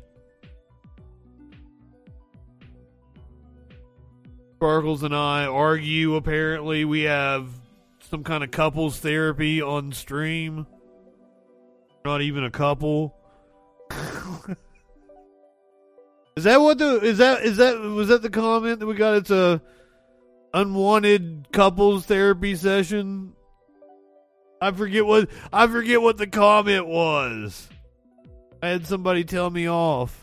Sparkles 4.61 5.01
and 5.01 5.15
I 5.15 5.47
argue. 5.47 6.13
Apparently, 6.13 6.85
we 6.85 7.01
have 7.01 7.47
some 8.11 8.23
kind 8.23 8.43
of 8.43 8.51
couples 8.51 8.99
therapy 8.99 9.59
on 9.59 9.91
stream. 9.91 10.67
Not 12.05 12.21
even 12.21 12.43
a 12.43 12.51
couple. 12.51 13.15
is 16.35 16.43
that 16.43 16.61
what 16.61 16.77
the 16.77 16.99
is 17.01 17.17
that 17.17 17.41
is 17.41 17.57
that 17.57 17.79
was 17.79 18.09
that 18.09 18.21
the 18.21 18.29
comment 18.29 18.81
that 18.81 18.85
we 18.85 18.93
got? 18.93 19.15
It's 19.15 19.31
a 19.31 19.63
unwanted 20.53 21.47
couples 21.51 22.05
therapy 22.05 22.55
session. 22.55 23.33
I 24.61 24.73
forget 24.73 25.07
what 25.07 25.27
I 25.51 25.65
forget 25.65 26.03
what 26.03 26.17
the 26.17 26.27
comment 26.27 26.85
was. 26.85 27.67
I 28.61 28.67
had 28.67 28.85
somebody 28.85 29.23
tell 29.23 29.49
me 29.49 29.67
off. 29.67 30.20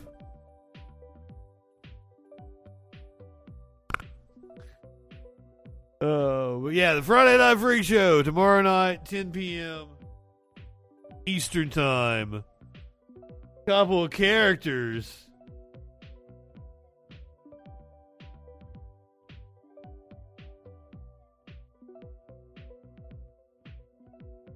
Oh, 6.01 6.61
but 6.61 6.75
yeah, 6.75 6.95
the 6.95 7.03
Friday 7.03 7.37
Night 7.39 7.59
Freak 7.59 7.83
Show 7.83 8.23
tomorrow 8.23 8.63
night, 8.63 9.05
10 9.05 9.33
p.m. 9.33 9.89
Eastern 11.27 11.71
Time. 11.71 12.45
Couple 13.67 14.05
of 14.05 14.13
characters. 14.13 15.27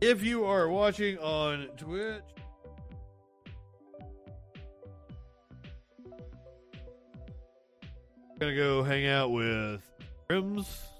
If 0.00 0.22
you 0.22 0.44
are 0.44 0.68
watching 0.68 1.18
on 1.18 1.66
Twitch, 1.76 2.22
gonna 8.38 8.54
go 8.54 8.84
hang 8.84 9.06
out 9.08 9.32
with 9.32 9.82
Rims. 10.30 10.91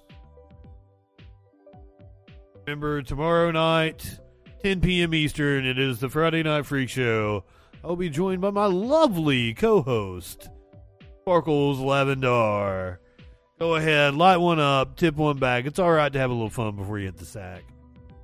Remember, 2.66 3.02
tomorrow 3.02 3.51
night, 3.51 4.20
10 4.62 4.82
p.m. 4.82 5.12
Eastern, 5.14 5.66
it 5.66 5.80
is 5.80 5.98
the 5.98 6.09
Friday 6.09 6.44
Night 6.44 6.64
Freak 6.64 6.89
Show. 6.89 7.43
I'll 7.82 7.97
be 7.97 8.09
joined 8.09 8.40
by 8.40 8.51
my 8.51 8.66
lovely 8.66 9.52
co 9.52 9.82
host, 9.82 10.48
Sparkles 11.22 11.80
Lavendar. 11.80 12.98
Go 13.59 13.74
ahead, 13.74 14.14
light 14.14 14.36
one 14.36 14.60
up, 14.60 14.97
tip 14.97 15.16
one 15.16 15.39
back. 15.39 15.66
It's 15.66 15.80
all 15.80 15.90
right 15.90 16.12
to 16.12 16.18
have 16.20 16.30
a 16.30 16.34
little 16.34 16.51
fun 16.51 16.76
before 16.76 17.01
you 17.01 17.06
hit 17.06 17.16
the 17.16 17.24
sack. 17.24 17.64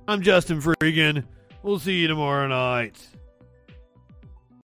I'm 0.07 0.21
Justin 0.21 0.61
Freegan. 0.61 1.25
We'll 1.61 1.79
see 1.79 1.99
you 1.99 2.07
tomorrow 2.07 2.47
night. 2.47 2.97